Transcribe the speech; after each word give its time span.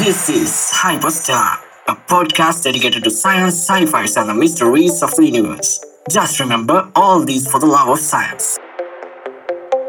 This 0.00 0.28
is 0.28 0.52
Hyperstar, 0.78 1.58
a 1.92 1.94
podcast 2.10 2.64
dedicated 2.64 3.02
to 3.04 3.10
science, 3.10 3.54
sci-fi, 3.66 4.02
and 4.20 4.28
the 4.30 4.34
mysteries 4.34 4.96
of 5.06 5.14
the 5.16 5.24
universe. 5.24 5.70
Just 6.16 6.38
remember 6.42 6.76
all 6.94 7.20
these 7.30 7.44
for 7.50 7.58
the 7.64 7.70
love 7.74 7.88
of 7.94 8.00
science. 8.10 8.46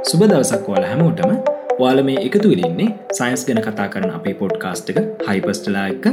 සුබ 0.09 0.21
දවසක් 0.31 0.70
වාල 0.73 0.85
හැමෝටම. 0.91 1.33
වාල 1.81 1.99
මේ 2.09 2.15
එකතු 2.28 2.47
වෙලින්නේ 2.54 2.88
science 3.20 3.43
ගැන 3.49 3.59
කතා 3.67 3.88
කරන 3.96 4.09
අපේ 4.20 4.35
පොඩ්කාස්ට් 4.41 4.93
එක 4.93 4.99
හයිපස්ටලා 5.29 5.85
එක්ක 5.93 6.06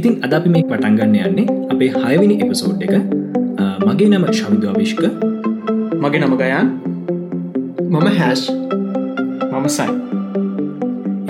ඉතින් 0.00 0.14
අද 0.28 0.38
අපි 0.40 0.54
මේ 0.56 0.64
පටන්ගන්න 0.70 1.16
යන්නේ 1.30 1.46
අපේ 1.74 1.90
හයවිනි 2.04 2.36
එපිසෝඩ් 2.46 2.86
එක. 2.88 2.94
මගේ 3.88 4.08
නම 4.12 4.26
ශවිදු 4.40 4.66
අවිශ්ක 4.74 5.02
මගේ 6.04 6.20
නම 6.24 6.34
ගයන්. 6.42 6.68
මම 7.92 8.08
හැෂ් 8.20 8.42
මම 9.52 9.66
සයි. 9.78 9.92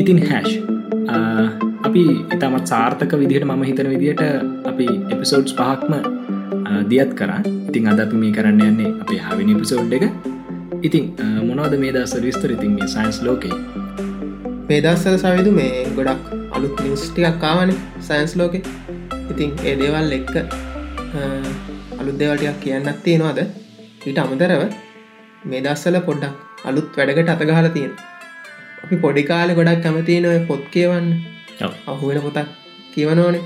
ඉතින් 0.03 0.21
හැෂ් 0.31 0.53
අපි 1.93 2.03
ඉතාමත් 2.35 2.67
සාර්ථක 2.73 3.13
විදිහට 3.23 3.45
මම 3.49 3.63
හිතන 3.69 3.89
විදිහට 3.95 4.23
අපි 4.71 4.85
එපිසෝඩ්ස් 5.15 5.53
පහක්ම 5.59 5.93
අ, 5.95 6.03
දියත් 6.91 7.11
කරා. 7.19 7.41
ඉතින් 7.69 7.89
අද 7.93 8.01
අපි 8.05 8.17
මේ 8.23 8.33
කරන්න 8.37 8.61
යන්නේ 8.69 8.91
අපේ 9.03 9.19
හවිනි 9.27 9.55
පිසෝඩ් 9.63 9.93
එක. 9.99 10.05
ඉතින් 10.83 11.05
අ, 11.23 11.27
මොනවද 11.49 11.75
මේ 11.83 11.93
දස්සර 11.97 12.23
විස්තර? 12.29 12.51
ඉතින් 12.57 12.73
මේ 12.79 12.89
සයින්ස් 12.95 13.19
ලෝකේ. 13.27 13.55
මේ 14.69 14.81
දස්සල 14.87 15.17
සවිදු 15.25 15.51
මේ 15.59 15.71
ගොඩක් 15.99 16.23
අලුත් 16.57 16.77
නිවස් 16.85 17.05
ටිකක් 17.11 17.37
කාවන 17.45 17.73
සයින්ස් 18.01 18.33
ලෝකෙ. 18.41 18.61
ඉතින් 19.33 19.51
ඒ 19.65 19.75
දේවල් 19.83 20.13
එක්ක 20.19 20.35
අලුත් 22.01 22.17
දේවටයක් 22.19 22.57
කියන්නත් 22.65 23.03
තියෙනවාද? 23.05 23.39
ඊට 24.07 24.19
අමතරව 24.19 24.63
මේ 25.51 25.61
දස්සල 25.67 25.99
පොඩ්ඩක් 26.09 26.67
අලුත් 26.71 26.89
වැඩකට 26.97 27.31
අතගහල 27.35 27.69
තියෙන 27.77 27.93
අපි 28.85 28.97
පොඩිකාල 29.05 29.51
ගොඩක් 29.61 29.83
කැමතින 29.85 30.27
ඔය 30.27 30.41
පොත් 30.49 30.65
කියවන්න. 30.75 31.07
ඔව්. 31.13 31.42
අහුවෙන 31.87 32.21
පොතක් 32.27 32.49
කියවනෝනේ 32.95 33.43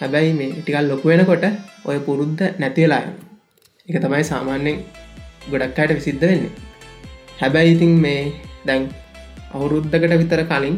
හැබැයි 0.00 0.32
මේ 0.38 0.50
ටිකල් 0.52 0.86
ලොකු 0.90 1.06
වෙනකොට 1.08 1.44
ඔය 1.84 1.98
පුරුද්ධ 2.06 2.42
නැතිවෙලා 2.58 3.02
යන 3.06 3.14
එක 3.88 3.96
තමයි 4.04 4.24
සාමාන්‍යෙන් 4.24 4.78
ගොඩක් 5.50 5.78
අයට 5.78 5.94
විසිද්ධ 5.98 6.24
වෙන්නේ. 6.24 6.52
හැබැයි 7.40 7.74
ඉතින් 7.74 7.92
මේ 8.04 8.20
දැන් 8.66 8.82
අවුරුද්ධකට 9.54 10.14
විතර 10.22 10.42
කලින් 10.50 10.76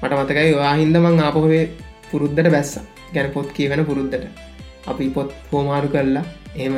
මට 0.00 0.12
මතකයි 0.18 0.52
වාහින්දමං 0.60 1.20
ආපහොේ 1.20 1.62
පුරුද්ධට 2.10 2.50
බැස්ස. 2.54 2.72
ගැන 3.14 3.28
පොත් 3.32 3.48
කියවන 3.56 3.84
පුරුද්ධට 3.84 4.24
අපි 4.86 5.08
පොත් 5.16 5.30
හෝමාරු 5.50 5.88
කරලා 5.88 6.24
එහෙම 6.56 6.74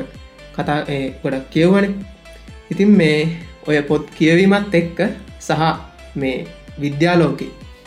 කතා 0.57 0.81
ඒ 0.89 1.05
ගොඩක් 1.23 1.47
කියවන 1.51 1.87
ඉතින් 2.71 2.91
මේ 3.01 3.21
ඔය 3.69 3.79
පොත් 3.83 4.05
කියවීමත් 4.19 4.75
එක්ක 4.75 4.99
සහ 5.41 5.63
මේ 6.17 6.37
විද්‍යාලෝක 6.81 7.41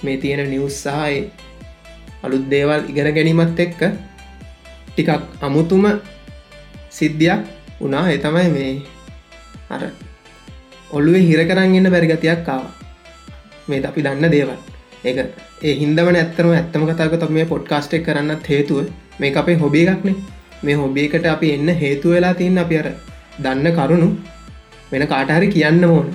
මේ 0.03 0.17
තියෙන 0.17 0.49
නිවස් 0.49 0.77
සහයි 0.83 1.17
අලුත් 2.23 2.45
දේවල් 2.51 2.81
ඉගෙන 2.89 3.09
ගැනීමත් 3.15 3.59
එක්ක 3.59 3.81
ටිකක් 4.89 5.09
අමුතුම 5.41 5.85
සිද්ධියක් 6.91 7.41
වනා 7.81 8.05
එතමයි 8.09 8.47
මේ 8.55 8.71
අර 9.69 9.81
ඔල්ලුවේ 10.91 11.27
හිර 11.27 11.41
කරන්න 11.49 11.75
එන්න 11.75 11.91
බැරිගතියක් 11.93 12.41
කාව 12.47 12.63
මේ 13.67 13.85
අපි 13.89 14.01
දන්න 14.01 14.31
දේවල්. 14.31 14.57
ඒ 15.05 15.13
ඒ 15.61 15.73
හින්දමන 15.81 16.15
ඇත්තරම 16.15 16.51
ඇත්තම 16.51 16.83
කතාක 16.89 17.15
තම 17.21 17.33
මේ 17.33 17.45
පොඩ්කාස්ටෙක් 17.45 18.03
කරන්නත් 18.05 18.49
හේතුව 18.49 18.89
මේ 19.19 19.35
අපේ 19.35 19.57
හොබිය 19.63 19.85
එකක්නේ 19.87 20.15
මේ 20.63 20.75
හොබියකට 20.75 21.25
අපි 21.25 21.53
එන්න 21.53 21.69
හේතු 21.81 22.09
වෙලා 22.09 22.33
තියන්න 22.33 22.57
අපි 22.57 22.79
අර 22.81 22.87
දන්න 23.43 23.75
කරුණු 23.77 24.09
වෙන 24.91 25.07
කාටහරි 25.07 25.47
කියන්න 25.49 25.83
ඕන. 25.85 26.07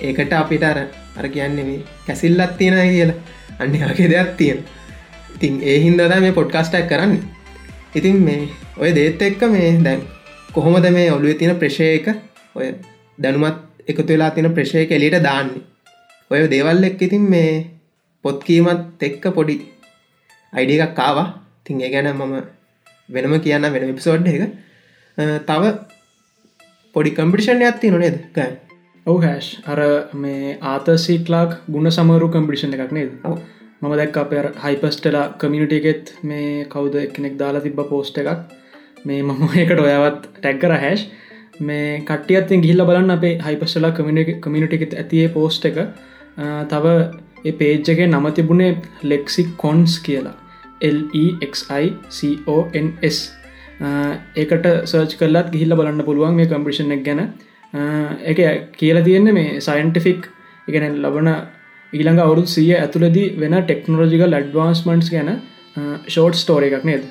ඒකට 0.00 0.32
අපිට 0.34 0.64
අර 0.64 0.78
අර 1.16 1.24
කියන්නේ 1.28 1.64
මේ 1.64 1.80
කැසිල්ලත් 2.06 2.52
තියෙන 2.58 2.78
කියලා. 2.90 3.18
අන්න 3.60 3.72
වගේ 3.72 4.08
දෙයක් 4.08 4.30
තියෙන 4.36 4.58
ඉතින් 5.36 5.54
ඒ 5.62 5.78
හින්දද 5.80 6.00
මේ 6.20 6.32
පොඩ්කාස්ටක් 6.32 6.88
කරන්න. 6.88 7.14
ඉතින් 7.94 8.16
මේ 8.26 8.48
ඔය 8.76 8.90
දේත් 8.94 9.22
එක්ක 9.22 9.42
මේ 9.48 9.68
දැන් 9.84 10.00
කොහොමද 10.54 10.86
මේ 10.90 11.10
ඔලුව 11.12 11.36
තියෙන 11.38 11.56
ප්‍රශය 11.56 11.86
එක? 11.96 12.06
ඔය 12.54 12.66
දැනුමත් 13.18 13.58
එකතු 13.88 14.06
වෙලා 14.08 14.30
තියෙන 14.30 14.54
ප්‍රශය 14.54 14.86
එලියට 14.90 15.22
දාන්නේ. 15.22 15.62
ඔය 16.30 16.40
දේවල් 16.50 16.84
එක් 16.84 17.02
ඉතින් 17.02 17.24
මේ 17.32 17.52
පොත්කීමත් 18.24 19.02
එක්ක 19.02 19.24
පොඩි 19.34 19.56
අයිඩිය 20.52 20.80
එකක් 20.80 20.94
කාවා 20.94 21.28
තින් 21.64 21.80
ඒ 21.80 21.90
ගැන 21.90 22.10
මම 22.12 22.34
වෙනම 23.08 23.34
කියන්න 23.40 23.72
වෙන 23.72 23.86
විපිසෝඩ් 23.86 24.26
එක. 24.28 24.42
අ, 25.18 25.22
තව 25.48 25.62
පොඩි 26.94 27.10
කම්පිටිෂන් 27.10 27.62
ඇත්ති 27.62 27.90
නොනේද 27.90 28.16
ගෑ 28.34 28.50
ඔව 29.06 29.22
හැෂ් 29.22 29.60
අර 29.66 29.78
මේ 30.14 30.58
ආතසීටලාක් 30.62 31.60
ගුණ 31.70 31.90
සමරු 31.90 32.28
කම්පිටිෂන් 32.28 32.74
එකක් 32.76 32.92
නේද. 32.92 33.10
මම 33.82 33.96
දැක් 33.96 34.16
අප 34.16 34.30
හයිපස්ටලා 34.64 35.38
කමිනිට 35.38 35.72
එකෙත් 35.72 36.14
මේ 36.24 36.66
කවුද 36.66 36.92
කෙනෙක් 37.14 37.38
දාලා 37.38 37.60
තිබ 37.60 37.80
පෝස්ට 37.88 38.18
එකක්. 38.18 38.38
මේ 39.04 39.22
මම 39.22 39.48
එකට 39.56 39.78
ඔයාවත් 39.78 40.28
ටැක්කර 40.36 40.76
හැෂ් 40.76 41.06
මේ 41.60 42.02
කටියත්තින් 42.02 42.60
ගිල්ල 42.60 42.84
බලන්න 42.84 43.10
අපේ 43.10 43.38
හයිපස්ටලා 43.38 43.92
කමිනිට 43.92 44.72
එකෙත් 44.72 44.94
ඇතියේ 44.94 45.28
පෝස්ට 45.28 45.64
එක. 45.64 45.76
තව 46.68 47.10
ඒ 47.44 47.52
පේජ්ජගේ 47.52 48.06
නම 48.06 48.32
තිබුණේ 48.32 48.76
ලෙක්සි 49.02 49.48
කොන්ස් 49.56 49.98
කියලා 49.98 50.34
LEXICONS 50.82 53.32
ඒකට 54.36 54.66
සර්ච් 54.84 55.18
කල්ලත් 55.18 55.50
ගිහිල්ල 55.52 55.74
බලන්න 55.74 56.04
පුළුවන් 56.04 56.34
මේ 56.34 56.46
කම්පිෂන් 56.46 56.92
එක 56.92 57.04
ගැන 57.04 57.32
එක 57.72 58.38
කියලා 58.72 59.02
තියෙන්නේ 59.02 59.32
මේ 59.32 59.60
සයින්ටිෆික් 59.60 60.28
එකන 60.68 60.84
ලබන 61.02 61.28
ඊළඟ 61.92 62.20
අවුරුත් 62.20 62.48
සිය 62.48 62.72
ඇතුළදී 62.74 63.28
වෙන 63.38 63.56
ටෙක්නෝජිකල් 63.60 64.34
ඇඩ්වාන්ස්මන්ට්ස් 64.34 65.10
ගැන 65.10 65.30
ෂෝට් 66.08 66.34
ස්ටෝර 66.34 66.62
එකක් 66.64 66.84
නේද? 66.84 67.02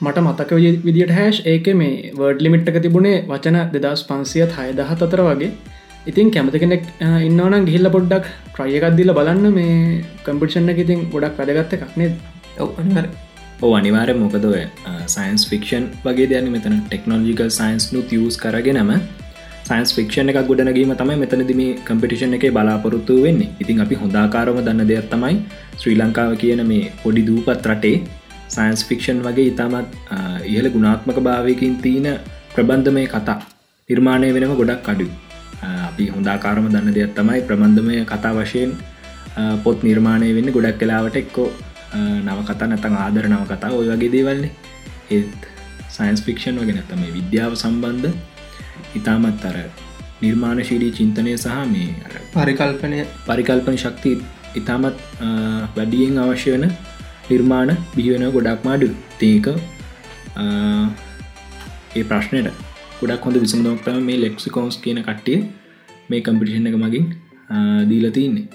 මට 0.00 0.18
මතක 0.20 0.50
විදි- 0.52 0.80
විදිට 0.84 1.10
හැෂ් 1.10 1.40
ඒක 1.46 1.68
මේ 1.74 2.12
වර්ඩ් 2.14 2.42
ලිමිට්ක 2.42 2.80
තිබුණේ 2.82 3.24
වචන 3.28 3.58
දෙදස් 3.74 4.02
පන්සියත් 4.04 4.52
හයදහත් 4.58 5.02
අතර 5.06 5.22
වගේ. 5.22 5.50
ඉතින් 6.06 6.30
කැමති 6.30 6.58
කෙනෙක් 6.58 6.84
ඉන්නවනම් 7.22 7.64
ගිහිල්ල 7.66 7.90
පොඩ්ඩක් 7.90 8.26
ට්‍රයකක්දිල 8.52 9.12
බලන්න 9.12 9.54
මේ 9.54 10.04
කම්පිෂන්න 10.24 10.68
එක 10.68 10.78
ඉතින් 10.78 11.08
ගොඩක් 11.10 11.38
වැඩගත්ත 11.40 11.74
එකක් 11.78 11.96
නේද? 11.96 12.14
ඔව 12.58 12.70
අනිහර 12.78 13.08
ඕ 13.62 13.72
අනිවාරය 13.74 14.14
මොකද 14.14 14.44
ඔය 14.46 14.62
සයින්ස් 15.06 15.42
ෆික්ෂන් 15.48 15.88
වගේ 16.04 16.28
දයන 16.28 16.46
මෙතන 16.52 16.76
ටෙක්නෝජිකල් 16.84 17.50
සයින්ස් 17.50 17.92
නු 17.92 18.02
තියස් 18.02 18.36
කරගෙනම 18.36 18.92
සයින්ස් 19.70 19.90
ෆික්ෂන් 19.96 20.30
එකක් 20.30 20.40
ගොඩනගීම 20.48 20.92
තමයි 20.94 21.16
මෙතනදම 21.22 21.60
කම්පිටිෂන් 21.84 22.34
එක 22.36 22.44
බලාපොරොත්තු 22.50 23.14
වෙන්නේ. 23.24 23.48
ඉතින් 23.60 23.80
අපි 23.80 23.94
හොදාකාරම 23.96 24.58
දන්න 24.60 24.82
දෙයක් 24.90 25.06
තමයි 25.12 25.34
ශ්‍රී 25.80 25.96
ලංකාව 25.96 26.32
කියන 26.36 26.62
මේ 26.66 26.90
පොඩි 27.02 27.22
දූපත් 27.22 27.66
රටේ 27.70 27.96
සයින්ස් 28.48 28.80
ෆික්ෂන් 28.88 29.18
වගේ 29.22 29.46
ඉතාමත් 29.52 29.88
අ, 30.08 30.16
ඉහළ 30.44 30.68
ගුණාත්මක 30.74 31.18
භාවයකින් 31.20 31.74
තියන 31.84 32.06
ප්‍රබන්ධමය 32.54 33.04
කතා 33.06 33.36
නිර්මාණය 33.90 34.30
වෙනම 34.36 34.54
ගොඩක් 34.60 34.88
අඩු 34.88 35.06
අපි 35.88 36.04
හොදාකාරම 36.08 36.66
දන්න 36.68 36.94
දෙයක් 36.96 37.12
තමයි 37.14 37.40
ප්‍රබන්ධමය 37.42 38.00
කතා 38.04 38.32
වශයෙන් 38.36 38.72
අ, 39.36 39.42
පොත් 39.64 39.78
නිර්මාණය 39.82 40.32
වෙන්න 40.38 40.50
ගොඩක් 40.50 40.78
කලාවට 40.82 41.20
එක්කෝ 41.22 41.48
නවකතා 42.26 42.66
නැතන් 42.66 42.96
ආදර 42.96 43.24
නව 43.28 43.42
කතා 43.46 43.70
ඔය 43.72 43.86
වගේ 43.92 44.10
දේවල්න්නේ 44.10 44.50
ඒත් 45.10 45.40
සයින්ස් 45.90 46.20
ෆික්ෂන් 46.22 46.58
වගෙන 46.58 46.82
තම 46.90 47.02
විද්‍යාව 47.14 47.54
සම්බන්ධ 47.56 48.10
ඉතාමත් 48.96 49.44
අර 49.44 49.56
නිර්මාණශීලී 50.22 50.92
චින්තනය 50.92 51.32
සහ 51.36 51.46
මේ 51.66 51.88
අර 52.06 52.12
පරිකල්පනය. 52.36 52.98
පරිකල්පන 53.26 53.76
ශක්ති 53.76 54.12
ඉතාමත් 54.56 54.96
වැඩියෙන් 55.76 56.18
අවශ්‍ය 56.20 56.50
වන 56.54 56.66
නිර්මාණ 57.30 57.70
බිහිවෙන 57.96 58.24
ගොඩක් 58.30 58.64
මාඩු 58.64 58.88
තේක 59.18 59.46
ඒ 61.96 62.04
ප්‍රශ්නයට 62.04 62.48
ගොඩක් 63.00 63.24
හොඳ 63.24 63.36
විසඳෝක්තම 63.44 63.98
මේ 64.02 64.18
ලෙක්සිකෝන්ස් 64.20 64.76
කියන 64.78 65.00
කට්ටිය 65.02 65.38
මේ 66.10 66.20
කම්පිටිෂන් 66.22 66.66
එක 66.66 66.76
මගින් 66.76 67.06
අ, 67.48 67.56
දීල 67.90 68.06
තියන්නේ 68.10 68.46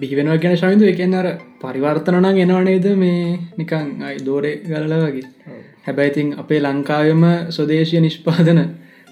බිහිවෙනවා 0.00 0.38
ගැන 0.38 0.56
ශවිදු 0.56 0.84
එකෙන් 0.92 1.14
අර 1.14 1.26
පරිවර්තනනං 1.62 2.38
එනවනේද 2.44 2.86
මේ 2.96 3.18
නිකං 3.58 3.88
අයි 4.02 4.18
දෝරේ 4.26 4.54
ගලල 4.64 4.94
වගේ. 5.02 5.26
හැබැයිතින් 5.86 6.28
අපේ 6.42 6.60
ලංකාවම 6.60 7.24
ස්වදේශය 7.50 8.00
නිෂ්පාදන 8.00 8.60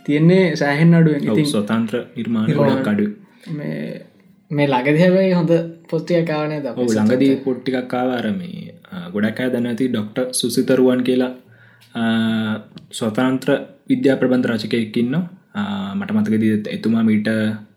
තියෙන්නේ 0.04 0.56
සෑහෙන් 0.56 0.94
අඩුවෙන්. 0.94 1.22
ඉතින් 1.28 1.46
ස්වතන්ත්‍ර 1.46 1.94
නිර්මාණ 2.16 2.49
අඩු 2.88 3.06
මේ 3.52 4.02
මේ 4.50 4.66
ලගද 4.69 4.96
හැබයි 4.99 5.32
හොඳ 5.32 5.52
පොස්තිය 5.90 6.22
කාවනය 6.25 6.56
ද 6.58 6.66
ළඟදී 6.96 7.37
පොට්ටිකක් 7.44 7.87
කාවාර 7.88 8.26
මේ 8.32 8.60
අ, 8.90 8.96
ගොඩක් 9.10 9.40
අය 9.40 9.49
දන්න 9.50 9.66
ඇති 9.69 9.88
ඩොක්ට 9.88 10.19
සුසිතරුවන් 10.34 11.02
කියලා. 11.02 11.32
ස්වතන්ත්‍ර 12.93 13.50
විද්‍යා 13.88 14.16
ප්‍රබන්ධ 14.16 14.49
රචකයකින්න 14.52 15.14
මට 15.96 16.10
මතකද 16.12 16.44
එතුමා 16.69 17.02
මීට 17.02 17.28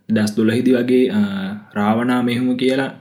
දස් 0.09 0.31
දොලහිදි 0.37 0.71
වගේ 0.73 1.05
රාවනා 1.73 2.21
මෙහුම 2.23 2.49
කියලා 2.57 2.91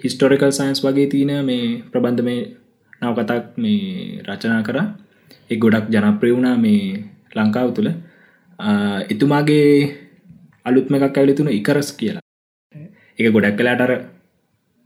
හිස්ටෝරිකල් 0.00 0.52
සයින්ස් 0.52 0.80
වගේ 0.84 1.06
තියන 1.06 1.32
මේ 1.44 1.64
ප්‍රබන්ධ 1.92 2.22
මේ 2.22 2.40
නවකතක් 3.02 3.44
මේ 3.56 3.78
රචනා 4.26 4.62
කර. 4.62 4.78
එක් 5.50 5.58
ගොඩක් 5.58 5.86
ජනප්‍රය 5.90 6.30
වුණා 6.32 6.56
මේ 6.58 6.82
ලංකාව 7.36 7.68
තුළ 7.76 7.90
එතුමාගේ 9.12 9.70
අලුත්ම 10.64 10.94
එකක් 10.96 11.18
ඇලිතුන 11.18 11.48
ඉකරස් 11.50 11.90
කියලා. 11.98 12.22
එක 13.18 13.26
ගොඩක් 13.34 13.56
කලාටර 13.58 13.92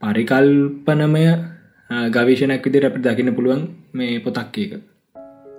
පරිකල්පනමය 0.02 1.24
ගවේශනයක් 2.14 2.64
විදිර 2.66 2.86
අප 2.88 2.96
දකින්න 2.98 3.36
පුළුවන් 3.36 3.62
මේ 3.94 4.22
පොතක් 4.24 4.56
එක 4.58 4.72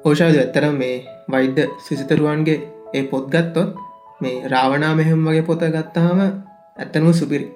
ඕෂාද 0.05 0.35
ඇත්තර 0.35 0.65
මේ 0.73 0.95
වෛද්‍ය 1.31 1.63
සිසිතරුවන්ගේ 1.85 2.57
ඒ 2.93 3.03
පොත් 3.11 3.25
ගත්තොත් 3.33 3.69
මේ 4.21 4.43
රාවනා 4.53 4.93
මෙහෙම 4.99 5.21
වගේ 5.27 5.47
පොත 5.49 5.61
ගත්තහම 5.67 6.19
ඇත්තනම 6.77 7.13
සුපිරි. 7.13 7.47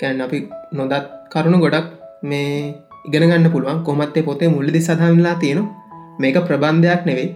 කැන් 0.00 0.20
අපි 0.24 0.38
නොදත් 0.72 1.06
කරුණු 1.32 1.58
ගොඩක් 1.64 1.88
මේ 2.22 2.74
ඉගෙන 3.06 3.28
ගන්න 3.30 3.52
පුළුවන් 3.54 3.80
කොමත්තේ 3.88 4.26
පොතේ 4.28 4.48
මුල්ලදි 4.48 4.80
සඳහන්ලා 4.80 5.36
තියෙන 5.42 5.60
මේක 6.20 6.36
ප්‍රබන්ධයක් 6.48 7.02
නෙවෙයි. 7.08 7.30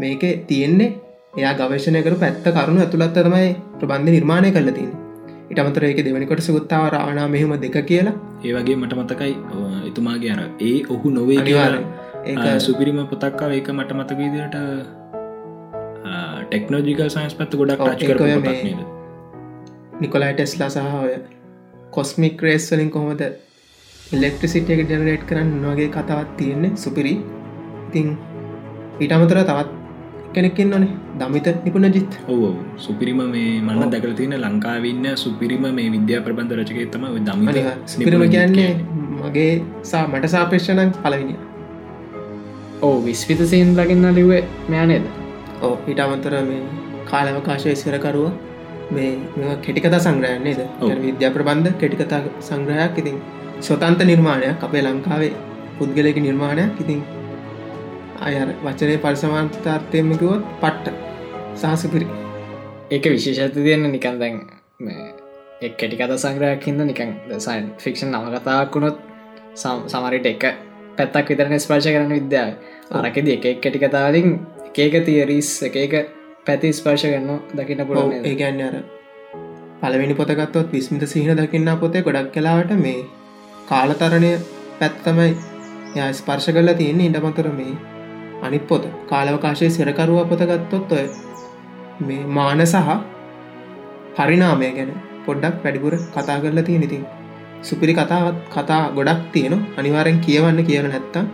මේක 0.00 0.22
තියෙන්නේ 0.48 1.03
එයා 1.36 1.54
ගවේශණයකර 1.54 2.14
පැත්ත 2.16 2.46
කරුණු 2.56 2.80
ඇතුළත් 2.80 3.16
තමයි 3.18 3.48
ප්‍රබන්ධ 3.78 4.10
නිර්මාණය 4.16 4.50
කල 4.52 4.68
තියෙන 4.70 4.92
ඉටමතර 5.50 5.84
ඒක 5.84 6.00
දෙවනිකොට 6.06 6.42
සුත්තාව 6.42 6.86
රාවනා 6.94 7.28
මෙහෙම 7.28 7.52
දෙක 7.60 7.76
කියලා. 7.86 8.14
ඒවගේ 8.44 8.76
මට 8.76 8.92
මතකයි 8.94 9.32
එතුමාගේ 9.88 10.32
අර 10.34 10.40
ඒ 10.60 10.76
ඔහු 10.90 11.10
නොවේ 11.10 11.38
අනිවාර්යෙන්. 11.40 11.84
ඒක 12.26 12.60
සුපිරිම 12.60 12.98
පොතක්කාව 13.06 13.50
ඒක 13.52 13.68
මට 13.70 13.90
මතක 13.92 14.18
විදිට 14.20 14.56
ටෙක්නෝජිකල් 16.44 17.08
සයින්ස් 17.10 17.34
පත්ත 17.34 17.52
ගොඩක් 17.56 17.80
ඔව්, 17.80 17.88
රච් 17.88 18.02
ඒක 18.02 18.10
ඔය 18.16 18.32
කර 18.32 18.40
මේ- 18.40 18.86
නිකොලයි 20.00 20.32
ටෙස්ලා 20.34 20.70
සහ 20.70 20.94
ඔය 21.02 21.14
කොස්මික් 21.90 22.42
රේස් 22.42 22.70
වලින් 22.72 22.90
කොහොමද 22.90 23.22
ඉලෙක්ට්‍රසිට 24.12 24.70
එක 24.70 24.80
ජනරේට් 24.88 25.24
කරන්න 25.28 25.52
නොගේ 25.62 25.88
කතාවත් 25.90 26.36
තියෙන්නේ 26.38 26.76
සුපිරි. 26.76 27.14
ඉතින් 27.88 28.08
ඊට 29.00 29.12
අමතර 29.12 29.38
තවත් 29.42 29.70
කෙනෙක්කින් 30.36 30.70
නොනේ 30.74 30.92
දමිත 31.20 31.48
නිපුණ 31.64 31.88
ජිත් 31.96 32.12
ඔව. 32.34 32.42
සුපිරිම 32.84 33.20
මේ 33.34 33.48
මන්න 33.66 33.92
දැකල 33.94 34.14
තියෙන 34.20 34.36
ලංකාවන්න 34.44 35.06
සුපිරිම 35.24 35.66
මේ 35.78 35.88
විද්‍යා 35.96 36.22
ප්‍රබන්ධ 36.28 36.54
රචකය 36.60 36.86
තම 36.94 37.04
දම 37.26 37.44
සුපිරිම 37.94 38.24
කියන්නේ. 38.36 38.70
මගේ 39.24 39.50
සා 39.90 40.04
මට 40.12 40.32
සාපේක්ෂණන් 40.36 40.90
පලවිනි 41.04 41.36
ඕ 42.86 42.96
විස්විත 43.04 43.42
සීන් 43.52 43.70
ලගන්න 43.78 44.16
ලිවේ 44.18 44.42
මෑනේද 44.72 45.06
ඕ 45.66 45.74
ඊට 45.90 46.02
අමතර 46.06 46.34
මේ 46.50 46.64
කාලවකාශය 47.10 47.76
සිරකරුව 47.82 48.26
මේ 48.96 49.10
මෙ 49.36 49.56
කෙටිකතා 49.64 50.00
සංග්‍රයන්නේද. 50.06 50.60
විද්‍යා 51.06 51.30
ප්‍රබන්ධ 51.36 51.74
කෙටිකතා 51.80 52.20
සංග්‍රහයක්. 52.48 52.98
ඉතින් 53.02 53.16
ස්වතන්ත 53.66 54.00
නිර්මාණයක් 54.10 54.64
අපේ 54.66 54.82
ලංකාවේ 54.86 55.32
පුද්ගලයක 55.78 56.18
නිර්මාණයක්. 56.26 56.80
ඉතින් 56.82 57.00
අයර 58.24 58.48
වචනය 58.64 58.96
පරිසමාන්තාර්ථයමකිවොත් 58.96 60.42
පට්ට 60.60 60.94
සහසුපිරි 61.56 62.06
ඒක 62.90 63.04
විශේෂත්ත 63.06 63.58
තියන්න 63.60 63.90
නිකන් 63.90 64.18
දැන් 64.18 64.36
එක් 65.60 65.76
කෙටිකත 65.76 66.14
සංග්‍රයක් 66.18 66.64
හිද 66.64 66.80
නිකන් 66.82 67.10
සයින් 67.38 67.72
ෆික්ෂන් 67.78 68.14
සම්- 69.54 69.86
සමරිට 69.88 70.26
එක 70.26 70.44
පැත්තක් 70.96 71.28
විතරන 71.28 71.58
ස්පර්ශ 71.58 71.88
කරන 71.88 72.10
විද්‍යාව. 72.10 72.50
අරකෙද 72.92 73.28
එක 73.28 73.44
එක් 73.44 73.60
කෙටිකතාවලින් 73.60 74.28
එකක 74.76 74.96
තියරිස් 75.06 75.50
එක 75.62 75.76
එක 75.76 75.94
පැති 76.46 76.72
ස්පර්ශ 76.72 77.06
කරන්න 77.06 77.40
දකින්න 77.54 77.86
පුළුවන් 77.86 78.10
නේද? 78.10 78.26
ඒගැන්න 78.26 78.60
අර 78.62 78.76
පලවෙනි 79.82 80.14
පොතගත්තොත් 80.14 80.72
විස්මිත 80.72 81.08
සිහින 81.08 81.36
දකින්න 81.36 81.72
පොතේ 81.78 82.02
ගොඩක් 82.02 82.32
කලාවට 82.32 82.76
මේ 82.76 83.06
කාලතරණය 83.68 84.32
පැත්තමයි 84.78 85.30
ය 85.98 86.12
ස්පර්ශ 86.12 86.50
කල්ලා 86.50 86.74
තියන්නේ. 86.74 87.06
ඉඩමතර 87.06 87.48
මේ 87.50 87.74
අනිත් 88.46 88.64
පොත. 88.68 88.84
කාලවකාශය 89.10 89.66
සිරකරුව 89.76 90.20
පොතගත්තොත් 90.30 90.92
ඔය 90.98 91.06
මේ 92.06 92.24
මාන 92.36 92.60
සහ 92.66 92.90
පරිනාමය 94.16 94.70
ගැන 94.76 94.90
පොඩ්ඩක් 95.26 95.56
වැඩිපුර 95.64 95.94
කතා 96.14 96.38
කරලා 96.42 96.66
තියෙන 96.68 96.86
ඉතින්. 96.88 97.04
සුපිරි 97.66 97.94
කතාවත් 97.94 98.36
කතා 98.54 98.82
ගොඩක් 98.96 99.24
තියෙන 99.32 99.54
අනිවාරෙන් 99.78 100.18
කියවන්න 100.26 100.60
කියල 100.68 100.86
නැත්තම්. 100.86 101.26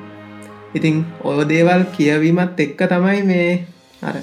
ඉතින් 0.76 0.96
ඔය 1.24 1.38
දේවල් 1.50 1.82
කියවීමත් 1.96 2.60
එක්ක 2.64 2.80
තමයි 2.92 3.20
මේ 3.30 3.50
අර 4.02 4.16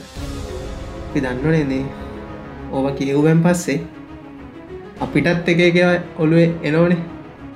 අපි 1.08 1.20
දන්නනේනේ 1.24 1.86
ඕව 2.72 2.86
කියව්වෙන් 3.00 3.40
පස්සේ 3.46 3.80
අපිටත් 5.04 5.50
එක 5.52 5.60
එක 5.68 5.78
ඔළුවේ 6.18 6.50
එනෝනේ 6.68 7.02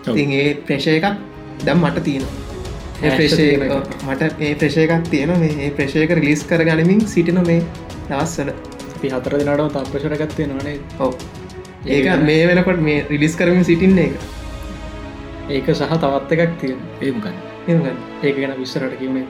ඔව්. 0.01 0.11
ඉතින් 0.11 0.31
ඒ 0.39 0.49
ප්‍රේශය 0.65 0.91
එකක් 0.97 1.07
දම් 1.65 1.79
මට 1.83 2.03
තියෙන 2.07 2.25
එක. 3.03 3.93
මට 4.05 4.31
ඒ 4.41 4.53
ප්‍රේශය 4.55 4.83
එකක් 4.87 5.07
තියෙන 5.09 5.33
මේ 5.37 5.71
ප්‍රේශයක 5.71 6.13
රිලිස් 6.15 6.43
කර 6.45 6.65
ගනිමින් 6.65 7.07
සිටින 7.07 7.41
මේ 7.43 7.61
දවස්සල 8.09 8.51
අපි 8.89 9.09
හතර 9.09 9.39
දෙනට 9.39 9.79
තප්‍රශරගත්තය 9.79 10.47
නොනේ 10.47 10.77
ඔව. 10.99 11.15
ඒක 11.87 12.13
මේ 12.23 12.45
වෙනකොට 12.47 12.81
මේ 12.81 13.01
රිලිස් 13.09 13.35
කරමින් 13.35 13.65
සිටින්නේ 13.65 14.07
එක. 14.09 14.39
ඒක 15.49 15.67
සහ 15.69 15.93
තවත් 15.93 16.37
එකක් 16.37 16.53
තියෙන 16.59 16.79
ඒමකන් 17.01 17.37
එගන්න 17.67 17.97
ඒක 18.21 18.35
ගැන 18.37 18.53
විස්සරට 18.57 18.93
කිවුණේ 18.95 19.25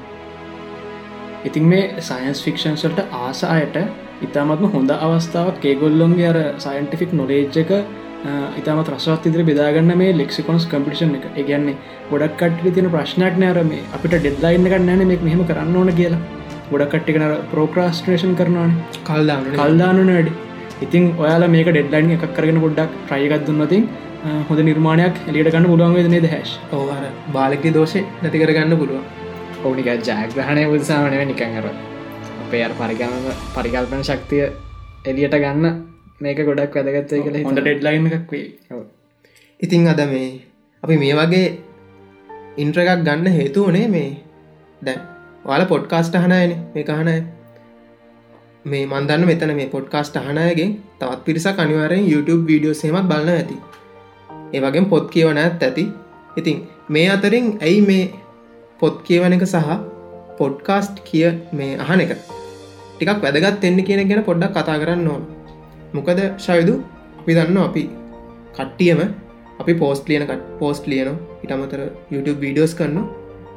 ඉතින් 1.46 1.66
මේ 1.66 2.02
සයින්ස් 2.02 2.44
ෆික්ෂන්සල්ට 2.44 3.00
ආස 3.20 3.42
අයට 3.46 3.78
ඉතාමත්ම 4.22 4.68
හොඳ 4.70 4.92
අවස්ථාවක් 4.98 5.66
ඒගොල්ලොන්ගේ 5.66 6.28
අර 6.28 6.40
සයින්ටිෆික් 6.60 7.14
නොලේජ්ජක 7.14 7.72
ඉතාමත් 8.60 8.92
රසවත් 8.94 9.26
ඉදිරි 9.30 9.44
බෙදාගන්න 9.50 9.94
මේ 10.02 10.12
ලෙක්සිකොන්ස් 10.20 10.68
කම්පිටිෂන් 10.72 11.16
එක. 11.18 11.26
ඒගන්නේ 11.40 11.76
ගොඩක් 12.12 12.38
කට්ටි 12.42 12.76
තින 12.78 12.90
ප්‍රශ්නයක් 12.96 13.42
නෑර 13.44 13.64
මේ 13.72 13.82
අපිට 13.96 14.14
ඩෙඩ්ලයින්න 14.18 14.70
ගන්න 14.72 14.88
නෑන 14.90 15.08
මේ 15.12 15.20
මෙහම 15.28 15.42
කරන්න 15.50 15.76
ඕන 15.82 15.92
කියලා. 16.00 16.22
ගොඩක් 16.72 16.94
කට්ටිකන 16.94 17.26
ප්‍රෝක්‍රස්ට්‍රේෂන් 17.52 18.38
කරනවාන. 18.40 18.72
කල්දාන 19.10 19.52
කල්දානන 19.58 20.06
වැඩි. 20.12 20.34
ඉතින් 20.86 21.04
ඔයාලා 21.24 21.52
මේක 21.56 21.68
ඩෙඩ්ලයින් 21.74 22.16
එකක් 22.18 22.26
කරගෙන 22.38 22.62
ගොඩක් 22.66 22.94
ට්‍රයිගත් 23.06 23.46
දුන්නතින් 23.48 23.90
හොඳ 24.50 24.60
නිර්මාණයක් 24.70 25.16
එලියට 25.30 25.52
ගන්න 25.54 25.70
පුළුවන් 25.72 25.96
වෙදනේ 25.98 26.22
දැහැශ් 26.26 26.54
ඕහර 26.80 27.06
බාලක 27.36 27.66
දෝෂය 27.78 28.02
නැති 28.22 28.42
කරගන්න 28.44 28.78
පුළුවන්. 28.82 29.06
ඕනික 29.66 29.88
ජයග්‍රහණය 30.08 30.64
උත්සාමනව 30.76 31.24
නිකං 31.32 31.58
අර 31.60 31.68
අපේ 32.44 32.64
අර 32.68 32.74
පරිගම 32.80 33.16
පරිකල්පන 33.56 34.04
ශක්තිය 34.10 34.46
එලියට 35.12 35.38
ගන්න 35.44 35.66
මේක 36.22 36.40
ගොඩක් 36.48 36.76
වැදගත්තය 36.78 37.22
කළ 37.26 37.38
හොඳ 37.48 37.60
ඩෙඩ්ලයින් 37.60 38.10
එකක් 38.12 38.32
වේ 38.32 38.48
ඉතිං 39.60 39.88
අද 39.88 40.02
මේ 40.08 40.30
අපි 40.84 40.98
මේ 40.98 41.14
වගේ 41.20 41.46
ඉන්ට්‍ර 42.58 42.82
එකක් 42.84 43.04
ගන්න 43.08 43.38
හේතු 43.38 43.68
වනේ 43.68 43.88
මේ 43.90 44.10
දැ 44.82 44.98
වාල 45.46 45.64
පොඩ්කාස්ට 45.66 46.18
හනයන 46.18 46.54
මේ 46.74 46.84
කහනය 46.84 47.16
මේ 48.66 48.86
මන්දන්න 48.88 49.26
මෙතන 49.26 49.54
මේ 49.56 49.70
පොඩ්කාස්ට 49.70 50.18
හනයගෙන් 50.20 50.72
තවත් 51.00 51.22
පිරිසක් 51.26 51.60
අනිවාරෙන් 51.60 52.04
YouTube 52.06 52.44
වීඩියෝ 52.48 52.74
සේමත් 52.74 53.08
බලන්න 53.08 53.36
ඇති. 53.36 53.58
ඒවගේ 54.54 54.86
පොත් 54.86 55.06
කියවන 55.10 55.38
ඇත් 55.38 55.64
ඇති. 55.64 55.86
ඉතින් 56.38 56.58
මේ 56.90 57.08
අතරින් 57.10 57.48
ඇයි 57.62 57.82
මේ 57.82 58.06
පොත් 58.80 59.02
කියවන 59.04 59.34
එක 59.34 59.46
සහ 59.46 59.70
පොඩ්කාස්ට් 60.38 60.96
කිය 61.04 61.28
මේ 61.54 61.74
අහන 61.80 62.04
එක 62.06 62.12
ටිකක් 62.96 63.22
වැදගත් 63.24 63.66
එන්න 63.70 63.84
කියන 63.88 64.08
ගැන 64.10 64.24
පොඩ්ඩක් 64.24 64.54
කතා 64.56 64.78
කරන්න 64.82 65.08
ඕන 65.08 65.24
මොකද 65.94 66.22
ශයුදු? 66.38 66.74
අපි. 67.20 67.34
දන්න 67.34 67.58
අපි 67.58 67.84
කට්ටියම 68.56 69.02
අපි 69.60 69.74
පෝස්ට 69.74 70.08
ලියනකට 70.10 70.46
පෝස්ට් 70.60 70.88
ලියන 70.88 71.18
ඉටමතර 71.44 71.82
YouTube 72.14 72.40
වීඩියෝස් 72.44 72.74
කරන්න 72.74 73.06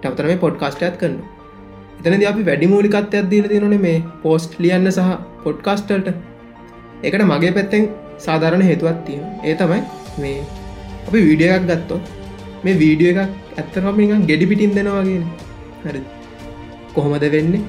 ටමතර 0.01 0.27
මේ 0.31 0.43
පොඩ්කාස්ට 0.45 0.83
ඇත් 0.83 0.97
කරන්න 0.97 1.21
එතනද 2.01 2.27
අපි 2.33 2.43
වැඩි 2.43 2.67
මූලිකත් 2.67 2.97
ඇත්දීල 2.99 3.49
තිනන 3.49 3.77
මේ 3.87 3.99
පෝස්ට් 4.23 4.59
ලියන්න 4.59 4.91
සහ 4.91 5.13
පොඩ්කාස්ටල්ට 5.45 6.11
එකට 7.03 7.25
මගේ 7.31 7.53
පැත්තෙන් 7.53 7.89
සාධාරණ 8.19 8.67
හේතුවත් 8.71 9.01
තියෙන 9.07 9.25
ඒ 9.45 9.55
තමයි 9.55 9.81
මේ 10.19 10.39
අපි 11.09 11.25
වීඩිය 11.29 11.51
එකක් 11.55 11.67
ගත්තොත් 11.71 12.13
මේ 12.65 12.79
වීඩිය 12.79 13.11
එකක් 13.13 13.59
ඇත්තරමික 13.59 14.13
ගෙඩි 14.31 14.51
පිටින් 14.51 14.75
දෙනවාගෙන 14.75 15.25
හරි 15.85 16.03
කොහොමද 16.95 17.25
වෙන්නේ? 17.37 17.63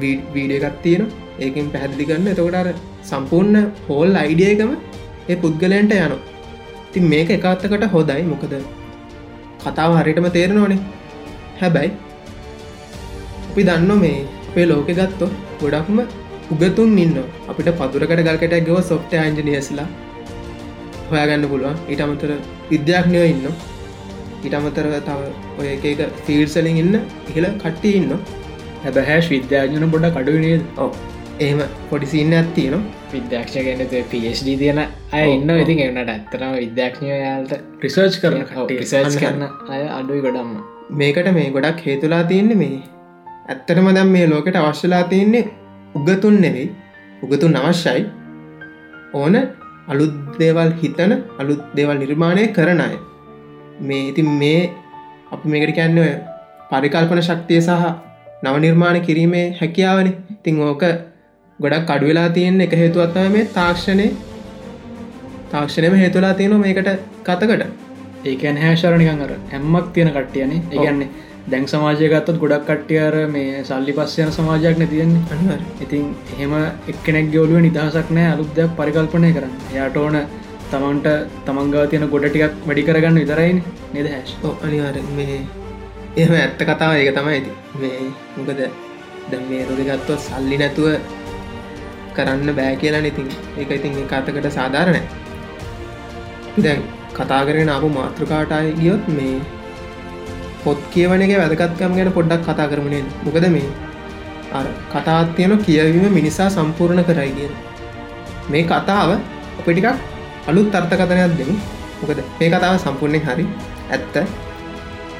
වීඩිය 0.00 0.58
එකක් 0.60 0.78
තියෙන 0.82 1.04
ඒකින් 1.44 1.70
පැහැදිලි 1.74 2.08
කරන්න. 2.08 2.28
එතකොටර 2.32 2.68
සම්පූර්ණ 3.10 3.56
හෝල් 3.86 4.20
අයිඩියකම 4.22 4.72
ඒ 5.30 5.36
පුද්ගලයන්ට 5.44 5.94
යන 5.96 6.14
තින් 6.92 7.04
මේක 7.12 7.30
එකත්තකට 7.36 7.86
හොදයි. 7.94 8.22
මොකද 8.32 8.54
කතාව 9.64 9.92
හරිටම 9.98 10.28
තේරෙන 10.36 10.60
ඕනේ 10.62 10.80
හැබැයි 11.60 11.92
අපි 13.48 13.62
දන්න 13.68 14.02
මේ 14.04 14.18
අපේ 14.48 14.66
ලෝක 14.70 14.90
ගත්තො 14.98 15.26
ගොඩක්ම 15.62 15.98
උගතුන් 16.52 16.98
ඉන්න 17.04 17.16
අපිට 17.50 17.70
පදුරකට 17.80 18.22
ගල්කට 18.26 18.54
ගව 18.68 18.76
සොෆ්ට 18.90 19.14
අන්ජනියස්ලා 19.24 19.88
හොයාගන්න 21.10 21.44
පුළුවන්. 21.52 21.76
ඊට 21.90 22.02
අමතර 22.04 22.30
විද්‍යාඥයෝ 22.70 23.26
ඉන්න 23.32 23.44
ඊට 24.44 24.54
අමතරව 24.58 24.94
තව 25.06 25.20
ඔය 25.60 25.68
එක 25.74 26.02
ෆීල්සලින් 26.26 26.76
ඉන්න 26.82 26.94
ඉහල 27.30 27.46
කට්ටි 27.62 27.92
ඉන්න 28.00 28.12
හැබැහැශ් 28.82 29.28
විද්‍යාජන 29.34 29.86
බොඩ 29.94 30.06
කඩුවනේද 30.16 30.62
ඔව 30.84 30.90
එහෙම 31.40 31.60
පොඩිසින්න 31.90 32.32
ඇත්තියන 32.34 32.74
විද්‍යාක්ෂ 33.12 33.56
ගැන 33.66 33.82
පD 33.82 34.32
තියෙන 34.58 34.80
අය 35.12 35.24
ඉන්න. 35.34 35.50
ඉතින් 35.56 35.80
එන්නට 35.84 36.10
ඇත්තරම 36.14 36.54
විද්‍යාඥයයාලට 36.56 37.52
රිසර්ච් 37.82 38.16
කරන 38.22 38.42
රිසර්ච් 38.72 39.16
කරන 39.20 39.44
අය 39.68 39.82
අඩුයි 39.98 40.22
ගොඩම්ම 40.26 40.52
මේකට 40.92 41.28
මේ 41.32 41.50
ගොඩක් 41.50 41.84
හේතුලා 41.86 42.22
තියන්නේ 42.24 42.58
මේ. 42.62 42.80
ඇත්තරම 43.48 43.90
දම් 43.90 44.10
මේ 44.16 44.26
ලෝකට 44.26 44.56
අවශ්‍යලා 44.56 45.02
තියන්නේ 45.12 45.44
උගතුන් 45.94 46.40
නෙවෙයි. 46.40 46.68
උගතුන් 47.22 47.56
අවශ්‍යයි. 47.56 48.02
ඕන 49.14 49.36
අලුත් 49.88 50.16
දේවල් 50.40 50.72
හිතන 50.82 51.12
අලුත් 51.38 51.62
දේවල් 51.76 51.98
නිර්මාණය 52.02 52.48
කරන 52.48 52.80
අය. 52.80 52.96
මේ 53.80 54.08
ඉතින් 54.10 54.30
මේ 54.40 54.62
අපි 55.32 55.54
මේකට 55.54 55.76
කැන්න 55.76 56.00
පරිකල්පන 56.70 57.22
ශක්තිය 57.22 57.60
සහ 57.60 57.86
නව 58.42 58.56
නිර්මාණ 58.58 59.00
කිරීමේ 59.00 59.46
හැකියාවන. 59.60 60.10
තිං 60.42 60.60
ඕක 60.62 60.82
ගොඩක් 61.60 61.90
අඩුවෙලා 61.90 62.28
තියෙන 62.30 62.60
එක 62.60 62.72
හේතුවත්ම 62.72 63.32
මේ 63.32 63.46
තාක්ෂණය. 63.54 64.08
තාක්ෂණයම 65.52 65.94
හේතුලා 65.96 66.34
තියෙන 66.34 66.60
මේකට 66.60 66.90
කතකට 67.24 67.64
ඒකැන් 68.24 68.56
හැශරණිකන් 68.58 69.24
අර 69.24 69.32
හැම්මක් 69.52 69.88
තියෙන 69.94 70.10
කට්ටියනේ. 70.10 70.60
ඒගන්නේ 70.72 71.08
දැන් 71.50 71.66
සමාජයගත්තත් 71.66 72.30
ගොඩක් 72.42 72.64
කට්ටියර 72.68 73.14
මේ 73.34 73.64
සල්ලි 73.64 73.92
පස්සයන 73.92 74.32
සමාජයක් 74.32 74.78
නැතියෙන්නේ 74.78 75.22
අනිවර 75.32 75.60
ඉතින් 75.84 76.06
එහෙම 76.32 76.54
එක්කෙනෙක් 76.88 77.30
ගවලුව 77.34 77.60
නිදහසක් 77.60 78.10
නෑ 78.12 78.28
අලුත්දයක් 78.34 78.76
පරිකල්පනය 78.78 79.32
කරන්න. 79.32 79.54
යාට 79.74 79.96
ඕන 79.96 80.18
තමන්ට 80.70 81.08
තමන්ගා 81.46 81.86
තියෙන 81.86 82.10
ගොඩ 82.10 82.26
ටිකක් 82.26 82.66
වැඩි 82.66 82.88
කරගන්න 82.88 83.22
විතරයින් 83.22 83.62
නිද 83.94 84.06
හැශ් 84.14 84.34
අනිවාර 84.62 84.98
මේ 85.16 85.38
එහම 86.16 86.34
ඇත්ත 86.36 86.60
කතාව 86.64 86.92
ඒක 86.96 87.14
තමයි 87.16 87.36
ඇති 87.36 87.52
මේ 87.80 88.02
මොකද 88.36 88.60
දැ 89.30 89.40
මේ 89.48 89.62
රොදිගත්ව 89.68 90.20
සල්ලි 90.26 90.58
නැතුව 90.60 91.17
කරන්න 92.18 92.50
බෑ 92.60 92.76
කියලා 92.82 93.02
ඉතින්. 93.10 93.28
ඒක 93.60 93.70
ඉතින් 93.78 93.98
කතකට 94.12 94.48
සාධාරණය 94.58 95.02
දැන් 96.64 96.82
කතා 97.18 97.42
කරෙන 97.48 97.70
අප 97.76 97.84
මාතෘකාටය 97.98 98.72
ගියොත් 98.80 99.04
මේ 99.18 99.36
පොත් 100.64 100.80
කියවන 100.94 101.22
එක 101.26 101.32
වැදකත්කම් 101.42 101.92
ගැන 101.98 102.10
පොඩ්ඩක් 102.16 102.48
කතා 102.48 102.70
කරමනෙන් 102.72 103.06
මොකද 103.24 103.46
මේ 103.56 103.68
කතාත් 104.92 105.34
තියෙන 105.36 105.54
කියවීම 105.66 106.14
මිනිසා 106.18 106.48
සම්පූර්ණ 106.56 107.02
කරයි 107.08 107.32
කිය 107.38 107.50
මේ 108.52 108.64
කතාව 108.72 109.10
අපටිකක් 109.58 109.88
අලුත් 110.48 110.76
අර්ථකතනයක් 110.78 111.34
දෙමු. 111.40 111.54
මොකද 112.00 112.20
මේ 112.38 112.50
කතාව 112.54 112.74
සම්පූර්ණය 112.84 113.20
හරි 113.26 113.44
ඇත්ත. 113.94 114.16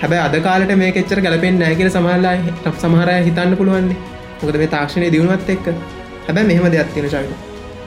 හැබැ 0.00 0.20
අද 0.26 0.34
කාලට 0.46 0.72
මේ 0.82 0.90
එච්චර 1.00 1.20
ගැලපෙන් 1.26 1.58
නෑකිර 1.62 1.88
සමහල්ලා 1.96 2.34
ටක් 2.46 2.76
සමහරය 2.84 3.16
හිතන්න 3.28 3.56
පුළුවන්නේ. 3.60 3.98
මොකද 4.40 4.56
මේ 4.62 4.72
තාක්ෂණය 4.74 5.10
දියුණුවත් 5.14 5.50
එක්ක. 5.54 5.66
හැබැ 6.28 6.46
මෙහම 6.46 6.64
දෙයක් 6.70 6.90
තියෙන 6.92 7.08
ශවිල 7.08 7.34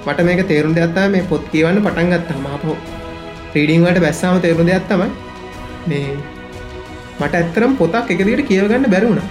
මට 0.06 0.26
මේක 0.28 0.42
තේරුම් 0.48 0.74
දෙයක්ත්තා 0.74 1.08
මේ 1.10 1.24
පොත් 1.24 1.44
කියවන්න 1.52 1.84
පටන්ගත්ත 1.86 2.32
හමාපහෝ 2.38 2.76
රීඩිංවට 3.56 4.00
බැස්සාම 4.00 4.40
තේරුම් 4.40 4.66
දෙයක් 4.66 4.88
තමයි 4.90 5.10
මේ 5.88 6.08
මට 7.20 7.34
ඇත්තරම් 7.36 7.74
පොතක් 7.76 8.12
එකදිට 8.16 8.42
කියවගන්න 8.50 8.88
බැරුණ 8.88 9.22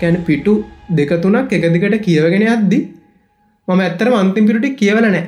කැන 0.00 0.16
පිටු 0.22 0.54
දෙකතුනක් 0.92 1.56
එකදිකට 1.58 1.98
කියවගෙන 2.06 2.46
අද්දි 2.54 2.80
මම 3.68 3.80
ඇත්තරම 3.80 4.14
අන්තිම් 4.14 4.46
පිටුටි 4.46 4.70
කියවල 4.76 5.08
නෑ 5.08 5.26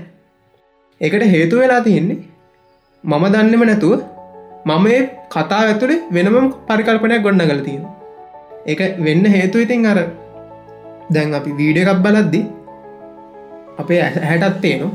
එකට 1.01 1.27
හේතු 1.35 1.63
වෙලා 1.63 1.83
තියෙන්නේ 1.83 2.19
මම 3.05 3.25
දන්නම 3.29 3.65
නැතුව 3.65 3.99
මම 4.69 4.87
ඒ 4.93 5.03
කතා 5.31 5.63
ඇතුළේ 5.65 6.01
වෙනම 6.13 6.41
පරිකල්පනයක් 6.67 7.23
ගොන්න 7.23 7.47
කල 7.51 7.63
තියෙන 7.63 7.85
එක 8.67 8.81
වෙන්න 9.01 9.25
හේතු 9.29 9.59
ඉතින් 9.59 9.87
අර 9.87 10.01
දැන් 11.15 11.39
අපි 11.39 11.61
වීඩ 11.61 11.81
එකක් 11.83 12.03
බලද්දි 12.05 12.43
අපේ 13.83 14.01
හැටත් 14.29 14.61
පේනු 14.65 14.89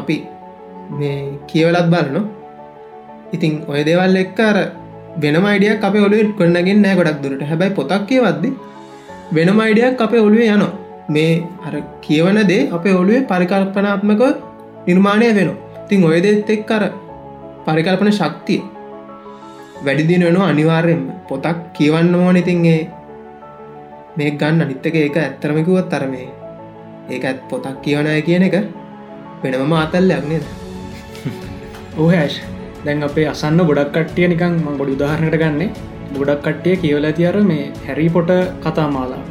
අපි 0.00 0.16
මේ 0.98 1.16
කියවලත් 1.48 1.88
බලන 1.94 2.16
ඉතින් 3.34 3.52
ඔය 3.70 3.80
දේවල් 3.88 4.16
එක්ක 4.22 4.40
අර 4.48 4.58
වෙනම 5.22 5.44
අයිඩියක් 5.50 5.84
අප 5.88 5.94
ඔලුව 6.06 6.34
කොන්නගෙන් 6.38 6.82
නෑ 6.84 6.96
ගොඩක් 6.98 7.18
දුරට. 7.22 7.42
හැබැයි 7.50 7.76
පොතක් 7.78 8.02
කියවද්දි 8.10 8.50
වෙනම 9.36 9.60
අයිඩියක් 9.64 10.00
අපේ 10.06 10.22
ඔලුවේ 10.26 10.54
යන 10.56 10.64
මේ 11.14 11.32
අර 11.66 11.74
කියවන 12.04 12.38
දේ 12.50 12.68
අපේ 12.76 12.94
ඔලුවේ 13.00 13.26
පරිකල්පනාත්මක 13.30 14.22
නිර්මාණය 14.88 15.30
වෙන 15.38 15.50
තින් 15.88 16.04
ඔය 16.08 16.18
දෙත් 16.24 16.50
එක් 16.54 16.62
කර 16.70 16.84
පරිකල්පන 17.66 18.10
ශක්තිය 18.18 18.60
වැඩිදින 19.84 20.24
වෙන 20.26 20.36
අනිවාර්යෙන්ම. 20.42 21.04
පොතක් 21.28 21.58
කියවන්න 21.76 22.14
ඕන. 22.16 22.36
ඉතින්ගේ 22.42 22.80
මේ 24.16 24.30
ගන්න. 24.40 24.62
අනිත්තක 24.64 24.94
ඒක 24.96 25.16
ඇත්තරමකුවත් 25.16 25.88
තරමේ 25.92 26.28
ඒක 27.10 27.24
ඇත් 27.24 27.40
පොතක් 27.50 27.76
කියවනය 27.84 28.14
කියන 28.22 28.44
එක 28.48 28.56
වෙනම 29.42 29.72
අතල්ලයක් 29.74 30.24
නේද? 30.30 30.44
ඕහැෂ් 32.00 32.36
දැන් 32.84 33.02
අපේ 33.02 33.26
අසන්න 33.30 33.62
ගොඩක් 33.70 33.90
කට්ටිය 33.96 34.28
නිකං 34.32 34.54
ම 34.56 34.76
ගොඩි 34.80 34.96
උදාහරණට 34.96 35.40
ගන්නේ. 35.42 35.70
ගොඩක් 36.14 36.44
කට්ටිය 36.44 36.76
කියවල 36.82 37.08
තියර 37.12 37.36
මේ 37.42 37.64
හැරි 37.86 38.06
පොට 38.08 38.30
කතාමාලා 38.64 39.24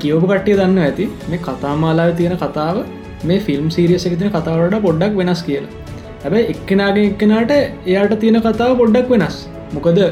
කියවපු 0.00 0.26
කට්ටිය 0.26 0.58
දන්න 0.58 0.82
ඇති. 0.86 1.06
මේ 1.28 1.40
කතාමාලාව 1.40 2.12
තියෙන 2.18 2.36
කතාව 2.36 2.82
මේ 3.24 3.40
ෆිල්ම් 3.40 3.70
සීරියස 3.70 4.06
එක 4.08 4.18
තින 4.18 4.30
කතාවට 4.30 4.76
පොඩ්ඩක් 4.86 5.16
වෙනස් 5.20 5.42
කියලා. 5.42 5.72
හැබැයි 6.22 6.50
එක්කෙනගේ 6.52 7.06
එක්කෙනට 7.06 7.56
එයාට 7.86 8.14
තියෙන 8.20 8.42
කතාව 8.42 8.76
පොඩ්ඩක් 8.82 9.14
වෙනස්. 9.14 9.38
මොකද 9.74 10.02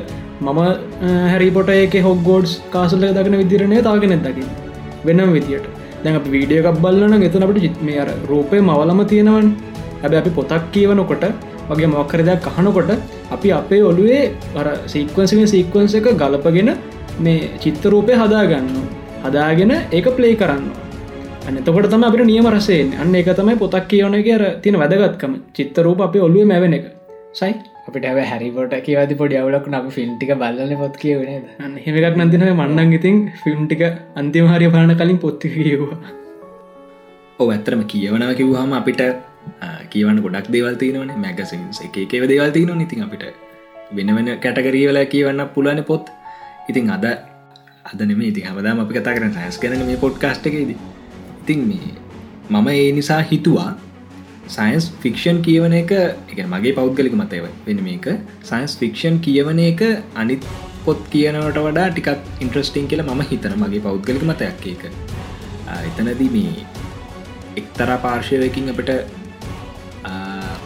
මම 0.41 0.61
හැරිපොට 1.29 1.71
ඒක 1.71 1.95
හොගෝඩ්ස් 2.03 2.55
කාසල්ල 2.71 3.07
දකින 3.11 3.39
විදිරණය 3.43 3.83
තාගෙන 3.83 4.17
දකි 4.27 4.47
වෙනම් 5.05 5.33
විදියට. 5.33 5.80
දැන් 6.05 6.19
අප 6.21 6.27
වීඩිය 6.35 6.61
එකක් 6.63 6.81
බල්ලන 6.85 7.15
ගෙතන 7.25 7.47
අපට 7.47 7.63
ජිත් 7.65 7.79
මේ 7.87 7.99
අර 8.03 8.11
රූපය 8.31 8.61
මවලම 8.61 9.01
තියෙනවන්. 9.13 9.49
හැබ 10.03 10.13
අපි 10.21 10.31
පොතක් 10.39 10.65
කියවනකොට 10.75 11.25
වගේ 11.71 11.91
මොක්කර 11.95 12.21
දෙයක් 12.29 12.47
කහනකොට 12.47 12.91
අපි 13.35 13.49
අපේ 13.61 13.83
ඔළුවේ 13.91 14.23
අර 14.61 14.69
සීක්වන්සිෙන් 14.93 15.51
සීක්වන්ස 15.55 15.95
එක 15.99 16.07
ගලපගෙන 16.23 16.71
මේ 17.25 17.51
චිත්තරූපය 17.63 18.13
හදාගන්න 18.23 18.71
හදාගෙන 19.25 19.73
ඒක 19.97 20.07
ප්ලේ 20.17 20.37
කරන්න 20.41 20.65
අනතකොට 21.49 21.91
තම 21.91 22.05
අපට 22.05 22.23
නියම 22.31 22.47
රසයෙන් 22.55 22.95
අන්න 23.03 23.15
එක 23.15 23.29
තමයි 23.39 23.57
පොතක් 23.57 23.89
කියවන 23.91 24.17
කියර 24.23 24.43
තින 24.63 24.77
වැදගත්කම. 24.83 25.33
චිත්තරූප 25.57 26.01
අපේ 26.01 26.25
ඔල්ලුව 26.27 26.47
මැවෙන 26.47 26.75
එක. 26.75 26.85
සයි? 27.33 27.53
අපිට 27.91 28.09
ඇ 28.13 28.29
හැරිපොට 28.33 28.79
කියවති 28.89 29.21
පොඩි 29.21 29.41
අවුලක් 29.43 29.69
නම 29.73 29.91
ෆිල්ම්ටික 29.99 30.33
බලන්න 30.45 30.79
පොත් 30.85 30.97
කියවනේද 31.05 31.45
හෙමක් 31.87 32.25
නතින 32.25 32.49
මන්නන් 32.53 32.97
ඉතින් 33.01 33.21
ෆිල්ම්ටික 33.45 33.85
අන්තිමහරය 34.23 34.73
පාන 34.77 34.97
කලින් 35.03 35.21
පොත්ති 35.27 35.55
කියවා 35.57 36.01
ඔ 37.41 37.45
ඇත්තරම 37.51 37.83
කියවනව 37.93 38.33
කිව්හම 38.39 38.73
අපිට 38.79 39.03
කියවන 39.91 40.21
ගොඩක් 40.25 40.49
දේවල් 40.55 40.77
තියනවන. 40.77 41.11
මැගසින්ස් 41.17 41.81
එක 41.87 41.97
එකව 42.05 42.25
දේවල් 42.29 42.53
තියන 42.53 42.81
ඉතින් 42.81 43.05
අපිට 43.07 43.25
වෙන 43.93 44.15
වෙන 44.17 44.29
කැටකරීවල 44.39 44.99
කියවන්න 45.07 45.43
පුලන 45.55 45.83
පොත්. 45.85 46.11
ඉතින් 46.69 46.91
අද 46.91 47.05
අදනම 47.85 48.21
ඉති 48.23 48.43
හමදාම 48.43 48.83
අපි 48.85 48.95
කතා 48.95 49.15
කරන 49.17 49.33
සෑස් 49.33 49.59
කරන 49.59 49.87
මේ 49.87 49.97
පොඩ්කාස්ට් 49.97 50.47
එකේද. 50.47 50.75
ඉතින් 51.43 51.61
මේ 51.69 51.95
මම 52.51 52.69
ඒ 52.69 52.93
නිසා 52.93 53.23
හිතුවා 53.23 53.71
සයින්ස් 54.55 54.85
ෆික්ෂන් 55.03 55.39
කියවන 55.47 55.75
එක 55.81 55.93
එක 56.33 56.41
මගේ 56.55 56.75
පෞද්ගලික 56.79 57.15
මතයව 57.21 57.47
වෙන 57.67 57.81
මේක. 57.89 58.07
සයින්ස් 58.51 58.73
ෆික්ෂන් 58.81 59.17
කියවන 59.27 59.61
එක 59.69 59.81
අනිත් 60.23 60.45
පොත් 60.85 61.01
කියනවට 61.13 61.59
වඩා 61.67 61.89
ටිකක් 61.91 62.43
ඉන්ට්‍රස්ටිං 62.45 62.91
කියල 62.91 63.03
ම 63.07 63.23
හිතන 63.31 63.57
මගේ 63.63 63.83
පෞද්ගලික 63.87 64.25
මතයක් 64.31 64.67
එක 64.75 64.83
එතනදී 65.89 66.31
මේ 66.37 66.67
එක්තරා 67.61 67.99
පාර්ශයවකින් 68.05 68.73
අපට 68.75 68.91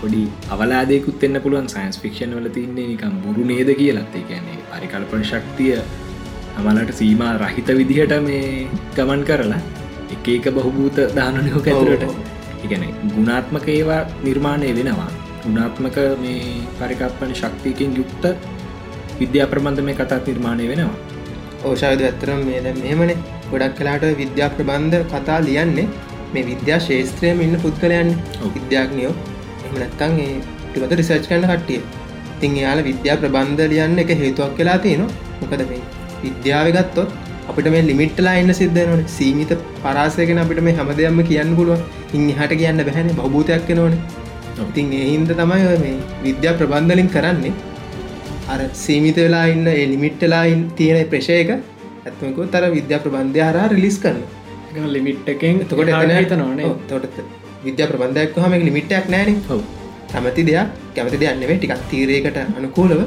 පොඩි 0.00 0.22
අවලාදෙකුත් 0.54 1.24
එන්න 1.26 1.40
පුළුවන්. 1.44 1.68
සයින්ස් 1.74 2.00
ෆික්ෂන් 2.02 2.34
වල 2.38 2.48
තින්නේ 2.56 2.88
නිකම් 2.92 3.14
බුරු 3.24 3.44
නේද 3.52 3.70
කියලත්. 3.80 4.14
කියන්නේ 4.30 4.58
පරිකල්පන 4.72 5.24
ශක්තිය 5.30 5.76
අමලට 6.58 6.92
සීම 7.00 7.22
රහිත 7.42 7.68
විදිහට 7.80 8.14
මේ 8.28 8.68
ගමන් 8.96 9.22
කරලා 9.30 9.62
එක 10.14 10.28
එක 10.36 10.46
බහුභූත 10.56 10.98
දානනයෝක 11.18 11.68
ඇතුරට 11.72 12.33
ඉගැන 12.64 12.84
ගුණාත්මක 13.14 13.66
ඒවා 13.76 14.02
නිර්මාණය 14.26 14.70
වෙනවා. 14.78 15.10
ගුණාත්මක 15.44 15.96
මේ 16.22 16.38
පරිකල්පන 16.78 17.32
ශක්තියකින් 17.40 17.96
යුක්ත 17.98 18.24
විද්‍යා 19.20 19.50
ප්‍රබන්ධ 19.52 19.84
මේ 19.88 19.96
කතාත් 20.00 20.30
නිර්මාණය 20.30 20.68
වෙනවා. 20.70 20.96
ඕෂාවිද 21.64 22.02
ඇත්තරම් 22.08 22.40
මේද 22.48 22.66
මෙමනේ 22.82 23.18
ගොඩක් 23.50 23.76
කලාට 23.78 24.04
විද්‍යා 24.22 24.50
ප්‍රබන්ධ 24.56 25.04
කතා 25.12 25.38
ලියන්නේ 25.48 25.88
මේ 26.32 26.44
විද්‍යා 26.50 26.80
ශේත්‍රයම 26.86 27.42
ඉන්න 27.46 27.56
පුද්ගලයන් 27.64 28.10
විද්‍යාඥයෝ. 28.56 29.14
එම 29.66 29.74
නැත්තන් 29.82 30.16
ඒ 30.24 30.32
ටිමත 30.64 30.96
රිසර්ච් 31.00 31.28
කන්න 31.30 31.46
කට්ටිය. 31.50 31.82
තින් 32.40 32.56
යාල 32.62 32.80
විද්‍යා 32.88 33.20
ප්‍රබන්ධ 33.22 33.68
ලියන්න 33.72 34.02
එක 34.04 34.10
හේතුවක් 34.22 34.56
කලා 34.58 34.78
තියෙනවා. 34.78 35.12
මොකද 35.40 35.62
මේ 35.70 35.82
විද්‍යාව 36.24 36.66
ගත්තොත් 36.76 37.10
අපිට 37.48 37.68
මේ 37.68 37.82
ලිමිට්ලා 37.82 38.34
එන්න 38.34 38.54
සිද්ධනට 38.54 39.10
සීමිත 39.10 39.52
පරාසයකෙන 39.82 40.38
අපිට 40.38 40.62
මේ 40.62 40.74
හැම 40.74 40.90
දෙයක්ම 40.94 41.20
කියන්න 41.24 41.56
පුළුව 41.56 42.14
ඉන් 42.14 42.24
හට 42.30 42.60
කියන්න 42.60 42.84
බැහැන 42.88 43.14
බෞභූතයක් 43.16 43.70
නොන 43.74 43.94
ඉතින් 44.62 44.90
එහින්ද 44.98 45.30
තමයි 45.34 45.78
මේ 45.78 45.94
විද්‍යා 46.24 46.54
ප්‍රබන්ධලින් 46.54 47.08
කරන්නේ. 47.08 47.54
අර 48.46 48.60
සීමිත 48.76 49.16
වෙලා 49.16 49.44
ඉන්න 49.46 49.66
ඒ 49.68 49.84
ලිමිට්ටලා 49.86 50.42
තියෙන 50.76 51.06
ප්‍රශයක 51.08 51.50
ඇත්මකු 51.52 52.48
තර 52.48 52.64
විද්‍යා 52.70 53.00
ප්‍රබන්ධය 53.00 53.42
හරා 53.42 53.68
රිලිස් 53.68 53.96
කරන්න 53.98 54.88
ලිමිට් 54.88 55.28
එකෙන් 55.28 55.64
තකොට 55.64 55.92
හිත 56.12 56.34
නොනේ 56.34 56.74
තොට 56.88 57.16
විද්‍යා 57.64 57.90
ප්‍රබන්ධයක් 57.90 58.38
හම 58.38 58.54
ලිමිට්ටයක් 58.60 59.08
නෑන 59.08 59.40
හව 59.40 59.60
කැමති 60.12 60.44
දෙයක් 60.50 60.76
කැමති 60.94 61.20
දෙයන්නවේ 61.22 61.58
ටිකක් 61.58 61.84
තීරයකට 61.90 62.38
අනුකූලව 62.58 63.02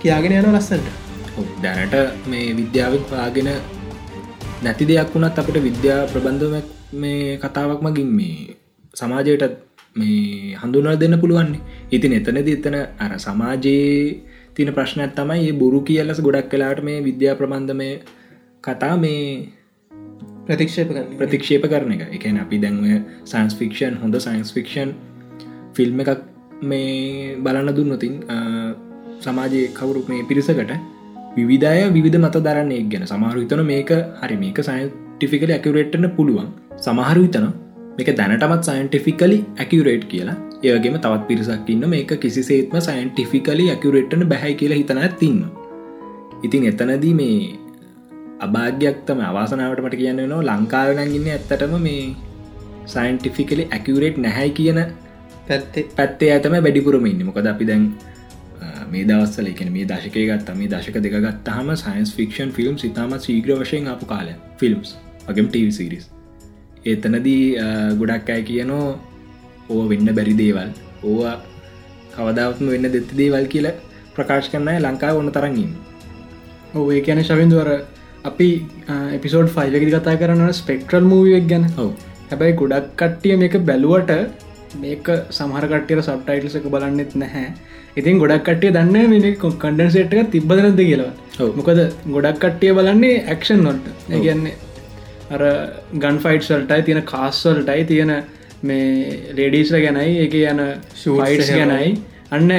කියාගෙන 0.00 0.38
යන 0.38 0.48
ලස්සන්ට 0.52 1.05
දැනට 1.62 1.94
මේ 2.26 2.46
විද්‍යාවක් 2.52 3.04
පාගෙන 3.10 3.50
නැති 4.62 4.84
දෙයක් 4.84 5.10
වුණත් 5.12 5.38
අපට 5.38 5.58
විද්‍යා 5.60 6.00
ප්‍රබන්ධම 6.06 6.54
මේ 6.94 7.38
කතාවක් 7.38 7.80
මගින් 7.82 8.10
මේ 8.10 8.56
සමාජයටත් 8.94 9.56
මේ 9.96 10.56
හඳුනල් 10.56 10.96
දෙන්න 10.96 11.20
පුළුවන්නේ 11.20 11.60
ඉතින් 11.90 12.12
එතනද 12.12 12.48
එතන 12.48 12.76
අර 12.98 13.12
සමාජයේ 13.18 14.22
තින 14.54 14.72
ප්‍රශ්නයක් 14.72 15.12
තමයි 15.12 15.42
ඒ 15.42 15.52
බොරු 15.54 15.80
කියලස 15.82 16.20
ගොඩක් 16.20 16.48
කලාට 16.48 16.80
මේ 16.82 16.98
විද්‍යා 17.00 17.34
ප්‍රබන්ධමය 17.34 17.90
කතා 18.64 18.94
මේ 18.96 19.52
ප්‍රතික්ෂේප 20.46 20.88
ප්‍රතික්ෂේප 21.18 21.64
කරන 21.64 21.92
එක. 21.92 22.02
එකන 22.10 22.38
අපි 22.38 22.56
දැන්ව 22.58 22.84
සයින්ස් 23.24 23.54
ෆික්ෂන් 23.54 23.94
හොඳ 23.96 24.16
සයින්ස් 24.18 24.50
ෆික්ෂන් 24.52 24.90
ෆිල්ම් 25.74 26.00
එකක් 26.00 26.22
මේ 26.62 27.36
බලන්න 27.38 27.74
දුන්නතින් 27.74 28.14
සමාජය 29.20 29.62
කවුරු 29.70 30.04
මේ 30.08 30.24
පිරිසකට 30.24 30.72
විවිධය 31.36 31.84
විධ 31.96 32.18
මත 32.20 32.36
දරන්නේ 32.46 32.82
ගැන. 32.92 33.04
සමහරු 33.04 33.38
හිතන 33.44 33.62
මේක 33.72 33.92
හරි 34.20 34.36
මේක 34.44 34.58
සයින්ටිෆිකල 34.68 35.52
ඇකවරේට්න 35.56 36.08
පුළුවන්. 36.16 36.48
සමහරු 36.78 37.22
හිතන 37.26 37.46
මේක 37.98 38.10
දැනටමත් 38.20 38.64
සයින්ටිෆිකලි 38.70 39.38
ඇකවරේට් 39.58 40.04
කියලා. 40.12 40.36
ඒවගේම 40.64 40.96
තවත් 40.98 41.22
පිරිසක් 41.28 41.70
ඉන්න 41.74 41.86
මේක 41.94 42.12
කිසිසේත්ම 42.24 42.76
සයින්ටිෆිකලි 42.88 43.66
ඇකවරේට්න 43.74 44.24
බැහැ 44.32 44.52
කියලා 44.62 44.80
හිතන 44.82 45.02
තින්න 45.22 45.40
ඉතින් 46.44 46.68
එතනදී 46.70 47.14
මේ 47.20 47.38
අභාග්‍යයක් 48.40 48.98
තම 49.06 49.20
අවාසනාවට 49.22 49.82
මට 49.84 49.98
කියන්න 50.02 50.22
නවා 50.24 50.46
ලංකාවනන් 50.50 51.14
ඉන්න 51.18 51.28
ඇත්තටම 51.34 51.74
මේ 51.80 52.02
සයින්ටිෆිකලි 52.86 53.64
ඇකවරේට් 53.68 54.18
නැහැයි 54.18 54.56
කියන 54.58 54.80
පැත්තේ. 55.96 56.30
ඇතම 56.32 56.56
වැඩිපුරම 56.58 57.06
ඉන්න. 57.06 57.22
මොකද 57.28 57.48
අපි 57.52 57.68
දැන් 57.70 57.84
මේ 58.88 59.04
දවස්සල 59.04 59.48
එකන 59.48 59.72
මේ 59.72 59.86
දශකය 59.86 60.26
ගත්ත 60.26 60.56
මේ 60.56 60.68
දශක 60.68 61.00
දෙකගත් 61.00 61.50
හම 61.50 61.72
සයින්ස් 61.76 62.14
ෆික්ෂන් 62.14 62.52
ෆිල්ම් 62.52 62.78
සිතාම 62.78 63.16
සීග්‍ර 63.20 63.56
වශයෙන් 63.56 63.88
අපපු 63.88 64.08
කාල 64.08 64.30
ෆිල්ම්ස් 64.58 64.94
වගේම 65.26 65.48
ටව 65.48 65.72
සිරිස් 65.72 66.06
ඒතනදී 66.84 67.42
ගොඩක් 68.00 68.30
අය 68.30 68.42
කියනෝ 68.44 68.86
ඕ 69.68 69.82
වෙන්න 69.88 70.08
බැරි 70.10 70.34
දේවල්. 70.36 70.70
ඕවා 71.04 71.34
කවදාවත්ම 72.14 72.68
වෙන්න 72.68 72.88
දෙත්ති 72.88 73.18
දේවල් 73.18 73.46
කියල 73.46 73.68
ප්‍රකාශ 74.14 74.48
කරන්නයි 74.52 74.78
ලංකාව 74.80 75.20
ඔන්න 75.20 75.32
තරගින් 75.32 75.72
ඔඒ 76.76 77.00
කියන 77.00 77.22
ශවින්දුවර 77.24 77.70
අපි 78.24 78.48
එපිසෝඩ් 79.12 79.50
ෆයිලකි 79.50 79.88
කතා 79.88 80.16
කරන්න 80.16 80.52
ස්පෙක්ට්‍රල් 80.54 81.04
මූුවක් 81.04 81.48
ගැන. 81.48 81.64
ඔව. 81.78 81.90
හැබැයි 82.30 82.58
ගොඩක් 82.60 82.92
කට්ටිය 82.96 83.36
මේක 83.36 83.56
බැලුවට 83.62 84.12
මේක 84.76 85.06
සමහරකට්ටියට 85.30 86.04
සබ්ටයිටල්සක 86.04 86.68
බලන්නෙත් 86.68 87.12
නැහැ 87.16 87.48
ඉතින් 87.96 88.18
ගොඩක් 88.18 88.44
කට්ටිය 88.44 88.72
දන්න 88.72 89.10
මේ 89.12 89.34
කන්ඩන්සේට් 89.36 90.14
එක 90.14 90.30
තිබ්බදනද 90.30 90.80
කියලා. 90.82 91.12
මොකද 91.58 91.82
ගොඩක් 92.08 92.40
කට්ටිය 92.42 92.72
බලන්නේ 92.78 93.22
ඇක්ෂන් 93.26 93.62
නොට 93.62 93.86
ගැන්නේ 94.08 94.54
අර 95.30 95.44
ගන් 95.96 96.18
ෆයිට්සල්ටයි 96.24 96.82
තියෙන 96.82 97.02
කාස්වල්ටයි 97.04 97.84
තියෙන 97.84 98.12
මේ 98.62 99.20
රේඩීස්ල 99.38 99.78
ගැනයි 99.78 100.18
එක 100.24 100.36
යන 100.42 100.62
ෆයිටස්. 100.94 101.52
ගැනයි. 101.52 101.92
අන්න 102.30 102.50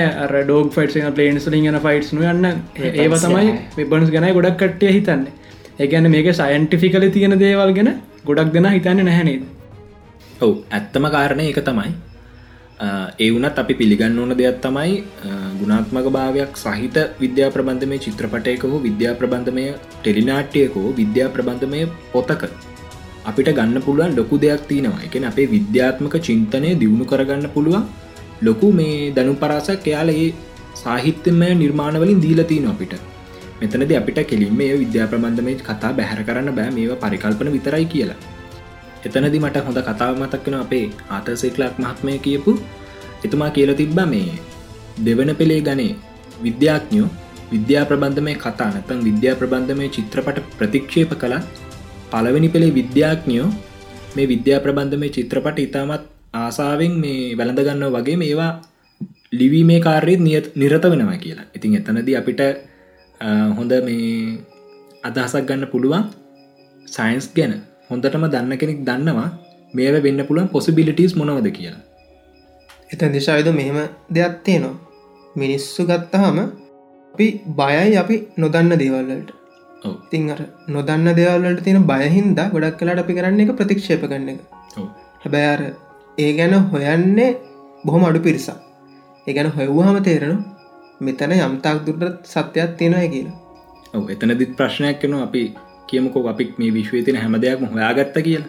ඩෝක් 0.43 0.71
ෆයිට් 0.75 0.95
පලේන්ස්ලින් 1.15 1.67
යන 1.71 1.81
ෆයිට්ස් 1.81 2.13
යන්න 2.13 2.53
ඒව 2.97 3.19
තමයි 3.19 3.51
වෙබන්ස් 3.77 4.15
ගැනයි 4.15 4.33
ගොඩක් 4.33 4.57
කට්ටිය 4.63 4.95
හිතන්න. 4.97 5.27
ඒගැන 5.79 6.09
මේක 6.11 6.27
සයින්ටිෆිකල 6.33 7.03
තියෙන 7.13 7.39
දේවල් 7.39 7.71
ගැන 7.73 7.89
ගොඩක් 8.25 8.51
දෙෙන 8.53 8.67
හිතන්න 8.71 9.05
නැහැනේද 9.05 9.43
ඔව් 10.41 10.53
ඇත්තම 10.71 11.05
කාරණය 11.15 11.49
එක 11.51 11.59
තමයි 11.65 11.91
ඒ 12.79 13.27
වනත් 13.33 13.57
අපි 13.61 13.73
පිළිගන්න 13.79 14.17
ඕන 14.21 14.31
දෙයක් 14.39 14.57
තමයි 14.65 14.91
ගුණාත්මක 15.59 16.07
භාවයක් 16.15 16.59
සහිත 16.63 16.97
විද්‍යා 17.21 17.49
ප්‍රබන්ධමය 17.55 17.97
චිත්‍රපටයක 18.05 18.65
හෝ 18.71 18.79
විද්‍යා 18.87 19.13
ප්‍රබන්ධමය 19.21 19.63
ටෙලිනාට්‍යයකෝ 20.01 20.89
විද්‍යා 20.99 21.29
ප්‍රබන්ධමය 21.35 21.81
පොතක 22.13 22.43
අපිට 23.29 23.49
ගන්න 23.57 23.81
පුළුවන් 23.87 24.13
ලොකු 24.19 24.37
දෙයක් 24.43 24.67
තියෙනවා. 24.69 25.01
එකන 25.07 25.25
අපේ 25.31 25.47
විද්‍යාත්මක 25.55 26.15
චින්තනය 26.27 26.69
දියුණු 26.83 27.05
කරගන්න 27.11 27.49
පුළුවන් 27.55 27.83
ලොකු 28.47 28.69
මේ 28.79 29.11
දනු 29.17 29.35
පරාසක් 29.43 29.89
එයාලගේ 29.91 30.29
සාහිත්‍යමය 30.83 31.49
නිර්මාණවලින් 31.63 32.23
දීලතින 32.25 32.71
අපිට. 32.73 32.95
මෙතනද 33.61 33.93
අපිට 34.01 34.19
කෙලින්ම 34.31 34.57
මේ 34.61 34.73
විද්‍යා 34.83 35.11
ප්‍රබන්ධමය 35.13 35.59
කතා 35.69 35.93
බැහැර 35.99 36.21
කරන්න 36.29 36.57
බෑ. 36.59 36.71
මේ 36.77 37.03
පරිකල්පන 37.05 37.55
විතරයි 37.57 37.85
කියලා. 37.93 38.23
එතනදි 39.05 39.39
මට 39.39 39.57
හොඳ 39.67 39.79
කතාව 39.87 40.13
මතක් 40.21 40.45
වෙන 40.47 40.57
අපේ 40.59 40.85
ආතසෙක්ලක් 41.09 41.75
මහත්මය 41.79 42.17
කියපු. 42.19 42.51
එතුමා 43.25 43.51
කියල 43.51 43.71
තිබ්බ 43.75 43.99
මේ 44.05 44.33
දෙවන 45.05 45.31
පෙළේ 45.35 45.61
ගනේ 45.61 45.93
විද්‍යාඥයෝ 46.43 47.09
විද්‍යා 47.51 47.85
ප්‍රබන්ධමය 47.85 48.33
කතා 48.35 48.69
නැතන් 48.73 48.99
විද්‍යා 49.03 49.35
ප්‍රබන්ධමය 49.35 49.87
චිත්‍රපට 49.89 50.37
ප්‍රතික්ෂේප 50.57 51.11
කළත් 51.21 51.45
පළවෙනි 52.11 52.49
පෙළේ 52.49 52.73
විද්‍යාඥයෝ 52.73 53.49
මේ 54.15 54.27
විද්‍යා 54.27 54.59
ප්‍රබන්ධමය 54.59 55.09
චිත්‍රපට 55.09 55.59
ඉතාමත් 55.59 56.03
ආසාාවෙන් 56.33 56.93
මේ 57.03 57.35
වැළඳගන්න 57.37 57.85
වගේ 57.95 58.17
මේවා 58.17 58.51
ලිවීමේ 59.31 59.79
කාර්යත් 59.79 60.19
නියත් 60.19 60.45
නිරත 60.55 60.83
වෙනවා 60.83 61.17
කියලා. 61.17 61.45
ඉතින් 61.55 61.75
එතනද 61.75 62.09
අපිට 62.15 62.41
අ, 62.41 63.27
හොඳ 63.57 63.71
මේ 63.87 64.37
අදහසක් 65.03 65.45
ගන්න 65.47 65.67
පුළුවන්. 65.67 66.03
සයින්ස් 66.87 67.27
ගැන. 67.35 67.53
හොඳටම 67.89 68.25
දන්න 68.33 68.57
කෙනෙක් 68.57 68.79
දන්නවා 68.85 69.29
මේ 69.73 70.01
වෙන්න 70.05 70.21
පුළුවන් 70.27 70.47
පොසිබිලිටස් 70.47 71.15
මොනවද 71.15 71.47
කියලා. 71.51 71.81
එතන් 72.93 73.11
දිශායද 73.11 73.49
මෙහෙම 73.53 73.79
දෙයක් 74.09 74.35
තියෙනවා. 74.43 74.75
මිනිස්සු 75.35 75.81
ගත්තහම 75.85 76.37
අපි 77.13 77.27
බයයි 77.59 77.97
අපි 77.97 78.15
නොදන්න 78.37 78.73
දේවල්ලට 78.83 79.29
ඔව්. 79.85 79.95
තින් 80.11 80.29
අර 80.29 80.39
නොදන්න 80.67 81.09
දේවල්ලට 81.15 81.63
තියෙන 81.63 81.83
බයහින්ද 81.83 82.39
ගොඩක් 82.53 82.77
කලාට 82.79 83.03
අපි 83.03 83.13
කරන්න 83.13 83.43
එක 83.43 83.51
ප්‍රතික්ෂේප 83.55 84.03
කරන්න 84.03 84.29
එක. 84.29 84.39
හැබැයි 85.23 85.49
අර 85.55 85.61
ඒ 86.17 86.31
ගැන 86.33 86.53
හොයන්නේ 86.73 87.29
බොහොම 87.85 88.05
අඩු 88.09 88.19
පිරිසක්. 88.19 88.59
ඒ 89.27 89.33
ගැන 89.33 89.51
හොයව්හම 89.51 89.97
තේරෙන 90.03 90.43
මෙතන 91.01 91.31
යම්තාක් 91.37 91.79
දුරට 91.85 92.25
සත්‍යයක් 92.25 92.77
තියෙනය 92.77 93.07
කියලා. 93.09 93.37
ඔව. 93.93 94.03
එතනදිත් 94.09 94.51
ප්‍රශ්නයක් 94.57 94.99
කන 95.01 95.13
අපි 95.21 95.43
කියමකෝ 95.89 96.27
අපික් 96.29 96.59
මේ 96.59 96.71
විශ්වය 96.71 97.03
තින 97.03 97.15
හැම 97.17 97.35
දෙයක්ම 97.41 97.65
හොයාගත්ත 97.67 98.17
කියලා. 98.23 98.47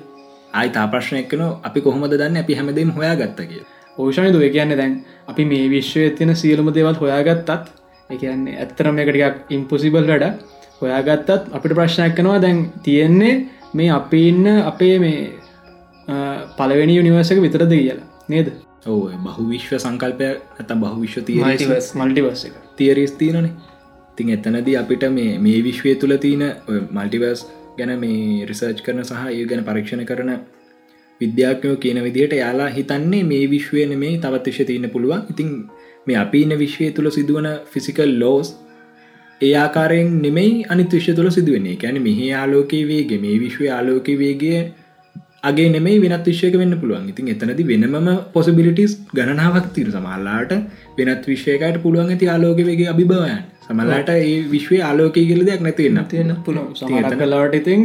ආයි 0.55 0.71
තා 0.71 0.87
ප්‍රශ්නයක් 0.89 1.27
කන 1.31 1.43
අපි 1.63 1.81
කොහොමද 1.81 2.13
දන්න 2.13 2.37
අපි 2.39 2.55
හැමදීම 2.55 2.91
හොයාගත්ත 2.93 3.41
කිය 3.43 3.63
ඕෂණය 3.99 4.31
දුව 4.33 4.45
කියන්න 4.53 4.77
දැන් 4.77 4.95
අපි 5.29 5.45
මේ 5.45 5.69
විශ්වය 5.71 6.11
තියෙන 6.13 6.37
සියලුම 6.37 6.71
දේවල් 6.75 6.95
හොයාගත්තත් 6.95 7.51
එකන්නේ 8.11 8.57
ඇත්තරම 8.59 8.99
එකටිකක් 8.99 9.51
ඉම්පොසිබල් 9.51 10.07
වැඩ 10.11 10.25
හොයාගත්තත් 10.81 11.31
අපිට 11.53 11.75
ප්‍රශ්නයක් 11.75 12.15
කනවා 12.17 12.39
දැන් 12.41 12.59
තියෙන්නේ 12.83 13.35
මේ 13.75 13.91
අපි 13.91 14.21
ඉන්න 14.29 14.47
අපේ 14.63 14.95
මේ 14.99 15.19
අ, 16.09 16.15
පළවෙනි 16.57 16.95
යුනිවර්සක 16.97 17.41
විතරද 17.43 17.73
කියලා. 17.73 18.07
නේද? 18.29 18.49
ඔව 18.87 19.11
බහු 19.25 19.43
විශ්ව 19.51 19.77
සංකල්පය 19.79 20.25
ඇත 20.59 20.71
බහු 20.83 20.97
විශ්ව 21.01 21.25
තිය 21.25 21.41
එක. 22.45 22.55
තියරස් 22.79 23.13
තියනනේ 23.13 23.53
තින් 24.19 24.35
එතනදී 24.35 24.77
අපිට 24.77 25.05
මේ 25.13 25.33
මේ 25.39 25.59
විශ්වය 25.63 25.95
තුළ 25.97 26.17
තියන 26.19 26.45
මල්ටිවර්ස් 26.93 27.43
ගැන 27.79 27.93
මේ 28.01 28.47
රිසර්ච් 28.47 28.81
කරන 28.85 29.03
සහ 29.03 29.27
ඒ 29.31 29.45
ගැන 29.51 29.65
පරීක්ෂණ 29.65 30.05
කරන 30.05 30.33
විද්‍යාඥයෝ 31.21 31.77
කියන 31.77 32.01
විදිහට 32.03 32.35
යාලා 32.35 32.71
හිතන්නේ 32.71 33.23
මේ 33.25 33.45
විශ්වයන 33.51 33.93
මේ 33.99 34.15
තවත් 34.19 34.47
විශ්‍ය 34.47 34.65
තියන්න 34.65 34.91
පුළුවන්. 34.91 35.23
ඉතින් 35.31 35.51
මේ 36.07 36.17
අපි 36.17 36.43
ඉන්න 36.45 36.57
විශ්වය 36.59 36.91
තුළ 36.93 37.11
සිදුවන 37.11 37.49
ෆිසිකල් 37.73 38.13
ලෝස් 38.23 38.51
ඒ 39.41 39.55
ආකාරයෙන් 39.57 40.11
නෙමෙයි 40.23 40.53
අනිත් 40.69 40.93
විශ්‍ය 40.93 41.15
තුළ 41.15 41.31
සිදුවන්නේ. 41.31 41.77
ගැන 41.77 42.03
මෙහි 42.03 42.29
ආලෝකයේ 42.35 42.85
වේගේ 42.87 43.21
මේ 43.25 43.37
විශ්වය 43.39 43.67
ආලෝක 43.71 44.09
වේගේ 44.23 44.61
අගේ 45.43 45.69
නෙමයි 45.71 45.99
වෙනත් 46.05 46.25
විශ්යක 46.25 46.55
වෙන්න 46.55 46.75
පුළුවන්. 46.81 47.09
ඉතින් 47.09 47.29
එතනති 47.29 47.65
වෙනම 47.65 48.09
පොසිබිලිටස් 48.33 48.95
ගණනාවක් 49.13 49.69
තිර 49.75 49.89
සමල්ලාට 49.89 50.53
වෙනත් 50.99 51.27
විශ්වයකට 51.27 51.79
පුළුවන් 51.83 52.13
ඇති 52.15 52.27
ආලෝක 52.27 52.61
වගේ 52.61 52.89
අභිභවයන්. 52.89 53.43
සමල්ලාට 53.67 54.11
ඒ 54.15 54.39
විශ්වය 54.55 54.79
ආලෝකය 54.83 55.27
කියල 55.31 55.45
දෙයක් 55.45 55.61
නැතිවෙන්න 55.61 56.09
තියෙන 56.09 56.33
පුළුවන්. 56.45 56.73
සමහර 56.75 57.15
කලාවට 57.17 57.61
ඉතින් 57.61 57.85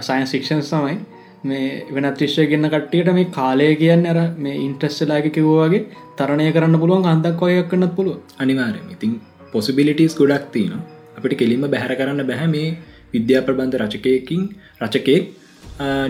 සයින් 0.00 0.26
ශික්ෂන් 0.26 0.62
සමයි 0.62 0.98
මේ 1.44 1.86
වෙනත් 1.90 2.18
විශ්වය 2.18 2.46
ගන්න 2.46 2.70
කට්ටියට 2.70 3.10
මේ 3.14 3.30
කාලය 3.30 3.70
කියන්න 3.76 4.06
අර 4.06 4.18
මේ 4.38 4.58
ඉන්ට්‍රස්ලාක 4.58 5.26
කිව්වාගේ 5.30 5.82
තරණය 6.18 6.52
කරන්න 6.52 6.78
පුළුවන් 6.84 7.06
අන්දක් 7.06 7.42
ඔයක් 7.42 7.68
කන්නත් 7.72 7.92
පුළුව 7.94 8.38
අනිවාරම 8.38 8.94
ඉතින් 8.94 9.18
පොසිබිලිටස් 9.52 10.16
ගොඩක් 10.20 10.48
තියන 10.52 10.72
අපිට 11.18 11.38
කෙලින්ම 11.40 11.66
බැහැර 11.66 11.94
කරන්න 11.94 12.28
බැහැ 12.30 12.48
මේ 12.54 12.70
විද්‍යා 13.14 13.44
ප්‍රබන්ධ 13.46 13.78
රචකයකින් 13.82 14.42
රචකයෙක් 14.82 15.37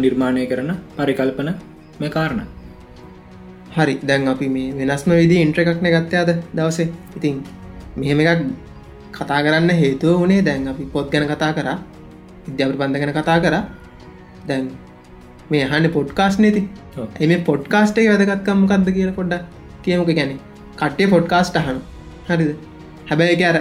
නිර්මාණය 0.02 0.46
කරන 0.50 0.70
පරිකල්පන 0.96 1.50
මේ 2.00 2.10
කාරණ. 2.16 2.40
හරි. 3.76 3.94
දැන් 4.08 4.28
අපි 4.28 4.48
මේ 4.48 4.72
වෙනස්ම 4.80 5.10
විදි 5.20 5.36
ඉන්ට්‍ර 5.44 5.60
එකක්න 5.62 5.88
ගත්තයාද 5.94 6.30
දවසේ? 6.56 6.88
ඉතින් 7.16 7.36
මෙහෙම 7.96 8.20
එකක් 8.24 8.42
කතා 9.12 9.40
කරන්න 9.44 9.70
හේතුව 9.82 10.20
වනේ 10.24 10.42
දැන් 10.42 10.68
අපි 10.72 10.84
පොත් 10.94 11.10
ගැන 11.12 11.26
කතා 11.32 11.52
කරා. 11.58 11.78
විද්‍යාප 12.46 12.76
බන්ධ 12.80 13.00
ගැන 13.02 13.14
කතා 13.18 13.38
කරා. 13.44 13.62
දැන් 14.48 14.70
මේ 15.50 15.64
හන්න 15.64 15.90
පොඩ්කාස් 15.96 16.38
නති. 16.40 16.62
එම 17.24 17.32
පොඩ්කාස්ටේ 17.50 18.06
වැදගත්කම් 18.10 18.62
කක්ද 18.70 18.88
කියල 18.96 19.10
පොඩ්ඩ 19.18 19.44
කියමුක 19.84 20.12
ගැන. 20.18 20.32
කට්ටේ 20.80 21.12
පොඩ්කාස්ට 21.14 21.56
අහන 21.60 21.82
හරිද? 22.28 22.50
හැබැයි 23.10 23.44
අර 23.50 23.58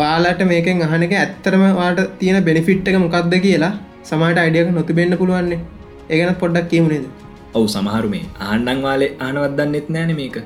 ඔයාලට 0.00 0.40
මේකෙන් 0.52 0.82
අහන 0.86 1.04
එක 1.06 1.14
ඇත්තරම 1.20 1.62
වාට 1.80 2.00
තියෙන 2.18 2.44
බෙනිෆිට් 2.48 2.88
එක 2.88 2.98
මොකක්ද 3.04 3.36
කියලා 3.46 3.72
සමට 4.08 4.38
අයිඩියක 4.42 4.70
නොතිබෙන්න්න 4.76 5.18
පුළුවන්නේ. 5.22 5.60
ඒගැන 6.10 6.38
පොඩ්ඩක් 6.42 6.68
කියමුණේද 6.72 7.06
ඔවු 7.54 7.66
සමහරු 7.74 8.08
මේ 8.14 8.24
ආණ්ඩං 8.46 8.80
වාලේ 8.86 9.10
ආනවත්දන්නෙත් 9.26 9.88
නෑන 9.94 10.12
මේක. 10.20 10.36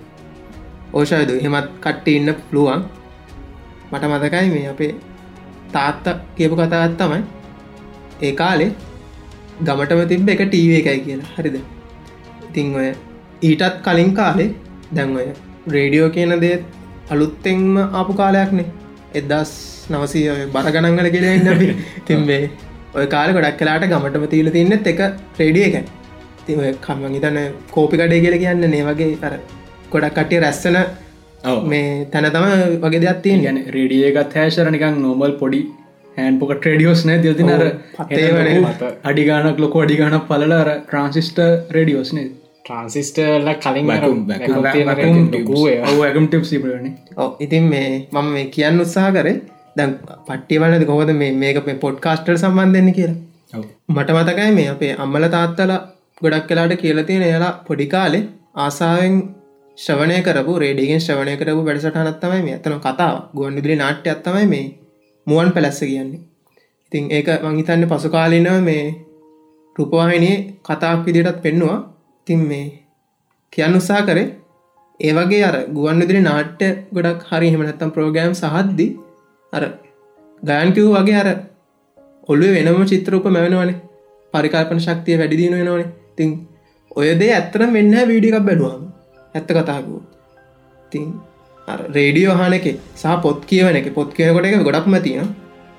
ඕෂයද 0.93 1.31
හෙමත් 1.45 1.69
කට්ට 1.85 2.09
ඉන්න 2.17 2.35
පුළුවන්. 2.41 2.83
මට 3.93 4.05
මතකයි 4.13 4.49
මේ 4.55 4.67
අපේ 4.73 4.93
තාත්ත 5.75 6.07
කියපු 6.37 6.57
කතාත් 6.61 6.97
තමයි. 7.01 7.23
ඒ 8.23 8.33
කාලේ 8.41 8.71
ගමටම 9.67 10.03
තිබ්බ 10.13 10.29
එක 10.35 10.43
ටීව 10.45 10.73
එකයි 10.81 11.01
කියලා. 11.07 11.31
හරිද? 11.37 11.57
ඉතිං 12.49 12.75
ඔය 12.81 12.89
ඊටත් 13.43 13.77
කලින් 13.87 14.13
කාලේ 14.21 14.51
දැන් 14.97 15.17
ඔය 15.17 15.29
රේඩියෝ 15.75 16.11
කියන 16.17 16.35
දේත් 16.41 16.63
අලුත්තෙන්ම 17.11 17.79
ආපු 18.01 18.13
කාලයක්නේ. 18.23 18.69
එදස් 19.15 19.53
නවසී 19.93 20.27
බර 20.55 20.69
ගණන්ගල 20.75 21.09
කියලන්න 21.15 21.49
අපි. 21.55 21.67
තිම්බේ 22.07 22.45
ඔය 22.95 23.07
කාල 23.13 23.31
ගොඩක් 23.35 23.59
කලාට 23.61 23.85
ගමටම 23.91 24.25
තිීල 24.33 24.49
තින්නත් 24.57 24.89
එක 24.93 25.01
රේඩිය 25.39 25.65
එක 25.69 25.77
ති 26.47 26.57
කම්ම 26.87 27.15
හිතන්න 27.17 27.39
කෝපිකඩේ 27.71 28.23
කියල 28.25 28.37
කියන්න 28.43 28.67
නේ 28.73 28.83
වගේ 28.89 29.13
අර 29.29 29.35
ගොඩක් 29.93 30.19
කටිය 30.19 30.41
රැස්සන 30.45 30.77
මේ 31.71 31.87
තැන 32.13 32.29
තම 32.35 32.49
වගේ 32.83 33.03
දෙයක් 33.05 33.23
තියෙන් 33.25 33.47
ගැන 33.47 33.61
රේඩිය 33.77 34.03
එකත් 34.11 34.37
හැශර 34.41 34.67
නිකං 34.75 35.01
නොමල් 35.05 35.33
පොඩි 35.41 35.63
හැන් 36.17 36.39
පොක 36.39 36.53
ට්‍රඩියෝස් 36.57 37.03
නෑ. 37.07 37.19
දතිනර 37.25 37.65
අඩිගානක් 39.05 39.65
ලොක 39.65 39.75
අඩිගාන 39.85 40.19
පලල 40.29 40.53
අර 40.59 40.71
ට්‍රන්සිිස්ට 40.83 41.41
කලින්. 43.65 43.89
ඇගම් 46.05 46.27
ටිප් 46.27 46.45
සිපරන 46.45 46.87
ඔ 47.17 47.25
ඉතින් 47.41 47.65
මේ 47.73 47.89
මම 48.13 48.29
මේ 48.35 48.47
කියන්න 48.57 48.85
උත්සාහ 48.85 49.09
කරේ 49.17 49.37
දැන් 49.77 49.93
පට්ටිය 50.27 50.59
වලද 50.59 50.85
කොහොද 50.85 51.13
මේ 51.15 51.33
මේක 51.35 51.59
පොඩ්කාස්ටර් 51.81 52.37
සම්බන්ධන්න 52.37 52.97
කියලා? 52.99 53.19
මට 53.89 54.11
මතකයි 54.17 54.51
මේ 54.53 54.69
අපේ 54.69 54.93
අම්මල 54.99 55.29
තාත්තල 55.29 55.73
ගොඩක් 56.23 56.49
කලාට 56.49 56.75
කියලතියෙන 56.77 57.23
එයාලා 57.23 57.53
පොඩිකාලේ 57.67 58.25
ආසාාවෙන් 58.57 59.15
ශ්‍රවණය 59.79 60.19
කරපු 60.23 60.59
රේඩිගෙන් 60.59 61.01
ශ්‍රවණය 61.01 61.37
කරපු 61.37 61.63
වැඩසටනත්තමයි 61.65 62.43
මේ. 62.43 62.55
ඇතන 62.55 62.77
කතාව. 62.81 63.17
ගුවන් 63.37 63.57
විදිලි 63.57 63.77
නාට්‍ය 63.77 64.09
අත්තමයි 64.11 64.47
මේ 64.47 64.67
මුවන් 65.27 65.51
පැලැස්ස 65.53 65.81
කියන්නේ. 65.83 66.21
ඉතින් 66.87 67.05
ඒක 67.11 67.29
මංහිතන්න 67.45 67.89
පසු 67.89 68.09
කාලිනව 68.11 68.61
මේ 68.63 68.85
රුපවාහිනයේ 69.77 70.37
කතාක් 70.63 71.01
විදිටත් 71.07 71.43
පෙන්නවා. 71.43 71.79
තින් 72.27 72.41
මේ 72.43 72.67
කියන්න 73.53 73.77
උත්සා 73.77 74.03
කරේ 74.03 74.29
ඒ 75.01 75.13
වගේ 75.13 75.43
අර 75.45 75.57
ගුවන් 75.77 76.03
විදිරි 76.03 76.21
නාට්‍ය 76.23 76.69
ගොඩක් 76.95 77.23
හරි 77.31 77.49
හෙමනත්තම් 77.53 77.91
ප්‍රෝගෑම් 77.91 78.35
සහද්දි 78.35 78.87
අර 79.53 79.65
ගයන්කිව් 80.43 80.87
වගේ 80.95 81.19
අර 81.23 81.29
ඔල්ුව 82.29 82.55
වෙනම 82.57 82.87
චිත්‍රූප 82.87 83.27
මැවෙනවනේ. 83.27 83.83
පරිකල්පන 84.35 84.81
ශක්තිය 84.81 85.19
වැඩිදින 85.19 85.59
වෙනවනේ. 85.59 85.93
තින් 86.17 86.31
ඔය 86.97 87.09
දේ 87.19 87.33
ඇත්තරම් 87.33 87.71
වෙන්න 87.73 87.95
වීඩිකක් 88.09 88.39
බැලුවම 88.41 88.83
ඇත්ත 89.35 89.49
කතාකු 89.49 90.01
තින් 90.93 91.05
රේඩියෝ 91.91 92.35
හනක 92.35 92.67
සහ 92.95 93.15
පොත් 93.23 93.41
කියවන 93.45 93.77
එක 93.77 93.89
පොත් 93.95 94.11
කියනකොට 94.15 94.47
එක 94.47 94.57
ගොඩක්ම 94.61 94.97
තියෙන 95.03 95.29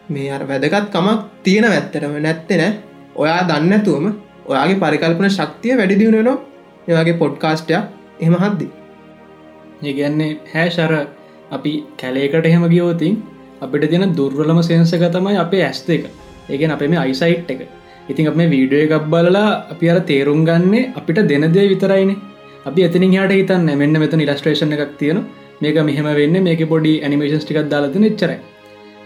මේ 0.09 0.31
අර 0.31 0.43
වැදගත් 0.43 0.87
කමක් 0.93 1.19
තියෙන 1.43 1.65
ඇත්තරම 1.69 2.15
නැත්තෙන 2.19 2.63
ඔයා 3.15 3.41
දන්නඇතුවම 3.49 4.05
ඔයාගේ 4.45 4.81
පරිකල්පන 4.83 5.29
ශක්තිය 5.29 5.77
වැඩිදිුණනවා 5.79 6.37
ඒවාගේ 6.87 7.19
පොඩ්කාස්ටයක් 7.21 7.83
එහම 8.19 8.35
හද්දි. 8.35 8.67
ඒගැන්නේ 9.83 10.31
හැෂර 10.53 10.93
අපි 11.51 11.73
කැලේකට 11.99 12.45
එහෙම 12.45 12.65
ගියෝතින් 12.69 13.15
අපිට 13.65 13.85
තියෙන 13.91 14.13
දුර්වලම 14.19 14.59
සේන්සක 14.69 15.05
තමයි 15.15 15.37
අපේ 15.45 15.63
ඇස් 15.67 15.79
දෙක. 15.87 16.05
ඒගෙන 16.49 16.75
අපේ 16.75 16.89
මේ 16.91 17.01
අයිසයිට් 17.05 17.51
එක. 17.53 17.61
ඉතින් 18.11 18.29
අප 18.31 18.35
මේ 18.39 18.49
වීඩියෝ 18.53 18.85
එකක් 18.87 19.07
බලලා 19.13 19.49
අපි 19.73 19.89
අර 19.91 19.97
තේරුම් 20.09 20.41
ගන්නේ 20.49 20.89
අපිට 20.99 21.19
දෙනදේ 21.31 21.65
විතරයිනේ. 21.71 22.17
අපි 22.69 22.79
ඇතිනින් 22.85 23.15
හට 23.17 23.39
හිතන්න 23.39 23.69
මෙන්න 23.81 23.99
මෙතන 24.03 24.23
ඉලස්ට්‍රේෂණ 24.25 24.75
එකක් 24.77 24.93
තියෙන 25.01 25.19
මේක 25.61 25.77
මෙහම 25.89 26.07
වෙන්න 26.19 26.37
මේක 26.47 26.61
පොඩි 26.73 26.93
ඇනිමේෂන්ස් 27.05 27.45
ටිකක් 27.45 27.69
දාලතින 27.73 28.07
එච්චරයි. 28.09 28.37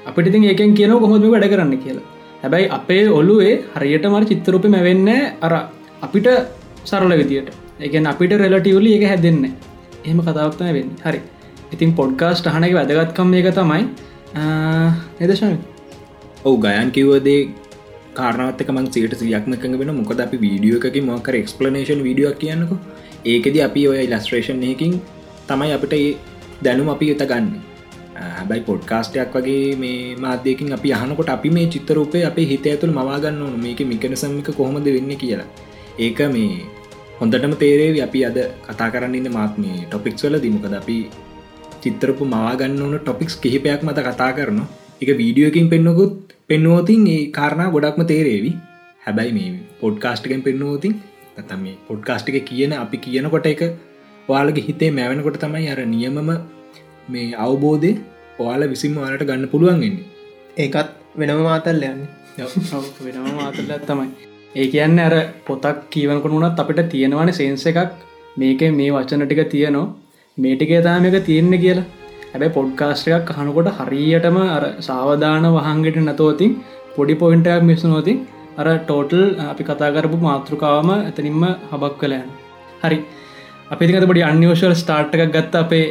අපිට 0.09 0.29
ඉතින් 0.31 0.43
ඒකෙන් 0.51 0.73
කියන 0.79 0.93
කොහොම 1.03 1.31
වැඩ 1.33 1.47
කරන්න 1.53 1.73
කියලා. 1.85 2.05
හැබැයි 2.43 2.69
අපේ 2.77 3.03
ඔලුවේ 3.19 3.53
හරියට 3.75 4.05
මර 4.11 4.25
චිත්තරූප 4.31 4.65
මැවෙන්න 4.75 5.09
අර 5.45 5.53
අපිට 6.05 6.27
සරල 6.89 7.13
විදියට. 7.21 7.49
එකන් 7.79 8.05
අපිට 8.13 8.31
රෙලටියවලි 8.43 8.91
එක 8.97 9.03
හැදෙන්න 9.11 9.43
එහෙම 10.05 10.19
කතාවක්තම 10.27 10.69
වෙන්න. 10.77 10.91
හරි. 11.05 11.19
ඉතින් 11.73 11.91
පොඩ්කාස්ට 11.99 12.47
අහනක 12.51 12.73
වැදගත්කම් 12.77 13.33
එක 13.39 13.49
තමයි. 13.59 13.81
එදශම 14.35 15.55
ඔවු 16.43 16.57
ගයන් 16.59 16.91
කිව්වදේ 16.91 17.39
කාරනවත්තක 18.13 18.69
මං 18.69 18.87
සිට 18.89 19.13
සියක්ම 19.15 19.53
එකඟ 19.53 19.77
වෙන 19.79 19.93
මොකද 19.93 20.19
අපි 20.19 20.37
වීඩියෝ 20.37 20.79
එකක 20.81 20.97
මොකර 21.03 21.35
එක්ස්පලනේෂන් 21.35 22.03
වීඩියක් 22.03 22.39
කියන්නක 22.39 22.71
ඒකෙද 23.25 23.55
අපි 23.59 23.87
ඔය 23.87 23.99
ඉලස්ට්‍රේෂන් 23.99 24.63
එකින් 24.65 24.99
තමයි 25.47 25.71
අපිට 25.73 25.93
ඒ 25.93 26.09
දැනුම 26.63 26.89
අපි 26.89 27.09
යුත 27.11 27.23
ගන්න 27.23 27.47
හැබයි 28.15 28.61
පොඩ්කාස්ටයක් 28.61 29.35
වගේ 29.35 29.75
මේ 29.75 30.15
මාධ්‍යයකින් 30.17 30.73
අපි 30.73 30.93
අහනකොට 30.93 31.29
අපි 31.29 31.49
මේ 31.49 31.67
චිත්තරූපය 31.67 32.23
අපේ 32.23 32.45
හිත 32.45 32.65
ඇතුළ 32.65 32.91
මවාගන්න 32.91 33.39
ඕනු 33.41 33.57
මේක 33.57 33.81
මිකනසම්මික 33.83 34.49
කොහොමද 34.51 34.87
වෙන්න 34.87 35.13
කියලා 35.15 35.47
ඒක 35.99 36.19
මේ 36.35 36.51
හොඳටම 37.19 37.55
තේරේ 37.55 38.01
අපි 38.01 38.25
අද 38.25 38.37
කතා 38.65 38.89
කරන්නන්න 38.89 39.31
මාත් 39.31 39.55
මේ 39.57 39.77
ටොපික්ස් 39.85 40.23
වල 40.23 40.37
දිමකද 40.39 40.73
අපි 40.73 40.97
චිත්‍රපු 41.88 42.23
මවාගන්න 42.28 42.80
ඕන 42.84 42.95
ටොපික්ස් 43.02 43.36
කිහිපයක් 43.43 43.84
මත 43.86 44.00
කතා 44.08 44.32
කරන 44.38 44.63
එක 45.02 45.10
වීඩියෝකින් 45.19 45.67
පෙන්න්නකුත් 45.73 46.13
පෙන්නුවතින් 46.50 47.02
ඒ 47.08 47.21
කාරණා 47.32 47.69
ගොඩක්ම 47.73 48.02
තේරේවි. 48.12 48.52
හැබැයි 49.06 49.34
මේ 49.38 49.50
පොඩ්කාස්ටිකෙන් 49.82 50.41
පෙන්නුවතින් 50.45 50.93
තම 51.39 51.60
මේ 51.63 51.76
පොඩ්කාස්ටික 51.88 52.38
කියන 52.50 52.73
අපි 52.76 52.97
කියනකොට 53.06 53.47
එක 53.52 53.62
ඔයාලගේ 54.30 54.65
හිතේ 54.67 54.91
මැවෙනකොට 54.91 55.38
තමයි 55.43 55.67
අර 55.73 55.80
නියමම 55.93 56.30
මේ 57.10 57.28
අවබෝධය 57.45 57.91
ඔයාල 58.39 58.63
විසිම 58.73 58.95
වාලට 58.97 59.28
ගන්න 59.30 59.52
පුළුවන්ගන්නේ 59.54 60.08
ඒකත් 60.58 60.89
වෙනම 61.19 61.43
මාතල් 61.50 61.84
යන්න. 61.84 62.02
වෙනම 63.06 63.30
මාතල්ල 63.39 63.71
තමයි. 63.89 64.10
ඒ 64.56 64.67
කියන්න 64.73 65.00
අර 65.00 65.15
පොතක් 65.47 65.80
කියවනකොට 65.93 66.36
වුණත් 66.36 66.62
අපිට 66.63 66.84
තියෙනවන 66.93 67.34
සේන්ස 67.39 67.65
එකක්. 67.71 67.80
මේක 68.38 68.62
මේ 68.80 68.91
වචන 68.95 69.26
ටික 69.26 69.43
තියනවා 69.54 69.88
මේටිකේ 70.38 70.82
තාම 70.84 71.06
එක 71.06 71.17
තියෙන්නේ 71.26 71.60
කියලා. 71.60 71.86
හැබැ 72.32 72.50
පොඩ්කාස්ට 72.52 73.08
එකක් 73.10 73.30
කහනකොට 73.32 73.69
හරියටම 73.78 74.38
අර 74.47 74.63
සාවධාන 74.80 75.45
වහන්ගට 75.56 75.97
නැතෝතින් 76.00 76.52
පොඩි 76.95 77.15
පොයින්ටයක් 77.15 77.63
මිස්සනෝතින් 77.63 78.17
අර 78.58 78.67
ටෝටල් 78.80 79.23
අපි 79.45 79.63
කතාකරපු 79.63 80.19
මාතෘකාවම 80.19 80.91
ඇතනින්ම 80.95 81.45
හබක් 81.71 81.93
කලයන් 82.02 82.28
හරි. 82.84 83.00
අපිතිකත 83.71 84.08
පොඩි 84.12 84.23
අන්‍යෝෂල් 84.23 84.76
ස්ටාර්ට් 84.76 85.17
එකක් 85.17 85.34
ගත්ත 85.36 85.63
අපේ 85.63 85.86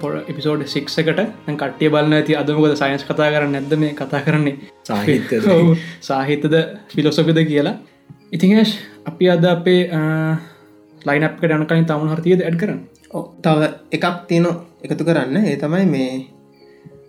පොඩ 0.00 0.32
එපිසෝඩ් 0.32 0.66
සික් 0.66 0.88
එකට. 1.02 1.22
කට්ටිය 1.54 1.92
බලන්න 1.92 2.18
ඇති 2.20 2.40
අදමකොද 2.40 2.76
සයින්ස් 2.82 3.04
කතා 3.04 3.30
කරන්න 3.34 3.52
නැද 3.52 3.78
මේ 3.78 3.94
කතා 3.94 4.22
කරන්නේ? 4.22 4.56
සාහිත්‍ය 4.84 5.42
සාහිත්‍යද 6.02 6.56
ෆිලොසොපිද 6.92 7.44
කියලා. 7.44 7.76
ඉතිහේෂ් 8.32 8.76
අපි 9.06 9.24
අද 9.28 9.44
අපේ 9.46 9.80
ලයින 11.02 11.24
අප 11.24 11.42
යනකලින් 11.46 11.86
තමුණ 11.86 12.14
හරතියද 12.14 12.40
ඇඩ් 12.42 12.62
කරන්න 12.62 12.84
තව 13.42 13.60
එකක් 13.92 14.06
තියෙන 14.28 14.46
එකතු 14.84 15.04
කරන්න. 15.04 15.36
ඒ 15.36 15.56
තමයි 15.56 15.86
මේ 15.86 16.26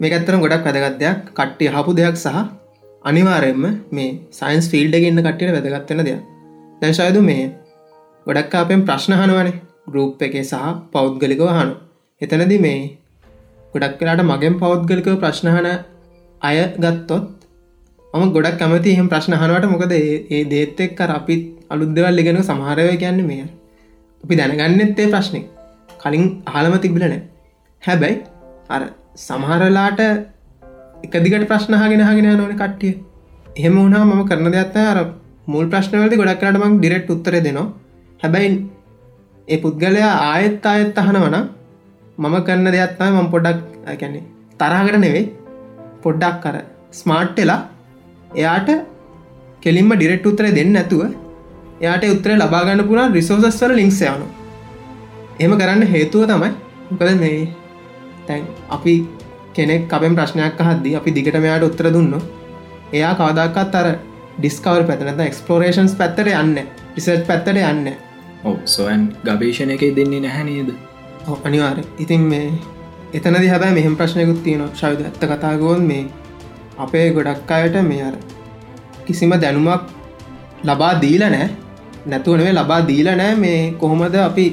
මේකත්තරම් 0.02 0.40
ගොඩක් 0.42 0.66
වැදගත්දයක් 0.66 1.18
කට්ටිය 1.34 1.68
හපු 1.68 1.94
දෙයක් 1.94 2.16
සහ 2.16 2.28
අනිවාරයෙන්ම 3.06 3.64
මේ 3.92 4.10
සයින්ස් 4.32 4.70
ෆිල්ඩ 4.70 4.96
ඉන්න 4.96 5.24
කට්ටියට 5.24 5.54
වැදගත්වෙන 5.58 6.06
දෙයක්. 6.06 6.22
දැශයදු 6.82 7.22
මේ 7.22 7.52
ගොඩක් 8.28 8.56
අපෙන් 8.56 8.82
ප්‍රශ්නහනුවනේ 8.86 9.54
ගරුප් 9.88 10.22
එකේ 10.22 10.44
සහ 10.44 10.56
පෞද්ගලිකව 10.92 11.44
හනු 11.50 11.74
එතනද 12.22 12.54
මේ 12.60 12.98
ගොඩක් 13.74 13.98
කලාට 14.00 14.22
මගෙන් 14.24 14.60
පෞද්ගලිකව 14.60 15.16
ප්‍රශ්නහන 15.20 15.68
අය 16.42 16.58
ගත්තොත් 16.80 17.26
මම 18.14 18.32
ගොඩක් 18.32 18.58
කැමති 18.60 18.90
එහම 18.90 19.08
ප්‍රශ්නහනුවට 19.08 19.66
මොකද 19.66 19.92
ඒ- 19.92 20.24
ඒ 20.32 20.44
දේත් 20.44 20.80
එක් 20.80 21.02
අපිත් 21.02 21.44
අලුද්දවල් 21.70 22.20
ඉගෙන 22.20 22.44
සමහරය 22.44 22.98
කියන්න 22.98 23.22
මේ 23.28 23.46
අපි 24.24 24.36
දැනගන්නෙත්තේ 24.36 25.08
ප්‍රශ්නය 25.08 25.42
කලින් 26.08 26.26
අහලම 26.50 26.76
තිබිලනෑ 26.80 27.20
හැබැයි 27.84 28.18
අර 28.70 28.82
සමහරලාට 29.18 30.02
එකදිකට 31.06 31.48
ප්‍රශ්නහගෙන 31.52 32.04
හගෙන 32.10 32.30
නොන 32.38 32.54
කට්ටිය. 32.54 32.94
එහෙම 33.58 33.76
වුණා 33.78 34.06
මම 34.06 34.24
කරන 34.30 34.48
දෙයක්ත්ත 34.56 34.78
අර 34.84 35.00
මුල් 35.48 35.66
ප්‍රශ්නවලති 35.74 36.20
ගොඩක් 36.22 36.42
කරටමක් 36.42 36.80
ඩිරෙක්් 36.80 37.14
උත්තර 37.16 37.36
දෙනවා. 37.40 37.68
හැබැයි 38.22 38.52
ඒ 39.48 39.58
පුද්ගලයා 39.58 40.14
ආයෙත් 40.24 40.66
අයත් 40.66 40.98
අහනවන 41.02 41.38
මම 42.18 42.36
කරන්න 42.48 42.68
දෙයක්ත්තයි 42.76 43.12
මම 43.12 43.30
පොඩක් 43.34 43.60
ඇැන්නේ 43.86 44.24
තරහකට 44.60 45.00
නෙවෙයි 45.04 45.26
පොඩ්ඩක් 46.04 46.42
කර 46.44 46.58
ස්මාර්ට්ටලා 47.00 47.60
එයාට 48.36 48.70
කෙලින්ම 49.64 49.94
ඩිරෙක්් 49.94 50.28
උත්තරය 50.32 50.52
දෙන්න 50.58 50.82
ඇතුව 50.82 51.04
එයාට 51.82 52.04
උත්තර 52.16 52.34
ලබාගන්න 52.36 52.84
පුරා 52.90 53.08
රිසෝසස්වල 53.18 53.74
ලිංක්ස 53.80 54.02
යනු 54.10 54.28
එම 55.40 55.52
කරන්න 55.58 55.84
හේතුව 55.88 56.26
තමයි 56.26 56.52
මොකද 56.90 57.20
මේ 57.20 57.48
තැන් 58.28 58.44
අපි 58.70 58.94
කෙනෙක් 59.54 59.94
අපෙන් 59.94 60.16
ප්‍රශ්නයක් 60.16 60.62
හද්දි 60.62 60.96
අපි 60.96 61.12
දිගට 61.12 61.38
මෙයාට 61.38 61.64
උත්තර 61.64 61.90
දුන්න 61.92 62.14
එයා 62.94 63.14
කවදක්කත් 63.16 63.76
අර 63.76 63.88
ඩිස්කවර් 64.40 64.84
පැතනත 64.90 65.22
එක්ස්පලෝරේෂන්ස් 65.22 65.96
පැත්තට 65.96 66.32
යන්න 66.34 66.58
රිසර්් 66.96 67.22
පැත්තට 67.28 67.62
යන්න 67.64 67.92
ඔව 68.44 68.58
සොයන් 68.68 69.04
ගවේශණ 69.24 69.72
එක 69.72 69.84
දෙන්නේ 69.96 70.22
නැහැ 70.22 70.44
නේද? 70.46 70.70
ඔව්, 71.28 71.38
අනිවාර්ය 71.44 71.84
ඉතින් 72.00 72.22
මේ 72.24 72.52
එතනදි 73.14 73.48
හැබැයි 73.48 73.78
මෙහම 73.78 73.96
ප්‍රශ්නයකුත් 73.96 74.44
තියෙන 74.44 74.66
ශවිද 74.74 75.06
ඇත්ත 75.06 75.24
කතාගොන් 75.32 75.86
මේ 75.86 76.04
අපේ 76.78 77.08
ගොඩක් 77.12 77.52
අයට 77.52 77.78
මේ 77.84 78.04
අර 78.04 78.16
කිසිම 79.06 79.34
දැනුමක් 79.36 79.82
ලබා 80.64 80.94
දීල 81.02 81.24
නෑ 81.28 81.50
නැතුවනේ 82.08 82.54
ලබා 82.54 82.82
දීල 82.88 83.10
නෑ 83.16 83.36
මේ 83.38 83.60
කොහොමද 83.80 84.16
අපි 84.22 84.46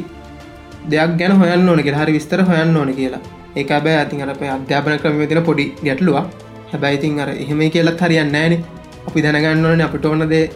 දෙයක් 0.85 1.17
ගැන 1.19 1.33
හොයන්න 1.35 1.69
ඕන 1.69 1.83
හරි 1.97 2.13
විස්තර 2.13 2.43
හොයන්න 2.43 2.77
ඕන 2.77 2.95
කියලා. 2.95 3.21
ඒ 3.57 3.65
බෑ 3.65 3.97
ඇතින් 3.97 4.23
අරප 4.23 4.43
අධ්‍යාපන 4.51 4.99
ක්‍රම 4.99 5.27
තින 5.27 5.43
පොඩි 5.43 5.67
ගැටලුවක්. 5.83 6.25
හැබැයිතින් 6.71 7.21
අර 7.21 7.29
එහෙම 7.37 7.61
කියලත් 7.71 8.01
හරියන්න 8.01 8.35
ෑන 8.37 8.65
අපි 9.09 9.23
දැනගන්න 9.23 9.67
ඕන 9.67 9.81
අපට 9.83 10.07
ඕනදේ 10.07 10.47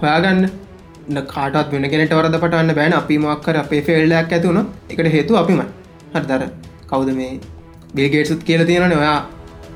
හොයාගන්න. 0.00 0.48
කාටත් 1.08 1.72
වෙන 1.72 1.84
කෙනට 1.84 2.12
වරද 2.12 2.36
පටන්න 2.36 2.74
බෑන 2.74 2.92
අපි 2.94 3.18
මක්කර 3.18 3.56
අපේ 3.58 3.82
ෆෙල්ඩක් 3.82 4.32
ඇතිවුණ 4.32 4.66
එකට 4.90 5.12
හේතු 5.12 5.36
අපිම 5.36 5.62
හරිදර 6.14 6.42
කවුද 6.86 7.12
මේ 7.14 7.40
බිල්ගේට්සුත් 7.94 8.42
කියල 8.42 8.64
තියෙන 8.66 8.92
ඔයා 8.92 9.18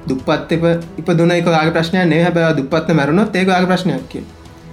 දුපත් 0.08 0.52
එප 0.52 0.64
ඉප 0.98 1.08
දුන 1.16 1.30
එකගේ 1.30 1.70
ප්‍රශ්නය 1.70 2.04
නේ 2.06 2.22
හැබ 2.24 2.38
දුපත්ත 2.56 2.92
මැරුණොත් 2.92 3.36
ඒකගේ 3.36 3.66
ප්‍රශ්නයක් 3.66 4.08
කිය 4.08 4.24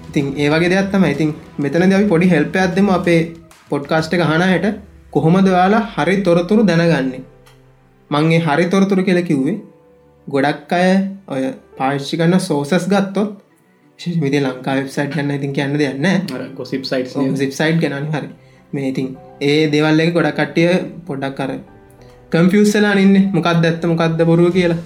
ඉතින් 0.10 0.34
ඒවගේ 0.36 0.69
දෙයක්ත්තම 0.69 1.06
ඉතින් 1.06 1.36
මෙතන 1.60 1.91
අපි 1.91 2.06
පොඩි 2.06 2.30
හෙල්ප 2.30 2.56
ඇත්දම 2.56 2.89
අපේ 2.91 3.19
පොඩ්කාස්ට 3.69 4.13
එක 4.13 4.23
හනහට 4.23 4.73
කොහොමද 5.13 5.48
යාලා 5.50 5.84
හරි 5.96 6.15
තොරතුරු 6.22 6.63
දැනගන්නේ? 6.63 7.22
මංගේ 8.12 8.39
හරි 8.39 8.65
තොරතුරු 8.70 9.04
කියල 9.04 9.20
කිව්වේ 9.24 9.58
ගොඩක් 10.28 10.74
අය 10.74 10.89
ඔය 11.28 11.43
පාශ්චි 11.78 12.20
කන්න 12.20 12.39
සෝසස් 12.39 12.88
ගත්තොත් 12.93 13.32
විදි 14.24 14.39
ලංකා 14.39 14.76
වෙබ්සයිට් 14.80 15.15
ගන්න 15.15 15.32
ඉතින් 15.32 15.54
කියන්න 15.54 15.78
දෙන්න 15.78 16.06
ගොසිප් 16.56 16.84
සයිට් 16.86 17.15
සිප් 17.36 17.52
සයිට් 17.52 17.80
ගැන 17.84 18.12
හරි. 18.13 18.30
මේ 18.74 18.89
ඉතින් 18.91 19.08
ඒ 19.41 19.72
දෙවල්ලක 19.74 20.13
ගොඩක් 20.17 20.38
කට්ටිය 20.39 20.70
පොඩ්ඩක් 21.08 21.39
කර 21.39 21.52
කම්පියස්සලා 22.32 22.93
ඉන්න. 22.98 23.15
මොකක්ද 23.34 23.65
ඇත්ත 23.65 23.84
මොකක්ද 23.86 24.22
බොරුව 24.26 24.52
කියලා. 24.52 24.80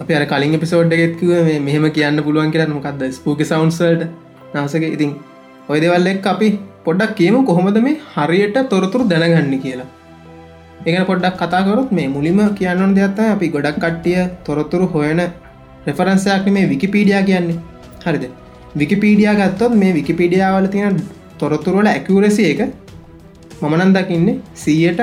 අප 0.00 0.10
අර 0.10 0.24
කලින් 0.26 0.58
පිසෝඩ් 0.58 0.96
එකෙත්කිව 0.96 1.30
මෙහම 1.60 1.86
කියන්න 1.92 2.24
පුළුවන් 2.26 2.50
කියලා. 2.54 2.74
මොකක්ද 2.78 3.02
ස්පූක 3.12 3.40
සවන්සල්ට 3.42 4.02
නාසක 4.54 4.84
ඉතින් 4.88 5.12
ඔය 5.68 5.78
දෙවල්ලෙක් 5.80 6.26
අපි 6.26 6.48
පොඩ්ඩක් 6.84 7.12
කියමු 7.16 7.38
කොහොමද 7.42 7.78
මේ 7.80 8.00
හරියට 8.12 8.56
තොරතුරු 8.68 9.04
දැනගන්න 9.06 9.54
කියලා. 9.58 9.86
ඒක 10.86 11.06
පොඩ්ඩක් 11.06 11.38
කතාකරොත් 11.42 11.90
මේ 11.90 12.08
මුලිම 12.08 12.40
කියන්නන 12.54 12.94
දෙයක්ත 12.94 13.20
අපි 13.26 13.48
ගොඩක් 13.48 13.78
කට්ටිය 13.78 14.18
තොරතුරු 14.44 14.86
හොයන 14.88 15.20
රෙෆරන්සයක් 15.86 16.46
මේ 16.48 16.68
විකිපීඩියා 16.68 17.22
කියන්නේ. 17.22 17.58
හරිද? 18.04 18.24
විකිපීඩියා 18.76 19.34
ගත්තොත් 19.34 19.74
මේ 19.74 19.92
විකිපීඩියාවල 19.94 20.66
තියෙන 20.66 21.00
තොරතුරුවල 21.38 21.88
ඇකවරසි 21.88 22.44
එක 22.50 22.60
මමනන් 23.62 23.96
දකින්නේ 23.96 24.40
සීයට 24.56 25.00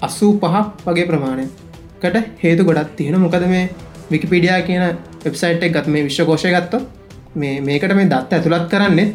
අස්සූ 0.00 0.32
පහක් 0.38 0.66
වගේ 0.86 1.06
ප්‍රමාණයකට 1.06 2.16
හේතු 2.42 2.64
ගොඩත් 2.64 2.96
තියෙන 2.96 3.20
මොකද 3.20 3.46
මේ 3.46 3.64
විකිපිඩියා 4.10 4.60
කියන 4.62 4.84
වෙබ්සයිට් 5.24 5.62
එක 5.62 5.72
ගත් 5.72 5.86
මේ 5.88 6.06
විශ්වකෝෂය 6.08 6.50
ගත්ත 6.50 6.82
මේ 7.36 7.54
මේකට 7.60 7.94
මේ 7.94 8.08
දත්ත 8.08 8.32
ඇතුළත් 8.32 8.68
කරන්නේ 8.68 9.08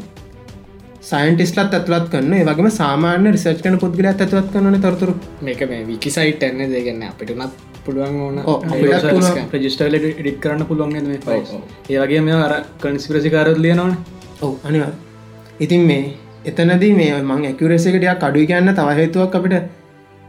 සයින්ටිස්ලත් 1.01 1.73
ඇතුළත් 1.75 2.07
කන්න 2.11 2.47
වගේම 2.47 2.67
සාමාන්‍ය 2.73 3.31
රිසර්ච් 3.35 3.61
කන 3.65 3.77
පුද්ගල 3.83 4.07
ඇතුළත් 4.09 4.49
කරන 4.53 4.79
තොරතුරු. 4.81 5.13
මේක 5.41 5.61
මේ 5.69 5.83
විකි 5.87 6.11
සයිට් 6.11 6.43
එන්න 6.43 6.61
දෙගන්න 6.73 7.03
අපිටනත් 7.07 7.55
පුළුවන් 7.85 8.17
ඕන 8.21 8.37
ප්‍රජිස්ටල 9.51 9.97
ඩික් 9.97 10.37
කරන්න. 10.39 10.65
පුළුවන් 10.65 10.93
ඒවගේ 11.89 12.21
මේ 12.27 12.37
අර 12.47 12.53
කන්ස්පරසිකාරත් 12.83 13.57
ලියනවන. 13.57 13.95
ඔව 14.41 14.53
අනිවා 14.63 14.93
ඉතින් 15.59 15.83
මේ 15.89 16.13
එතනදී 16.45 16.93
මේ 16.93 17.19
මං 17.21 17.43
ඇකරේසිකටයක් 17.49 18.23
කඩු 18.23 18.47
කියන්න 18.47 18.73
තවහේතුවක් 18.79 19.35
අපිට 19.35 19.59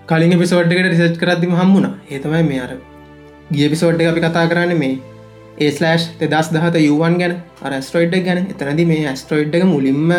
කලින් 0.09 0.37
පිසෝඩ්කට 0.41 0.91
රිසර්ච් 0.91 1.17
කරදදිම 1.21 1.57
හම්මුණ 1.61 1.89
ඒතමයි 2.11 2.45
මේ 2.51 2.67
අර 2.67 2.77
ගිය 3.53 3.69
පිසෝඩ් 3.71 4.07
අපි 4.11 4.21
කතා 4.21 4.51
කරන්න 4.51 4.79
මේ 4.79 4.95
ඒස්ලෑෂ් 5.65 6.13
දෙදස් 6.21 6.55
දහත 6.55 6.87
යුවන් 6.89 7.17
ගැන 7.21 7.41
අරස්ට්‍රෝයිඩ් 7.63 8.23
ගැන. 8.29 8.47
එතනද 8.53 8.87
මේ 8.91 9.11
ඇස්ට්‍රෝයිඩ් 9.11 9.59
එක 9.59 9.75
මුලින්ම 9.75 10.15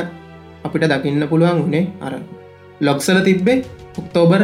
අපිට 0.64 0.88
දකින්න 0.90 1.28
පුළුවන් 1.28 1.60
වුණේ 1.60 1.86
අර 2.02 2.14
ලොක්සල 2.82 3.20
තිබ්බේ 3.22 3.58
ඔක්තෝබර් 3.98 4.44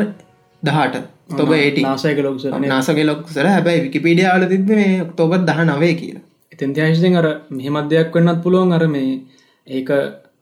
දහට 0.63 1.03
තොබ 1.33 1.51
ඒට 1.53 1.77
නාසයක 1.81 2.21
ලොක්ස 2.21 2.47
නාසගේ 2.65 3.05
ලොක්සර 3.05 3.47
හැබැයි 3.47 3.85
විකිපීඩියාවල 3.85 4.47
තිබ 4.47 4.73
මේ 4.73 4.95
ඔක්තෝබර් 5.01 5.45
දහ 5.45 5.61
නවේ 5.67 5.93
කියලා 5.95 6.25
එතන් 6.51 6.73
ත්‍යශයෙන් 6.73 7.15
අර 7.15 7.27
මෙහෙමත් 7.51 7.89
දෙයක් 7.89 8.15
වෙන්නත් 8.15 8.41
පුළුවන් 8.43 8.73
අර 8.73 8.83
මේ 8.87 9.13
ඒක 9.67 9.91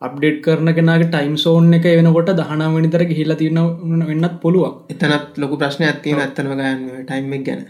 අප්ඩේට් 0.02 0.42
කරන 0.42 0.70
කෙනගේ 0.72 1.06
ටයිම් 1.06 1.36
සෝන් 1.38 1.74
එක 1.74 1.88
වෙනකොට 1.92 2.32
දහනම් 2.32 2.76
වනිතර 2.76 3.04
හිල්ල 3.12 3.36
තියන 3.36 3.60
වෙන්නත් 4.04 4.36
පුළුවන්. 4.42 4.74
එතනත් 4.90 5.38
ලොකු 5.38 5.58
ප්‍රශ්න 5.58 5.84
ඇත්තින 5.84 6.20
ඇත්තනව 6.20 6.54
ගන්න 6.54 6.82
ටයිම් 7.04 7.44
ගැන. 7.44 7.66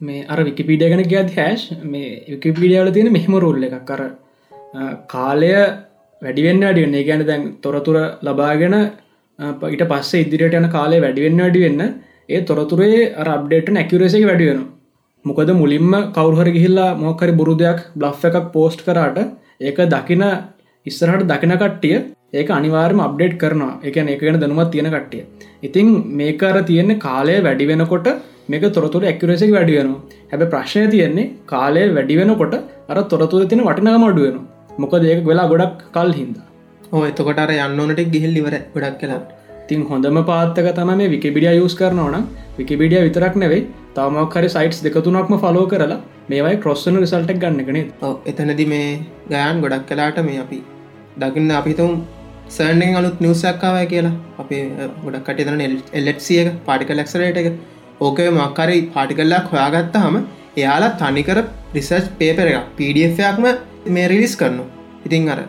මේ 0.00 0.26
අර 0.26 0.38
විකිපීඩිය 0.42 0.90
ගැන 0.90 1.04
ගත් 1.04 1.36
හැෂ් 1.36 1.64
මේ 1.84 2.10
විකිපීඩියාවල 2.28 2.92
තියෙන 2.92 3.12
මෙහෙම 3.12 3.38
රුල්ල 3.38 3.62
එකක්. 3.62 3.80
කර 3.84 4.02
කාලය 5.08 5.52
වැඩිවෙන්න 6.24 6.64
අඩියන්න 6.64 6.96
ගැන 7.02 7.22
දැන් 7.26 7.42
තොරතුර 7.60 7.96
ලබාගෙන 8.22 8.76
ඊට 9.68 9.84
පස්සේ 9.84 10.24
ඉදිරියට 10.24 10.54
යන 10.54 10.68
කාලේ 10.68 11.00
වැඩිවෙන්න 11.00 11.40
අඩිවෙන්න 11.40 11.82
ඒ 12.28 12.40
තොරතුරේ 12.42 13.00
අබ්ඩේට 13.26 13.68
නැකිවරේසක 13.70 14.24
වැඩියෙන 14.24 14.60
මොකද 15.24 15.50
මුලින්ම 15.54 15.92
කවුහර 16.12 16.48
ගිහිල්ලා 16.48 16.90
මොකරි 16.96 17.32
බුරු 17.32 17.54
දෙයක් 17.56 17.80
බ්ලෆ් 17.96 18.24
එකක් 18.24 18.50
පෝස්ට් 18.52 18.84
කරාට 18.86 19.18
ඒක 19.60 19.78
දකින 19.88 20.24
ඉස්සරහට 20.86 21.26
දකින 21.26 21.54
කට්ටිය 21.54 21.96
ඒක 22.32 22.48
අනිවාර්ම 22.50 23.00
අප්ඩේට් 23.00 23.38
කරනවා. 23.38 23.72
එක 23.82 23.96
එක 23.96 24.20
ගැන 24.20 24.40
දැනුවත් 24.40 24.70
තියෙන 24.72 24.90
කට්ටිය. 24.90 25.24
ඉතින් 25.62 25.88
මේකර 26.12 26.56
තියෙන්නේ 26.62 26.98
කාලය 26.98 27.36
වැඩි 27.40 27.66
වෙනකොට 27.66 28.08
මේක 28.46 28.64
තොරතුර 28.72 29.02
ඇක්කරේසක 29.02 29.50
වැඩියනවා 29.50 30.00
හැබ 30.30 30.42
ප්‍රශ්නය 30.50 30.86
තියෙන්නේ 30.88 31.30
කාලය 31.46 31.84
වැඩි 31.90 32.16
වෙනකොට 32.16 32.54
අර 32.88 32.98
තොරතුර 33.04 33.46
තින 33.46 33.62
වටිනගම 33.62 34.04
අඩුවනවා 34.04 34.53
මොකද 34.78 35.04
ඒක 35.04 35.22
වෙලා 35.28 35.48
ගොඩක් 35.52 35.80
කල් 35.94 36.10
හින්ද. 36.18 36.36
ඕ 36.92 37.02
එතකොටර 37.08 37.52
යන්න 37.56 37.80
ඕනට 37.82 38.00
ගිහිල්ලිවර 38.14 38.56
ගොඩක් 38.74 38.98
කලා 39.02 39.20
තින් 39.68 39.82
හොඳම 39.90 40.18
පාත්තක 40.30 40.68
තම 40.78 40.90
මේ 41.00 41.12
විකිබිඩිය 41.14 41.60
යස් 41.60 41.76
කරනවන 41.80 42.26
විකිබිඩිය 42.58 43.02
විතරක් 43.06 43.36
නෙවෙයි 43.42 43.62
තමක්හරි 43.96 44.50
සයිටස් 44.56 44.80
දෙකතුනක්ම 44.86 45.34
ෆලෝ 45.44 45.64
කරලා 45.72 46.00
මේවයි 46.30 46.56
කොස්සන 46.58 47.00
රිසල්ටක් 47.02 47.40
ගන්නගෙන 47.42 47.78
එතනදි 48.32 48.66
මේ 48.72 48.90
ගයන් 49.32 49.62
ගොඩක් 49.64 49.86
කලාට 49.90 50.20
මේ 50.28 50.38
අපි 50.44 50.60
දකින්න 51.18 51.52
අපිතුම් 51.52 51.92
සර්ඩෙන් 52.48 52.96
අලුත් 52.96 53.18
නිවසක්කාවය 53.20 53.84
කියලා. 53.86 54.14
අපේ 54.38 54.62
ගොඩක් 55.04 55.26
කටතන 55.26 55.62
එල්ලෙට්සියක 55.92 56.48
පාටික 56.66 56.90
ලෙක්සරේට 56.92 57.38
එක 57.42 57.48
ඕකය 58.00 58.26
මක්කරි 58.30 58.78
පාටිකල්ලක් 58.94 59.46
හොයාගත්ත 59.52 59.96
හම 59.98 60.16
එයාලා 60.56 60.96
තනිකර 61.00 61.38
රිසර්ච් 61.76 62.10
පේපර 62.18 62.48
එක 62.50 62.66
පඩFයක්ම 62.78 63.46
මේ 63.86 64.08
රිලිස් 64.08 64.34
කරනු. 64.36 64.64
ඉතින් 65.06 65.28
අර 65.28 65.40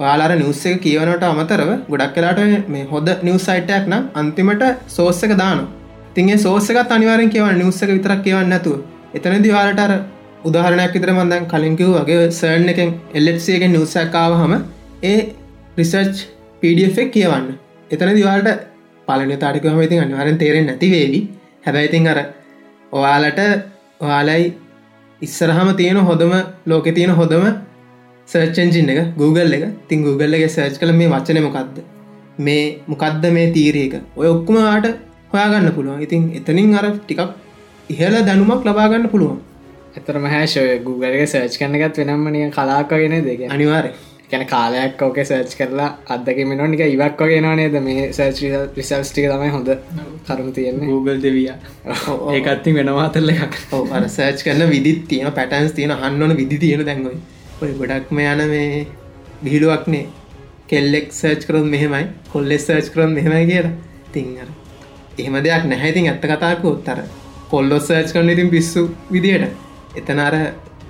ඔයාලාර 0.00 0.32
නිවස්ස 0.36 0.62
එක 0.66 0.80
කියවනට 0.80 1.24
අමතරව 1.24 1.70
ගොඩක් 1.88 2.14
කලාට 2.14 2.40
මේ 2.68 2.84
හොද 2.84 3.08
නිවසයිටයක් 3.22 3.84
නම් 3.86 4.04
අන්තිමට 4.14 4.64
සෝස්ස 4.88 5.22
එක 5.22 5.34
දාන 5.36 5.60
තිගේ 6.14 6.38
සෝසකත් 6.38 6.90
අනිවාරෙන් 6.90 7.30
කියව 7.30 7.46
නිවස්ස 7.54 7.82
එක 7.82 7.90
විතරක් 7.90 8.22
කියවන්න 8.26 8.48
නැතුව. 8.48 8.80
එතන 9.14 9.42
දිවාලට 9.42 9.80
අර 9.80 9.92
උදාහරණයක් 10.44 10.92
විතර 10.96 11.12
මන්දන් 11.12 11.44
කලින්කිව් 11.46 11.90
වගේ 11.98 12.30
සර්න් 12.30 12.68
එකෙන් 12.68 12.90
එල්ලෙක්සියගෙන් 13.14 13.72
නිවසැක්කාව 13.72 14.32
හම 14.40 14.54
ඒ 15.02 15.18
රිසර්ච් 15.78 16.16
පඩෆෙක් 16.62 17.10
කියවන්න. 17.12 17.46
එතන 17.90 18.12
දිවාලට 18.14 18.66
පලන 19.08 19.32
තාටිකම 19.38 19.80
ඉතින් 19.80 20.02
අනිවාරෙන් 20.06 20.38
තේරෙන් 20.38 20.66
නැතිවේවි 20.66 21.20
හැබැයිතින් 21.66 22.08
අර 22.08 22.18
ඔයාලට 22.92 23.40
ඔයාලයි 24.00 24.44
ඉස්සරහම 25.20 25.68
තියෙන 25.76 25.98
හොඳම 26.00 26.32
ලෝකෙ 26.66 26.92
තියෙන 26.92 27.12
හොඳම 27.12 27.44
සර්චෙන්ජින් 28.32 28.90
එක 28.92 28.98
Google 29.16 29.54
එක. 29.56 29.64
තින් 29.88 30.02
Google 30.06 30.36
එක 30.38 30.50
සර්ච් 30.50 30.78
කළ 30.80 30.92
මේ 31.00 31.12
වචන 31.14 31.40
මොකක්ද 31.46 31.78
මේ 32.46 32.64
මොකක්ද 32.86 33.24
මේ 33.36 33.52
තීරයක 33.56 33.94
ඔය 34.16 34.26
ඔක්කුමට 34.34 34.90
හොයාගන්න 35.32 35.72
පුළුවන්. 35.76 36.02
ඉතින් 36.06 36.22
එතනින් 36.38 36.76
අර 36.80 36.86
ටිකක් 36.98 37.20
ඉහල 37.90 38.14
දැනුමක් 38.28 38.68
ලබාගන්න 38.68 39.08
පුළුවන්. 39.14 39.40
එතරම 39.98 40.26
හැෂය 40.34 40.62
Google 40.86 41.10
එක 41.16 41.32
සර්ච් 41.32 41.58
කන්නගත් 41.60 41.98
වෙනම්මනිය 42.00 42.46
කලාකගෙන 42.56 43.16
දෙක 43.26 43.42
අනිවාරය 43.56 43.90
ගැන 44.30 44.44
කාලයක් 44.52 45.02
ඕක 45.06 45.18
සර්ච් 45.24 45.56
කරලා 45.60 45.88
අදක 46.14 46.38
මෙනොනික 46.50 46.84
ඉවක් 46.86 47.24
වගේ 47.24 47.40
නේද? 47.46 47.74
මේ 47.88 48.06
සර්ච් 48.12 48.38
රිසල්ස් 48.78 49.10
ටික 49.10 49.26
තමයි 49.32 49.50
හොඳ 49.56 49.70
කරුණු 50.26 50.52
තියෙන්නේ. 50.58 50.92
Google 50.92 51.18
දෙවිය. 51.26 51.50
ඒකත්ති 52.36 52.76
වෙනවාතල්ල 52.78 53.34
එකක්. 53.34 53.58
අර 53.96 54.08
සර්ච් 54.08 54.46
කරන 54.46 54.64
විදිත් 54.74 55.04
තියෙන 55.10 55.36
පැටන්ස් 55.40 55.76
තියෙන 55.78 55.96
හන්නවන 55.98 56.36
විදි 56.42 56.62
තියෙන 56.66 56.86
දැන්ගොයි 56.90 57.20
ඔය 57.62 57.72
ගොඩක්ම 57.78 58.18
යන 58.20 58.40
මේ 58.50 58.86
බිහිලුවක්නේ 59.42 60.04
කෙල්ලෙක් 60.68 61.08
සර්ච් 61.12 61.42
කරොත් 61.48 61.66
මෙහෙමයි 61.66 62.06
කොල්ලෙ 62.32 62.56
සර්ච් 62.58 62.86
කරොත් 62.92 63.10
මෙහෙමයි 63.10 63.46
කියලා. 63.46 63.72
තිංහර 64.14 64.48
එහෙම 65.18 65.36
දෙයක් 65.46 65.64
නැහැතින් 65.64 66.06
ඇත්ත 66.06 66.24
කතාක 66.24 66.64
උත්තර 66.66 67.00
කොල්ලො 67.50 67.80
සර්ච් 67.80 68.14
කරන 68.14 68.32
ඉතින් 68.34 68.50
පිස්සු 68.50 68.82
විදියට. 69.12 69.52
එතන 69.96 70.20
අර 70.20 70.34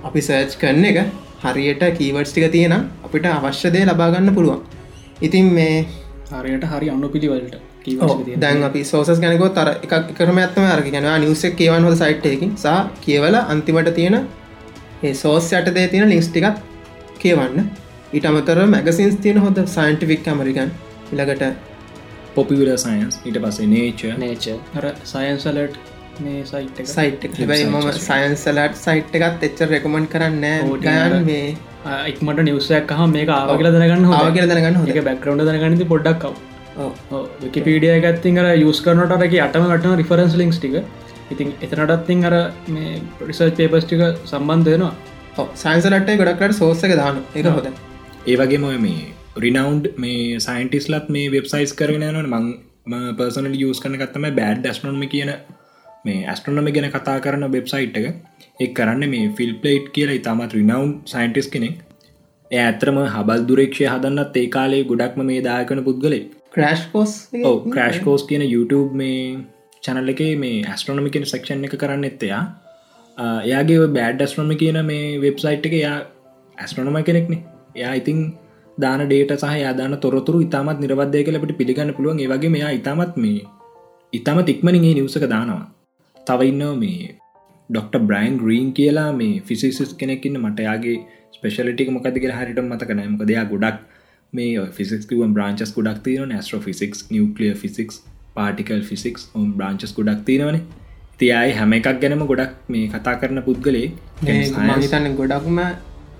අපි 0.03 0.21
සර්ච් 0.21 0.55
කරන 0.61 0.85
එක 0.85 0.99
හරියට 1.43 1.83
කීවර්ස් 1.97 2.31
ටික 2.31 2.47
තියෙන 2.51 2.77
අපිට 3.05 3.27
අවශ්‍ය 3.29 3.73
දේ 3.75 3.85
ලබාගන්න 3.85 4.35
පුළුවන්. 4.37 4.61
ඉතින් 5.21 5.53
මේ 5.53 5.75
හරියට 6.31 6.65
හරි 6.65 6.89
අන්නු 6.89 7.09
පිළිවලට 7.09 7.55
දැන් 8.37 8.63
අපි 8.63 8.83
සෝසස් 8.85 9.19
ගැනකෝ 9.19 9.49
තර 9.51 9.69
එකක් 9.77 10.13
කරම 10.17 10.37
ඇත්තම 10.39 10.67
අරග 10.69 10.87
ගැනවා 10.89 11.17
නිවසක් 11.19 11.55
කියවන් 11.57 11.83
හොද 11.83 11.97
සයිට්යකින් 11.97 12.53
සහ 12.57 12.77
කියවල 13.01 13.35
අන්තිමට 13.45 13.91
තියෙන 13.97 14.17
සෝස් 15.21 15.51
යටදේ 15.59 15.87
තියෙන 15.93 16.09
ලිස්ටිකත් 16.09 16.57
කියවන්න. 17.21 17.69
ඊට 18.13 18.25
අමතර 18.29 18.59
මැගසින්ස් 18.73 19.15
තියෙන 19.23 19.39
හොද 19.45 19.61
සයින්ටිෆික් 19.75 20.27
ඇමරිකන් 20.33 20.69
ඉළඟට 21.13 21.43
පොපිවිල 22.35 22.69
සයින්ස් 22.83 23.17
ඊට 23.25 23.39
පස්සේ 23.45 23.71
නේච 23.73 24.03
නේච 24.19 24.45
අර 24.77 24.85
සයන්සලට් 25.13 25.75
මේ 26.21 26.43
සයිට් 26.51 26.79
එක. 26.81 26.87
සයිට් 26.93 27.27
හැබයි 27.39 27.65
මම 27.65 27.89
සයින්සලට් 27.99 28.79
සයිට් 28.85 29.19
එකත් 29.19 29.45
එච්චර 29.49 29.67
රෙකමන් 29.73 30.07
කරන්න 30.13 30.45
ගයන් 30.85 31.17
මේ 31.25 31.43
ඉක්මට 32.11 32.45
නිවසයක් 32.49 32.95
හම 32.99 33.17
මේ 33.17 33.27
ආවගල 33.39 33.73
දනගන්න 33.75 34.15
ආව 34.21 34.31
කියල 34.37 34.49
දැනගන්න 34.53 34.79
හො 34.81 34.87
එක 34.93 35.03
බැක්කරවන්ඩ 35.09 35.47
දනගන්නති 35.49 35.91
පොඩ්ඩක්කව 35.93 36.33
ඔව්. 36.79 36.91
විකිපීඩිය 37.43 37.99
ගත්තින් 38.05 38.41
අර 38.43 38.49
යස් 38.55 38.81
කරනටක 38.87 39.37
අටම 39.47 39.69
වටන 39.71 39.97
රිෆරන්ස් 40.01 40.37
ලිින්ස් 40.41 40.59
ටික 40.61 40.83
ඉතින් 41.31 41.53
එතනටත්තින් 41.61 42.27
අර 42.29 42.35
මේ 42.69 42.99
ප්‍රිසර්් 43.19 43.49
පේපස් 43.57 43.85
ටික 43.85 44.03
සම්බන්ධයනවා 44.25 45.47
සයින්සලට්ටේ 45.55 46.17
ගොඩක්ට 46.17 46.55
සෝසක 46.55 46.93
දාන 46.95 47.23
එක 47.35 47.49
හොද 47.49 47.71
ඒ 48.25 48.35
වගේම 48.37 48.65
ඔය 48.65 48.77
මේ 48.79 49.07
රිනවන්් 49.37 49.87
මේ 49.97 50.39
සයින්ටිස්ලත් 50.39 51.07
මේ 51.09 51.31
වෙබ්සයිස් 51.31 51.73
කරන 51.73 52.05
න 52.09 52.29
මං 52.31 52.51
පර්සනල 53.17 53.55
යස් 53.61 53.79
කරන 53.79 53.97
කත්තම 53.97 54.27
බෑඩ් 54.37 54.63
ඩස්නොම 54.63 55.03
කියන 55.07 55.31
මේ 56.05 56.25
ඇස්ට්‍රනම 56.25 56.67
ගැන 56.75 56.89
කතා 56.89 57.17
කරන 57.19 57.47
වෙබ්සයිට් 57.49 57.97
එක. 57.99 58.07
එක් 58.59 58.73
කරන්න 58.73 59.09
මේ 59.09 59.31
ෆිල් 59.37 59.53
පලේට් 59.61 59.87
කියලා 59.95 60.19
ඉතාමත් 60.19 60.57
රිනවන්් 60.57 60.91
සයින්ටිස් 61.05 61.47
කෙනෙක්. 61.47 61.79
එය 62.51 62.61
ඇතරම 62.61 62.97
හබල් 63.05 63.43
දුරේක්ෂය 63.49 63.85
හදන්නත් 63.85 64.37
ඒ 64.37 64.47
කාලේ 64.55 64.83
ගොඩක්ම 64.83 65.21
මේ 65.27 65.41
දායකන 65.45 65.83
පුද්ගලේ 65.85 66.23
ක්‍රශ් 66.53 66.85
කෝස් 66.91 67.11
ක්‍රශ් 67.69 67.99
කෝස් 68.03 68.23
කියන 68.29 68.43
YouTube 68.45 68.89
මේ 68.93 69.19
චැනල් 69.83 70.11
එක 70.13 70.21
මේ 70.37 70.57
ඇස්ට්‍රොනමිකෙන 70.65 71.25
සක්ෂන් 71.25 71.65
එක 71.67 71.75
කරන්න 71.75 72.05
එත්තයා 72.05 72.41
එයාගේ 73.43 73.87
බෑඩ් 73.89 74.21
ඇස්ට්‍රොම 74.21 74.51
කියන 74.55 74.79
මේ 74.85 75.19
වෙබ්සයිට් 75.19 75.65
එක 75.65 75.75
යා 75.75 75.97
ඇස්ට්‍රොනම 76.57 76.97
කෙනෙක්නේ. 77.03 77.41
එයා 77.75 77.93
ඉතින් 77.93 78.19
දාන 78.77 79.01
ඩේට 79.03 79.33
සහ 79.37 79.55
යාදාන 79.57 79.97
තොරතුරු 79.97 80.41
ඉතාමත් 80.41 80.79
නිරවදය 80.79 81.23
කලට 81.23 81.57
පිළිගන්න 81.57 81.93
පුළුවන්. 81.93 82.19
ඒවගේ 82.19 82.53
මෙයා 82.55 82.71
ඉතාමත් 82.71 83.17
මේ 83.17 83.41
ඉතාම 84.13 84.43
තික්මනිගේ 84.43 84.93
නිවසක 84.93 85.25
දානවා. 85.27 85.65
තවඉන්න 86.27 86.63
මේ 86.77 87.15
ඩොක්ට 87.69 87.95
බ්‍රයින් 88.01 88.37
ග්‍රීන් 88.37 88.69
කියලා 88.73 89.09
මේ 89.13 89.33
ෆිසිසිස් 89.41 89.91
කෙනෙක්න්න 89.95 90.37
මටයාගේ 90.39 90.97
ස්පෙශලිටික 91.33 91.89
මොකද 91.89 92.17
කියලා 92.17 92.39
හරිට 92.39 92.61
මතකන 92.63 93.03
මොක 93.07 93.25
දෙයා 93.25 93.45
ගොඩක් 93.45 93.77
මේ 94.33 94.65
ෆිසික්ව 94.71 95.21
බ්‍රාංචස් 95.29 95.71
ගොඩක් 95.75 96.01
තියන 96.05 96.33
ස්ට්‍ර 96.37 96.61
physics 96.61 96.99
nuclear 97.09 97.53
physics 97.55 97.95
particle 98.35 98.81
physics 98.89 99.29
ඔම් 99.35 99.53
branches 99.53 99.93
ගොඩක් 99.97 100.25
තියෙනවන. 100.25 100.59
තියයි 101.19 101.53
හැම 101.59 101.73
එකක් 101.73 101.87
ගැනම 102.01 102.25
ගොඩක් 102.31 102.57
මේ 102.69 102.87
කතා 102.87 103.15
කරන 103.21 103.43
පුද්ගලේ 103.47 103.87
මහිතන්න 104.23 105.15
ගොඩක්ම 105.15 105.61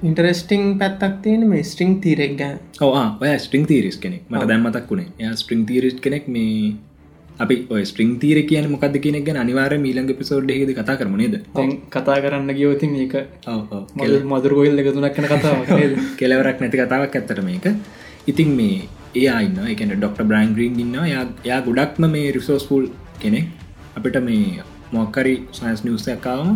ඉන්ටරෙස්ටිං 0.04 0.64
පැත්තක් 0.80 1.18
තියෙන 1.24 1.44
මේ 1.50 1.64
ස්ට්‍රිං 1.64 1.98
තීරෙක් 2.02 2.38
ගැන. 2.38 2.56
ඕවා 2.82 3.08
ඔය 3.22 3.34
ස්ට්‍රිං 3.40 3.66
තීරිස් 3.66 3.98
කෙනෙක්. 3.98 4.24
මට 4.30 4.48
දැම්මතක් 4.48 4.88
වුණේ. 4.90 5.10
ය 5.20 5.36
ස්ට්‍රිං 5.36 5.66
තීරිස් 5.66 6.00
කෙනෙක් 6.00 6.28
මේ 6.28 6.76
අපි 7.40 7.56
ඔය 7.70 7.84
ස්ට්‍රිං 7.86 8.14
තීර 8.20 8.40
කියන 8.46 8.70
මොකද 8.70 8.96
කෙනෙක් 9.00 9.26
ගැන 9.26 9.38
අනිවාර 9.38 9.74
මීලඟ 9.80 10.14
පිසෝඩ් 10.14 10.52
හෙද 10.54 10.72
කතා 10.74 10.98
කරමනේද 10.98 11.36
කතා 11.90 12.18
කරන්න 12.24 12.54
ගියෝතින් 12.54 12.96
ඒක 12.98 13.16
කෙල් 13.98 14.16
මදුර 14.26 14.54
ගොයිල් 14.54 14.82
එක 14.82 14.90
තුනක් 14.94 15.14
කන 15.16 15.28
කතාව 15.28 15.60
කෙලවරක් 16.20 16.58
නැති 16.62 16.78
කතාවක් 16.78 17.16
ඇත්තට 17.16 17.44
මේක. 17.44 17.66
ඉතින් 18.28 18.50
මේ 18.60 18.82
ඒ 19.16 19.28
අන්න 19.30 19.58
එකන 19.68 19.96
ඩොක්ට 19.96 20.22
බ්‍රයින් 20.26 20.54
ග්‍රීන් 20.54 20.80
ඉන්න 20.80 21.00
යා 21.46 21.62
ගොඩක්ම 21.62 22.10
මේ 22.10 22.28
රිසෝස්පුල් 22.32 22.86
කෙනෙක්. 23.20 23.48
අපිට 23.96 24.24
මේ 24.24 24.64
මොක්කරි 24.92 25.34
සයින්ස් 25.52 25.82
නිවසයක්කාවම 25.84 26.50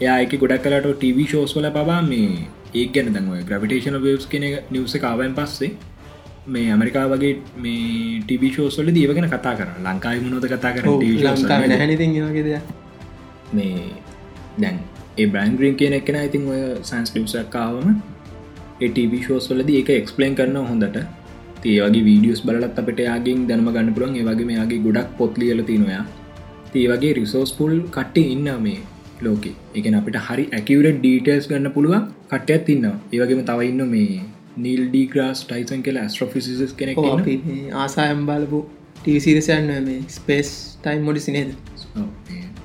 එයාක 0.00 0.34
ගොඩක් 0.34 0.64
කලට 0.64 0.92
ටව 0.92 1.24
ෂෝස් 1.26 1.54
වල 1.56 1.68
පබා 1.70 2.02
මේ 2.02 2.46
ඒ 2.74 2.84
ගැන 2.86 3.08
දව 3.08 3.40
ග්‍රවිටේෂන 3.48 3.98
වස් 3.98 4.26
කෙන 4.26 4.44
නිවස 4.70 4.94
කාවන් 4.96 5.34
පස්සේ 5.34 5.70
මේ 6.46 6.68
ඇමරිකා 6.68 7.04
වගේ 7.08 7.34
මේ 7.56 8.20
ටිවි 8.22 8.50
ෂෝස්වල 8.50 8.90
දීවගෙන 8.90 9.28
කතා 9.28 9.54
කර 9.54 9.68
ලංකායි 9.80 10.20
මුණොද 10.20 10.46
කතා 10.46 10.72
කර 10.72 10.86
මේ 13.52 13.84
දැන් 14.58 14.78
ඒ 15.18 15.26
බ්‍රන්ග්‍රීන් 15.26 15.76
කියන 15.76 15.94
එකෙන 15.94 16.20
ඉතින් 16.20 16.48
ඔය 16.48 16.62
සයින්ස් 16.82 17.14
ලිවසක්කාවම 17.14 17.88
ටව 18.80 19.22
ෂෝස් 19.22 19.50
වලද 19.50 19.70
ඒක 19.72 19.92
එක්ස්පලේන් 19.92 20.34
කරන 20.34 20.58
හොඳට 20.64 21.02
ඒවගේ 21.64 22.04
වීඩියස් 22.04 22.40
බලත් 22.42 22.78
අපට 22.78 23.00
යාගෙන් 23.00 23.46
දැනම 23.48 23.68
ගන්න 23.68 23.94
පුළන් 23.94 24.16
ඒවගේ 24.16 24.46
මේයාගේ 24.46 24.80
ගොඩක් 24.80 25.10
පොත්ලියල 25.16 25.62
තිනොයා 25.64 26.04
ඒ 26.74 26.86
වගේ 26.88 27.12
රිසෝස් 27.14 27.52
පුල් 27.52 27.74
කට්ටේ 27.90 28.26
ඉන්න 28.30 28.50
මේ 28.60 28.78
ලෝක. 29.20 29.44
එක 29.74 29.86
අපිට 29.92 30.20
හරි 30.20 30.44
ඇකවරට 30.50 30.98
ඩීටල්ස් 30.98 31.48
ගන්න 31.48 31.74
පුළුව 31.74 31.96
කට්ටයක් 32.30 32.64
තින්න 32.64 32.86
ඒවගේම 32.88 33.42
තවයින්න 33.44 33.82
මේ 33.88 34.20
නිල් 34.58 34.82
ඩීග්‍රස් 34.86 35.42
ටයිසන් 35.44 35.82
කියලා 35.82 36.06
ස්ට්‍රෆිසිස් 36.08 36.72
කෙනෙක් 36.74 37.02
අපි 37.08 37.36
ආසායම් 37.76 38.24
බලපු 38.26 38.62
ටීසිරසයන්න 38.96 39.70
මේ 39.82 40.00
ස්පේස් 40.10 40.50
ටයිම් 40.78 41.02
මොඩි 41.02 41.20
සිනේද 41.20 41.54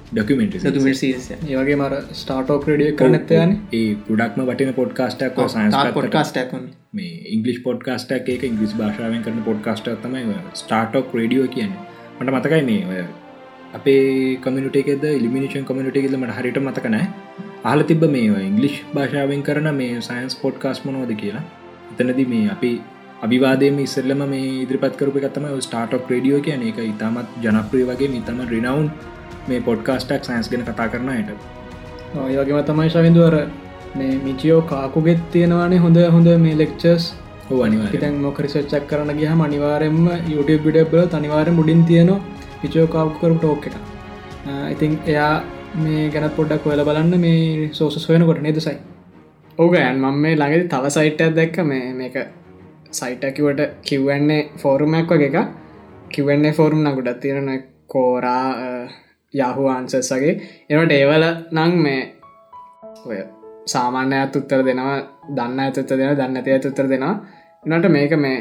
ඩොකමෙන්ට 0.09 0.57
ඒවගේ 0.57 1.77
මර 1.77 1.95
ස්ටාටෝ 2.15 2.57
ක්‍රඩිය 2.59 2.91
කරනත්තයන 2.95 3.55
ඒ 3.73 3.87
ගොඩක්ම 4.03 4.43
වටින 4.45 4.73
පොඩ්කාස්ටක් 4.73 5.41
පොඩ්කාස්ටක්න 5.93 6.67
මේ 6.97 7.13
ඉංගලිස් 7.35 7.59
පොඩ්කාස්ටක් 7.63 8.29
එක 8.33 8.43
ඉංගලිස් 8.49 8.73
භාෂාවෙන් 8.79 9.23
කරන 9.25 9.39
පොඩ්කාස්ට 9.47 9.87
තමයි 10.03 10.35
ස්ටාටෝක් 10.55 11.15
රඩියෝ 11.17 11.47
කියන්න. 11.55 11.73
මට 12.17 12.29
මතකයි 12.33 12.63
මේ 12.69 12.83
ඔය 12.91 13.01
අපේ 13.73 14.03
කමිනිටේකෙද 14.43 15.03
ඉලිමිනිෂන් 15.11 15.65
කමිනිටේකෙද 15.65 16.13
මට 16.17 16.37
හරිට 16.37 16.59
මතකනෑ 16.61 17.05
ආල 17.65 17.83
තිබ 17.89 18.05
මේ 18.09 18.43
ඉංගලිෂ් 18.43 18.77
භාෂාවෙන් 18.93 19.43
කරන 19.43 19.69
මේ 19.75 20.01
සයින්ස් 20.01 20.37
පොඩ්කාස් 20.37 20.79
මොනෝද 20.85 21.11
කියලා. 21.15 21.43
එතනද 21.91 22.21
මේ 22.27 22.45
අපි 22.53 22.71
අභිවාදයම 23.25 23.77
ඉස්සල්ලම 23.79 24.23
මේ 24.29 24.47
ඉදිරිපත් 24.63 24.97
කරපු 24.97 25.21
එකත්තම 25.21 25.45
ස්ටාටක් 25.65 26.11
රඩියෝ 26.11 26.41
කියන 26.41 26.65
එක 26.69 26.81
ඉතාමත් 26.85 27.37
ජනප්‍රය 27.43 27.83
වගේ 27.89 28.09
නිතම 28.09 28.41
රිනවන්් 28.51 28.89
මේ 29.47 29.61
පොඩ්කාස්ටක් 29.61 30.27
සයින්ස් 30.27 30.49
ගෙන 30.51 30.65
කතා 30.65 30.87
කරනයට 30.89 31.29
ඔයගේම 32.17 32.59
තමයි 32.65 32.89
ශවිදුවර 32.89 33.35
මේ 33.97 34.15
මිචියෝ 34.17 34.61
කාකුගෙත් 34.61 35.21
තියෙනවානේ 35.31 35.77
හොඳ 35.77 35.97
හොඳ 36.15 36.29
මේ 36.45 36.55
ලෙක්චර්ස් 36.55 37.05
ඉතන් 37.93 38.15
මොකරිසච්චක් 38.21 38.87
කරන 38.89 39.11
ගහම 39.19 39.41
අනිවාරෙන්ම 39.41 40.07
YouTube 40.31 40.63
විඩබල 40.65 41.15
අනිවාර 41.19 41.47
මුඩින් 41.51 41.83
තියනවා 41.83 42.19
පිචෝ 42.61 42.87
කාපු 42.87 43.19
කරු 43.21 43.35
ටෝක් 43.35 43.67
එක. 43.67 43.75
ඉතින් 44.71 44.97
එයා 45.07 45.31
මේ 45.75 46.09
ගැන 46.09 46.27
පොඩ්ඩක් 46.29 46.63
කොල 46.63 46.83
බලන්න 46.83 47.13
මේ 47.19 47.69
සෝසස් 47.73 48.09
වෙන 48.09 48.25
කොට 48.25 48.41
නෙදසයි 48.41 48.75
ඕගයන් 49.57 50.03
මම 50.03 50.19
මේ 50.23 50.35
ළඟදි 50.35 50.67
තව 50.67 50.83
සයිට්යක් 50.89 51.31
දැක්ක. 51.35 51.57
මේ 51.63 51.93
මේක 51.93 52.17
සයිටකිවට 52.91 53.61
කිව්වන්නේ 53.81 54.41
ෆෝරුමයක් 54.57 55.11
වගේ 55.11 55.31
එක 55.31 55.47
කිවන්නේ 56.11 56.51
ෆෝරුම් 56.51 56.83
නගුඩත් 56.83 57.19
තියෙන 57.21 57.49
කෝරා 57.87 58.45
යහු 59.33 59.63
ආන්සස්සගේ 59.67 60.35
එවට 60.69 60.91
ඒවල 60.91 61.25
නං 61.55 61.73
මේ 61.85 62.01
ඔය 63.05 63.19
සාමාන්‍ය 63.67 64.15
ඇත් 64.15 64.37
උත්තර 64.39 64.61
දෙනවා 64.67 64.97
දන්න 65.29 65.59
ඇතත්ත 65.59 65.91
දෙන 65.91 66.15
දන්න 66.19 66.37
ඇති 66.37 66.51
ඇතුත්තර 66.51 66.87
දෙනවා. 66.91 67.15
එනට 67.65 67.89
මේක 67.89 68.13
මේ 68.17 68.37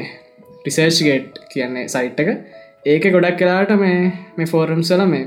රිසර්ච් 0.65 0.99
ගේට් 1.07 1.41
කියන්නේ 1.51 1.87
සයිට් 1.87 2.19
එක. 2.19 2.29
ඒක 2.85 3.03
ගොඩක් 3.15 3.37
කලාට 3.39 3.73
මේ 3.77 3.97
මේ 4.37 4.51
ෆෝරම්සල 4.53 5.03
මේ 5.05 5.25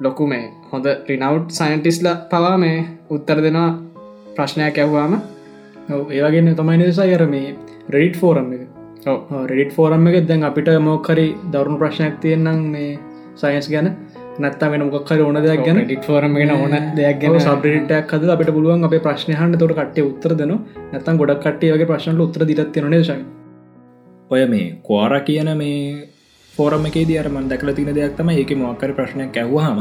ලොකු 0.00 0.26
මේ 0.26 0.44
හොඳ 0.70 0.86
රිනව් 1.08 1.38
සයින්ටිස්ල 1.50 2.08
පවා 2.30 2.56
මේ 2.58 2.78
උත්තර 3.10 3.38
දෙනවා 3.46 3.70
ප්‍රශ්නයක් 4.36 4.78
ඇව්වාම 4.78 5.14
ඒවගන්න 5.90 6.56
තමයි 6.56 6.76
නිසා 6.78 7.08
යර 7.08 7.24
මේ 7.26 7.54
රෙඩිට් 7.88 8.16
ෆෝරම් 8.16 8.52
එක? 8.54 8.62
රෙඩිට් 9.50 9.72
ෆෝරම් 9.72 10.06
එක 10.08 10.26
දැන් 10.28 10.44
අපිට 10.44 10.68
මෝකරි 10.80 11.26
දවරුණු 11.52 11.78
ප්‍රශ්නයක් 11.78 12.20
තියෙන්නම් 12.22 12.60
මේ 12.74 12.98
සයින්ස් 13.36 13.68
ගැන 13.68 13.88
නැත්තම 14.38 14.70
වෙන 14.72 14.84
මොක්කර 14.86 15.20
ඕන 15.24 15.40
දෙයක් 15.46 15.64
ගැන? 15.66 15.80
ඩිට 15.82 16.04
ෆෝරම් 16.04 16.34
ගෙන 16.34 16.52
ඕන 16.52 16.76
දෙයක් 16.96 17.18
ගැන. 17.22 17.40
සබ්‍රටක් 17.40 18.14
හද 18.14 18.30
අපට 18.36 18.52
පුළුවන් 18.56 18.84
අප 18.84 18.94
ප්‍රශ්නයහන්න 19.06 19.58
තොට 19.58 19.74
කට්ටේ 19.78 20.06
උත්තර 20.10 20.36
දෙන 20.40 20.54
නැතම් 20.92 21.20
ගොඩක් 21.22 21.42
කට්ටියගේ 21.46 21.90
ප්‍රශ්නට 21.90 22.24
උත්තර 22.26 22.46
දිරත් 22.50 22.80
න 22.84 22.96
ශ 23.02 23.12
ඔය 24.30 24.46
මේ 24.46 24.66
කෝර 24.88 25.12
කියන 25.28 25.50
මේ 25.56 25.80
ෆෝරම 26.54 26.86
එක 26.86 26.96
දරමන් 27.08 27.50
දැකල 27.50 27.72
තින 27.74 27.90
දෙයක් 27.98 28.14
තම 28.16 28.30
ඒක 28.32 28.52
මොක්කර 28.58 28.92
ප්‍රශ්නයක් 28.98 29.36
ඇව්වාහම 29.42 29.80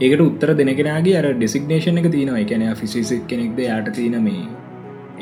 ඒකට 0.00 0.22
උත්තර 0.28 0.54
දෙනගෙනගේ 0.60 1.18
අර 1.20 1.26
ඩෙසිගනේෂන 1.34 2.00
එක 2.00 2.08
තියනවා. 2.14 2.40
එකන 2.44 2.64
ෆිසිසික් 2.80 3.26
කෙනෙක්ද? 3.26 3.58
යට 3.58 3.92
තියන 3.96 4.16
මේ 4.22 4.46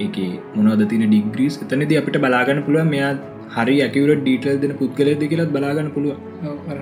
ඒක 0.05 0.17
මොනවද 0.57 0.83
තින 0.91 1.05
ඩිග්‍රීස් 1.07 1.57
එතනද 1.65 1.93
අපිට 2.01 2.19
බලාගන්න 2.25 2.63
පුළුව 2.67 2.89
මෙයා 2.95 3.13
හරි 3.55 3.77
ඇකවර 3.85 4.13
ඩීටල් 4.19 4.59
දෙන 4.63 4.75
පුද්ගල 4.81 5.11
දෙකලත් 5.23 5.51
බලාගන්න 5.55 5.91
පුළුව 5.95 6.17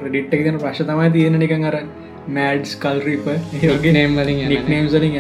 ඩිට්ක් 0.07 0.43
දෙන 0.47 0.59
ප්‍රශ් 0.63 0.83
තමයි 0.91 1.09
තියෙන 1.17 1.39
නිකන් 1.43 1.65
අර 1.71 1.77
මෑඩ්ස් 2.37 2.77
කල්රීප 2.83 3.27
ඒගේ 3.33 3.93
නේම්වලින් 3.97 4.45
නික්නේම්සලින් 4.53 5.19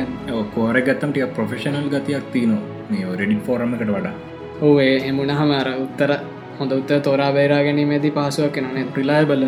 කෝර 0.55 0.77
ගත්තම් 0.87 1.11
ටිය 1.13 1.27
ප්‍රොෆෙෂනල් 1.39 1.89
ගතියක් 1.95 2.31
තියනවා. 2.35 2.63
මේ 2.91 3.17
රෙඩිට 3.19 3.43
ෆෝරමකට 3.47 3.91
වඩා. 3.91 4.15
ඕේ 4.63 4.95
එමුණ 5.09 5.33
හම 5.37 5.53
අර 5.59 5.69
උත්තර 5.77 6.11
හොඳ 6.59 6.73
උත්තර 6.77 7.01
තෝරා 7.07 7.33
බේරා 7.37 7.63
ගැනීමේදී 7.67 8.13
පහසුවක් 8.17 8.53
කෙනන 8.57 8.89
ප්‍රිලායබල 8.95 9.45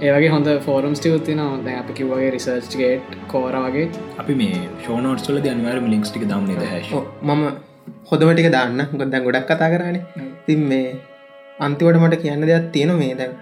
ඒවගේ 0.00 0.30
හොඳ 0.34 0.48
ෆෝරම්ස් 0.66 1.00
තිවත්තින 1.04 1.40
හොඳ 1.44 1.68
අප 1.74 1.88
කිවගේ 1.98 2.30
රිසර්ච් 2.34 2.76
ගේට් 2.80 3.16
කෝර 3.32 3.54
වගේ. 3.64 3.86
අපි 4.18 4.34
මේ 4.42 4.60
ෂෝනෝට්ස්ල 4.82 5.40
අනිවාරම 5.52 5.88
ලික්ස්ටික 5.94 6.24
දම්න 6.32 6.70
හැශ 6.72 6.92
ඔව්, 6.98 7.04
මම 7.22 7.42
හොදමටික 8.04 8.50
දාන්න. 8.50 8.80
ගොද 8.92 9.14
ගොඩක් 9.20 9.50
කතා 9.50 9.70
කරන්නේ 9.70 10.02
තින් 10.46 10.60
මේ 10.64 10.88
අන්තිවට 11.58 12.00
මට 12.00 12.20
කියන්න 12.22 12.42
දෙයක් 12.42 12.66
තියෙන 12.72 12.92
මේ 12.94 13.14
දැන්. 13.14 13.32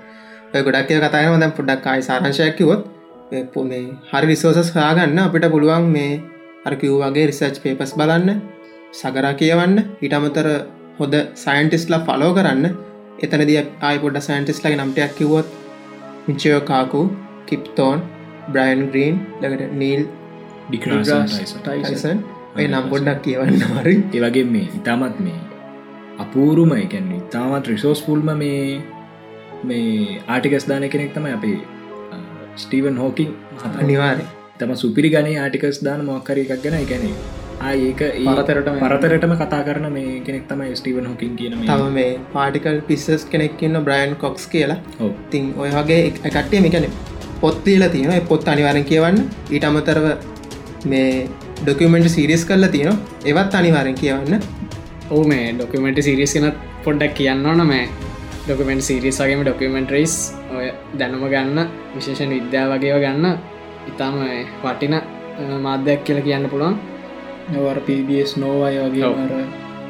ගොඩක් 0.57 0.91
අය 0.91 1.01
කතායන 1.01 1.41
දැන් 1.41 1.53
පොඩක් 1.53 1.83
කායි 1.83 2.03
සාරංශයක්කිවොත් 2.03 2.83
මේ 3.65 3.83
හරි 4.11 4.27
විසෝසස් 4.27 4.71
හාගන්න 4.77 5.19
අපිට 5.19 5.47
පුළුවන් 5.51 5.87
මේ 5.91 6.13
අරකිව් 6.65 6.93
වගේ 7.03 7.27
රිසර්ච් 7.31 7.57
පේපස් 7.63 7.93
බලන්න 7.93 8.41
සගරා 8.93 9.35
කියවන්න 9.35 9.79
ඊටමතර 10.03 10.49
හොද 10.99 11.15
සයින්ටිස්ලා 11.37 12.05
ෆලෝ 12.07 12.33
කරන්න. 12.33 12.67
එතනද 13.19 13.53
ආයි 13.83 13.99
පොඩ 13.99 14.19
සයින්ටිස්ලගේ 14.21 14.79
නම්ටයක් 14.79 15.13
කිවොත් 15.19 15.49
Michio 16.29 16.61
Kaku 16.63 17.03
Kip 17.47 17.99
Thorne 18.53 18.81
Brian 18.91 19.17
ලකට 19.43 19.73
Neil 19.73 20.03
Tyson 20.71 22.19
ඔය 22.57 22.67
නම් 22.67 22.89
පොඩ්ඩක් 22.89 23.23
කියවන්න 23.23 23.63
හරි. 23.79 23.95
ඒවගේ 24.15 24.45
මේ 24.45 24.67
ඉතාමත් 24.75 25.21
මේ 25.21 25.41
අපූරුම 26.19 26.73
එකැන්න 26.77 27.13
ඉතාමත් 27.13 27.67
රිසෝස් 27.69 28.03
පුල්ම 28.03 28.29
මේ 28.37 28.81
මේ 29.65 30.21
ආටිකස් 30.29 30.69
දාන 30.69 30.89
කෙනෙක් 30.89 31.15
තම 31.15 31.27
අපේ 31.33 31.57
ස්ටීවන් 32.57 32.99
හෝකින් 32.99 33.31
අනිවාරය 33.81 34.25
තම 34.59 34.73
සුපිරි 34.75 35.11
ගනේ 35.11 35.39
ආටිකස් 35.39 35.83
දාන 35.85 36.05
මොක්කර 36.05 36.39
එකක් 36.39 36.63
ගැන 36.63 36.75
එකැනේ 36.75 37.15
ආඒක 37.61 38.01
පරතරටම- 38.29 38.81
පරතරටම 38.81 39.35
කතා 39.35 39.63
කරන 39.63 39.93
මේ 39.93 40.21
කෙනෙක් 40.21 40.49
තමයි 40.49 40.77
ස්ටීවන් 40.77 41.07
හොකින් 41.07 41.37
කියන. 41.37 41.53
තම 41.67 41.93
මේ 41.93 42.19
පාටිකල් 42.33 42.79
පිස්සස් 42.81 43.25
කෙනෙක්කින්න 43.31 43.81
බ්‍රයින් 43.85 44.17
කොක්ස් 44.17 44.47
කියලා. 44.47 44.79
තින් 45.31 45.55
ඔය 45.59 45.71
වගේ 45.71 46.01
එක- 46.07 46.23
කට්ටිය 46.27 46.61
මිකන 46.61 46.87
පොත්තිීල 47.41 47.89
තියෙන 47.89 48.23
පොත් 48.29 48.49
අනිවාරෙන් 48.49 48.85
කියවන්න. 48.85 49.19
ඊට 49.53 49.65
අමතරව 49.65 50.07
මේ 50.87 51.29
ඩොකමෙන්ට 51.61 52.09
සිරිස් 52.09 52.45
කරලා 52.45 52.71
තියෙන 52.75 52.99
ඒවත් 53.25 53.55
අනිවාරෙන් 53.55 53.97
කියවන්න. 54.03 54.43
ඕ 55.11 55.23
මේ 55.25 55.53
ඩොකමෙන්ට 55.53 56.01
සිරිස් 56.09 56.33
කෙනත් 56.35 56.57
පොඩ්ඩක් 56.85 57.15
කියන්න 57.19 57.47
ඕන 57.47 57.63
මේ 57.67 57.85
ඩොකමෙන්ට 58.47 58.87
සිරිස් 58.89 59.19
වගේම 59.23 59.45
ඩොකමෙන්ට්‍රයිස් 59.45 60.17
ඔය 60.57 60.67
දැනුම 60.99 61.25
ගන්න 61.33 61.71
විශේෂණ 61.95 62.35
විද්‍යා 62.37 62.67
වගේව 62.73 62.99
ගන්න 63.05 63.39
ඉතාම 63.91 64.19
වටින 64.65 64.97
මාධ්‍යයක් 65.63 66.03
කියල 66.07 66.21
කියන්න 66.27 66.51
පුළුවන්. 66.53 66.77
නවර 67.53 67.79
පBS 67.87 68.37
නෝවය 68.43 68.75
වගේ 68.85 69.11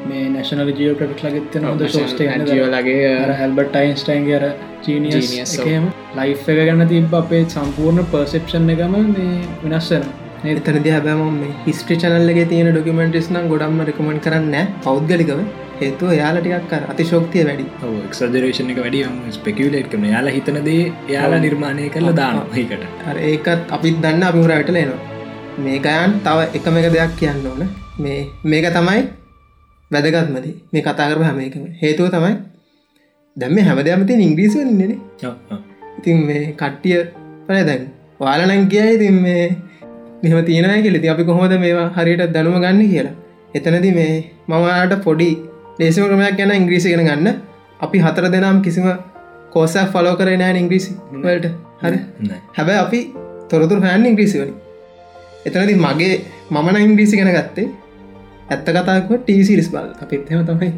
මේ 0.09 0.25
නැශනල 0.29 0.71
ජියෝප්‍රටික් 0.79 1.23
ලගෙත්තන 1.25 1.67
හොඳ 1.69 1.83
ශෝෂ්ට 1.93 2.21
ජීවලගේ 2.49 3.11
හැල්බට 3.39 3.71
ටයින්ස්ටයින්ගේ 3.73 4.37
අර. 4.39 4.45
එකම 4.85 5.89
ලයි් 6.17 6.33
එක 6.33 6.63
ගන්න 6.69 6.87
තිබ 6.93 7.17
අපේ 7.19 7.43
සම්පූර්ණ 7.55 8.07
පර්සෙප්ෂන් 8.13 8.69
එකම 8.75 8.95
මේ 9.09 9.33
වෙනස්සෙන 9.63 10.05
එතනද 10.45 10.87
හැබෑම 10.87 11.37
මේ 11.41 11.53
හිස්ට්‍රි 11.65 11.97
චනල්ලගේ 11.97 12.45
තියෙන 12.45 12.69
ඩොකමෙන්ටස් 12.71 13.29
නම් 13.31 13.47
ගොඩම්ම 13.49 13.81
රකමෙන්ට 13.85 14.23
කරන්න 14.23 14.55
පෞද්ගලිකව. 14.83 15.41
හේතුව 15.81 16.13
යාලටිකක් 16.13 16.69
කර 16.69 16.83
අතිශෝක්තිය 16.93 17.43
වැඩි. 17.49 17.65
එක්සදරේෂන 18.05 18.71
එක 18.73 18.81
වැඩි. 18.83 19.03
ස්පෙකියලේට් 19.31 19.89
කරන 19.91 20.05
යාලා 20.05 20.35
හිතනදේ 20.37 20.81
යාලා 21.09 21.39
නිර්මාණය 21.39 21.89
කරලා 21.89 22.15
දානකට 22.15 23.15
ඒකත් 23.25 23.71
අපිත් 23.71 24.01
දන්න 24.01 24.27
අපිහුරට 24.29 24.69
ලේනවා 24.69 25.01
මේකයන් 25.59 26.17
තව 26.23 26.39
එකම 26.53 26.77
එක 26.77 26.89
දෙයක් 26.93 27.15
කියන්න 27.19 27.47
ඕන. 27.47 27.69
මේ 27.99 28.19
මේක 28.45 28.69
තමයි 28.71 29.01
වැදගත්මති 29.91 30.51
මේ 30.73 30.81
කතා 30.83 31.09
කරම 31.09 31.23
හැම 31.23 31.39
එකම 31.41 31.65
හේතුව 31.81 32.09
තමයි 32.09 32.33
දැම්ම 33.37 33.57
හැමදයමති 33.59 34.13
ඉංග්‍රීසි 34.21 34.59
ඉන්නන 34.63 34.93
ඉතින් 35.97 36.17
මේ 36.27 36.43
කට්ටිය 36.53 36.99
පල 37.47 37.63
දැන් 37.65 37.87
වාලනං 38.19 38.67
කියයි 38.67 38.95
ඉතින් 38.95 39.17
මේ 39.23 39.43
මෙහම 40.23 40.39
තියෙනය 40.45 40.81
කෙලෙති 40.83 41.09
අපි 41.09 41.23
කොහොද 41.23 41.53
මේවා 41.57 41.89
හරියට 41.97 42.33
දැනුම 42.33 42.57
ගන්න 42.57 42.81
කියලා? 42.85 43.15
එතනති 43.55 43.91
මේ 43.91 44.11
මමට 44.47 45.03
පොඩි 45.03 45.29
ලේසිම 45.79 46.05
ක්‍රමයක් 46.05 46.37
ගැන 46.37 46.53
ඉංග්‍රීසි 46.53 46.89
ගෙන 46.89 47.05
ගන්න. 47.05 47.27
අපි 47.81 47.97
හතර 47.99 48.25
දෙනම් 48.29 48.61
කිසිම 48.61 48.87
කෝසක් 49.51 49.87
ෆලෝ 49.93 50.15
කරේ 50.15 50.37
නෑ 50.37 50.59
ඉංග්‍රීසි 50.59 50.91
වලට. 51.23 51.47
හරි? 51.81 51.97
හැබැ 52.53 52.77
අපි 52.77 52.99
තොරතුර 53.49 53.79
හැන් 53.81 54.05
ඉංග්‍රීසිවනි 54.05 54.53
එතනති 55.45 55.75
මගේ 55.77 56.13
මමන 56.51 56.79
ඉංග්‍රීසි 56.79 57.19
ගැන 57.19 57.31
ගත්තේ 57.33 57.67
ඇත්ත 58.49 58.69
කතාක 58.69 59.11
ටීසිරිස් 59.13 59.69
බල් 59.71 59.91
අපිත්හෙම 60.03 60.45
තමයි 60.45 60.71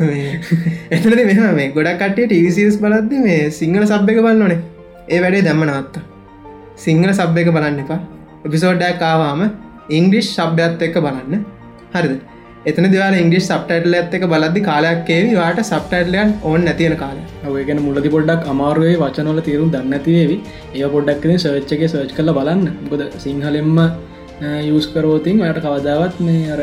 එතනති 0.94 1.24
මෙහම 1.24 1.44
මේ 1.54 1.68
ගොඩක් 1.70 2.00
කටේ 2.02 2.26
ටීසිරිස් 2.26 2.78
බලද්ද 2.78 3.12
මේ 3.20 3.42
සිංහල 3.52 3.84
සබ් 3.86 4.08
එක 4.08 4.22
බලන්න 4.22 4.46
ඕනේ 4.46 4.60
ඒ 5.08 5.20
වැඩේ 5.20 5.42
දැම්ම 5.42 5.66
නවත්තා. 5.66 6.04
සිංහල 6.76 7.12
සබ් 7.12 7.36
එක 7.38 7.52
බලන්න 7.52 7.84
එපා 7.84 8.00
එපිසෝඩ්ඩක් 8.44 8.98
කාවාම 8.98 9.40
ඉංග්‍රිෂ් 9.90 10.28
ශබ්‍යත් 10.36 10.84
එක්ක 10.86 10.96
බලන්න. 11.06 11.42
හරිද? 11.94 12.20
එතන 12.62 12.86
දවල 12.92 13.14
ඉංග්‍රිස් 13.18 13.46
සබ්ටයිටල 13.48 13.94
ඇත් 13.98 14.14
එක 14.16 14.24
බලද්දි 14.32 14.60
කාලයක් 14.66 15.10
ඒවි 15.14 15.32
වාට 15.38 15.60
සබ්ටයිටලයන් 15.62 16.30
ඕන් 16.42 16.64
නැතියෙන 16.66 16.94
කාලය 17.02 17.22
ඔයගෙන 17.50 17.80
මුලදි 17.84 18.10
පොඩ්ඩක් 18.14 18.50
අමාරුවේ 18.52 18.96
වචනොල 19.02 19.40
තේරුම් 19.46 19.70
දන්නතිවේවි 19.74 20.36
ඒ 20.74 20.88
පොඩ්ඩක්න 20.94 21.40
සර්ච්චගේ 21.44 21.88
සර්ච් 21.88 22.12
කල 22.18 22.32
බලන්න. 22.38 22.64
ගොද 22.90 23.02
සිංහලෙම්ම 23.24 23.78
යස් 24.70 24.88
කරෝතින් 24.94 25.40
ඔයට 25.46 25.60
කවදාවත් 25.66 26.20
මේ 26.26 26.50
අර 26.54 26.60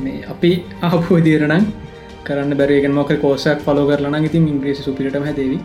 මේ 0.00 0.24
අපි 0.34 0.52
ආපු 0.82 1.20
දීරනම් 1.28 1.64
කරන්න 2.26 2.58
බැරගෙන 2.60 2.98
මොක 2.98 3.12
කෝසක් 3.24 3.64
පලෝ 3.66 3.86
කරලන 3.90 4.18
ඉතින් 4.24 4.50
ඉංග්‍රීසි 4.52 4.82
සුපිටම 4.88 5.24
හැදේවි. 5.28 5.58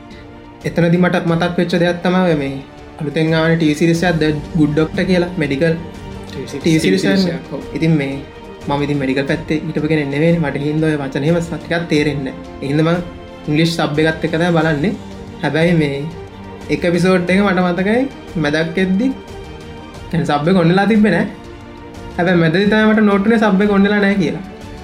එතනදි 0.67 1.03
මට 1.03 1.26
මතක් 1.32 1.53
වෙච්ච 1.59 1.76
දෙයක් 1.82 1.99
තමාව 2.03 2.32
මේ 2.43 2.55
අලුතෙන්ගාන 3.00 3.58
ටීසිරිසත් 3.58 4.24
ගුඩ්ඩොක්ට 4.60 5.00
කියලා 5.10 5.34
මෙඩිකල් 5.38 5.76
ඉතින් 7.78 7.94
මේ 8.02 8.14
මම 8.68 8.84
ඉතින් 8.86 8.98
මඩිකල් 9.02 9.26
පැත්තේ 9.32 9.58
ඉටපගෙන 9.70 10.02
එන්නවේ 10.04 10.32
මට 10.39 10.64
හින්දය 10.68 10.91
වචනයම 11.02 11.38
සතිකත් 11.48 11.86
තේරෙන්න 11.91 12.28
එහිදම 12.64 12.89
ඉංගලිෂ් 13.48 13.74
සබ් 13.78 13.98
එකත් 14.12 14.26
එකද 14.28 14.46
බලන්නේ. 14.58 14.94
හැබැයි 15.44 15.74
මේ 15.82 15.98
එක 16.70 16.84
පිසෝට් 16.96 17.32
එක 17.34 17.41
මට 17.46 17.60
මතකයි 17.68 18.02
මැදක් 18.46 18.78
එද්දි 18.86 19.08
සබ්බ 20.22 20.48
කොන්නලා 20.58 20.88
තිබෙන 20.91 21.18
හැබ 22.18 22.28
මැද 22.44 22.58
තමට 22.64 23.06
නොටන 23.12 23.38
සබ්බ 23.41 23.70
කොන්නලා 23.74 24.02
නෑ 24.06 24.16
කියලා. 24.22 24.44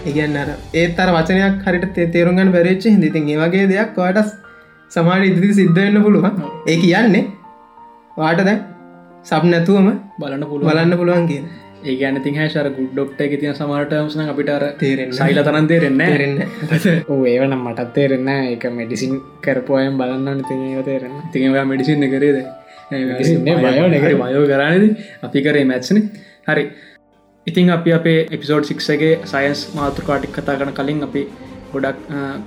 ඉගන්න 0.10 0.38
අර 0.44 0.50
ඒත් 0.82 1.00
අර 1.04 1.10
වචනයක් 1.16 1.66
හරිට 1.66 2.00
තේරුම්ගන්න 2.14 2.54
බැරච්ච 2.56 2.86
හිදිතින් 2.94 3.34
ඒවගේ 3.34 3.66
දෙයක් 3.74 3.98
වාට 4.04 4.32
සමාට 4.92 5.28
ඉදිරි 5.30 5.54
සිද්ධවෙන්න 5.60 6.04
පුළුවන්. 6.06 6.34
ඒ 6.72 6.78
කියන්නේ 6.84 7.26
වාට 8.20 8.42
දැන් 8.42 8.62
සබ් 9.26 9.44
නැතුවම 9.46 9.90
බලන්න 10.20 10.46
පුළුව 10.46 10.70
බලන්න 10.70 10.98
පුළුවන් 10.98 11.28
කියන. 11.28 11.50
ඒ 11.84 11.96
ගැන 11.96 12.22
ති 12.22 12.36
හැශර 12.38 12.70
ගුඩ්ඩොක්ට 12.72 13.22
එක 13.22 13.36
තිය 13.38 13.52
සමටමසන 13.52 14.24
අපිට 14.28 14.50
අර 14.52 14.66
තේරෙන්න 14.78 15.14
සයිල 15.16 15.44
තරන් 15.44 15.68
තේරෙන්න 15.68 16.02
තේරෙන්න 16.04 16.40
ඕ 17.08 17.20
ඒවනම් 17.34 17.62
මටත් 17.64 17.92
තේරෙන්න 17.94 18.32
එක 18.38 18.72
මෙඩිසින් 18.74 19.20
කරපුයම් 19.42 20.02
බලන්න 20.02 20.42
තිව 20.46 20.82
තේරෙන 20.86 21.22
තිවා 21.34 21.66
මෙඩිසින් 21.66 22.10
කරේද 22.10 22.42
Medicine 22.92 23.44
නේ, 23.44 23.56
bio 23.56 23.88
නේ. 23.88 24.00
වයෝ 24.02 24.46
කරනද 24.48 24.86
අපි 25.24 25.40
කරේ 25.42 25.66
මැත්සන 25.66 26.00
හරි. 26.48 26.64
ඉතින් 27.48 27.70
අපි 27.70 27.92
අපේ 27.92 28.20
එපිසෝඩ් 28.28 28.66
සික්සගේ 28.66 29.12
සයින්ස් 29.26 29.62
මාතෘකාටික් 29.76 30.32
කතා 30.32 30.58
කන 30.58 30.74
කලින් 30.74 31.04
අපි 31.04 31.22
ගොඩක් 31.74 31.98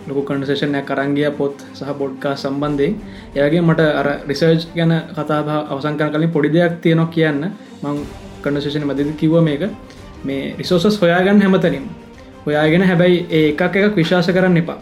ලොකු 0.08 0.22
කන්සේෂනය 0.24 0.82
කරංගිය 0.82 1.30
පොත් 1.32 1.56
සහ 1.74 1.92
බොඩ්කා 1.98 2.34
සම්බන්ධයෙන්. 2.36 2.94
එයාගේ 3.36 3.60
මට 3.60 3.80
අර 4.00 4.08
රිසර්ජ් 4.28 4.66
ගැන 4.76 4.92
කතා 5.16 5.40
අවසං 5.70 5.96
කර 5.98 6.10
කලින් 6.10 6.30
පොඩි 6.30 6.48
දෙයක් 6.50 6.80
තියනො 6.80 7.06
කියන්න. 7.06 7.40
මං 7.82 7.98
කන්ඩසේෂන 8.42 8.84
මදද 8.84 9.16
කිව 9.16 9.34
මේක. 9.42 9.62
මේ 10.24 10.54
රිසෝසස් 10.58 11.00
හොයාගන්න 11.02 11.40
හැමතනින්. 11.42 11.84
හොයාගෙන 12.46 12.82
හැබැයි 12.82 13.26
ඒ 13.30 13.48
එකක් 13.50 13.62
එකක් 13.76 13.96
විශවාස 13.96 14.26
කරන්න 14.28 14.56
එපා. 14.56 14.78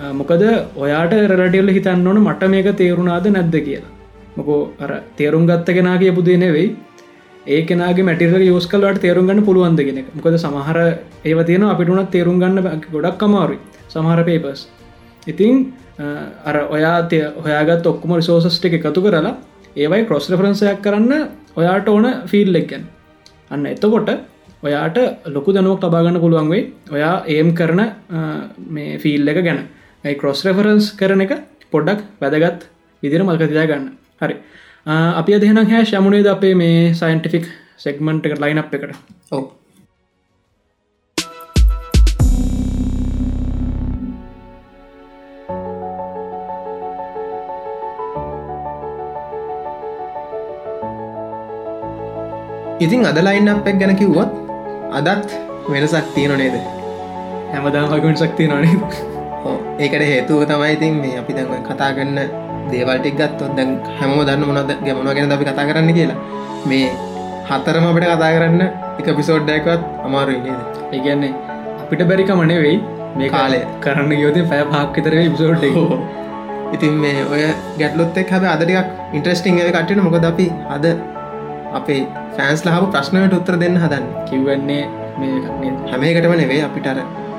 අ, 0.00 0.12
මොකද 0.12 0.42
ඔයාට 0.76 1.12
රටල්ල 1.30 1.70
හිතන්න 1.70 2.06
ඕන 2.06 2.20
මට 2.22 2.48
මේක 2.48 2.68
තේරුණාද 2.76 3.26
නැද්ද 3.28 3.56
කියලා. 3.66 3.90
මොකෝ 4.36 4.60
අර 4.80 4.90
තේරුම් 5.16 5.46
ගත්ත 5.46 5.74
කෙනා 5.76 5.98
කිය 5.98 6.12
පුදේ 6.12 6.36
නෙවෙයි. 6.36 6.68
ඒ 7.46 7.62
කෙනගේ 7.64 8.02
මැටිර 8.02 8.40
යෝස් 8.42 8.66
කලට 8.66 9.00
තේරුම් 9.00 9.26
ගන්න 9.26 9.44
පුළුවන්දගෙන 9.44 10.04
මොකද 10.14 10.36
සමහර 10.38 10.78
ඒව 11.24 11.38
තියෙන 11.46 11.64
අපිටුනත් 11.64 12.10
තේරුම් 12.10 12.38
ගන්න 12.38 12.80
ගොඩක් 12.92 13.22
අමාරුයි. 13.22 13.58
සමහර 13.88 14.24
පේපස් 14.24 14.66
ඉතිං 15.26 15.72
අ, 15.98 16.04
අර 16.44 16.56
ඔයා 16.70 17.08
තය 17.08 17.18
හොයාගත් 17.44 17.86
ඔක්කුම 17.86 18.16
රිසෝසස්ට 18.16 18.64
එක 18.64 18.74
එකතු 18.80 19.00
කරලා 19.02 19.36
ඒවයි 19.76 20.04
කොස් 20.06 20.30
රෆරන්සයක් 20.30 20.80
කරන්න 20.82 21.12
ඔයාට 21.56 21.88
ඕන 21.88 22.06
ෆිල් 22.26 22.54
එක්ගැන් 22.56 22.84
අන්න 23.50 23.66
එතකොට 23.66 24.10
ඔයාට 24.62 24.98
ලොකු 25.26 25.52
දනුවක් 25.52 25.80
තබාගන්න 25.80 26.20
පුළුවන් 26.20 26.48
වෙයි 26.48 26.64
ඔයා 26.92 27.14
ඒම් 27.28 27.54
කරන 27.54 27.80
අ, 27.80 27.88
මේ 28.68 28.98
ෆිල් 28.98 29.28
එක 29.28 29.40
ගැන. 29.42 29.60
ඇයි 30.04 30.16
කොස් 30.16 30.44
රෙෆරන්ස් 30.44 30.92
කරන 30.96 31.20
එක 31.20 31.32
පොඩ්ඩක් 31.72 32.00
වැදගත් 32.20 32.60
විදිර 33.02 33.22
මල්කතිදා 33.22 33.66
ගන්න 33.66 33.86
හරි. 34.20 34.34
අ, 34.34 34.38
අපි 34.90 35.38
දෙන 35.38 35.66
හැෂ් 35.70 35.92
යමුණේද 35.94 36.26
අපේ 36.26 36.54
මේ 36.54 36.94
සයින්ටිෆික් 36.94 37.46
සෙක්මන්ට් 37.76 38.26
එකට 38.26 38.40
ලයින් 38.40 38.58
අප් 38.58 38.74
එකට? 38.74 38.96
ඕ 39.30 39.42
ඉතින් 52.80 53.06
අද 53.06 53.22
ලයින් 53.22 53.48
අප් 53.48 53.66
එක් 53.66 53.78
ගැන 53.78 53.96
කිව්වත් 53.96 54.34
අදත් 54.92 55.38
වෙනසක් 55.70 56.14
තියෙන 56.14 56.38
නේද? 56.38 56.60
හැමදාම 57.52 57.90
වගුණසක් 57.90 58.36
තියෙන 58.36 58.62
නේ 58.62 59.18
ඒකට 59.78 60.02
හේතුව 60.02 60.46
තමයි 60.50 60.72
ඉතින් 60.74 61.02
මේ 61.02 61.18
අපි 61.18 61.32
දැන් 61.32 61.62
කතා 61.64 61.94
කරන්න 61.94 62.49
දේවල්ටික් 62.72 63.16
ගත්තොත් 63.20 63.52
දැන් 63.58 63.70
හැම 63.98 64.14
දන්න 64.28 64.46
මොනද 64.50 64.72
ගැමන 64.86 65.10
ගැන 65.18 65.34
අපි 65.36 65.48
කතා 65.48 65.66
කරන්න 65.70 65.92
කියලා. 65.98 66.18
මේ 66.68 66.86
හතරම 67.50 67.86
අපට 67.90 68.06
කතා 68.06 68.30
කරන්න 68.36 68.62
එක 69.00 69.08
පිසෝඩ්ඩයකවත් 69.18 69.82
අමාරුයි 70.06 70.40
නේද? 70.46 70.60
ඒගැන්නේ 70.94 71.32
අපිට 71.82 72.02
බැරිකම 72.10 72.42
නෙවෙයි. 72.52 72.78
මේ 73.18 73.30
කාලය. 73.36 73.60
කරන්න 73.84 74.12
යෝති 74.24 74.42
පැය 74.50 74.64
පාක්විතර 74.72 75.14
විසෝට් 75.34 75.64
ඉතින් 76.74 76.94
මේ 77.04 77.22
ඔය 77.32 77.42
ගැටලොත් 77.78 78.18
එක් 78.22 78.30
හැබ 78.34 78.44
අදටික් 78.54 78.78
ඉන්ට්‍රස්ටිං 79.16 79.58
ඇ 79.60 79.72
කටන 79.76 80.02
මොකද 80.06 80.26
අපි 80.32 80.46
අද 80.74 80.84
අපේ 81.78 82.02
ෆෑන්ස් 82.36 82.62
ලහපු 82.66 82.86
ප්‍රශ්නයට 82.94 83.34
උත්තර 83.38 83.56
දෙන්න 83.62 83.80
හදන්න. 83.82 84.06
කිව්වන්නේ 84.28 84.82
මේ 85.20 85.72
හැමේකටම 85.90 86.34
නෙවේ 86.42 86.62
අපිට 86.68 86.86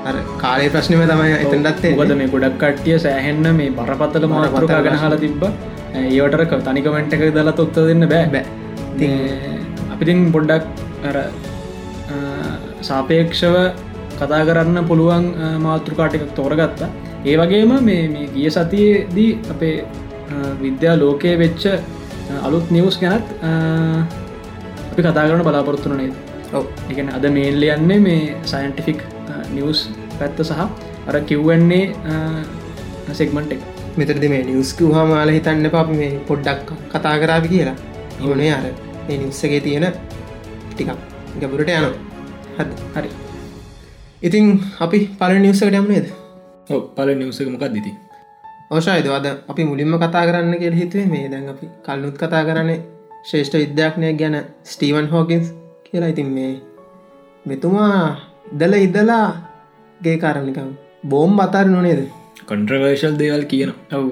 අර 0.08 0.12
අර 0.12 0.22
කාලේ 0.42 0.70
ප්‍රශ්නම 0.74 1.02
තමයි 1.10 1.34
එතන්ඩත්තේ 1.44 1.92
ඔබද 2.02 2.12
මේ 2.20 2.30
ගොඩක් 2.32 2.56
කට්ටිය 2.62 2.96
සෑහෙන්න 3.04 3.46
මේ 3.58 3.70
බරපත්තල 3.78 4.26
මාතෘකා 4.32 4.80
ගැන 4.86 4.98
හලා 5.02 5.20
තිබ්බ. 5.24 5.42
ඒවටර 5.94 6.42
තනිකමෙන්ට් 6.68 7.14
එක 7.16 7.22
දලා 7.36 7.54
ඔත්ත 7.64 7.76
දෙන්න 7.88 8.04
බෑ. 8.12 8.26
බෑ. 8.34 8.44
අපිතින් 9.94 10.20
පොඩ්ඩක් 10.34 10.64
අර 11.08 11.16
සාපේක්ෂව 12.88 13.56
කතා 14.20 14.42
කරන්න 14.48 14.84
පුළුවන් 14.90 15.26
මාතෘකාටිකක් 15.66 16.34
තෝරගත්තා. 16.40 16.90
ඒ 17.28 17.36
වගේම 17.42 17.72
මේ 17.88 18.02
මේ 18.14 18.26
ගිය 18.34 18.50
සතියේදී 18.58 19.30
අපේ 19.54 19.76
විද්‍යා 20.64 20.98
ලෝකයේ 21.04 21.38
වෙච්ච 21.44 21.62
අලුත් 22.48 22.66
නිවස් 22.76 22.98
ගැනත් 23.04 23.26
අපි 24.90 25.00
කතා 25.02 25.26
කරන 25.28 25.46
බලාපොරොත්තුන 25.48 25.96
නේද? 26.02 26.14
ඔව්. 26.58 26.64
එකන 26.90 27.08
අද 27.16 27.24
මේල්ල 27.38 27.62
යන්නේ 27.74 28.00
මේ 28.06 28.22
සයින්ටිෆික් 28.52 29.00
නිවස් 29.54 29.80
පැත්ත 30.18 30.42
සහ 30.48 30.60
අර 31.08 31.16
කිව්වන්නේ 31.28 31.84
සෙක්මන්ට් 33.18 33.52
එක. 33.54 33.62
මෙතරද 33.98 34.24
මේ 34.32 34.44
නිියස්කූ 34.50 34.90
හමාල 34.96 35.30
හිතන්න 35.36 35.66
පප 35.74 35.88
මේ 36.00 36.12
පොඩ්ඩක් 36.28 36.68
කතා 36.92 37.16
කරාවි 37.22 37.48
කියලා. 37.54 37.76
ඕනේ 38.26 38.52
අර 38.58 38.64
ඒ 39.10 39.16
නිස්සගේ 39.22 39.60
තියෙන 39.66 39.86
ටිකක් 40.70 40.90
ගැබුරට 41.40 41.70
යන 41.74 41.86
හද 42.56 42.70
හරි. 42.94 43.10
ඉතින් 44.22 44.46
අපි 44.84 44.98
පල 45.20 45.32
නිවසකට 45.44 45.76
යමනේද 45.80 46.06
පල 46.96 47.10
නිවසක 47.20 47.48
මොකක් 47.52 47.66
දිති 47.76 47.92
ඕශයද 48.70 49.06
අද 49.18 49.26
අපි 49.50 49.62
මුලින්ම 49.70 49.94
කතා 50.02 50.24
කරන්න 50.28 50.54
කියල 50.62 50.76
හිතුවේ. 50.80 51.06
මේ 51.14 51.28
දැන් 51.32 51.48
අපි 51.52 51.66
කල්නුත් 51.86 52.16
කතා 52.22 52.42
කරන්නේ 52.48 52.80
ශේෂ්ඨ 53.30 53.58
විද්‍යාඥය 53.62 54.12
ගැන 54.20 54.36
ස්ටීවන් 54.72 55.08
හෝකින්ස් 55.12 55.48
කියලා. 55.86 56.12
ඉතින් 56.14 56.30
මේ 56.36 56.52
මෙතුමා 57.46 58.31
ඉදල 58.44 58.74
ඉදලා 58.78 59.26
ගේ 60.00 60.18
කාරණිකම් 60.18 60.68
බෝම් 61.04 61.40
අතාර 61.40 61.66
නොනේද 61.66 62.02
කොන්ට්‍රවර්ශල් 62.46 63.16
දේවල් 63.16 63.44
කියන 63.44 63.72
ඔව්. 63.92 64.06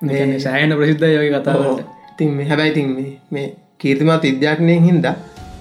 මේ 0.00 0.40
සෑහන 0.40 0.72
ප්‍රසිද්ධ 0.72 1.06
යෝග 1.08 1.28
කතාවට 1.36 1.82
තින් 2.16 2.30
මේ 2.32 2.46
හැබැයි 2.46 2.74
තින් 2.74 2.88
මේ 3.30 3.46
කීර්තිමත් 3.78 4.22
විද්‍යාඥයෙන් 4.24 4.82
හින්ද 4.82 5.06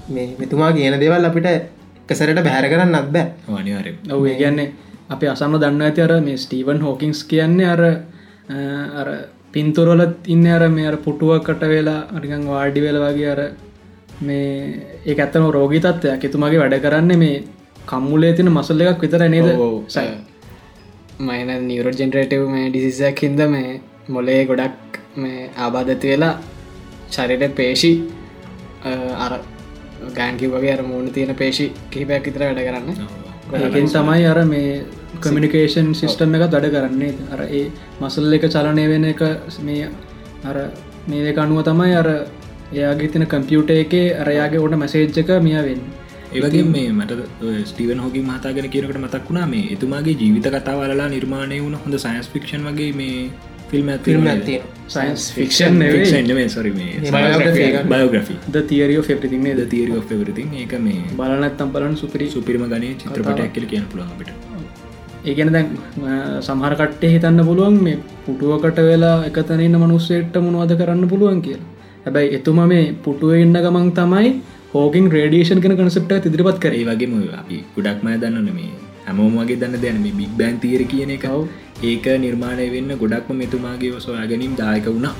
මේ 0.10 0.28
මෙතුමා 0.40 0.72
කියන 0.74 1.00
දේවල් 1.00 1.26
අපිට 1.26 1.48
එකසරට 2.10 2.40
බැහැර 2.40 2.68
කරන්න 2.70 2.96
අත් 2.96 3.10
බෑ 3.12 3.28
අනිවාරය 3.54 3.92
ඔව 4.10 4.28
කියන්නේ 4.34 4.68
අපි 5.10 5.26
අසන්න 5.28 5.58
දන්න 5.58 5.82
ඇති 5.82 6.02
අර 6.02 6.14
මේ 6.22 6.38
ස්ටීවන් 6.38 6.82
හෝකින්ස් 6.82 7.24
කියන්නේ 7.26 7.68
අර 7.68 7.82
අර 8.96 9.10
පින්තුරොලත් 9.52 10.28
ඉන්න 10.28 10.48
අර 10.48 10.64
මේ 10.70 10.88
අර 10.88 10.98
පුටුවකට 10.98 11.64
වෙලා 11.66 12.02
අරිකං 12.16 12.48
වාඩි 12.48 12.82
වෙල 12.82 13.00
වගේ 13.04 13.30
අර 13.32 13.42
මේ 14.22 14.48
ඒ 15.06 15.16
ඇත්තන 15.16 15.52
රෝගී 15.52 15.82
තත්වයක් 15.82 16.24
එතුමගේ 16.24 16.60
වැඩ 16.60 16.78
කරන්න 16.82 17.14
මේ 17.18 17.38
කම්මුලේ 17.88 18.34
තින 18.34 18.50
මසල්ල 18.52 18.82
එකක් 18.84 19.02
විතර 19.02 19.24
නේද? 19.28 19.48
සයි. 19.90 20.08
මයින 21.22 21.50
නිවරෝ 21.68 21.94
ජෙනරේටව් 21.94 22.44
මේ 22.50 22.70
ඩිසිසයක් 22.70 23.22
හින්ද 23.22 23.42
මේ 23.50 23.70
මොලේ 24.10 24.42
ගොඩක් 24.46 24.98
මේ 25.18 25.50
ආබාධති 25.58 26.08
වෙලා 26.08 26.34
චරිට 27.12 27.56
පේෂි 27.56 27.92
අ, 28.84 28.90
අර 29.18 29.34
ගෑන්කි 30.14 30.48
වගේ 30.48 30.74
අර 30.74 30.84
මූුණ 30.84 31.10
තියෙන 31.12 31.36
පේෂි 31.36 31.66
කිහිපයක් 31.92 32.26
විතර 32.28 32.44
වැඩ 32.44 32.62
කරන්න. 32.62 32.88
ඒකෙන් 33.58 33.88
තමයි 33.90 34.26
අර 34.28 34.40
මේ 34.46 34.72
කමිනිකේෂන් 35.22 35.94
සිිස්ටම් 35.96 36.36
එක 36.36 36.44
දඩ 36.48 36.72
කරන්නේ. 36.74 37.14
අර 37.34 37.42
ඒ 37.52 37.66
මසල් 38.02 38.34
එක 38.34 38.46
චලනය 38.50 38.84
වෙන 38.88 39.06
එක 39.06 39.22
මේ 39.62 39.88
අර 40.44 40.58
මේක 41.08 41.38
අනුව 41.38 41.64
තමයි 41.66 41.94
අර 41.96 42.10
එයාගේ 42.74 43.10
තින 43.10 43.26
කම්පියුට 43.28 43.70
එකේ 43.76 44.08
අරයාගේ 44.18 44.60
ඕට 44.60 44.76
මැසේජ්ජක 44.78 45.30
මියවෙන්න 45.42 45.82
ඒවගේ 46.30 46.64
මේ 46.68 46.88
මට 46.92 47.12
ස්ටීවන් 47.66 48.00
හෝකි 48.00 48.22
මතාගෙන 48.22 48.70
කියනකට 48.70 48.98
මතක් 49.00 49.28
වුණා 49.28 49.46
මේ 49.48 49.68
එතුමාගේ 49.74 50.16
ජීවිත 50.16 50.50
කතාවලලා 50.56 51.10
නිර්මාණය 51.10 51.60
වුණ 51.60 51.78
හොඳ 51.78 51.98
සයින්ස් 51.98 52.28
ෆික්ෂන් 52.30 52.66
වගේ 52.68 52.90
මේ 52.94 53.30
film 53.70 53.92
film 54.04 54.28
ඇතිය 54.28 54.60
science 54.88 55.28
fiction 55.34 55.80
sorry. 56.50 56.72
Biography 57.86 58.36
the 58.50 58.66
theory 58.66 59.04
of everything 59.04 59.48
the 59.54 59.70
theory 59.70 59.94
favourite 60.04 60.46
ඒක 60.56 60.76
මේ 60.80 61.02
බලනත්තම් 61.14 61.72
බලන් 61.72 61.96
සුපිරි. 61.96 62.28
සුපිරිම 62.30 62.68
ගනේ 62.68 62.94
චිත්‍රපටයක් 62.96 63.54
කියල 63.54 63.68
කියන 63.68 63.86
පුළුවන්ට 63.86 64.48
ඒගෙන 65.26 65.52
දැන් 65.52 65.68
සමහරකට්ටේ 66.42 67.14
හිතන්න 67.14 67.42
පුළුවන් 67.46 67.80
මේ 67.84 67.98
පුටුවකට 68.26 68.84
වෙලා 68.84 69.16
එකතනන්න 69.26 69.76
මනුස්සේට්ට 69.78 70.38
මොනවද 70.46 70.76
කරන්න 70.78 71.10
පුළුවන් 71.10 71.42
කිය 71.42 71.58
හැබැයි 72.06 72.36
එතුම 72.38 72.62
මේ 72.68 72.86
පුටුව 73.04 73.34
ඉන්න 73.38 73.58
ගමන් 73.58 73.90
තමයි 73.94 74.30
හෝකින් 74.78 75.08
රේඩියේෂන් 75.16 75.62
කන 75.64 75.78
කනසප්ට 75.80 76.28
ඉදිරිපත් 76.30 76.60
කරේ. 76.64 76.82
ඒ 76.82 76.90
වගේම 76.90 77.16
අපි 77.40 77.58
ගොඩක්ම 77.76 78.08
දන්නන 78.18 78.52
මේ 78.52 78.70
හැමෝම 79.06 79.40
වගේ 79.40 79.60
දන්න 79.62 79.82
දැන 79.84 80.02
මේ 80.04 80.16
බික් 80.20 80.36
බෑන් 80.40 80.60
තීර 80.60 80.84
කියන 80.92 81.12
එකව 81.16 81.40
ඒක 81.86 82.06
නිර්මාණය 82.20 82.68
වෙන්න 82.76 82.94
ගොඩක්ම 83.02 83.42
මෙතුමාගේ 83.42 84.00
සොයාගැනීම් 84.02 84.54
දායක 84.58 84.88
වුණා. 84.88 85.16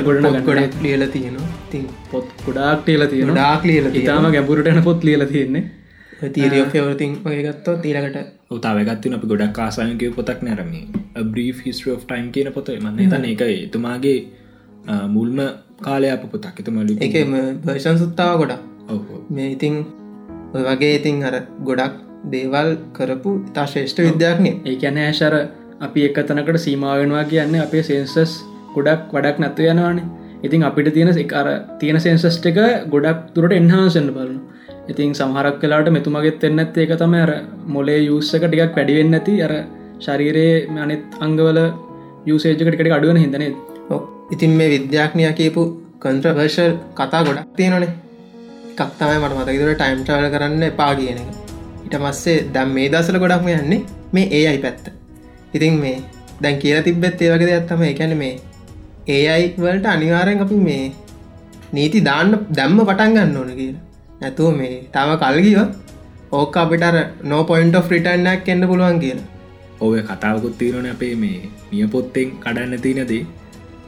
ගොඩන 0.00 0.40
ගොඩක් 0.44 0.80
ලියල 0.82 1.04
තියෙනවා. 1.08 1.50
තින් 1.70 1.84
පොත් 2.10 2.26
ගොඩාක් 2.46 2.82
ටියල 2.82 3.06
තියෙන 3.08 3.32
ඩාක් 3.32 3.64
ලියල 3.64 3.86
ඉතාම 3.94 4.30
ගැඹුරටන 4.32 4.82
පොත් 4.82 5.04
ලියල 5.04 5.24
තියෙන්නේ. 5.26 5.64
තීරියෝ 6.28 6.66
ෆෙවරතින් 6.66 7.12
වගේ 7.24 7.44
ගත්තෝ 7.44 7.76
තීරකට 7.78 8.18
උතාවගත්තින 8.50 9.14
අපි 9.14 9.26
ගොඩක් 9.26 9.58
ආසායකය 9.60 10.10
පොතක් 10.12 10.42
නැරම 10.42 10.70
බ්‍රී 11.32 11.72
of 11.94 12.04
ටයිම් 12.04 12.28
කියන 12.32 12.52
පොත. 12.52 12.68
මන්න 12.76 13.10
තන 13.10 13.24
එක 13.26 13.40
එතුමාගේ 13.40 14.18
ආ, 14.18 14.39
මුල්ම 15.08 15.40
කාලය 15.80 16.08
අප 16.08 16.26
පොතක්. 16.26 16.56
එතුමලු 16.56 16.98
එක 17.00 17.16
භර්ෂන් 17.64 17.98
සුත්තාව 17.98 18.36
ගොඩක්. 18.38 18.60
මේ 19.30 19.50
ඉතිං 19.52 19.74
වගේ 20.54 20.92
ඉතින් 20.94 21.22
අර 21.22 21.34
ගොඩක් 21.62 21.96
දේවල් 22.26 22.70
කරපු 22.92 23.32
ඉතා 23.48 23.66
ශේෂ්ඨ 23.66 24.00
විද්‍යාඥය 24.02 24.54
ඒ 24.64 24.76
ඇන 24.82 24.98
ඇශර 25.00 25.34
අපි 25.80 26.06
එකතනකට 26.06 26.58
සීමාවෙනවා 26.58 27.24
කියන්නේ 27.24 27.62
අපේ 27.62 27.82
සෙන්සස් 27.82 28.32
ගොඩක් 28.74 29.12
වඩක් 29.12 29.38
නැත්ව 29.38 29.66
යනවානේ. 29.66 30.06
ඉතින් 30.42 30.62
අපිට 30.62 30.92
තියෙන 30.94 31.10
එක 31.16 31.32
අර 31.32 31.48
තියෙන 31.78 31.98
සෙන්සස්ට 31.98 32.46
එක 32.46 32.58
ගොඩක් 32.88 33.20
තුරට 33.34 33.52
එන්හාසන්න 33.52 34.08
බලන 34.10 34.38
ඉතින් 34.88 35.12
සමහරක් 35.14 35.58
කලාට 35.62 35.88
මෙතුමගෙත් 35.88 36.44
එන්න 36.44 36.62
ඇත් 36.62 36.78
ඒක 36.78 36.94
තම 36.98 37.14
අර 37.16 37.32
මොලේ 37.66 38.00
යුස්සක 38.02 38.44
ටිකක් 38.44 38.76
වැඩිවෙන්න 38.76 39.18
ඇති 39.18 39.34
අර 39.42 39.52
ශරීරයේ 39.98 40.56
අනෙත් 40.78 41.20
අංගවල 41.20 41.60
යුසේජකටකට 42.26 42.96
අඩුවන 42.96 43.20
හිදනේ 43.24 43.52
ඔව්. 43.90 44.19
ඉතින් 44.30 44.52
මේ 44.58 44.68
විද්‍යාඥය 44.68 45.32
කියපු 45.32 45.62
කන්ත්‍රවර්ශල් 46.02 46.72
කතා 46.94 47.22
ගොඩක් 47.26 47.48
තියෙනනේ 47.56 47.90
කක්තමයි 48.78 49.18
මට 49.20 49.34
මතකතුර 49.38 49.70
ටයිම් 49.72 50.00
ටාල 50.02 50.26
කරන්න 50.34 50.62
එපා 50.62 50.92
කියන 50.94 51.18
එක. 51.22 51.28
ඉට 51.86 51.96
මස්සේ 52.02 52.36
දැම් 52.54 52.70
මේ 52.76 52.88
දසල 52.92 53.18
ගොඩක්ම 53.22 53.48
යන්නේ 53.54 53.80
මේ 54.12 54.26
ඒ 54.30 54.44
අයි 54.50 54.60
පැත්ත. 54.64 54.84
ඉතින් 55.54 55.76
මේ 55.82 55.96
දැන් 56.42 56.58
කියලා 56.58 56.86
තිබ්බෙත් 56.86 57.22
ඒ 57.22 57.30
වගේ 57.32 57.56
ඇත්තම 57.56 57.82
එකැන 57.84 58.14
මේ 58.16 58.34
ඒ 59.08 59.24
අයි 59.34 59.46
වලට 59.58 59.86
අනිවාරයෙන් 59.86 60.44
අපි 60.46 60.60
මේ 60.60 60.84
නීති 61.72 62.04
දාන්න 62.08 62.32
දැම්ම 62.56 62.78
පටන් 62.80 63.16
ගන්න 63.16 63.36
ඕන 63.36 63.52
කියලා. 63.56 63.82
නැතුව 64.20 64.56
මේ 64.56 64.72
තම 64.94 65.12
කල්ගිව 65.22 65.60
ඕක 66.32 66.56
අපිට 66.56 66.86
නෝ 67.24 67.42
පොයින්ට 67.44 67.76
ෆ්‍රිටන්නක් 67.88 68.48
එන්න 68.48 68.68
පුළුවන් 68.70 69.02
කියලා. 69.04 69.28
ඔය 69.80 70.00
කතාවකුත් 70.04 70.56
තීරණ 70.58 70.88
අපේ 70.88 71.14
මේ 71.16 71.38
මිය 71.68 71.86
පොත්තෙන් 71.88 72.32
කඩන්න 72.40 72.82
තියනදේ 72.86 73.22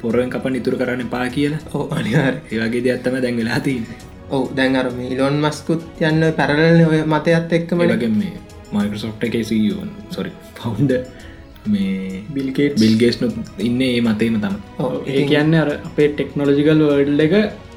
පොරුවෙන් 0.03 0.30
කප 0.30 0.44
නිතුර 0.50 0.76
කරන්න 0.76 1.09
පා 1.09 1.26
කියලා. 1.30 1.61
ඕ 1.74 1.84
අනිවාර 1.90 2.34
ඒවගේ 2.50 2.84
දෙයක්ත්තම 2.84 3.18
දැන් 3.24 3.36
වෙලා 3.36 3.61
තින්න 3.61 3.84
ඔව 4.30 4.44
දැන් 4.55 4.76
අර 4.76 4.86
මේ 4.90 5.09
ඉලොන් 5.09 5.36
මස්කුත් 5.40 5.82
යන්න 6.03 6.28
පැරලන 6.38 6.80
ඔය 6.84 7.03
මතයත් 7.07 7.53
එක්කම 7.53 7.82
මලගේ 7.82 8.12
මේ 8.12 8.32
මයිකසෝට් 8.72 9.26
එක 9.28 9.36
සෝන් 9.44 9.90
සොරි 10.11 10.32
පවුන්ඩ 10.57 10.94
මේ 11.66 12.22
බිල්කේට් 12.34 12.80
බිල්ගේස්නු 12.80 13.28
ඉන්න 13.61 13.82
ඒ 13.82 14.00
මතේම 14.03 14.40
තම 14.40 14.57
ඒ 15.09 15.26
කියන්න 15.26 15.55
අර 15.57 15.70
අපේ 15.80 16.09
ටෙක්නොලජිකල් 16.11 16.82
වර්ඩ් 16.84 17.22
එක 17.28 17.36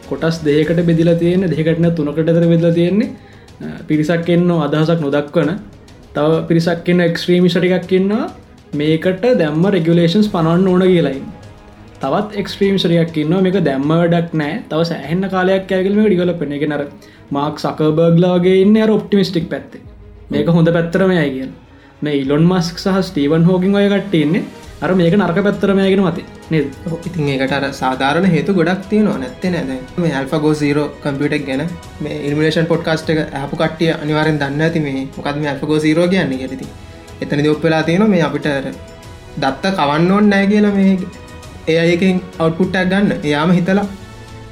කොටස් 0.10 0.42
දෙකට 0.42 0.82
බෙදිල 0.86 1.12
තියෙන 1.16 1.48
දෙකටන 1.50 1.90
තුනකටතර 1.92 2.46
බෙදල 2.46 2.74
තියෙන්නේ. 2.74 3.10
පිරිසක් 3.88 4.30
එන්න 4.30 4.50
අදහසක් 4.60 5.00
නොදක්වන. 5.02 5.52
තව 6.16 6.42
පිරිසක් 6.50 6.90
එන්න 6.90 7.02
එක්ස්ත්‍රීමිෂටිකක් 7.02 7.96
ඉන්නවා. 8.00 8.26
මේකට 8.74 9.26
දැම්ම 9.40 9.66
රෙගුලේෂන්ස් 9.70 10.30
පනවන්න 10.30 10.68
ඕන 10.68 10.84
කියලයි 10.84 11.20
තවත් 12.02 12.40
එක්ස්ට්‍රීම් 12.42 12.78
සරයක් 12.78 13.18
ඉන්න 13.18 13.36
මේක 13.46 13.58
දැම්ම 13.68 13.92
වැඩක් 13.92 14.34
නෑ. 14.34 14.56
තව 14.70 14.82
සෑහෙන්න 14.90 15.30
කාලයක් 15.34 15.72
ඇගලම 15.72 16.02
ඩිගල 16.06 16.34
පෙන 16.42 16.56
එක 16.58 16.66
නර 16.68 16.84
මාක් 17.32 17.62
සකබර්ග්ලාගේ 17.64 18.58
ඉන්න 18.64 18.78
අර 18.84 18.92
ඔප්ටිමිස්ටික් 18.92 19.48
පැත්තේ. 19.50 19.82
මේක 20.32 20.48
හොඳ 20.50 20.70
පැත්තරම 20.78 21.12
යයි 21.12 21.32
කිය 21.32 21.50
මේ 22.02 22.22
ඉලොන් 22.22 22.46
මස්ක් 22.46 22.78
සහ 22.78 23.02
ස්ටීවන් 23.10 23.48
හෝගින් 23.50 23.76
ඔය 23.76 23.88
කට්ටන්නේ 23.88 24.44
අර 24.82 24.94
මේක 24.94 25.16
නරක 25.16 25.40
පැත්තරමයගෙන 25.42 26.02
මති 26.02 26.24
නේද? 26.52 26.68
ඉතින් 27.06 27.30
ඒකට 27.30 27.54
අර 27.54 27.68
සාධාරණ 27.74 28.28
හේතු 28.28 28.54
ගොඩක් 28.54 28.90
තියෙනවා. 28.90 29.18
නැත්තේ 29.18 29.52
නැද 29.52 29.70
මේ 29.98 30.14
ඇල්ෆගෝ 30.14 30.54
සීරෝ 30.56 30.88
කම්පියටක් 31.04 31.46
ගැන 31.50 31.64
මේ 32.02 32.18
ඉල්මිලේෂන් 32.28 32.68
පොඩ්කාස්ට් 32.68 33.14
එක 33.14 33.22
ඇපු 33.34 33.56
කට්ටිය 33.58 33.94
අනිවාරෙන් 33.94 34.42
දන්න 34.42 34.66
ඇති 34.68 34.84
මේ 34.88 35.06
මොකද 35.18 35.38
මේ 35.38 35.52
ඇල්ෆගෝ 35.52 35.80
සීරෝ 35.80 36.08
කියන්නේ 36.08 36.42
ගැති 36.42 36.68
එතනි 37.22 37.50
ඔප්පලා 37.50 37.84
තියෙන 37.84 38.10
මේ 38.10 38.24
අපිට 38.24 38.50
දත්ත 39.38 39.76
කවන්න 39.78 40.12
ඕන්න 40.12 40.30
නෑ 40.30 40.48
කියලා 40.48 40.74
මේ 40.74 40.98
ඒ 41.68 41.78
අයකින් 41.84 42.18
අවට්පුට්ටක් 42.40 42.90
ගන්න. 42.92 43.12
එයාම 43.24 43.52
හිතලා 43.58 43.86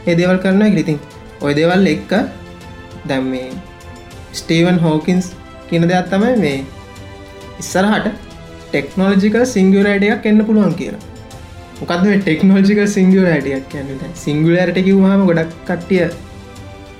ඒ 0.08 0.16
දේවල් 0.20 0.38
කරන්න 0.44 0.74
ඉරිතින් 0.74 1.00
ඔය 1.42 1.54
දේවල් 1.60 1.88
එක්ක 1.92 2.12
දැම් 3.10 3.26
මේ 3.32 3.50
ස්ටීවන් 4.34 4.78
හෝකින්ස් 4.86 5.26
කියන 5.70 5.88
දෙයක් 5.92 6.08
තමයි 6.12 6.36
මේ 6.44 6.60
ඉස්සරහට 7.62 8.08
ටෙක්නෝලජිකල් 8.66 9.44
සිංගුලයිටයක් 9.56 10.26
එන්න 10.32 10.46
පුළුවන් 10.48 10.74
කියලා. 10.80 11.02
මොකද 11.80 12.06
මේ 12.08 12.20
ටෙක්නෝජික 12.20 12.82
සිංගුලයිටයක් 12.98 13.70
කියන්න? 13.72 14.06
සිංගුලෑරට 14.26 14.80
කිවවාම 14.88 15.26
ගොඩක් 15.30 15.54
කට්ටිය 15.70 16.08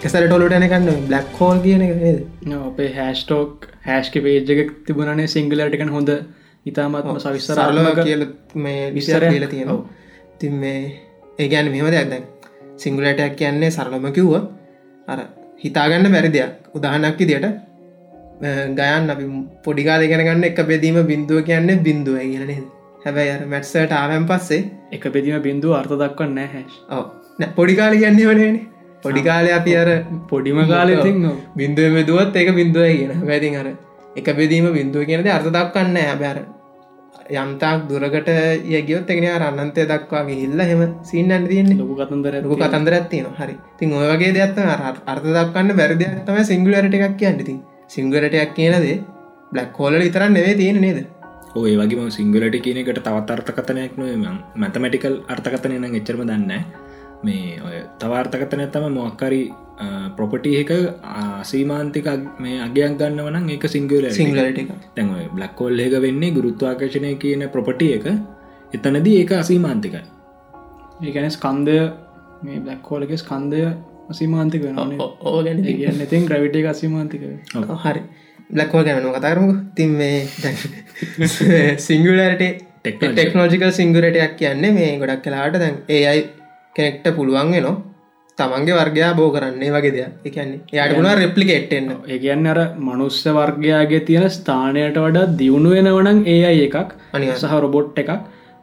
කෙසර 0.04 0.24
ටොලට 0.28 0.56
යනකන්න 0.60 1.02
බ්ලක් 1.10 1.34
හෝල් 1.40 1.60
කියන 1.66 1.84
එක 1.86 2.54
අපේ 2.60 2.92
හැස්ටෝක් 3.00 3.68
හැස්ක 3.86 4.22
පේජ්ජක 4.26 4.72
තිබුණනේ 4.88 5.28
සිංගලටකන 5.36 5.92
හොඳ 5.98 6.14
ඉතාමත්ම 6.66 7.20
සවිස්සරල 7.20 7.92
කියල 8.02 8.26
මේ 8.64 8.88
විස්තරයක්. 8.94 9.30
කියල 9.32 9.50
තියෙනවා 9.50 10.03
තින් 10.44 10.56
මේ 10.56 10.80
ඒගැන 11.40 11.72
මෙම 11.72 11.88
දෙයක්. 11.88 12.10
දැන් 12.10 12.24
සිංගුලටයක් 12.78 13.36
කියන්නේ 13.36 13.72
සරලම 13.72 14.06
කිව්ව 14.12 14.34
අර 15.08 15.20
හිතාගන්න 15.60 16.12
බැරි 16.16 16.30
දෙයක්. 16.30 16.52
උදාහනක් 16.76 17.18
විදියට 17.20 17.48
ගයන් 18.72 19.10
අපි 19.10 19.26
පොඩිකාල 19.64 20.02
ගෙනගන්න 20.04 20.44
එක 20.44 20.60
බෙදීම 20.66 20.98
බින්දුව 21.12 21.40
කියන්නේ 21.44 21.82
බින්දුව 21.88 22.18
කියලන 22.22 22.52
හැබැයි 23.06 23.48
මැට්සට 23.48 23.94
ආවැන් 23.94 24.26
පස්සේ 24.26 24.62
එක 24.92 25.04
පෙදීම 25.10 25.42
බින්දුව 25.42 25.80
අර්ථ 25.80 25.94
දක්වන්න 25.94 26.40
ඔව. 26.92 27.06
පොඩිකාල 27.56 27.94
කියන්නේ 27.96 28.30
වනේන 28.30 28.58
පොඩිකාලය 29.04 29.52
අපි 29.52 29.72
අර 29.76 29.90
පොඩිම 30.30 30.60
කාලෙතින් 30.68 31.18
බින්දුව 31.56 31.88
මෙදුවත් 31.98 32.36
ඒක 32.36 32.52
බින්දුව 32.60 32.86
කියන. 32.90 33.12
වැතින් 33.22 33.56
අර 33.56 33.68
එක 34.16 34.28
බෙදීම 34.38 34.68
බින්දුව 34.74 35.06
කියනද 35.06 35.28
අර්ථ 35.30 35.50
දක්වන්න 35.50 35.98
හැබැර 36.02 36.38
යම්තාක් 37.30 37.88
දුරකට 37.90 38.30
යගියොත් 38.78 39.10
එකන 39.14 39.26
අන්නන්තය 39.48 39.86
දක්වා 39.92 40.24
හිල්ල 40.30 40.60
හෙම 40.70 40.82
සිීන් 41.10 41.32
අන්න 41.32 41.48
තියන්නේ. 41.48 41.78
ලොකු 41.82 41.96
කතන්දර 42.00 42.36
ලොකු 42.46 42.58
කතන්දරත් 42.62 43.10
තියෙන 43.12 43.32
හරි. 43.40 43.56
තින් 43.80 43.94
ඔය 43.94 44.08
වගේ 44.12 44.34
දෙයක්ත් 44.38 44.60
අර්ථ 45.12 45.28
දක්වන්න 45.38 45.76
බැරිදයක් 45.80 46.22
තම 46.28 46.40
සිංගලරට 46.52 46.96
එකක් 47.00 47.18
කියන්නති 47.22 47.56
සිංගලටයක් 47.96 48.54
කියනද 48.58 48.88
බ්ලක් 49.54 49.78
හෝල 49.80 49.96
ඉතරන්න 50.10 50.34
නෙවේ 50.38 50.56
තියෙන 50.62 50.82
නේද? 50.86 51.00
ඔය 51.56 51.74
වගේ 51.80 52.10
සිංගලට 52.18 52.58
කියන 52.66 52.78
එකට 52.82 53.04
තවත් 53.08 53.30
අර්ථකතනයක් 53.38 53.98
නොම 53.98 54.40
මැතමටිකල් 54.62 55.16
අර්ථකතනය 55.34 55.78
නම් 55.80 56.00
එච්චරම 56.00 56.24
දන්න 56.30 56.83
මේ 57.24 57.60
ඔය 57.62 57.78
තවාර්ථකතන 58.00 58.64
තම 58.68 58.88
මොක්කරි 58.92 59.42
ප්‍රොපටි 60.12 60.52
එක 60.56 60.72
ආසීමාන්තික 61.16 62.08
මේ 62.40 62.58
අගයක් 62.60 62.98
ගන්න 62.98 63.20
වනම් 63.20 63.50
ඒක 63.50 63.66
සිංගල 63.68 64.10
සිංගලට 64.12 64.60
එක 64.60 64.72
තැන් 64.96 65.14
බ්ලක්කෝල් 65.34 65.80
එක 65.80 65.96
වෙන්නේ 66.00 66.32
ගුරුත්වාකර්ශණය 66.32 67.14
කියන 67.18 67.46
ප්‍රොපටිය 67.50 67.94
එක. 67.94 68.06
එතනදී 68.72 69.16
ඒක 69.20 69.32
අසීමාන්තිකයි. 69.34 70.04
ඒගැන 71.02 71.32
ස්කන්දය 71.32 71.78
මේ 72.44 72.60
බ්ලක්කෝලගේ 72.60 73.18
ස්කන්දය 73.18 73.64
අසීමාන්තික 74.10 74.64
වෙන 74.64 74.78
ඕ 75.00 75.40
ගැන 75.42 75.64
කියන්න 75.64 76.02
ඉතින් 76.02 76.28
ග්‍රවිට 76.28 76.56
එක 76.56 76.68
අසීමාන්තික 76.68 77.26
හරි. 77.84 78.04
බ්ලක්කෝ 78.50 78.84
ගැන 78.84 79.10
කතාරමු 79.16 79.50
තින් 79.76 79.92
මේ 79.94 80.20
සිංගලට 81.80 82.46
ටෙක්නෝජිකල් 82.86 83.72
සිංගුරටයක් 83.72 84.34
කියන්නේ 84.38 84.72
මේ 84.74 84.96
ගොඩක් 85.00 85.22
කලාට 85.24 85.56
දැන් 85.56 85.76
ඒ 85.90 86.06
අයි 86.06 86.24
කෙනෙක්ට 86.76 87.08
පුළුවන් 87.18 87.52
වෙනවා 87.56 87.76
තමන්ගේ 88.38 88.76
වර්ගයා 88.76 89.16
බෝ 89.16 89.30
කරන්නේ 89.32 89.72
වගේ 89.72 89.94
දෙයක්. 89.96 90.14
එකන්නේ 90.28 90.60
යායට 90.74 90.96
පුුණ 90.98 91.10
රෙප්ලිකේට්ෙන්න්න 91.16 91.90
ඒ 92.08 92.18
කියන්න 92.20 92.48
අර 92.48 92.60
මනුස්්‍ය 92.80 93.34
වර්ගයාගේ 93.38 94.00
තියෙන 94.08 94.26
ස්ථානයට 94.30 94.98
වඩා 94.98 95.26
දියුණු 95.40 95.74
වෙනවනං 95.76 96.24
ඒ 96.28 96.40
අයි 96.52 96.64
එකක් 96.70 96.96
අනිවාර්යෙන්. 97.14 97.42
සහ 97.42 97.62
රොබොට් 97.66 98.02
එකක්. 98.04 98.12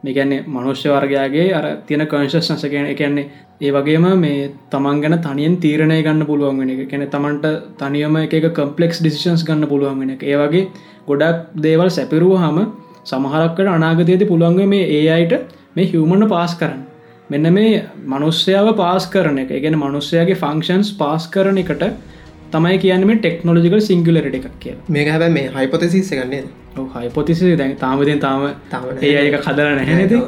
මේකැන්නේ 0.04 0.40
මනුෂ්‍ය 0.48 0.88
වර්ගයාගේ 0.88 1.46
අර 1.54 1.64
තියෙන 1.86 2.04
කංශස් 2.06 2.50
නස 2.50 2.66
කියන 2.74 2.90
එකන්නේ 2.94 3.26
ඒ 3.60 3.72
වගේම 3.76 4.06
මේ 4.24 4.50
තමන් 4.72 5.00
ගැන 5.02 5.16
තනියෙන් 5.26 5.56
තීරණය 5.64 6.02
ගන්න 6.02 6.26
පුළුවන් 6.26 6.60
වෙන 6.60 6.74
එක. 6.74 6.84
කැන 6.90 7.06
තමන්ට 7.06 7.46
තනියම 7.78 8.20
එක 8.24 8.36
කම්පලෙක්ස් 8.58 9.00
ඩිසිෂන්ස් 9.00 9.46
ගන්න 9.48 9.70
පුළුවන් 9.72 9.98
වෙන 10.00 10.14
එක. 10.16 10.22
ඒ 10.24 10.36
වගේ 10.42 10.66
ගොඩක් 11.08 11.58
දේවල් 11.64 11.96
සැපිරුව 11.98 12.36
හම 12.42 12.60
සමහරක්කට 13.04 13.74
අනාගතයේති 13.78 14.30
පුළුවන්ග 14.32 14.70
මේ 14.74 14.86
ඒ 14.98 15.10
අයිට 15.16 15.34
මේ 15.76 15.90
හිවමන්න 15.92 16.32
පාස් 16.32 16.54
කරන්න 16.60 16.89
මෙන්න 17.30 17.52
මේ 17.54 17.72
මනුස්්‍යාව 18.06 18.68
පාස් 18.76 19.06
කරන 19.06 19.38
එක. 19.42 19.52
ගැන 19.64 19.76
මනුස්්‍යයාගේ 19.78 20.40
ෆංක්ෂන්ස් 20.44 20.90
පාස් 20.98 21.26
කරන 21.26 21.60
එකට 21.62 21.84
තමයි 22.52 22.78
කියන්නම 22.78 23.12
ටෙක්නෝජිකල් 23.16 23.80
සිංගලට 23.88 24.36
එකක් 24.38 24.48
කිය 24.60 24.74
මේක 24.88 25.10
හැබ 25.14 25.24
මේ 25.36 25.50
හයිපොතසිස් 25.56 26.10
ගන්නේ 26.12 26.44
හයිපොතිසි 26.94 27.56
දැන් 27.56 27.74
තාමතින් 27.76 28.20
තාම 28.20 28.46
ඒ 29.02 29.12
අයක 29.22 29.36
කදර 29.40 29.68
නැහැනති. 29.76 30.18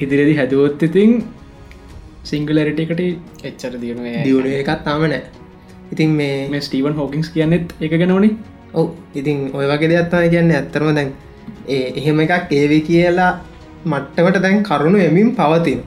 ඉදිරිදි 0.00 0.34
හැදුවොත් 0.36 0.82
ඉතින් 0.82 1.12
සිංගලරට 2.24 2.80
එකට 2.84 3.02
එච්චර 3.44 3.72
දියුණු 3.82 4.14
දියුණු 4.24 4.54
එකත් 4.62 4.82
තාම 4.84 5.04
නෑ. 5.04 5.22
ඉතින් 5.92 6.10
මේ 6.20 6.60
ස්ටීවන් 6.60 6.94
හෝකින්ස් 6.94 7.30
කියන්නෙත් 7.34 7.74
එක 7.80 7.94
ගැනවනි 8.02 8.30
ඔව 8.74 8.86
ඉතින් 9.14 9.38
ඔය 9.54 9.66
වගේ 9.72 9.90
දෙයක්ත්තම 9.92 10.28
කියන්න. 10.34 10.50
ඇත්තරම 10.52 10.90
දැන් 10.94 11.12
ඒ 11.68 11.86
එහෙම 11.96 12.20
එකක් 12.26 12.52
ඒවි 12.52 12.80
කියලා 12.90 13.30
මට්ටමට 13.86 14.42
දැන් 14.42 14.62
කරුණු 14.62 14.98
එමින් 15.00 15.30
පවතින 15.38 15.80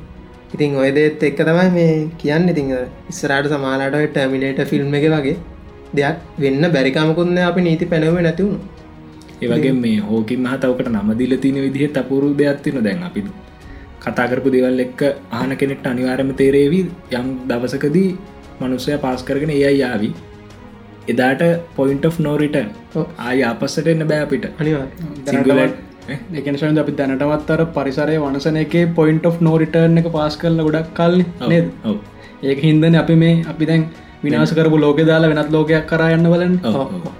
ඉතින් 0.53 0.75
ඔය 0.75 0.89
දේත් 0.91 1.23
එක්ක 1.23 1.39
තමයි 1.41 1.69
මේ 1.77 1.93
කියන්න. 2.17 2.49
ඉතිං 2.49 2.69
ඉස්සරට 3.11 3.49
සමාලාට 3.53 3.97
ටර්මිනේට 4.07 4.61
ෆිල්ම් 4.71 4.95
එක 4.99 5.07
වගේ 5.13 5.37
දෙයක් 5.93 6.17
වෙන්න 6.39 6.63
බැරිකමකුන්න 6.75 7.37
අපි 7.49 7.61
නීති 7.61 7.85
පැනව 7.85 8.17
නැතිවුණු 8.19 8.59
ඒවගේ 9.43 9.75
මේ 9.75 9.99
හෝකින් 10.09 10.41
මහතවකට 10.45 10.91
නමදිල 10.95 11.35
තින 11.37 11.61
විදිහ 11.67 11.91
තපුරු 11.95 12.33
දෙයක්ත්තින 12.33 12.81
දැන් 12.87 13.05
අපි 13.09 13.23
කතාකරපු 14.03 14.49
දෙවල් 14.55 14.83
එක්ක 14.85 15.01
ආන 15.31 15.53
කෙනෙක්ට 15.61 15.87
අනිවාරම 15.93 16.33
තේරේවී 16.33 16.83
යම් 17.19 17.29
දවසකදී 17.49 18.09
මනුස්සය 18.61 18.97
පාස් 19.05 19.23
කරගෙන 19.23 19.53
ඒ 19.55 19.71
යාවි 19.75 20.11
එදාට 21.07 21.43
පොයින්ට 21.75 22.05
of 22.05 22.19
නෝරිට. 22.19 22.57
ආය 23.19 23.39
අපස්සට 23.43 23.87
එන්න 23.87 24.07
බෑ 24.07 24.21
අපිට. 24.25 24.45
අනිවා 24.59 24.85
එකනශද 26.09 26.79
අපි 26.83 26.93
දැනටමත්තර 26.99 27.65
පරිසරය 27.75 28.15
වනසන 28.17 28.57
එක 28.63 28.77
පොයින්ට 28.95 29.25
of 29.25 29.41
නෝරිටර්න 29.41 30.01
එක 30.01 30.07
පාස් 30.11 30.37
කරල 30.37 30.63
ගොඩක් 30.67 30.93
කල්න 30.95 31.25
නේද? 31.49 31.67
ඔව්. 31.85 31.97
ඒක 32.43 32.59
හින්දන 32.59 32.95
අපි 32.95 33.15
මේ 33.15 33.35
අපි 33.45 33.65
දැන් 33.65 33.83
විනාස 34.23 34.53
කරපු 34.53 34.79
ලෝක 34.79 35.03
දාලා 35.11 35.33
වෙනත් 35.33 35.51
ලෝකයක් 35.51 35.85
කරයන්න 35.91 36.31
බලන්න. 36.33 36.55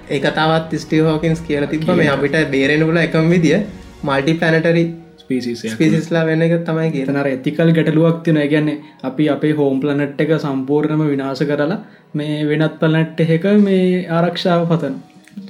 ඒ 0.10 0.20
කතාවත් 0.20 0.74
ස්ටී 0.78 1.04
හෝකින්ස් 1.10 1.42
කියල 1.42 1.68
තිබ 1.68 1.88
මේ 2.02 2.10
අපිට 2.16 2.38
බේරෙනකුල 2.56 3.00
එකම් 3.04 3.30
විදිිය 3.36 3.62
මල්ටි 4.04 4.34
පැනටරි 4.42 4.84
ස්පිසිස් 5.22 5.62
පිසිස්ලා 5.78 6.26
වෙන්න 6.26 6.46
එක 6.48 6.56
තමයි 6.70 6.90
කිය 6.96 7.06
එතනර 7.06 7.28
ඇතිකල් 7.28 7.72
ගැටලුවක් 7.78 8.18
තින 8.26 8.42
ගැන්නේ 8.54 8.82
අපි 9.04 9.30
අපේ 9.36 9.54
හෝම් 9.54 9.80
ප්ලනට් 9.84 10.26
එක 10.26 10.34
සම්පූර්ණම 10.40 11.06
විනාස 11.14 11.44
කරලා 11.52 11.80
මේ 12.14 12.42
වෙනත් 12.50 12.76
පලනට් 12.82 13.24
එහෙක 13.26 13.48
මේ 13.68 13.86
ආරක්ෂාව 14.10 14.68
පතන. 14.72 15.00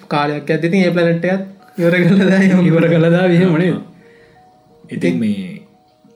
කාලයක් 0.07 0.49
ඇතිති 0.49 0.85
ඒ 0.85 0.93
පලනට්ටයත් 0.97 1.60
යොර 1.77 1.95
කලදා 2.01 2.41
ඉවර 2.61 2.85
කළදා 2.87 3.25
විහමනේ 3.27 3.73
ඉතින් 4.89 5.19
මේ 5.19 5.49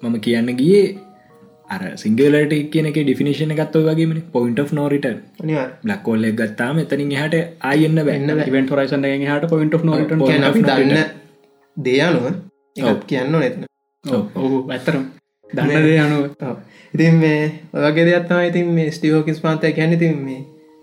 මම 0.03 0.15
කියන්න 0.19 0.49
ගියේ 0.53 0.85
අර 1.69 1.81
සිංගලට 1.95 2.55
කියන 2.71 2.87
එක 2.87 2.97
ඩිෆිනිශන 2.99 3.53
එකත්ව 3.53 3.85
වගේ 3.89 4.23
පොයින්ට 4.31 4.73
නෝරිට 4.73 5.07
අනිවා 5.09 5.67
බ්ලක්කෝල්ල 5.83 6.25
ගත්තාම 6.33 6.79
එතනින් 6.79 7.13
හට 7.15 7.43
අයන්න 7.65 8.01
බැන්න 8.01 8.33
ඉවෙන්ට 8.43 8.73
රයිසන් 8.73 9.05
හට 9.05 9.49
පොයින්ට 9.49 9.77
නොට 9.83 10.17
දන්න 10.63 10.99
දෙයනුව 11.77 12.25
කියන්න 13.05 13.31
නැතන 13.33 13.69
ඔහු 14.05 14.57
ඇත්තරම් 14.69 15.05
දන්න 15.49 15.83
දේ 15.83 15.99
අනුව. 15.99 16.25
ඉතින් 16.93 17.15
මේ 17.15 17.39
ඔයගේ 17.75 18.05
දෙයක්ත්තම 18.05 18.41
ඉතින් 18.43 18.67
මේ 18.71 18.91
ස්ටියෝකින්ස් 18.91 19.39
මාතය 19.43 19.71
ගැන 19.71 19.97
තින් 19.99 20.17
මේ 20.19 20.41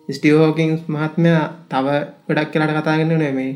ස්ටියෝකින්ස් 0.09 0.89
මහත්මයා 0.89 1.45
තව 1.69 1.87
ගොඩක් 2.27 2.51
කියලට 2.53 2.75
කතාගන්න 2.79 3.15
නේ 3.19 3.33
මේ 3.33 3.53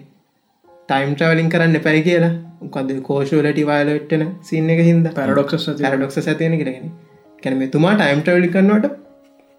ටයිම් 0.88 1.12
ට්‍රවලින් 1.14 1.48
කරන්න 1.52 1.78
එපැයි 1.78 2.02
කියලා. 2.08 2.34
උකද 2.64 2.90
කෝෂෝලටි 3.08 3.62
වාලට්ටන 3.70 4.24
සින්න 4.48 4.68
එක 4.74 4.82
හිද 4.88 5.06
පැරඩොක්ස් 5.16 5.64
පැරඩොක්ස 5.80 6.18
ඇතියෙන 6.22 6.54
කරගෙන 6.60 6.92
කැන 7.42 7.56
මේ 7.60 7.72
තුමා 7.74 7.94
ටයිම් 8.00 8.20
ට්‍රවලි 8.22 8.50
කරන්නට 8.54 8.86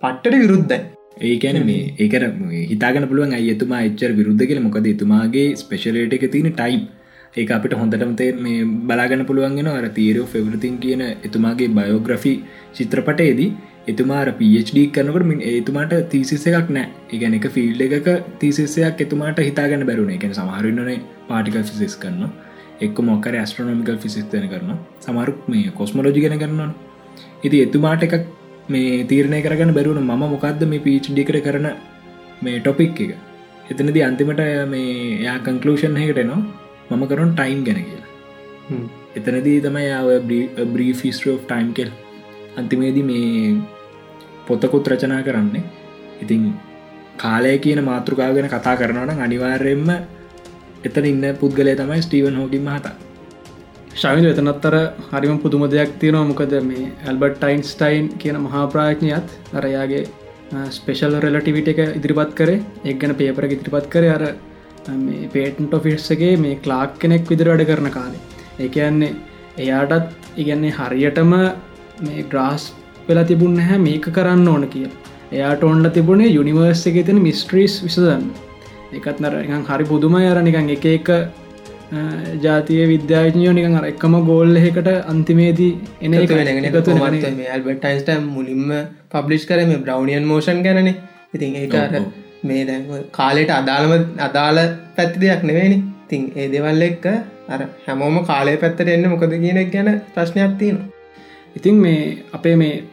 පට්ටට 0.04 0.38
විරුද්ධයි. 0.44 0.80
ඒකැන 1.30 1.60
මේ 1.70 1.84
ඒකර 2.04 2.24
හිතාගන 2.72 3.08
පුළුවන් 3.12 3.36
අය 3.40 3.50
එතුමා 3.56 3.82
එච්චර 3.90 4.12
විරුද්ධ 4.20 4.46
කියල. 4.50 4.62
මොකද 4.68 4.88
එතුමාගේ 4.94 5.48
ස්පෙශලට 5.64 6.16
එක 6.18 6.26
තියෙන 6.36 6.54
ටයිම් 6.54 6.84
ඒ 7.38 7.46
අපිට 7.56 7.76
හොඳටම 7.82 8.14
තේ 8.20 8.32
මේ 8.46 8.68
බලාගන්න 8.90 9.28
පුළුවන්ගෙන 9.30 9.72
අර 9.74 9.88
තීරෝ 9.98 10.28
ෆෙවරතින් 10.34 10.78
කියන 10.84 11.04
එතුමාගේ 11.28 11.74
බයෝග්‍රෆි 11.78 12.34
චිත්‍රපටයේදී 12.78 13.50
එතුමාර 13.88 14.28
PhD 14.40 14.80
කරනකට 14.96 15.28
මින් 15.32 15.40
ඒතුමාට 15.52 15.94
තිසිස 16.14 16.46
එකක් 16.50 16.70
නෑ. 16.78 16.88
ඉගැන 17.16 17.38
එක 17.38 17.48
ෆිල්ඩ 17.56 17.82
එකක 17.88 18.10
තිසිසයක් 18.42 19.06
එතුමාට 19.06 19.40
හිතාගන්න 19.48 19.86
බැරුණ 19.90 20.12
එක 20.16 20.26
සමහරන්නනේ 20.32 20.98
පාටිකල් 21.30 21.64
ෆිසිස් 21.70 21.96
කරන්න 22.04 22.34
එක් 22.86 23.00
මොක්කර 23.10 23.34
ඇස්ට්‍රනොමිකල් 23.42 24.00
ෆිසිස්තන 24.04 24.48
කරන 24.54 24.74
සමරුක් 25.06 25.40
මේ 25.52 25.72
කොස්මලෝජි 25.80 26.24
ගෙන 26.26 26.36
කරන්න 26.44 26.74
ඉති 27.44 27.60
එතුමාට 27.68 28.04
එකක් 28.08 28.26
මේ 28.70 29.06
තීරණය 29.12 29.40
කරගන්න 29.46 29.72
බැරුණ 29.78 30.02
ම 30.04 30.12
මොකක්ද 30.26 30.66
මේ 30.74 30.84
පිච්ඩි 30.88 31.28
කර 31.30 31.40
කරන 31.48 31.68
මේ 32.44 32.60
ටොපික් 32.60 33.00
එක? 33.06 33.14
එතනද 33.72 33.98
අන්තිමට 34.10 34.44
මේ 34.74 35.24
යා 35.28 35.38
කංකලූෂන් 35.46 35.98
හකට 36.02 36.28
නවා 36.28 36.98
මම 36.98 37.06
කරුන් 37.12 37.32
ටයිම් 37.38 37.64
ගැන 37.68 37.80
කියලා. 37.84 38.12
එතනදී 39.18 39.58
තමයි 39.66 39.88
යාව 39.88 40.10
බ්‍රී 40.74 40.94
ෆිස්ටෝ 41.02 41.38
ටයිම් 41.46 41.72
කෙල් 41.80 41.92
අන්තිමේදී 42.60 43.08
මේ 43.10 43.32
පොතකුත් 44.48 44.88
රචනා 44.92 45.22
කරන්නේ. 45.28 45.64
ඉතින් 46.24 46.44
කාලය 47.18 47.58
කියන 47.66 47.82
මාතෘකා 47.90 48.30
ගැන 48.36 48.50
කතා 48.54 48.76
කරනවන 48.82 49.26
අනිවාර්යෙන්ම 49.26 49.90
එතන 50.88 51.06
ඉන්න 51.12 51.26
පුද්ගලය 51.42 51.76
තමයි 51.76 52.02
ස්ටීවන් 52.06 52.40
හෝකින් 52.42 52.64
මහතා. 52.68 52.96
ශවිද 54.02 54.28
එතනත්තර 54.32 54.76
හරිම 55.12 55.38
පුදුම 55.44 55.64
දෙයක් 55.74 55.94
තියෙනවා. 56.02 56.30
මොකද 56.32 56.54
මේ 56.70 56.92
ඇල්බර්ට් 57.06 57.38
ටයින්ස්ටයින් 57.42 58.08
කියන 58.22 58.38
මහාප්‍රාඥයත් 58.44 59.28
අරයාගේ 59.60 60.04
ස්පේෂල් 60.78 61.16
රෙලටිවිට 61.26 61.72
එක 61.74 61.80
ඉදිරිපත් 62.00 62.34
කරේ. 62.40 62.60
එක් 62.86 63.00
ගැන 63.02 63.16
පේපර 63.22 63.48
ඉදිරිපත් 63.48 63.88
කර 63.94 64.06
අර 64.16 64.24
මේ 64.98 65.30
පේටන්ට 65.36 65.74
ඔෆිස්සගේ 65.74 66.34
මේ 66.44 66.60
ක්ලාක් 66.66 66.94
කෙනෙක් 67.02 67.26
විදිර 67.32 67.50
වැඩ 67.52 67.66
කරන 67.70 67.90
කාලේ. 67.98 68.22
ඒ 68.60 68.70
කියන්නේ 68.76 69.16
එයාටත් 69.64 70.38
ඉගන්නේ 70.42 70.76
හරියටම 70.80 71.32
මේ 72.06 72.28
ග්‍රාස් 72.32 72.64
වෙලා 73.08 73.28
තිබුණ 73.32 73.60
හැ 73.62 73.80
මේක 73.80 74.08
කරන්න 74.12 74.48
ඕන 74.48 74.68
කිය 74.68 74.88
එයාට 75.32 75.64
ඔන්න 75.64 75.92
තිබුණේ 75.92 76.30
යුනිවර්ස් 76.30 76.86
එක 76.92 77.02
තින 77.08 77.20
මිස්ට්‍රීස් 77.22 77.76
විසදන්න 77.84 78.30
එකත් 78.94 79.20
නර 79.20 79.36
හරි 79.70 79.86
පුදුම 79.86 80.16
අර 80.22 80.40
නිකන් 80.42 80.74
එක 80.76 80.86
එක 80.88 81.10
ජාතිය 82.44 82.82
විද්‍යාඥයෝ 82.88 83.54
නිකන් 83.54 83.76
අර 83.76 83.86
එකම 83.86 84.16
ගෝල්ල 84.26 84.56
එකට 84.60 84.90
අන්තිමේදී 85.06 85.74
එන 86.02 86.14
එක 86.16 86.32
ඇල්බටයින්ස්ට 86.32 88.10
මුලින්ම 88.28 88.72
පබ්ලිෂ් 89.10 89.46
කරම 89.46 89.72
බ්‍රව්නියන් 89.84 90.26
මෝෂන් 90.26 90.64
ගැනන. 90.64 90.90
ඉතින් 91.34 91.56
ඒක 91.56 91.76
මේ 92.44 92.66
දැ 92.66 93.04
කාලෙට 93.12 93.52
අදාළම 93.52 93.94
අදාළ 94.20 94.60
පැත්ති 94.96 95.24
දෙයක් 95.24 95.44
නෙවෙනි 95.44 95.80
තින් 96.10 96.32
ඒ 96.36 96.48
දෙවල් 96.50 96.84
එක්ක 96.84 97.08
අර 97.50 97.62
හැමෝම 97.88 98.20
කාලය 98.26 98.58
පැත්තට 98.58 98.90
එන්න 98.90 99.10
මොකද 99.10 99.34
කියනෙක් 99.38 99.72
ගැන 99.72 99.90
ප්‍රශ්නයක් 100.14 100.60
තියෙනවා. 100.60 100.88
ඉතින් 101.56 101.76
මේ 101.78 102.04
අපේ 102.34 102.56
මේ 102.56 102.84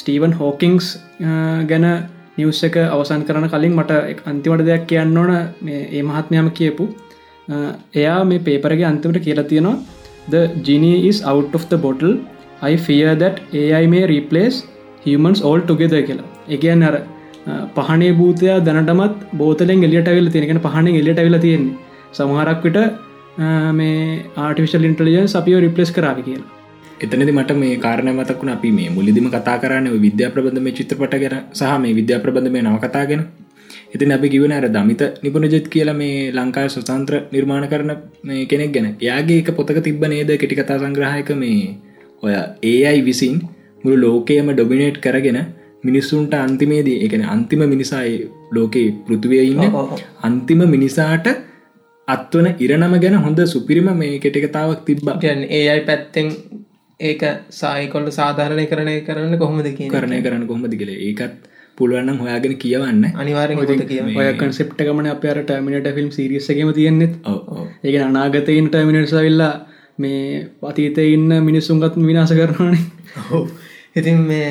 ස්ටීවන් 0.00 0.32
හෝකිංස් 0.40 0.86
ගැන 1.70 1.86
නිවස් 2.38 2.62
එක 2.68 2.76
අවසන් 2.84 3.22
කරන 3.28 3.46
කලින් 3.52 3.76
මට 3.78 4.24
අන්තිමට 4.30 4.64
දෙයක් 4.70 4.88
කියන්න 4.90 5.20
ඕන 5.22 5.30
මේ 5.66 5.82
ඒ 5.98 6.02
මහත්මයම 6.08 6.48
කියපු. 6.58 6.84
එයා 8.00 8.18
මේ 8.30 8.44
පේපරගේ 8.48 8.88
අන්තිමට 8.92 9.18
කියලා 9.26 9.50
තියෙනවා 9.52 9.76
the 10.32 10.42
genie 10.66 10.96
is 11.10 11.18
out 11.32 11.54
of 11.58 11.62
the 11.72 11.78
bottle. 11.84 12.14
I 12.70 12.76
fear 12.86 13.10
that 13.22 13.36
AI 13.62 13.84
may 13.92 14.02
replace 14.14 14.56
humans 15.06 15.40
all 15.48 15.60
together 15.70 16.00
කියලා 16.08 16.28
එකයන් 16.56 16.82
අර 16.88 16.94
පහනේ 17.76 18.12
භූතයා 18.20 18.58
දැනටමත් 18.68 19.18
බෝතලෙන් 19.42 19.84
එලියට 19.88 20.10
ඇවිල 20.12 20.30
තියෙනගෙන 20.34 20.60
පහනෙන් 20.66 20.94
එලියට 21.02 21.20
ඇවිල 21.22 21.38
තියෙන්නේ. 21.46 21.76
සමහරක් 22.18 22.62
විට 22.66 22.78
මේ 23.80 23.98
ආටිවිශල් 24.44 24.88
ඉන්ටලිජන්ස් 24.90 25.34
අපිෝ 25.40 25.60
රිපලස් 25.66 25.92
කරාව 25.98 26.20
කියලා. 26.28 26.48
එතනද 27.00 27.30
මට 27.32 27.54
මේ 27.56 27.74
කාරණ 27.78 28.08
මතක්ුණ 28.12 28.54
අපි 28.54 28.70
මේ 28.76 28.88
මුලිදිම 28.90 29.26
කතා 29.30 29.58
කරන්න 29.62 29.98
විද්‍යා 30.06 30.30
ප්‍රබඳ 30.34 30.64
මේ 30.64 30.78
චිත්‍රපට 30.78 31.14
ගැන 31.22 31.36
සහ 31.52 31.74
මේ 31.82 31.92
විද්‍යා 31.98 32.22
ප්‍රබඳ 32.24 32.50
මේ 32.54 32.64
නවකතාගෙන 32.64 33.22
ඉතින් 33.94 34.14
අපි 34.16 34.28
කිවන 34.34 34.52
අර 34.52 34.66
දමිත 34.68 35.02
නිපුණජත් 35.22 35.68
කියලා 35.74 35.94
මේ 35.94 36.16
ලංකාය 36.32 36.68
සුතන්ත්‍ර 36.68 37.14
නිර්මාණ 37.32 37.68
කරන 37.72 37.92
කෙනෙක් 38.50 38.72
ගැන. 38.74 38.88
යාගේ 39.00 39.38
එක 39.42 39.50
පොතක 39.58 39.78
තිබ 39.86 40.04
නේද? 40.04 40.32
කෙටිකතා 40.42 40.78
සංග්‍රහයක 40.78 41.30
මේ 41.36 41.60
ඔය 42.22 42.34
ඒයි 42.64 43.00
විසින් 43.02 43.36
මුළු 43.84 43.96
ලෝකයම 44.04 44.50
ඩොබිනේට් 44.52 44.98
කරගෙන 44.98 45.38
මිනිස්සුන්ට 45.84 46.34
අන්තිමේදී 46.36 46.98
එකන 47.06 47.24
අන්තිම 47.34 47.62
මිනිසායි 47.74 48.14
ලෝකයේ 48.52 48.94
පෘතිවය 49.06 49.42
ඉන්න 49.50 49.62
අන්තිම 50.22 50.62
මිනිසාට 50.68 51.28
අත්වන 52.08 52.48
ඉරනම 52.58 52.94
ගැන 53.04 53.18
හොඳ 53.26 53.40
සුපිරිම 53.46 53.90
මේ 53.96 54.14
කෙටිකතාවක් 54.18 54.80
තිබ්බ. 54.86 55.06
ඒයි 55.50 55.80
පැත්තෙන් 55.88 56.28
ඒක 57.00 57.22
සායිකොල්ල 57.50 58.10
සාධාරණය 58.10 58.66
කරණය 58.66 58.94
කරන්න 59.06 59.38
කොහොමද 59.38 59.68
කිය 59.76 59.88
කරණය 59.88 60.18
කරන්න 60.22 60.46
කොහොමද 60.46 60.74
කියල. 60.74 60.90
ඒකත් 61.00 61.46
පුළුවන්නම් 61.78 62.18
හොයාගෙන 62.18 62.54
කියවන්න. 62.56 63.04
අනිවාරෙන් 63.14 63.58
ඔය 63.58 64.32
කන්සෙප්ට 64.34 64.80
ගමන 64.80 65.10
අප 65.12 65.24
අර 65.24 65.42
ටර්මිනට 65.42 65.90
ෆිල්ම් 65.94 66.10
සිරියසගම 66.10 66.72
තියෙන්නෙත්. 66.74 67.14
ඒක 67.84 68.00
අනාගතයින් 68.02 68.70
ටර්මිනට් 68.70 69.12
සවිල්ලා 69.12 69.52
මේ 69.98 70.48
පතීත 70.62 70.98
ඉන්න 71.04 71.38
මිනිස්සුන්ගත් 71.44 72.00
විනාස 72.02 72.34
කරනවානේ. 72.34 72.82
ඉතින් 73.96 74.18
මේ 74.22 74.50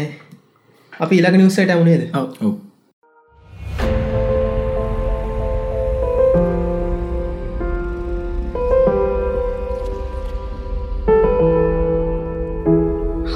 අපි 0.93 1.19
ඉලක 1.19 1.35
නිවසට 1.35 1.67
ඇමුණේද 1.67 2.15
ඔව 2.15 2.55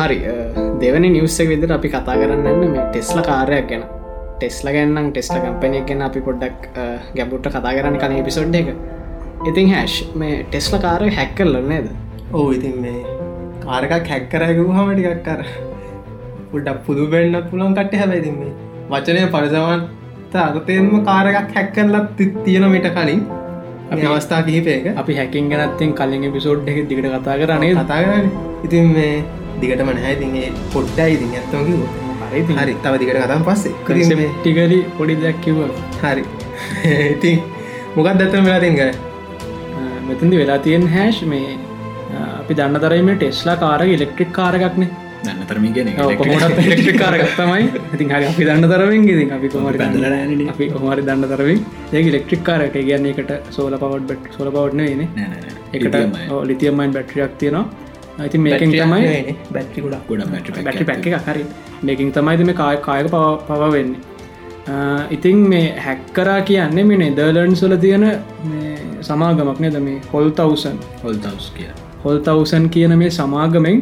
හරි 0.02 0.20
දෙවනි 0.82 1.10
නිවස්සක 1.10 1.48
විදිර 1.48 1.72
අපි 1.72 1.90
කතා 1.90 2.16
කරන්න 2.16 2.62
මේ 2.62 2.86
ටෙස්ල 2.86 3.20
කාරයක් 3.24 3.68
ගැන. 3.72 3.84
ටෙස්ල 4.36 4.70
ගැන්නම් 4.70 5.10
ටෙස්ල 5.10 5.38
කම්පනයක් 5.40 5.88
ගැන 5.88 6.02
අපි 6.04 6.22
පොඩ්ඩක් 6.22 6.70
ගැබුට්ට 7.18 7.52
කතා 7.52 7.74
කරන්න 7.78 7.98
කන 7.98 8.24
පිසොඩ් 8.24 8.56
එක. 8.56 8.72
ඉතින් 9.48 9.74
හැෂ් 9.74 9.98
මේ 10.16 10.40
ටෙස්ල 10.46 10.78
කාරය 10.80 11.12
හැක් 11.12 11.36
කරල 11.36 11.60
නේද? 11.66 11.92
ඕ 12.34 12.48
ඉතින් 12.52 12.78
මේ 12.82 13.02
කාරකක් 13.64 14.08
හැක් 14.08 14.26
කරයකු 14.30 14.66
හමටිකක් 14.70 15.22
කර 15.26 15.42
පුඩක් 16.52 16.80
පුදු 16.86 17.08
බෙන්න්න 17.08 17.42
පුළන් 17.50 17.76
කට 17.76 18.02
හැබැයිතින් 18.02 18.40
මේ 18.40 18.54
වචනය 18.92 19.28
පරිසවන්ත 19.30 20.40
අගතයෙන්ම 20.40 20.90
කාරකක් 21.04 21.54
හැක් 21.56 21.70
කරලත් 21.76 22.24
තියෙන 22.40 22.68
මිට 22.70 22.88
කලින් 22.92 23.22
අවස්ථා 23.92 24.42
කිහිපයක 24.44 24.90
අපි 24.96 25.14
හැකින් 25.16 25.50
ගැනත්තෙන් 25.50 25.94
කලින් 25.94 26.26
පිසෝඩ් 26.32 26.68
එක 26.68 26.82
දිගට 26.90 27.12
කතා 27.14 27.38
කරනේ 27.38 27.72
කතා 27.76 28.02
කරන්න 28.02 28.28
ඉතින් 28.64 28.92
මේ 28.94 29.14
දිගටම 29.64 29.92
නැහැ. 29.92 30.16
තිගේ 30.16 30.48
පොට්ටයි 30.74 31.12
ඉතින් 31.16 31.36
ඇත්තම 31.36 31.62
කිව 31.68 31.82
හරි 32.32 32.74
තව 32.84 32.94
දිගට 32.98 33.18
කතම් 33.18 33.44
පස්සේ. 33.44 33.74
ටිකරි 34.38 34.80
පොඩි 34.98 35.16
දෙයක් 35.24 35.42
කිව 35.42 35.58
හරි. 36.04 36.24
ඉතින් 37.16 37.38
මොකක් 37.96 38.10
දත්තම 38.16 38.46
වෙලා 38.46 38.62
තිංග 38.62 38.80
මෙතන්දි 40.08 40.36
වෙලා 40.38 40.60
තියෙන් 40.60 40.88
හැෂ් 40.88 41.22
මේ 41.26 41.58
අපි 42.32 42.54
දන්න 42.54 42.84
තරම 42.84 43.10
ටෙස්ලා 43.14 43.56
කාර 43.58 43.82
ඉලෙක්ට්‍රික් 43.88 44.32
කාරගක්න 44.32 44.86
දන්න 45.26 45.44
තරම 45.50 45.66
ගෙන 45.76 45.92
ඉලෙක්ට්‍රික් 46.66 47.00
කාරගත්තමයි 47.04 47.68
ඉතින් 47.96 48.14
හරි 48.14 48.26
අපි 48.32 48.48
දන්න 48.48 48.72
තරමින් 48.74 49.06
ඉතින් 49.08 49.32
අපි 49.38 49.54
කොමරි 49.56 49.78
බැඳල 49.78 50.50
අපි 50.54 50.70
කොමරි 50.76 51.06
දන්න 51.10 51.30
තරමින්. 51.34 51.62
ඒ 51.94 52.04
ඉලෙක්ට්‍රික් 52.10 52.44
කාරට 52.50 52.78
ගන්න 52.82 53.08
එකට 53.14 53.32
සෝල 53.58 53.78
පවට් 53.78 54.10
බට 54.10 54.38
සොල 54.38 54.50
පවට්න 54.50 54.82
න 54.98 55.02
එකට 55.74 55.96
ලිතියමයින් 56.52 56.98
බැට්‍රියක් 56.98 57.38
තියෙනවා 57.38 57.81
ඇති 58.20 58.38
මේකින් 58.38 58.72
තමයි 58.72 59.36
බැට්‍රි 59.54 59.82
ගොඩක්. 59.82 60.08
ගොඩ 60.10 60.22
බැටි 60.32 60.86
පැක් 60.90 61.08
එක 61.08 61.28
හරි. 61.28 61.46
මේකින් 61.84 62.12
තමයි 62.12 62.46
මේ 62.50 62.58
කාය 62.62 62.78
කායක 62.88 63.08
පව 63.48 63.62
වෙන්නේ. 63.76 64.00
ඉතින් 65.16 65.38
මේ 65.52 65.64
හැක්කරා 65.86 66.42
කියන්නේ 66.50 66.84
මේ 66.90 66.98
නෙදර්ලන්් 67.04 67.56
සොල 67.62 67.76
තියෙන 67.86 68.06
සමාගමක් 69.02 69.60
නද? 69.60 69.80
මේ 69.88 70.02
හොල් 70.14 70.30
තවසන් 70.40 70.78
හොල්තවස් 71.04 71.48
කිය 71.56 71.72
හොල් 72.04 72.20
තවසන් 72.28 72.70
කියන 72.76 72.94
මේ 73.02 73.10
සමාගමෙන් 73.18 73.82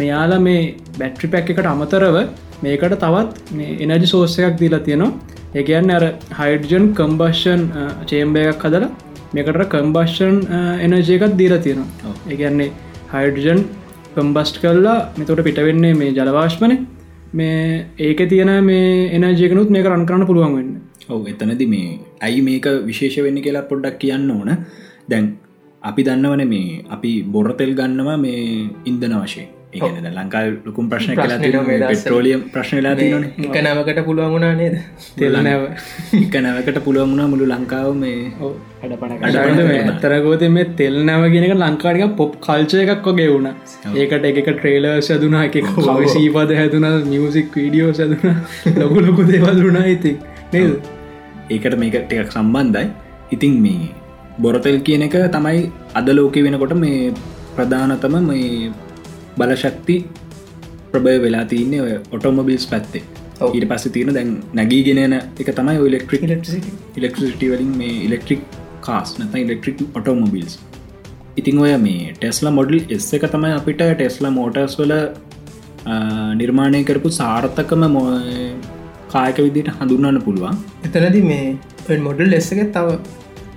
මෙයාලා 0.00 0.40
මේ 0.46 0.62
බැට්‍රි 0.98 1.28
පැක් 1.34 1.50
එකට 1.54 1.70
අමතරව 1.74 2.16
මේකට 2.64 2.96
තවත් 3.04 3.54
මේ 3.58 3.76
එනජි 3.84 4.06
සෝස්සයක් 4.14 4.56
දීලා 4.60 4.80
තියෙනවා. 4.88 5.12
ඒකයන්න 5.58 5.90
අර 5.96 6.04
හයිඩජන් 6.38 6.86
කම්බර්ෂන් 6.98 7.60
චේම්බයක් 8.10 8.64
හදල 8.64 8.86
මේකට 9.34 9.62
කම්බර්ෂන් 9.74 10.36
එනජය 10.84 11.14
එකත් 11.18 11.36
දීලා 11.40 11.62
තියෙනවා. 11.66 12.14
ඒගන්නේ 12.32 12.70
හයිඩජන් 13.14 13.60
කම්බස්ට් 14.14 14.56
කරලා 14.62 14.98
මෙතොට 15.18 15.40
පිටවෙන්නේ 15.46 15.94
මේ 16.00 16.10
ජලවාශ්මන 16.16 16.72
මේ 17.38 17.58
ඒක 17.98 18.20
තියෙන 18.30 18.52
මේ 18.64 18.88
එනජයකනුත් 19.16 19.70
මේක 19.74 19.86
රන් 19.90 20.06
කරන්න 20.08 20.28
පුළුවන් 20.30 20.56
වෙන්න. 20.56 20.72
ඔව 21.08 21.28
එතනද 21.32 21.62
මේ 21.72 21.98
ඇයි 22.26 22.42
මේක 22.48 22.66
විශේෂ 22.88 23.18
වෙන්න 23.26 23.42
කියලා 23.44 23.68
පොඩ්ඩක් 23.70 24.00
කියන්න 24.02 24.30
ඕන. 24.30 24.50
දැන් 25.10 25.26
අපි 25.82 26.06
දන්නවන 26.08 26.42
මේ 26.54 26.80
අපි 26.96 27.12
බොරතෙල් 27.34 27.74
ගන්නවා 27.80 28.16
මේ 28.24 28.42
ඉන්දන 28.90 29.14
වශයෙන්. 29.20 29.53
ඒන 29.74 30.06
ලංකා 30.16 30.42
ලුකුම් 30.66 30.88
ප්‍රශ්න 30.90 31.14
කලා 31.18 31.38
නෝ 31.54 31.62
මේ 31.68 31.78
දවස්වල. 31.78 31.90
පෙට්‍රෝලියම් 31.92 32.42
ප්‍රශ්න 32.54 32.80
ලා 32.86 32.94
තියන 32.98 33.24
එක 33.46 33.56
නමකට 33.62 34.00
පුළුවන් 34.08 34.32
වුණා 34.34 34.52
නේද? 34.60 34.76
තෙල් 35.18 35.38
නැව. 35.46 35.62
එක 36.20 36.36
නැවකට 36.46 36.78
පුළුවන් 36.86 37.10
වුණා 37.12 37.28
මුළු 37.32 37.48
ලංකාව 37.52 37.90
මේ 38.02 38.18
අඩ 38.84 38.94
පන 39.00 39.12
අඩ 39.12 39.38
පණ 39.38 39.56
කරනවා. 39.56 39.80
ඇතරගෝත 39.92 40.44
මේ 40.56 40.66
තෙල් 40.80 40.98
නැව 41.10 41.26
ගෙනක 41.34 41.56
ලංකාටික 41.56 42.16
පොප් 42.20 42.36
කල්චය 42.46 42.82
එකක් 42.84 43.08
වගේ 43.10 43.28
වුණ. 43.34 43.50
ඒකට 43.96 44.30
එක 44.32 44.40
ට්‍රේලර් 44.50 44.94
සැදුනා 45.08 45.44
එක 45.48 45.58
කවසීපද 45.72 46.54
හැදුන 46.60 46.88
මියසික් 47.12 47.58
වීඩියෝ 47.58 47.92
සැදුන 48.00 48.24
ලොකු 48.82 49.06
ලොකු 49.08 49.28
දේවල්රුණා 49.32 49.86
ඉතින්. 49.96 50.16
නේද? 50.54 50.72
ඒකට 51.50 51.78
මේක 51.82 52.00
ටිකක් 52.00 52.32
සම්බන්ධයි. 52.38 52.88
ඉතින් 53.34 53.60
මේ 53.66 53.92
බොරතෙල් 54.42 54.76
කියන 54.86 55.02
එක 55.06 55.14
තමයි 55.34 55.60
අද 55.98 56.08
ලෝක 56.18 56.36
වෙනකොට 56.46 56.74
මේ 56.82 57.12
ප්‍රධානතම 57.56 58.14
මේ 58.28 58.72
බලශක්ති 59.38 59.96
ප්‍රභය 60.92 61.16
වෙලා 61.26 61.44
තියන්නේ 61.52 61.84
ඔය 61.86 61.94
ඔටෝමබිල්ස් 62.16 62.66
පැත්තේ. 62.72 63.04
ඊට 63.46 63.66
පස්ස 63.70 63.94
තියෙන 63.94 64.14
දැන් 64.18 64.30
නැගීගෙනන 64.58 65.14
එක 65.14 65.48
තමයි 65.58 65.80
ඉලෙක්ට්‍රික් 65.88 66.22
ඉලෙක්ට්‍රිසිටි 66.28 67.50
වලින් 67.54 67.72
මේ 67.80 67.96
ඉලෙක්ට්‍රික් 68.08 68.44
කාස් 68.86 69.18
නැත 69.18 69.34
ඉලෙක්ට්‍රික් 69.42 69.82
ඔටෝමොබිල්ස් 70.00 70.54
ඉතිං 71.36 71.58
ඔය 71.64 71.72
මේ 71.86 72.14
ටෙස්ලා 72.18 72.54
මොඩල් 72.58 72.76
එස් 72.96 73.08
එක 73.18 73.26
තමයි 73.34 73.52
අපිට 73.58 73.82
ටෙස්ලා 73.82 74.32
මෝටර්ස් 74.38 74.76
වල 74.80 74.94
නිර්මාණය 76.40 76.82
කරපු 76.90 77.10
සාර්ථකම 77.20 77.84
මො 77.96 78.04
කායක 79.14 79.38
විදිට 79.46 79.70
හඳුන්නන්න 79.78 80.20
පුළුවන්. 80.26 80.56
එතනද 80.86 81.18
මේ 81.30 81.98
මොඩල් 82.08 82.30
ලෙස්සක 82.34 82.60
තව 82.76 82.98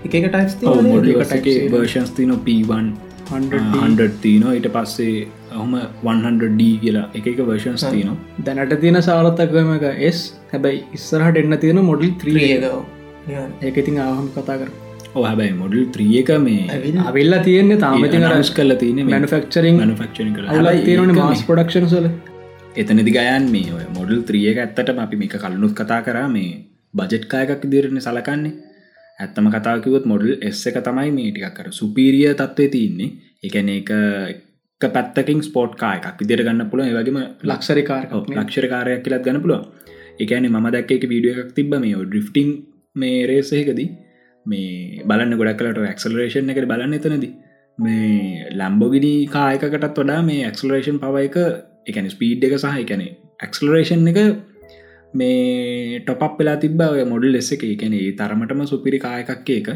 එක 0.06 0.26
ටයිස් 0.34 0.58
මොඩල්ගේ 0.64 1.60
වර්ෂන්ස් 1.74 2.12
තින 2.18 2.34
P1 2.48 2.90
100 3.30 4.08
තියන 4.24 4.44
ඊට 4.52 4.68
පස්සේ 4.76 5.28
ඔහම 5.56 5.74
100D 6.06 6.68
කියලා 6.84 7.06
එක 7.14 7.28
එක 7.32 7.40
වර්ෂන්ස් 7.50 7.86
තියනවා. 7.86 8.18
දැනට 8.46 8.76
තියෙන 8.82 9.00
සාරත්තක්වම 9.02 9.72
එක 9.78 9.86
එස් 10.10 10.20
හැබැයි 10.52 10.84
ඉස්සරහට 10.94 11.40
එන්න 11.44 11.58
තියෙන 11.64 11.82
මොඩල් 11.90 12.12
ත්‍රිය 12.22 12.38
ඒක 13.62 13.78
ඉතින් 13.78 14.00
ආහම 14.06 14.28
කතා 14.36 14.58
කර 14.62 14.70
හැබැයි 15.18 15.58
මොඩල් 15.62 15.84
ත්‍රියක 15.96 16.32
මේ 16.40 16.80
අවිල්ලා 17.06 17.44
තියෙන්නේ 17.44 17.80
තාමති 17.80 18.24
ස් 18.40 18.52
කල 18.52 18.78
තියන 18.84 19.04
මනුෆක්චරින් 19.06 19.84
තියෙන 20.86 21.16
මාස් 21.16 21.44
පොඩක්ෂන් 21.50 21.90
සල 21.90 22.08
එතනදි 22.76 23.12
ගයන් 23.12 23.52
මේ 23.54 23.76
ඔය 23.78 23.86
මොඩල් 23.98 24.24
ත්‍රියක 24.30 24.64
ඇත්තට 24.64 24.96
අපි 25.06 25.22
මේක 25.24 25.38
කලනුත් 25.44 25.74
කතා 25.74 26.02
කරා 26.02 26.28
මේ 26.30 26.50
බජෙට්කායකක් 26.94 27.64
දිරණ 27.74 28.00
සලකන්නේ 28.00 28.54
ඇත්තම 29.20 29.48
කතාකිවත් 29.50 30.06
මොඩල් 30.06 30.34
එස් 30.42 30.66
එක 30.68 30.80
තමයි 30.82 31.12
මේ 31.12 31.32
ටිකක් 31.32 31.56
කර 31.56 31.72
සුපීරිය 31.72 32.34
තත්ත්වය 32.34 32.68
තියන්නේ. 32.70 33.10
එකන 33.44 33.70
එක 33.72 33.92
පැත්තකින් 34.82 35.42
ස්පෝට් 35.42 35.76
කායකක් 35.76 36.20
විදිර 36.20 36.44
ගන්න 36.44 36.70
පුළ 36.70 36.84
ඒවගේම 36.84 37.20
ලක්ෂරිකාර 37.44 38.04
ලක්ෂර 38.32 38.68
කාරයක් 38.68 39.04
කියලත් 39.04 39.24
ගන්න 39.24 39.44
පුළුව 39.44 39.64
එකන 40.20 40.50
ම 40.50 40.68
දැක්ක 40.70 40.92
එක 40.92 41.06
වීඩිය 41.06 41.34
එකක් 41.36 41.56
තිබ 41.56 41.74
මේ 41.76 41.96
ඩ්‍රිෆ්ටිං 42.02 42.52
මේ 42.96 43.26
රේසයකදී 43.26 43.90
මේ 44.46 45.04
බලන්න 45.04 45.38
ගොඩක් 45.40 45.60
කලට 45.60 45.86
ඇක්සලරේෂන් 45.86 46.52
එකට 46.52 46.70
බලන්න 46.70 46.94
එතනදී. 46.94 47.34
මේ 47.78 48.52
ලම්බෝගිනි 48.52 49.14
කායකටත් 49.30 49.88
වඩා 49.96 50.22
මේ 50.24 50.46
ඇක්සලරේෂන් 50.46 51.02
පව 51.02 51.26
එක 51.26 51.38
එකන 51.88 52.10
ස්පීඩ් 52.10 52.46
එක 52.48 52.56
සහ 52.56 52.78
එකන 52.84 53.04
ඇක්සලරේෂන් 53.40 54.08
එක 54.12 54.20
මේ 55.14 56.00
ටොපක් 56.00 56.40
වෙලා 56.40 56.56
තිබ 56.56 56.82
ඔය 56.82 57.04
මොඩල් 57.04 57.32
ලෙස 57.32 57.52
එක. 57.54 57.64
එකන 57.64 57.94
ඒ 57.94 58.12
තරමටම 58.12 58.66
සුපිරි 58.66 59.00
කායකක්ක 59.00 59.50
එක. 59.50 59.70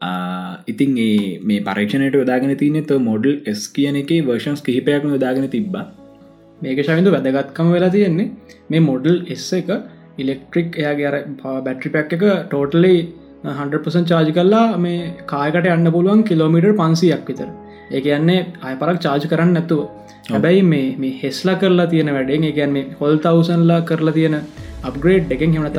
ආ, 0.00 0.56
ඉතින් 0.68 0.98
ඒ 0.98 1.38
මේ 1.42 1.60
පරක්ෂණයට 1.60 2.14
යොදාගෙන 2.14 2.56
තියනෙත 2.56 2.90
මොඩල් 2.90 3.42
එස් 3.46 3.68
කියන 3.68 3.96
එක 3.96 4.10
වර්ෂන්ස් 4.26 4.62
කිහිපයක්ම 4.62 5.08
යොදාගෙන 5.08 5.48
තිබ්බා. 5.48 5.92
මේක 6.62 6.84
ශවිඳ 6.84 7.08
වැදගත්කම 7.08 7.70
වෙලා 7.72 7.88
තියෙන්නේ. 7.88 8.30
මේ 8.70 8.80
මොඩල් 8.80 9.26
එස් 9.28 9.52
එක 9.52 9.68
ඉලෙක්ට්‍රික් 10.18 10.78
එයාගේ 10.78 11.06
අර 11.06 11.16
බැට්‍රි 11.62 11.90
පැක් 11.90 12.12
එක 12.12 12.20
ටෝටලි 12.20 13.12
100% 13.44 14.04
චාජි 14.04 14.32
කල්ලා 14.32 14.76
මේ 14.76 15.14
කායකට 15.26 15.66
යන්න 15.66 15.90
පුළුවන් 15.92 16.22
කිලෝමිටර් 16.22 16.72
පන්සියක් 16.72 17.24
විතර. 17.28 17.48
ඒ 17.90 18.00
කියන්නේ 18.00 18.40
අය 18.62 18.74
පරක් 18.82 18.98
චාජ 19.06 19.26
කරන්න 19.32 19.52
නැතුව. 19.56 19.82
හැබැයි 20.30 20.62
මේ 20.72 20.86
මේ 20.98 21.18
හෙස්ලා 21.22 21.56
කරලා 21.62 21.86
තියෙන 21.86 22.12
වැඩෙන් 22.16 22.72
මේ 22.76 22.86
හොල් 23.00 23.18
තවසන්ලා 23.26 23.80
කරලා 23.90 24.16
තියෙන 24.18 24.36
අප්ග්‍රේඩ් 24.82 25.32
එකෙන් 25.36 25.52
හෙමත 25.52 25.78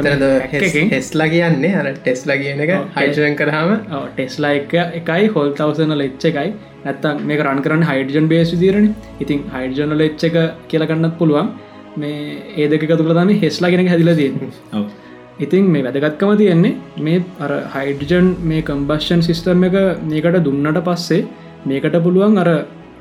හෙස්ලා 0.91 1.28
කියන්නේ? 1.34 1.74
අර 1.76 1.88
ටෙස්ලා 1.97 2.38
කියන 2.38 2.64
එක 2.66 2.74
හයිෂන් 2.97 3.36
කරහම 3.41 3.72
ටෙස්ලා 4.16 4.51
එක 4.60 4.74
එකයි 4.99 5.32
හොල් 5.36 5.51
තවසන 5.60 5.95
ලෙච්ච 6.03 6.28
එකයි. 6.32 6.51
නැත්තම් 6.86 7.26
මේ 7.30 7.41
රන් 7.45 7.64
කරන්න 7.66 7.88
හයිඩජන් 7.89 8.30
බේස් 8.34 8.53
විදිරණ 8.55 8.88
ඉතින් 9.20 9.41
හයිඩජනල 9.55 10.05
එච්ච 10.08 10.24
එක 10.30 10.38
කියලගන්නත් 10.70 11.18
පුළුවන්. 11.18 11.49
මේ 11.97 12.38
ඒදක 12.64 12.88
තුළ 12.93 13.14
තම 13.20 13.34
හෙස්ලා 13.43 13.72
ගෙන 13.74 13.88
හැදිල 13.88 14.14
තියෙන 14.16 14.36
ඔව්. 14.74 14.86
ඉතින් 15.45 15.66
මේ 15.74 15.84
වැදගත්කම 15.88 16.32
තියෙන්නේ 16.38 16.78
මේ 17.05 17.20
අර 17.39 17.51
හයිඩජන් 17.76 18.30
මේ 18.51 18.62
කම්බස්ෂන් 18.70 19.22
සිිස්ටර්ම 19.28 19.68
එක 19.70 19.78
මේකට 20.14 20.39
දුන්නට 20.47 20.82
පස්සේ 20.88 21.22
මේකට 21.72 21.97
පුළුවන් 22.05 22.38
අර 22.43 22.49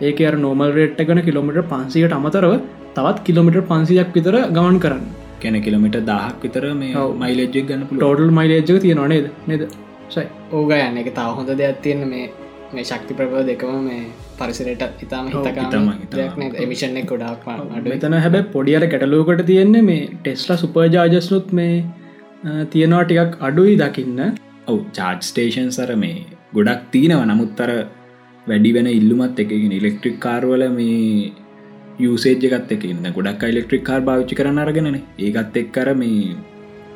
ඒක 0.09 0.21
අර 0.31 0.35
නෝමල් 0.47 0.73
රේට් 0.79 1.01
ගන 1.09 1.23
කිලෝමිට 1.29 1.63
පන්සියට 1.73 2.17
අමතරව 2.19 2.55
තවත් 2.97 3.25
කිලෝමිට 3.29 3.61
පන්සියක් 3.71 4.11
විතර 4.17 4.37
ගමන් 4.57 4.79
කරන්න. 4.85 5.07
කැන 5.43 5.57
කිලමිට 5.67 5.99
දහක් 6.11 6.43
විතර 6.45 6.65
මේ 6.81 6.95
ඔව්. 7.03 7.11
මයිලජ්ජක් 7.23 7.67
ගන්න 7.69 7.87
පුළුව 7.89 8.01
ටෝටල් 8.03 8.33
මයිලේජ්ක 8.39 8.83
තියෙනවා 8.85 9.09
නේද? 9.13 9.27
නේද? 9.51 9.63
සයි. 10.15 10.27
ඕග 10.53 10.73
යන්න 10.79 11.01
එක 11.03 11.11
තව 11.19 11.35
හොඳ 11.39 11.51
දෙයක් 11.61 11.83
තියෙන 11.87 12.07
මේ 12.13 12.25
මේ 12.75 12.87
ශක්ති 12.91 13.19
ප්‍රබව 13.19 13.45
දෙකම 13.51 13.75
මේ 13.89 14.01
පරිසරයට 14.39 15.05
ඉතාම 15.07 15.29
හිතකම 15.33 16.97
එක 17.03 17.13
ගොඩක් 17.13 17.47
අඩු 17.53 17.93
මෙතන 17.93 18.17
හැබැ 18.25 18.43
පොඩියට 18.57 18.89
කැටලෝකට 18.95 19.45
තියෙන්නේ 19.53 19.85
මේ 19.91 20.09
ටෙස්ලා 20.17 20.59
සුපර්ජාජස්නුත් 20.65 21.53
මේ 21.61 21.77
තියෙනවා 22.73 23.05
ටිකක් 23.05 23.39
අඩුයි 23.51 23.77
දකින්න. 23.83 24.25
ඔව් 24.73 24.81
චාර්ජ් 24.99 25.23
ස්ටේෂන් 25.31 25.71
සර 25.77 25.95
මේ 26.05 26.19
ගොඩක් 26.57 26.91
තියෙනව. 26.95 27.23
නමුත්තර 27.31 27.71
වැඩි 28.47 28.73
වෙන 28.73 28.89
ඉල්ලුමත් 28.91 29.41
එකගෙන 29.45 29.73
ඉලෙක්ට්‍රික් 29.73 30.19
කාර්වල 30.21 30.65
මේ 30.73 31.33
යුසේජ්ජකත් 32.01 32.75
එකන්න 32.75 33.09
ගොඩක් 33.13 33.43
ඉලෙක්ට්‍රික් 33.45 33.85
කාර් 33.85 34.01
භාවිච්චි 34.03 34.39
කරන 34.41 34.63
අරගෙනන 34.65 34.93
ඒකත් 34.97 35.59
එක් 35.63 35.69
කර 35.73 35.89
මේ 35.95 36.37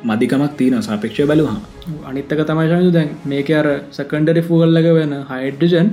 මධිකමක් 0.03 0.55
තියන 0.57 0.77
සාපේක්ෂ 0.81 1.21
බලවා 1.25 1.57
අනිත්තක 2.05 2.41
තමයිශනු 2.45 2.95
දැන් 2.97 3.11
මේක 3.25 3.51
අර 3.59 3.67
සකන්ඩරි 3.91 4.43
ෆූල්ලක 4.43 4.89
වෙන 4.99 5.13
හයිඩජන් 5.31 5.91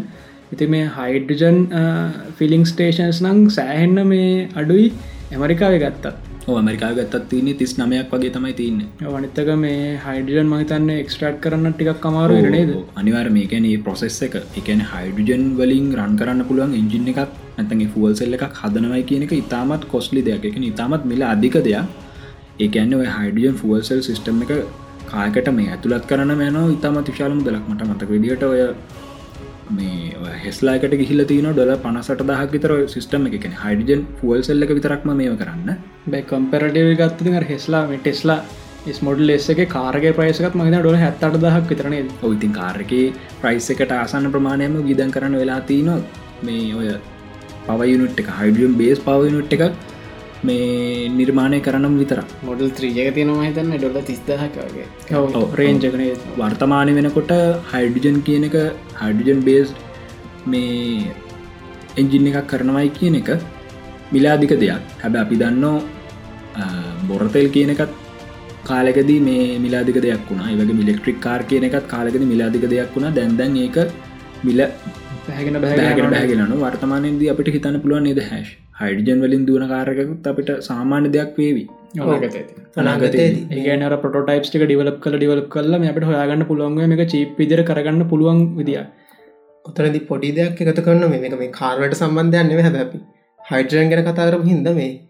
ඉති 0.52 0.66
මේ 0.68 0.86
හයිඩජන් 0.96 1.59
ෆිලිං 2.38 2.64
ස්ටේෂන්ස් 2.64 3.20
නං 3.22 3.44
සෑහෙන්න 3.50 4.00
මේ 4.06 4.32
අඩුයි. 4.54 4.88
ඇමරිකාව 5.32 5.76
ගත්තත්. 5.76 6.28
මරිකා 6.59 6.90
ගත්තත් 6.96 7.24
තියන්නේ 7.30 7.57
තිස් 7.61 7.72
නමයක් 7.78 8.12
වගේ 8.12 8.32
තමයි 8.36 8.55
තියන්න. 8.61 8.80
වනිත්තක 9.09 9.51
මේ 9.62 9.82
හයිඩජන් 10.05 10.49
මහිතන්න 10.53 10.90
එක්ස්ට්‍රට් 10.94 11.38
කරන්න 11.44 11.74
ටිකක් 11.74 12.01
කමාරු 12.05 12.40
නේද? 12.57 12.72
අනිවාර 13.01 13.28
මේකන 13.36 13.68
ප්‍රොසෙස් 13.86 14.18
එක 14.26 14.36
එකන 14.61 14.82
හයිඩජන් 14.92 15.46
වලින් 15.61 15.88
රන් 15.99 16.18
කරන්න 16.20 16.49
පුළුවන් 16.51 16.74
එන්ජින් 16.80 17.09
එකක් 17.14 17.38
නැතගේ 17.57 17.88
ෆුවල් 17.94 18.18
සෙල්ල 18.20 18.38
එකක් 18.38 18.61
හදනවයි 18.62 19.07
කියන 19.11 19.24
එක 19.28 19.34
ඉතාමත් 19.42 19.88
කොස්ලි 19.94 20.22
දෙයක්. 20.28 20.44
එක 20.51 20.61
ඉතාමත් 20.72 21.09
මිල 21.12 21.24
අධික 21.32 21.59
දෙයක්. 21.68 22.07
ඒකන්න 22.61 22.94
හයිඩියන් 23.16 23.59
ෆුවල්සෙල් 23.61 24.01
සිිස්ටම් 24.07 24.40
එක 24.44 24.53
කායකට 25.11 25.51
මේ 25.59 25.68
ඇතුළත් 25.74 26.07
කරන 26.11 26.32
මෑනෝ 26.40 26.64
ඉතාමත් 26.76 27.11
විශාලම 27.11 27.44
දලක් 27.46 27.64
මට 27.70 27.90
මතක 27.90 28.11
විදිට 28.14 28.42
ඔය 28.49 28.62
මේ 29.71 30.37
හෙස්ලාකට 30.45 30.95
ගිහිල 31.01 31.25
තින 31.25 31.49
ඩොල 31.49 31.73
පනසට 31.79 32.23
දහක් 32.23 32.53
විතර 32.53 32.73
සිස්ටම 32.89 33.27
එක. 33.31 33.45
හයිඩජන් 33.62 34.07
ෆුවල් 34.21 34.41
සෙල්ල 34.43 34.62
එක 34.62 34.71
විතරක්ම 34.71 35.11
මේ 35.14 35.35
කරන්න. 35.35 35.77
බැ 36.09 36.23
කම්පරටව 36.23 36.91
ගත්ති 37.01 37.35
හෙස්ලා 37.49 37.83
ටෙස්ලා 37.91 38.41
ස්මොඩල් 38.93 39.31
එස 39.31 39.49
එක 39.49 39.61
කාරගේ 39.69 40.12
ප්‍රයිසකත් 40.12 40.55
මහිත 40.55 40.77
ඩොල 40.77 40.97
හැත්තට 40.97 41.37
දහක් 41.37 41.64
විතරනේ 41.69 42.05
ඔයිතින් 42.23 42.53
කාරක 42.53 42.93
ප්‍රයිස් 43.43 43.69
එකට 43.71 43.93
ආසන්න 43.93 44.31
ප්‍රමාණයම 44.31 44.81
ගීදන් 44.89 45.11
කරන්න 45.11 45.37
වෙලා 45.37 45.61
තියනො 45.62 45.97
මේ 46.43 46.64
ඔය 46.75 46.89
පවයුනුට් 47.69 48.21
එක 48.23 48.31
හයිඩියම් 48.39 48.77
බේස් 48.77 49.01
පවයුනුට් 49.01 49.53
එකක්. 49.53 49.64
මේ 50.47 51.09
නිර්මාණය 51.18 51.61
කරනම් 51.66 51.95
විතර 52.01 52.18
මොඩල් 52.49 52.68
ත්‍රීජක 52.78 53.09
තියෙනවා 53.14 53.47
හිතන්න 53.49 53.76
ඩොල 53.76 54.03
තිස්දහකගේ 54.11 54.86
රේන්ජකනේ 55.61 56.11
වර්තමානය 56.41 56.93
වෙනකොට 56.99 57.32
හයිඩිජන් 57.72 58.18
කියන 58.28 58.45
එක 58.49 58.59
හයිඩිජන් 59.01 59.41
බේස් 59.49 59.72
මේ 60.47 61.14
එන්ජින් 61.97 62.28
එකක් 62.30 62.51
කරනවයි 62.53 62.91
කියන 62.99 63.16
එක 63.20 63.30
මිලාදික 64.12 64.53
දෙයක්. 64.62 64.84
හැබ 65.03 65.16
අපි 65.22 65.41
දන්නෝ 65.43 65.76
බොරතෙල් 67.09 67.49
කියන 67.57 67.74
එකත් 67.74 67.91
කාලෙකදී 68.70 69.20
මේ 69.28 69.59
මිලාදික 69.64 69.99
දෙයක් 70.07 70.22
වුණා. 70.30 70.49
ඒවගේ 70.53 70.78
මිලෙක්ට්‍රික් 70.82 71.18
කාර් 71.26 71.41
කියන 71.51 71.66
එකත් 71.68 71.91
කාලෙකද 71.95 72.22
මිලාදික 72.32 72.64
දෙයක් 72.74 72.95
වුණා. 72.95 73.16
දැන්දැන් 73.18 73.59
ඒක 73.64 73.78
මිල 74.47 74.61
බෑගෙන 75.28 75.61
බැගෙන 75.64 76.11
බෑගෙනනු 76.14 76.62
වර්තමානයේද 76.64 77.28
අපිට 77.34 77.55
හිතන්න 77.57 77.82
පුළුවන් 77.84 78.05
නේද 78.09 78.20
හැශ් 78.30 78.51
හයිඩජන් 78.81 79.20
වලින් 79.20 79.45
දුවන 79.47 79.68
කාරකකුත් 79.68 80.26
අපිට 80.26 80.51
සාමාන්‍ය 80.61 81.09
දෙයක් 81.09 81.35
වේවි. 81.39 81.68
ඒගනර 83.57 83.97
පොටයිප් 83.97 84.45
ක 84.53 84.64
ඩිවලප් 84.64 85.01
කල 85.01 85.16
ඩිවලප් 85.16 85.49
කල 85.49 85.74
අපට 85.74 86.03
හොයාගන්න 86.03 86.43
පුළුවන් 86.43 86.97
එක 86.99 87.09
චීප් 87.09 87.39
විදිර 87.39 87.62
කරගන්න 87.62 88.09
පුළුවන් 88.09 88.57
විදිිය 88.57 88.87
උතරදි 89.64 89.99
පොඩි 89.99 90.31
දෙයක් 90.33 90.61
එකතු 90.61 90.83
කරන්න 90.83 91.11
මේ 91.11 91.37
මේ 91.37 91.49
කාර්වට 91.51 91.95
සම්බන්ධයන්න 91.95 92.53
හැබැපි 92.61 92.99
හයිඩරන් 93.51 93.89
ගැන 93.89 94.05
කතාරම 94.05 94.43
හින්ද 94.43 94.68
මේ 94.68 95.01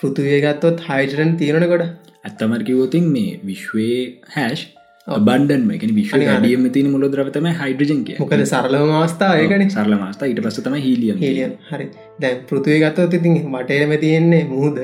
පෘතුවය 0.00 0.40
ගත්තොත් 0.40 0.80
හයිඩරන් 0.80 1.36
තියෙනන 1.36 1.68
ගොඩ. 1.68 1.84
ඇත්තමර 2.24 2.62
කිවෝතින් 2.62 3.12
මේ 3.12 3.40
විශ්වයේ 3.44 4.20
හැෂ් 4.36 4.75
බන්ඩන් 5.06 5.70
එකන 5.74 5.90
විශ්ව 5.98 6.22
ඩියම 6.22 6.64
තින 6.76 6.86
මුල 6.92 7.04
ද්‍රවතම 7.10 7.46
හයිඩජන් 7.60 8.00
කිය 8.06 8.16
මොකද 8.22 8.42
සරලම 8.52 8.92
අවස්ථා 9.00 9.32
ඒකන. 9.42 9.62
සරල 9.70 9.94
මස්ථා 10.00 10.28
ඊට 10.30 10.40
පස්සතම 10.46 10.74
හිලියම් 10.86 11.22
හේලියන් 11.24 11.52
හරි. 11.70 11.86
දැන් 12.20 12.42
පෘතුවය 12.48 12.78
ගත්තොත් 12.84 13.14
ඉතින් 13.18 13.36
වටේරම 13.54 13.94
තියෙන්නේ 14.04 14.42
මුහද. 14.52 14.78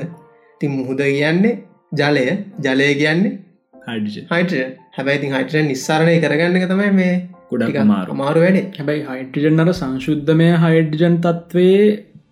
ති 0.61 0.71
මුහුද 0.77 1.03
කියන්නේ 1.09 1.53
ජලය. 2.01 2.25
ජලය 2.65 2.89
කියන්නේ 3.01 3.33
හයිට 4.31 4.53
හැබැයිති 4.97 5.33
හයිට 5.35 5.55
නිස්සාරණය 5.69 6.17
කරගන්න 6.25 6.59
එක 6.59 6.67
තමයි 6.71 6.91
මේ 6.99 7.13
ගොඩක් 7.51 7.79
අමාරු. 7.83 8.15
අමාරු 8.15 8.45
වැඩේ. 8.45 8.65
හැබැයි 8.79 9.07
හයිටජන්නට 9.09 9.73
සංශුද්ධමය 9.79 10.51
හයිඩ්ජන් 10.65 11.17
තත්වේ 11.25 11.81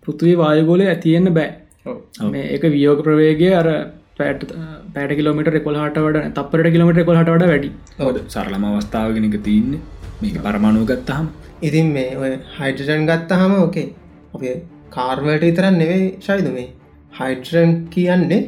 පෘතුවී 0.02 0.38
වායගෝලය 0.42 0.86
ඇතියෙන්න්න 0.88 1.34
බෑ. 1.38 1.50
ඔව්. 1.86 1.98
මේ 2.32 2.46
එක 2.56 2.64
වියෝග 2.76 3.04
ප්‍රවේගය 3.08 3.50
අර 3.60 3.68
පෑට 4.22 4.44
පෑට 4.94 5.16
කිලෝමට 5.18 5.56
කොල්හට 5.66 6.02
වඩ 6.04 6.26
තපරට 6.36 6.74
කිලමට 6.74 7.02
කොහට 7.08 7.32
වඩ 7.32 7.50
වැඩි. 7.52 7.70
සරලම 8.28 8.68
අවස්ථාවගෙනක 8.70 9.38
තියන්න. 9.48 9.72
මේක 10.22 10.36
පරමාණුව 10.44 10.86
ගත්තහම. 10.90 11.26
ඉතින් 11.62 11.88
මේ 11.96 12.10
ඔය 12.18 12.32
හයිඩජන් 12.56 13.10
ගත්තහම 13.10 13.54
ඕකේ. 13.58 13.88
අපේ 14.34 14.56
කාර්වලට 14.90 15.44
විතරන්න 15.46 15.78
නෙවෙයි 15.82 16.08
ශයිද 16.26 16.48
මේ 16.56 16.68
හයිඩ්‍රන් 17.12 17.72
කියන්නේ 17.94 18.40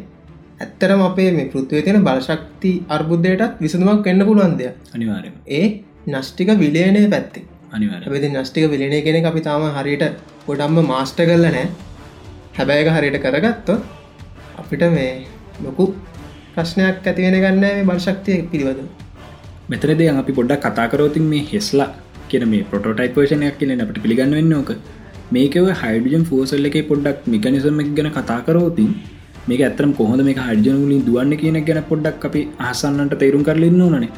ඇත්තරම 0.60 1.02
අපේ 1.08 1.30
මේ 1.36 1.48
පෘත්වය 1.52 1.82
තියෙන 1.86 2.04
බලශක්ති 2.08 2.72
අර්බුද්ධයටත් 2.96 3.60
විසඳුමක් 3.60 4.06
එන්න 4.12 4.26
පුළුවන් 4.28 4.54
දෙයක්. 4.60 4.76
අනිවාරම 4.94 5.34
ඒ 5.50 5.66
නෂ්ටික 6.10 6.50
විලේනය 6.62 7.02
පැත්ති 7.14 7.40
අනිවාර 7.72 8.00
හැබෙති 8.02 8.32
නෂ්ටික 8.32 8.66
විලනය 8.74 9.00
කෙනෙ 9.06 9.20
අපි 9.30 9.42
තාම 9.48 9.66
හරියට 9.78 10.04
ගොඩම්ම 10.46 10.80
මාස්ට 10.92 11.20
කරල 11.20 11.46
නෑ. 11.48 11.66
හැබැයක 12.58 12.90
හරියට 12.96 13.18
කරගත්තොත් 13.24 13.80
අපිට 14.60 14.84
මේ 14.92 15.12
ලොකු 15.62 15.84
ප්‍රශ්නයක් 16.54 17.06
ඇතිවෙන 17.06 17.36
ගන්න 17.36 17.60
මේ 17.62 17.84
බලශක්තිය 17.84 18.38
පිළිබඳ 18.50 18.88
මෙතන 19.70 19.94
දෙය 20.00 20.08
අපි 20.12 20.32
පොඩ්ඩක් 20.38 20.66
කතාකරෝතින් 20.66 21.24
මේ 21.32 21.44
හෙස්ලා 21.52 21.88
කියන 22.28 22.44
මේ 22.48 22.64
පොටෝටයිපර්ෂණයක් 22.72 23.56
කියන 23.60 23.82
අපට 23.84 23.98
පිළිගන්න 24.04 24.34
වෙන්න 24.38 24.54
ඕක. 24.58 24.70
මේකව 25.34 25.68
හයිඩජන් 25.82 26.24
ෆෝසල්ල 26.30 26.68
එක 26.70 26.76
පොඩ්ඩක් 26.90 27.28
මිකනිසම 27.34 27.80
ගැන 27.96 28.10
කතාකරෝතින් 28.18 28.90
මේක 29.48 29.62
ඇතරම් 29.68 29.92
කොහොද 30.00 30.22
මේ 30.28 30.36
හයිඩජනලින් 30.40 31.02
දුවන්න 31.08 31.34
කියන 31.42 31.58
ගැන 31.68 31.80
පොඩ්ඩක් 31.90 32.28
අපි 32.30 32.42
අහසන්නට 32.68 33.16
තේරුම් 33.22 33.42
කරලන්න 33.48 33.82
ඕනනේ. 33.86 34.12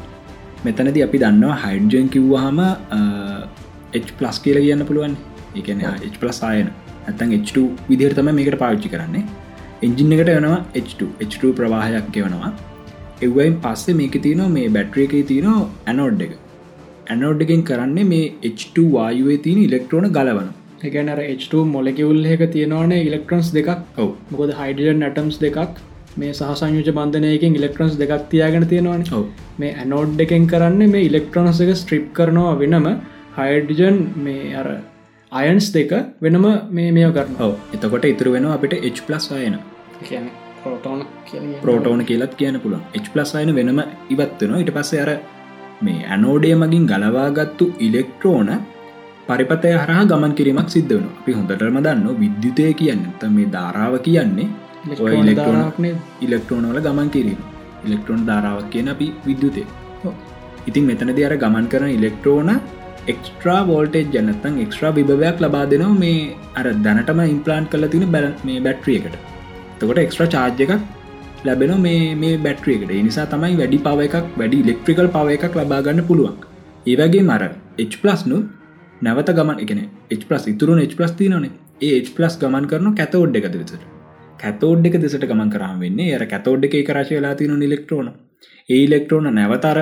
මෙතනද 0.65 0.99
අපි 1.07 1.17
දන්නවා 1.23 1.57
හයිඩජන් 1.63 2.07
කිව්වාහම 2.13 2.61
පලස් 4.19 4.37
කියල 4.45 4.59
කියන්න 4.65 4.85
පුළුවන් 4.89 5.15
එකන 5.55 5.83
පලස් 6.21 6.39
ආයන. 6.49 6.69
ඇතන් 7.07 7.35
H2 7.39 7.67
විදිහරතම 7.89 8.29
මේකට 8.37 8.59
පාවිච්චි 8.63 8.89
කරන්නේ. 8.93 9.25
එන්ජින් 9.85 10.13
එකට 10.15 10.29
යනවා 10.33 10.59
H2 10.81 11.07
H2 11.25 11.53
ප්‍රවාහයක් 11.57 12.05
ගෙවනවා. 12.15 12.51
එවයින් 13.21 13.55
පස්සේ 13.63 13.97
මේක 13.99 14.15
තියනවා 14.25 14.53
මේ 14.55 14.69
බැට්‍රිය 14.75 15.05
එක 15.07 15.15
තියනවා 15.31 15.57
ඇනෝඩ් 15.85 16.21
එක. 16.27 16.31
ඇනෝඩ් 17.07 17.43
එකෙන් 17.45 17.61
කරන්නේ 17.63 18.07
මේ 18.13 18.23
H2 18.51 18.85
වායුවේ 18.95 19.37
තියෙන 19.43 19.59
ඉලෙක්ට්‍රෝන 19.65 20.07
ගලවන. 20.17 20.49
එකනර 20.87 21.19
H2 21.27 21.61
මොලෙකිවුල් 21.75 22.25
එක 22.33 22.43
තියෙනවානේ 22.55 23.03
ඉලෙක්ට්‍රන්ස් 23.09 23.51
දෙකක්. 23.57 23.69
ඔව. 23.97 24.09
මොකද 24.31 24.51
හයිඩජන් 24.59 24.99
නටම්ස් 25.03 25.37
දෙකක්. 25.45 25.79
මේ 26.17 26.33
සහසංයුජ 26.33 26.89
බන්ධනයකින් 26.97 27.57
ඉලෙක්ට්‍රන්ස් 27.59 27.95
දෙකක් 28.01 28.27
තියාගෙන 28.33 28.67
තියෙනවාන. 28.73 29.05
ඔව. 29.17 29.25
මේ 29.59 29.73
ඇනෝඩ් 29.75 30.21
එකෙන් 30.25 30.45
කරන්න 30.53 30.91
මේ 30.95 31.07
ඉලෙක්ට්‍රොනස් 31.09 31.63
එක 31.65 31.73
ස්ට්‍රිප් 31.81 32.05
කරනවා 32.19 32.53
වෙනම 32.61 32.87
හයිඩජන් 33.37 33.97
මේ 34.25 34.53
අර 34.61 34.67
අයන්ස් 35.31 35.71
දෙක 35.73 35.91
වෙනම 36.21 36.45
මේ 36.71 36.91
මෙය 36.91 37.05
කරන්න 37.11 37.39
ඔව. 37.39 37.53
එතකොට 37.73 38.05
ඉතුර 38.05 38.27
වෙන 38.31 38.45
අපිට 38.47 38.73
H 38.73 38.99
අයන 39.33 39.55
පෝටෝන 40.63 40.99
ප්‍රෝටෝන 41.61 42.05
කියලත් 42.05 42.33
කියන 42.37 42.59
පුළුවන්. 42.59 42.83
H 42.95 43.35
අයන 43.35 43.51
වෙනම 43.55 43.81
ඉවත්වෙනවා 44.09 44.61
ඉට 44.63 44.71
පස්සේ 44.71 45.01
අර 45.01 45.11
මේ 45.81 46.05
ඇනෝඩේ 46.05 46.55
මගින් 46.55 46.85
ගලවාගත්තු 46.85 47.65
ඉලෙක්ට්‍රෝන 47.79 48.49
පරිපතය 49.27 49.73
හරහා 49.75 50.05
ගමන් 50.05 50.33
කිරීමක් 50.33 50.69
සිද්ධ 50.69 50.95
වන 50.95 51.09
අපි 51.11 51.31
හොඳටම 51.33 51.81
දන්න 51.81 52.07
විද්‍යුතය 52.21 52.73
කියන්න. 52.73 53.03
ත 53.19 53.21
මේ 53.29 53.51
ධාරාව 53.55 53.99
කියන්නේ 54.07 54.47
ඔය 55.03 55.13
ඉලෙක්ට්‍රෝන 55.23 55.85
ඉලෙක්ට්‍රෝනවල 56.21 56.79
ගමන් 56.87 57.09
කිරීම. 57.09 57.39
ඉලෙක්ට්‍රෝන් 57.85 58.23
ධාරාවක් 58.25 58.71
කියන 58.71 58.89
අපි 58.95 59.07
විද්‍යුතය. 59.27 59.63
ඉතින් 60.67 60.83
මෙතනද 60.89 61.19
අර 61.27 61.35
ගමන් 61.43 61.67
කරන 61.73 61.95
ඉලෙක්ට්‍රෝන 61.99 62.49
එක්ස්ට්‍රා 63.07 63.61
වෝල්ටේජ් 63.67 64.05
ජනතන් 64.13 64.55
එක්ස්ට්‍රා 64.63 64.91
විභවයක් 64.95 65.41
ලබා 65.41 65.65
දෙනවා 65.71 65.95
මේ 65.95 66.19
අර 66.55 66.65
දැනටම 66.85 67.19
ඉම්පලාන්් 67.25 67.67
කල 67.67 67.87
තින 67.87 68.05
බැල 68.11 68.27
මේ 68.43 68.59
බැට්‍රිය 68.59 68.97
එකට. 68.99 69.17
තකොට 69.79 69.99
එක්ස්ට්‍රා 69.99 70.29
චාර්ජ 70.29 70.61
එකක් 70.65 70.73
ලැබෙන 71.45 71.73
මේ 71.81 72.15
මේ 72.15 72.37
බැට්‍රියකට 72.37 72.93
නිසා 73.01 73.25
තමයි 73.25 73.55
වැඩි 73.57 73.79
පව 73.79 74.07
එකක් 74.07 74.37
වැඩි 74.37 74.61
ඉලෙක්ට්‍රිකල් 74.63 75.09
පව 75.09 75.27
එකක් 75.37 75.55
ලබාගන්න 75.55 76.01
පුළුවන්. 76.03 76.37
ඒවගේ 76.85 77.23
මර 77.23 77.43
H+නු 77.85 78.39
නැවත 79.01 79.29
ගමන් 79.31 79.61
එකන 79.63 79.79
H+ 80.11 80.47
ඉතුරු 80.47 80.79
H+ 80.81 81.13
තිනනේ 81.17 81.51
ඒ 81.81 82.01
H+ 82.01 82.39
ගමන් 82.41 82.67
කරන 82.67 82.95
කැතෝඩ් 82.95 83.35
එක 83.35 83.47
දෙසට 83.53 83.85
කැතෝඩ් 84.39 84.89
එක 84.89 84.97
දෙසට 84.97 85.25
ගමන් 85.25 85.49
කරම් 85.49 85.79
වෙන්නේ 85.79 86.15
ය 86.15 86.27
කැතෝඩ් 86.27 86.67
එක 86.67 86.75
කරශයලා 86.87 87.35
තින 87.35 87.61
ඉලෙක්ට්‍රෝන 87.61 88.09
ඒ 88.69 88.81
ඉලෙක්ට්‍රෝන 88.83 89.29
නැවතර 89.33 89.79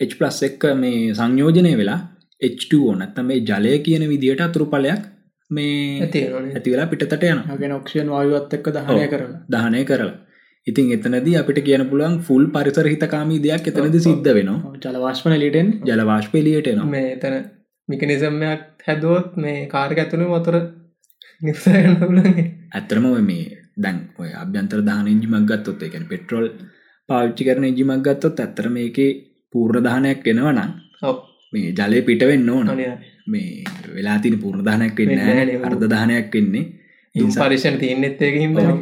H+ 0.00 0.42
එක්ක 0.42 0.64
මේ 0.76 1.14
සංයෝජනය 1.14 1.72
වෙලා 1.76 2.00
H2 2.42 2.82
ඕනත්තම 2.84 3.26
මේ 3.26 3.40
ජලය 3.42 3.76
කියන 3.80 4.04
විදිහට 4.08 4.40
අතුරුපලයක් 4.40 5.04
මේ 5.50 6.08
තියෙනනේ 6.08 6.54
ඇති 6.54 6.72
වෙලා 6.72 6.86
පිටතට 6.86 7.24
යන 7.26 7.40
ගෙන 7.58 7.72
ඔක්ෂන් 7.72 8.10
වායුවත් 8.10 8.58
එක්ක 8.58 8.66
දහනය 8.70 9.06
කරලා. 9.06 9.38
දහනය 9.48 9.84
කරලා. 9.84 10.16
ඉතින් 10.66 10.92
එතනදී 10.92 11.36
අපිට 11.36 11.62
කියන 11.62 11.86
පුළුවන් 11.88 12.18
ෆුල් 12.20 12.44
පරිසර 12.48 12.86
හිතකාමී 12.86 13.40
දෙයක් 13.40 13.68
එතනද 13.68 13.96
සිද්ධ 14.00 14.30
වෙනවා. 14.32 14.74
ජලවාශ්පන 14.84 15.36
ලිටෙන් 15.36 15.72
ජලවාශ්පලියට 15.84 16.68
එනවා. 16.68 16.88
මේ 16.88 17.08
එතන 17.12 17.40
මිකනිසම්මයක් 17.88 18.86
හැදුවොත් 18.86 19.36
මේ 19.36 19.58
කාරක 19.68 19.98
ඇතුළු 19.98 20.28
වතුර 20.32 20.60
නිසාගන්න 21.42 21.96
පුලගේ 22.02 22.44
ඇත්තරම 22.72 23.08
මේ 23.22 23.46
දැන් 23.78 23.98
ඔය 24.18 24.30
අභ්‍යන්තර 24.34 24.80
දාන 24.82 25.08
ඉජිමක් 25.08 25.48
ගත්තොත් 25.48 25.82
එකන 25.82 26.06
පෙට්‍රෝල් 26.06 26.46
පාවිච්චි 27.08 27.44
කරන 27.44 27.66
ඉජිමක් 27.66 28.06
ගත්තොත් 28.06 28.40
ඇත්තර 28.40 28.68
මේකේ 28.70 29.10
පූර්ණධානයක් 29.54 30.24
වෙනවනම් 30.24 30.70
ඔව. 31.02 31.16
මේ 31.52 31.72
ජලය 31.72 32.02
පිටවෙන්න 32.02 32.48
ඕන. 32.48 32.66
මේ 33.26 33.64
වෙලා 33.94 34.18
තින 34.18 34.38
පූර්ණධානයක් 34.38 34.96
වෙන්න. 35.00 35.64
අර්ධධානයක් 35.64 36.34
වෙන්නේ 36.34 36.64
ඒ 37.14 37.22
නිසා- 37.22 37.46
පරිෂණ 37.46 37.78
තියන්නෙත් 37.78 38.22
ඒක 38.22 38.40
හිම 38.40 38.56
ඔව්. 38.56 38.78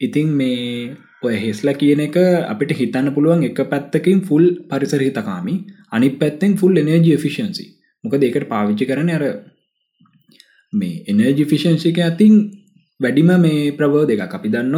ඉතින් 0.00 0.28
මේ 0.28 0.96
ඔය 1.22 1.34
හෙස්ල 1.36 1.68
කියන 1.74 2.00
එක 2.00 2.16
අපිට 2.46 2.72
හිතන්න 2.72 3.14
පුළුවන් 3.14 3.44
එක 3.44 3.60
පැත්තකින් 3.70 4.20
ෆුල් 4.20 4.44
පරිසර 4.68 5.00
හිතකාමි 5.00 5.54
අනි 5.92 6.08
පැත්තෙන් 6.10 6.56
ෆුල් 6.56 6.78
එනජ 6.78 7.08
ෆිෂන්සි 7.16 7.64
මොක 8.04 8.14
දෙකට 8.14 8.48
පාවිච්චි 8.48 8.86
කරන 8.86 9.10
අර 9.10 9.24
මේ 10.72 11.02
එනජි 11.06 11.44
ෆිෂන්සික 11.44 11.98
ඇතින් 11.98 12.34
වැඩිම 13.00 13.30
මේ 13.38 13.58
ප්‍රබෝ 13.72 14.06
දෙක 14.06 14.22
අපි 14.30 14.48
දන්න 14.50 14.76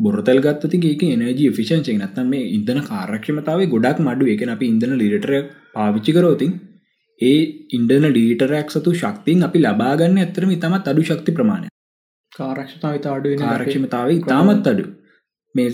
බොරතල් 0.00 0.40
ගත්තති 0.40 0.80
ඒක 0.86 1.02
එනජ 1.06 1.40
ෆිෂන්සි 1.52 1.94
නත්තම 1.94 2.28
මේ 2.30 2.50
ඉදන 2.50 2.80
කාරක්ෂමතාව 2.84 3.62
ගොඩක් 3.68 4.02
මඩු 4.02 4.30
එක 4.32 4.42
අපි 4.48 4.66
ඉදන 4.72 4.92
ලිටර 5.00 5.32
පාවිච්චි 5.74 6.14
කරෝතින් 6.14 6.52
ඒ 7.20 7.38
ඉන්ඩන 7.70 8.06
ලීටරක් 8.10 8.68
සතු 8.70 8.92
ශක්තින් 8.94 9.42
අපි 9.42 9.58
ලබාගන්න 9.60 10.18
ඇතරම 10.18 10.50
ඉතමත් 10.50 10.90
අඩු 10.92 11.04
ශක්ති 11.04 11.34
ප්‍රමාණය 11.34 11.70
කාරක්ෂතාව 12.32 12.98
අඩුවෙන 13.12 13.44
කාරක්ෂමතාව 13.44 14.12
ඉතාමත් 14.12 14.66
අඩු 14.66 14.86
මේ 15.54 15.70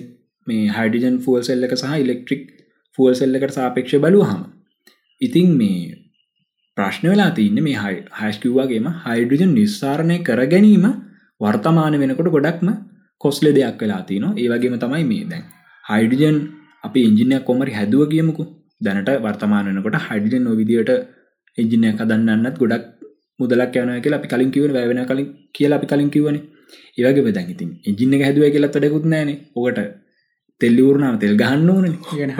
මේ 0.46 0.68
හයිඩිජන් 0.72 1.18
ෆුවල් 1.20 1.42
සෙල්ල 1.42 1.68
එක 1.68 1.76
සහ 1.76 1.96
ඉලෙක්ට්‍රික් 1.98 2.44
ෆුවල් 2.98 3.14
සෙල්ල 3.14 3.40
එකට 3.40 3.56
සාපේක්ෂ 3.56 3.98
බලු 3.98 4.22
හම 4.24 4.46
ඉතින් 5.22 5.50
මේ 5.56 5.82
ප්‍රශ්න 6.76 7.10
වෙලා 7.10 7.30
තියන්න 7.34 7.60
මේ 7.62 7.76
හයි 7.78 8.00
හයිස්කිව්වාගේම 8.16 8.88
හයිඩිජන් 9.02 9.54
නිස්සාරණය 9.54 10.18
කර 10.24 10.42
ගැනීම 10.46 10.88
වර්තමාන 11.40 11.94
වෙනකොට 11.94 12.28
ගොඩක්ම 12.28 12.68
කොස්ලෙ 13.20 13.50
දෙයක් 13.52 13.80
වෙලා 13.80 14.02
තින 14.02 14.24
ඒවගේම 14.34 14.76
තමයි 14.76 15.04
මේ 15.04 15.24
දැන් 15.24 15.44
හයිඩිජන් 15.84 16.38
අපි 16.84 17.00
ඉංජිනයක් 17.08 17.44
කොමරි 17.44 17.72
හැදුව 17.72 18.02
කියමුකු 18.12 18.44
දැනට 18.80 19.10
වර්තමාන 19.18 19.66
වෙනකොට 19.68 19.98
හයිඩිජන් 20.06 20.44
නොවිදියට 20.44 20.90
එජිනයක් 21.58 22.00
හදන්නත් 22.00 22.56
ගොඩක් 22.56 22.84
මුදලක් 23.40 23.76
යන 23.76 23.90
කියලා 24.02 24.20
අපි 24.20 24.28
කලින් 24.28 24.50
කිවන 24.50 24.72
වැවෙන 24.72 25.00
කලින් 25.04 25.28
කියලා 25.52 25.78
අපි 25.80 25.86
කලින් 25.86 26.10
කිවන 26.10 26.36
ඒවගේ 26.98 27.24
බෙදන් 27.24 27.48
ඉතින් 27.48 27.70
එජින්න 27.84 28.20
හැදුව 28.20 28.44
කියලත් 28.48 28.74
ටකුත් 28.74 29.06
නෑන 29.06 29.30
ඔකට 29.56 29.80
තෙල්ලිවරනාව 30.60 31.16
තෙල් 31.18 31.34
ගහන්න 31.36 31.68
ඕන. 31.70 31.86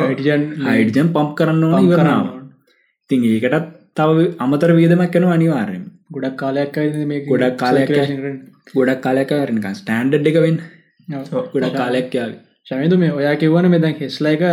හයිටජන් 0.01 0.43
හයිඩජන් 0.67 1.09
පම්ප් 1.15 1.31
කරන්න 1.39 1.65
ඕන 1.65 1.85
ඉවරනාව 1.85 2.27
ඉතින් 3.11 3.21
ඒකටත් 3.27 3.69
තව 3.97 4.27
අමතර 4.39 4.71
වියදමක් 4.73 5.11
කන 5.13 5.29
අනිවාරයෙන් 5.29 5.85
ගොඩක් 6.11 6.37
කාලයක් 6.43 6.77
මේ 7.07 7.23
ගොඩක් 7.27 7.57
කාලයක් 7.63 7.91
ගොඩක් 8.75 9.01
කාලයකරනික 9.07 9.67
ස්ටන්ඩ් 9.75 10.29
එක 10.31 10.39
වෙන් 10.45 10.59
ගොඩක් 11.55 11.75
කාලයක් 11.75 12.15
යාව. 12.19 12.31
ශමිතු 12.69 12.99
මේ 13.03 13.15
ඔයා 13.19 13.35
කිවන 13.43 13.69
මෙදැන් 13.75 13.97
හෙස්ලා 14.03 14.35
එක 14.37 14.45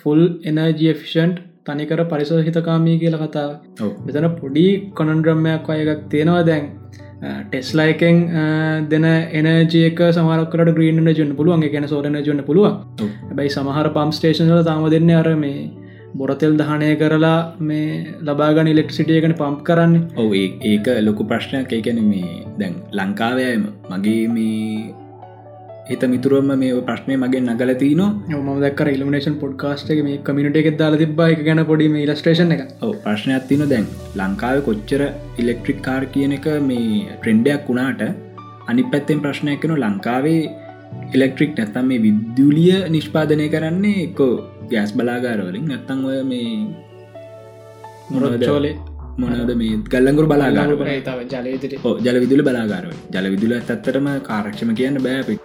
ෆුල් 0.00 0.22
එනජ 0.44 0.84
ෆිෂන්ට් 1.02 1.42
තනිකර 1.66 2.00
පරිසෝ 2.12 2.40
හිතකාමී 2.46 2.96
කියල 3.02 3.16
කතා 3.22 3.48
ඔව්. 3.84 3.92
මෙතන 4.06 4.28
පොඩි 4.40 4.66
කොනන්ඩ්‍රම්මයක් 4.98 5.68
අයකක් 5.74 6.02
තියෙනවා 6.12 6.46
දැන්. 6.50 6.64
ටෙස්ලා 7.44 7.86
එකෙන් 7.92 8.16
දෙන 8.90 9.04
එනජයක 9.40 10.00
සමරකට 10.16 10.72
ග්‍රීන 10.78 11.04
ජන්න 11.10 11.36
පුළුවන්. 11.38 11.68
ගැන 11.74 11.88
සෝරන 11.92 12.18
ජන්න 12.20 12.42
පුළුවන්. 12.48 12.74
හැබැයි 13.28 13.54
සමහර 13.56 13.88
පම් 13.96 14.10
ස්ටේෂනල 14.18 14.64
තාම 14.70 14.90
දෙන්න 14.96 15.14
අර 15.20 15.28
මේ 15.44 15.60
බොරතෙල් 16.20 16.54
දහනය 16.60 16.88
කරලා 17.02 17.36
මේ 17.68 17.92
ලබාගන 18.28 18.72
ඉලෙක්සිටියගෙන 18.72 19.34
පම්ප් 19.42 19.60
කරන්න. 19.68 19.94
ඔව 20.22 20.32
ඒක 20.72 20.88
ලොකු 21.06 21.28
ප්‍රශ්නයක්. 21.30 21.70
ඒකැන 21.76 22.00
මේ 22.10 22.32
දැන් 22.60 22.74
ලංකාවයම 22.98 23.62
මගේ 23.92 24.24
මේ 24.34 24.94
හිත 25.90 26.02
මිතුරුවම 26.14 26.50
මේ 26.62 26.72
ප්‍රශ්නය 26.88 27.14
මගේ 27.22 27.42
නගලතින 27.46 28.02
ම 28.38 28.50
දක්කර 28.64 28.88
ඉල්ිනේෂන් 28.94 29.38
පොඩ්කාස්ට 29.44 29.92
මේ 30.08 30.18
කමිට 30.26 30.58
එක 30.62 30.68
දාල 30.82 30.96
තිබයි 31.02 31.38
ගැන 31.48 31.62
පොඩිම 31.70 31.96
ඉලස්ට්‍රේෂන් 32.02 32.54
එක 32.56 32.62
ප්‍රශ්නයක් 33.06 33.46
තින 33.52 33.64
දැන්. 33.72 33.86
ලංකාව 34.20 34.60
කොච්චර 34.68 35.02
ඉලෙක්ට්‍රික් 35.42 35.80
කාර් 35.88 36.02
කියන 36.16 36.34
එක 36.38 36.48
මේ 36.70 37.06
ට්‍රෙන්ඩයක් 37.14 37.64
වුණාට 37.70 38.02
අනි 38.70 38.84
පැත්තෙන් 38.92 39.24
ප්‍රශ්නයක් 39.24 39.60
කනු 39.64 39.80
ලංකාවේ 39.84 40.42
ඉලෙක්ට්‍රික් 41.14 41.52
නැත්තම් 41.56 41.86
මේ 41.86 42.00
විද්‍යුලිය 42.00 42.78
නිෂ්පාදනය 42.90 43.48
කරන්නේ 43.48 43.98
එක්කෝ 44.06 44.32
ගෑස් 44.70 44.92
බලාගාරවලින්. 44.92 45.68
නැත්තං 45.68 46.04
ඔය 46.04 46.18
මේ 46.24 46.48
මොරොච්චෝලේ 48.10 48.74
මොනද 49.18 49.54
මේ 49.54 49.76
ගල්ලඟුරු 49.86 50.26
බලාගාර? 50.26 50.68
ජල 52.00 52.18
විදුල 52.18 52.42
බලාගාරව 52.42 52.92
ජල 53.10 53.26
විදුල 53.28 53.52
ඇත්තටම 53.54 54.08
කාරක්ෂම 54.22 54.70
කියන්න 54.74 54.98
බෑපි 54.98 55.36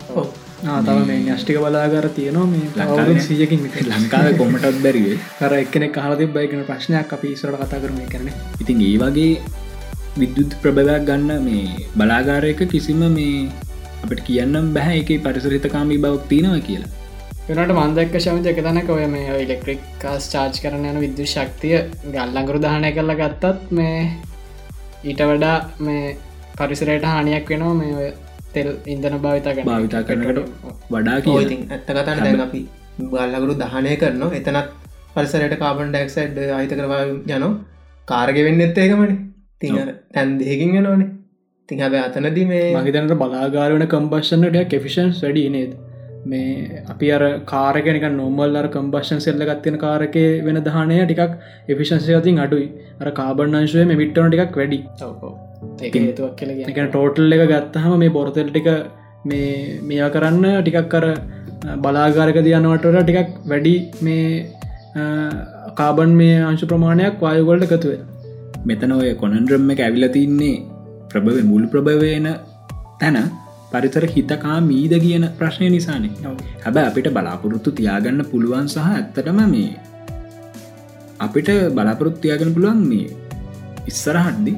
තම 0.57 1.01
මේ 1.03 1.19
න්‍යෂ්ටික 1.21 1.59
බලාගර 1.59 2.07
තියනවා 2.11 2.47
මේ 2.47 3.19
සියකින් 3.21 3.67
ලංකාව 3.89 4.29
කොමටත් 4.39 4.79
බැරිවේ 4.79 5.19
කර 5.35 5.53
එක්කෙනෙ 5.57 5.87
කාලති 5.91 6.27
බයිකන 6.29 6.63
ප්‍රශ්නයක් 6.63 7.13
අපි 7.13 7.33
ඉසරට 7.35 7.59
කතා 7.61 7.79
කරම 7.79 7.99
කරන 8.07 8.31
ඉතින් 8.57 8.81
ඒ 8.81 8.97
වගේ 8.97 9.31
විද්‍යුත් 10.17 10.57
ප්‍රභවයක් 10.61 11.05
ගන්න 11.05 11.43
මේ 11.43 11.87
බලාගාරයක 11.95 12.63
කිසිම 12.67 13.03
මේ 13.11 13.66
අපට 13.99 14.21
කියන්නම් 14.23 14.71
බැහැ 14.73 15.01
එක 15.01 15.11
පරිසරිතකාමී 15.23 15.99
බවක් 15.99 16.29
තියෙනවා 16.29 16.61
කියලා. 16.61 16.91
වෙනට 17.49 17.73
මන්දක්ක 17.73 18.15
ශමිත 18.19 18.47
එක 18.47 18.61
තැනක 18.61 18.89
ඔය 18.89 19.05
මේ 19.07 19.35
ඉලෙක්ට්‍රික් 19.39 19.83
කාස් 19.99 20.29
චාර්ජ් 20.31 20.57
කරන 20.63 20.85
යන 20.85 20.97
විද්දු 20.99 21.25
ශක්තිය 21.25 21.75
ගල්ලංගුරු 22.13 22.59
දහනය 22.59 22.89
කරල 22.93 23.13
ගත්තත් 23.15 23.71
මේ 23.71 23.99
ඊට 25.03 25.21
වඩා 25.23 25.57
මේ 25.81 26.15
පරිසරයට 26.57 27.05
හානියක් 27.05 27.53
වෙනවා 27.53 27.75
මේ 27.75 27.93
ඔය 27.95 28.09
තෙල් 28.53 28.69
ඉන්දන 28.87 29.15
භාවිතා 29.19 29.55
භාවිතා 29.63 30.03
කරනකට 30.03 30.41
වඩා 30.91 31.17
කිය 31.21 31.39
ඉතින් 31.41 31.63
ඇත්ත 31.69 31.87
කතන්න 31.91 32.21
දැන් 32.21 32.41
අපි 32.41 32.61
බල්ලගුරු 33.05 33.55
දහනය 33.55 33.95
කරනවා. 33.97 34.33
එතනත් 34.33 34.67
පරිසරයට 35.13 35.55
කාබන් 35.59 35.93
ඩක්සයිඩ් 35.93 36.37
අහිත 36.51 36.73
කරවා 36.73 37.03
යනෝ 37.31 37.53
කාරග 38.07 38.43
වෙන්න 38.45 38.61
එත් 38.61 38.77
ඒකමන. 38.77 39.15
තිං 39.61 39.79
තැන් 40.13 40.37
දෙකින් 40.39 40.73
වෙනවානේ 40.73 41.09
තිං 41.69 41.79
හැබ 41.79 41.95
අතනදී 41.97 42.47
මේ 42.49 42.65
මහිතනට 42.75 43.13
බලාගාරවන 43.21 43.85
කම්බර්ෂන්ට 43.93 44.57
කෙෆිෂන් 44.73 45.09
වැඩි 45.15 45.43
නේද? 45.49 45.71
මේ 46.25 46.83
අපි 46.85 47.07
අර 47.15 47.21
කාරකනික 47.45 48.05
නොමල් 48.13 48.59
අර 48.59 48.67
කම්බර්ෂන් 48.75 49.19
සෙල්ල 49.25 49.43
ගත්තියෙන 49.49 49.79
කාරක 49.81 50.15
වෙන 50.45 50.59
දහනය 50.67 50.99
ටිකක් 51.01 51.33
එෆිෂන්සය 51.69 52.13
අතින් 52.19 52.39
අඩුයි. 52.45 52.67
අර 53.01 53.11
කාබර්ණංශය 53.13 53.83
මේ 53.89 53.99
මිට්ටන 54.01 54.29
ටිකක් 54.29 54.61
වැඩි. 54.61 54.79
ඒක 55.81 55.97
හේතුවක් 55.97 56.37
කියල 56.37 56.53
එක 56.53 56.79
ටෝටල් 56.85 57.37
එක 57.37 57.43
ගත්තහම 57.51 57.97
මේ 57.97 58.15
බොරතෙල් 58.17 58.49
ටික 58.49 58.69
මේ 59.25 59.51
මේවා 59.83 60.13
කරන්න 60.15 60.47
ටිකක් 60.61 60.89
කර 60.93 61.05
බලාගාරක 61.83 62.41
දයනවටට 62.47 63.01
ටිකක් 63.01 63.35
වැඩි 63.45 63.75
මේ 64.01 64.23
කාබන් 65.75 66.15
මේ 66.21 66.39
අංශු 66.45 66.71
ප්‍රමාණයක් 66.73 67.21
වායුගොල්ට 67.21 67.69
එකතුවේ 67.69 68.01
මෙතන 68.65 68.93
ඔය 68.93 69.13
කොනන්ඩ්‍රම්ම 69.21 69.71
එක 69.73 69.81
ඇවිල 69.81 70.09
තින්නේ 70.17 70.55
ප්‍රභව 71.17 71.43
මුල් 71.51 71.65
ප්‍රභවයන 71.73 72.27
තැන 73.01 73.17
පරිතර 73.71 74.05
හිතකා 74.15 74.57
මීද 74.69 74.93
කියන 75.03 75.25
ප්‍රශ්නය 75.39 75.67
නිසානේ. 75.75 76.13
හැබැ 76.65 76.85
අපිට 76.89 77.09
බලාපොරොත්තු 77.17 77.75
තියාගන්න 77.79 78.23
පුළුවන් 78.31 78.67
සහ 78.73 78.89
ඇත්තටම 78.91 79.39
මේ 79.53 79.71
අපිට 81.19 81.49
බලාපොරොත්තු 81.77 82.21
තියාගන්න 82.25 82.53
පුළුවන් 82.57 82.81
මේ 82.91 83.07
ඉස්සරහද්දි 83.91 84.53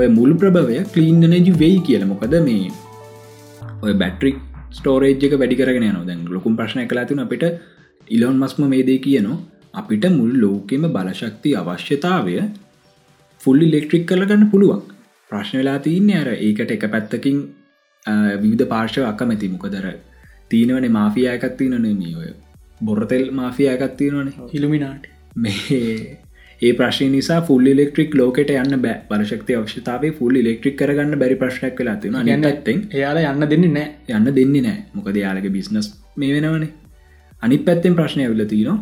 ඔය 0.00 0.08
මුල් 0.18 0.32
ප්‍රභවය 0.42 0.82
කලීන්නනජි 0.94 1.54
වෙයි 1.62 1.78
කියල. 1.88 2.04
මොකද 2.12 2.36
මේ 2.48 2.68
ඔය 3.84 3.94
බැට්‍රික් 4.02 4.38
ස්ටෝරේජ්ක 4.78 5.34
වැඩි 5.42 5.60
කරගෙන 5.60 5.88
යන 5.90 5.98
දැන් 6.10 6.22
ලොකුම් 6.36 6.54
ප්‍රශ්නය 6.60 6.86
කලාතින 6.92 7.24
අපිට. 7.26 7.44
ඉලොන් 8.08 8.36
මස්ම 8.42 8.62
මේදේ 8.74 9.00
කියනවා. 9.06 9.42
අපිට 9.74 10.04
මුල් 10.18 10.32
ලෝකෙම 10.42 10.84
බලශක්ති 10.96 11.50
අවශ්‍යතාවය 11.60 12.34
ෆුල්ලි 13.40 13.66
ලෙක්ට්‍රික් 13.72 14.04
කරගන්න 14.10 14.44
පුළුවන් 14.52 14.82
ප්‍රශ්නලා 15.34 15.78
තියන්නේ 15.86 16.18
අර 16.22 16.32
ඒකට 16.38 16.74
එක 16.78 16.90
පැත්තකින් 16.96 17.44
විවිධ 18.40 18.68
පාර්ශව 18.68 19.04
අකමැති. 19.04 19.48
මොකදර 19.48 19.86
තියනවන 20.50 20.90
මාෆිය 20.92 21.28
ඇකත්ති 21.28 21.68
නොන 21.70 21.88
මේ 21.94 22.16
ඔය 22.16 22.30
බොරතෙල් 22.80 23.30
මාෆිය 23.32 23.68
ඇකත්ති 23.70 24.10
නොන 24.10 24.32
හිළුමිනාට 24.52 25.08
මේ 25.36 26.18
ඒ 26.62 26.72
ප්‍රශ්න 26.72 27.12
නිසා 27.12 27.40
ෆුල් 27.42 27.66
ඉලෙක්ට්‍රික් 27.66 28.14
ලෝකට 28.14 28.50
යන්න 28.52 28.80
බෑ. 28.84 28.96
පරශක්ති 29.08 29.56
අවශ්‍යතාවේ 29.56 30.12
ෆුල් 30.18 30.36
ඉලෙක්ට්‍රික් 30.36 30.76
කරගන්න 30.76 31.18
බැරි 31.18 31.40
ප්‍රශ්නයක් 31.42 31.80
වෙලා 31.80 31.96
තින 31.96 32.18
ඇත්තෙන් 32.20 32.84
එයාලා 32.92 33.32
යන්න 33.32 33.48
දෙන්න 33.52 33.66
නෑ. 33.74 33.88
යන්න 34.10 34.34
දෙන්නේ 34.38 34.62
නෑ. 34.62 34.78
මොකද 34.94 35.16
යාලගේ 35.16 35.54
බිස්නස් 35.56 35.90
මේ 36.16 36.32
වෙනවනේ. 36.36 36.72
අනි 37.42 37.58
පැත්තෙන් 37.60 37.98
ප්‍රශ්නය 38.00 38.28
වෙල 38.30 38.46
තින 38.46 38.80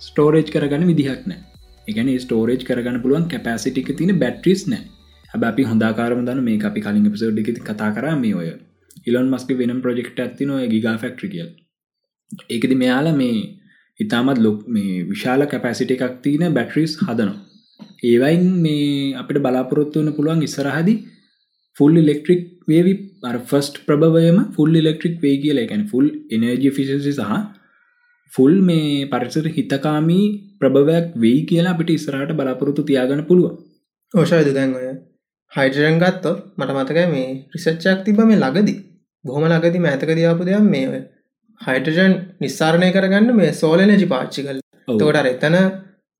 ස්ටෝරේජ් 0.00 0.52
කරගන්න 0.54 0.86
විදිහක් 0.92 1.26
නෑ. 1.26 1.40
එකන 1.88 2.14
ස්ටෝරේජ් 2.24 2.62
කරගන්න 2.68 3.02
පුළුවන් 3.02 3.28
කැපසිටික 3.32 3.96
තින 3.96 4.18
බැට්‍රිස් 4.18 4.68
නෑ 4.68 4.97
හැබ 5.30 5.44
අපි 5.44 5.62
හොඳකාරම 5.64 6.24
දන්න 6.24 6.42
මේ 6.42 6.58
අපි 6.64 6.80
කලින් 6.80 7.08
පිසෝඩ්ි 7.10 7.46
කතා 7.62 7.90
කර 7.92 8.06
මේ 8.16 8.34
ඔය 8.34 8.50
ඉලොන් 9.06 9.26
මස්ක 9.28 9.58
වෙනම් 9.58 9.80
ප්‍රජෙක්ට 9.80 10.20
ඇති 10.20 10.44
නොය 10.44 10.68
ගිගා 10.68 10.96
ෆෙක්ට්‍රිකල් 10.98 11.48
ඒකද 12.50 12.72
මෙයාල 12.76 13.08
මේ 13.14 13.36
ඉතාමත් 14.00 14.38
ලොක් 14.38 14.58
මේ 14.68 15.04
විශාල 15.04 15.44
කැපැසිට 15.46 15.92
එකක් 15.92 16.16
තියන 16.22 16.44
බැටරිස් 16.50 16.92
හදනවා. 17.00 17.36
ඒවයින් 18.04 18.44
මේ 18.58 19.14
අපිට 19.14 19.38
බලාපොරොත්තු 19.38 20.00
වන 20.00 20.10
පුළුවන් 20.12 20.42
ඉස්සරහදි 20.42 20.94
ෆුල් 21.76 21.94
ඉලෙක්ට්‍රික් 21.94 22.42
වේවි 22.68 22.94
ෆස්ට 23.42 23.84
ප්‍රභවයම 23.86 24.38
ෆුල් 24.52 24.72
ඉලෙක්ට්‍රික් 24.72 25.16
වේ 25.18 25.36
කියල. 25.38 25.58
එකැන 25.58 25.84
ෆුල් 25.86 26.06
එනර්ජි 26.30 26.70
ෆිසි 26.70 26.98
සහ 27.12 27.32
ෆුල් 28.32 28.54
මේ 28.62 29.06
පරිසර 29.06 29.46
හිතකාමී 29.50 30.24
ප්‍රභවයක් 30.60 31.06
වෙයි 31.16 31.40
කියලා 31.44 31.74
අපිට 31.74 31.90
ඉස්සරහට 31.90 32.34
බලාපොරොත්තු 32.34 32.82
තියාගන්න 32.84 33.22
පුළුව 33.24 33.54
ඕෂයද 34.14 34.50
දැන් 34.52 34.74
ඔය 34.74 34.88
හයිඩරන් 35.52 35.96
ගත්තොත් 35.98 36.38
මට 36.56 36.70
මතකයි 36.72 37.06
මේ 37.08 37.28
රිසච්චක් 37.52 38.00
තිබ 38.04 38.18
මේ 38.22 38.38
ලගදි 38.38 38.74
බොහොම 39.24 39.44
ලගති 39.46 39.78
මෑතක 39.80 40.10
දයාපු 40.12 40.42
දෙයක් 40.44 40.66
මේ 40.66 41.00
හයිටජන් 41.60 42.12
නිස්සාරණය 42.38 42.88
කරගන්න 42.92 43.30
මේ 43.34 43.50
සෝලනජි 43.54 44.06
පාච්චි 44.06 44.44
කල් 44.44 44.60
තෝට 44.94 45.18
එතන 45.24 45.56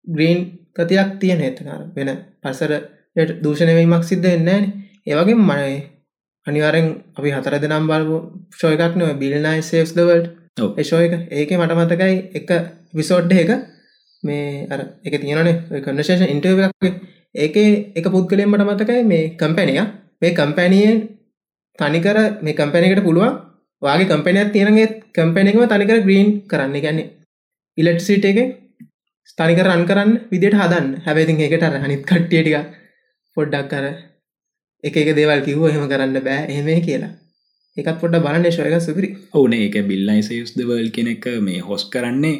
ග්‍රීන් 0.06 0.40
කතියක් 0.74 1.10
තියෙන 1.20 1.40
එතනර 1.42 1.82
වෙන 1.94 2.10
පසරයට 2.42 3.38
දූෂණවීමක් 3.42 4.04
සිද්ධ 4.04 4.26
වෙන්නෑන 4.26 4.66
ඒවගේ 5.06 5.38
මනයි 5.42 5.78
අනිවාරෙන් 6.46 6.88
අපි 7.14 7.30
හතර 7.30 7.54
දෙනම් 7.58 7.86
බලපු 7.86 8.16
ශෝයකක්නව 8.54 9.10
බිල්නයි 9.16 9.62
සේස් 9.62 9.92
දවල්ට 9.92 10.26
එශෝයක 10.78 11.14
ඒක 11.32 11.50
මට 11.54 11.78
මතකයි 11.78 12.16
එක 12.34 12.50
විසෝඩ්ඩ 12.94 13.32
එක 13.36 13.50
මේ 14.22 14.66
අර 14.68 14.80
එක 15.04 15.14
තියනේ 15.18 15.54
කන්නශේෂ 15.82 16.26
ඉන්ටර්වක් 16.26 16.90
ඒක 17.34 17.56
එක 17.94 18.06
පුද්ගලයෙන් 18.08 18.48
මට 18.48 18.68
මතකයි 18.68 19.04
මේ 19.04 19.24
කම්පැනිය 19.36 19.80
මේ 20.22 20.32
කම්පැනියෙන් 20.32 20.98
තනිකර 21.78 22.18
මේ 22.42 22.54
කම්පැනකට 22.54 23.04
පුළුවන් 23.04 23.36
වගේ 23.82 24.06
කම්පනයක් 24.06 24.52
තියෙනගේ 24.52 24.86
කම්පැනෙකම 25.14 25.62
තනිකර 25.66 25.98
ග්‍රීන් 26.00 26.28
කරන්න. 26.50 26.74
ගැන්නේ 26.76 27.06
ඉලට්සිට 27.78 28.24
එක 28.24 28.38
ස්ථනික 29.30 29.60
රන් 29.62 29.84
කරන්න 29.86 30.12
විදිට 30.30 30.58
හදන්න. 30.60 30.86
හැබැතින් 31.04 31.40
එකට 31.40 31.62
අර 31.62 31.78
හනිත් 31.84 32.02
කට්ටියටික 32.02 32.56
පොඩ්ඩක් 33.36 33.70
කර 33.70 33.86
එක 34.84 34.96
එක 34.96 35.10
දේවල් 35.14 35.44
කිව්ව 35.46 35.68
එහෙම 35.68 35.86
කරන්න 35.86 36.24
බෑ. 36.26 36.40
එහෙම 36.50 36.68
කියලා. 36.82 37.12
එකත් 37.76 38.00
පොඩ්ඩ 38.00 38.24
බලන්න 38.24 38.50
ශයක 38.50 38.78
සුපිරි. 38.80 39.08
ඕනේ 39.32 39.68
එක 39.68 39.76
බිල්ලයිසයස් 39.86 40.56
දවල් 40.56 40.90
කෙනෙක් 40.90 41.28
මේ 41.40 41.60
හොස් 41.60 41.84
කරන්නේ 41.92 42.36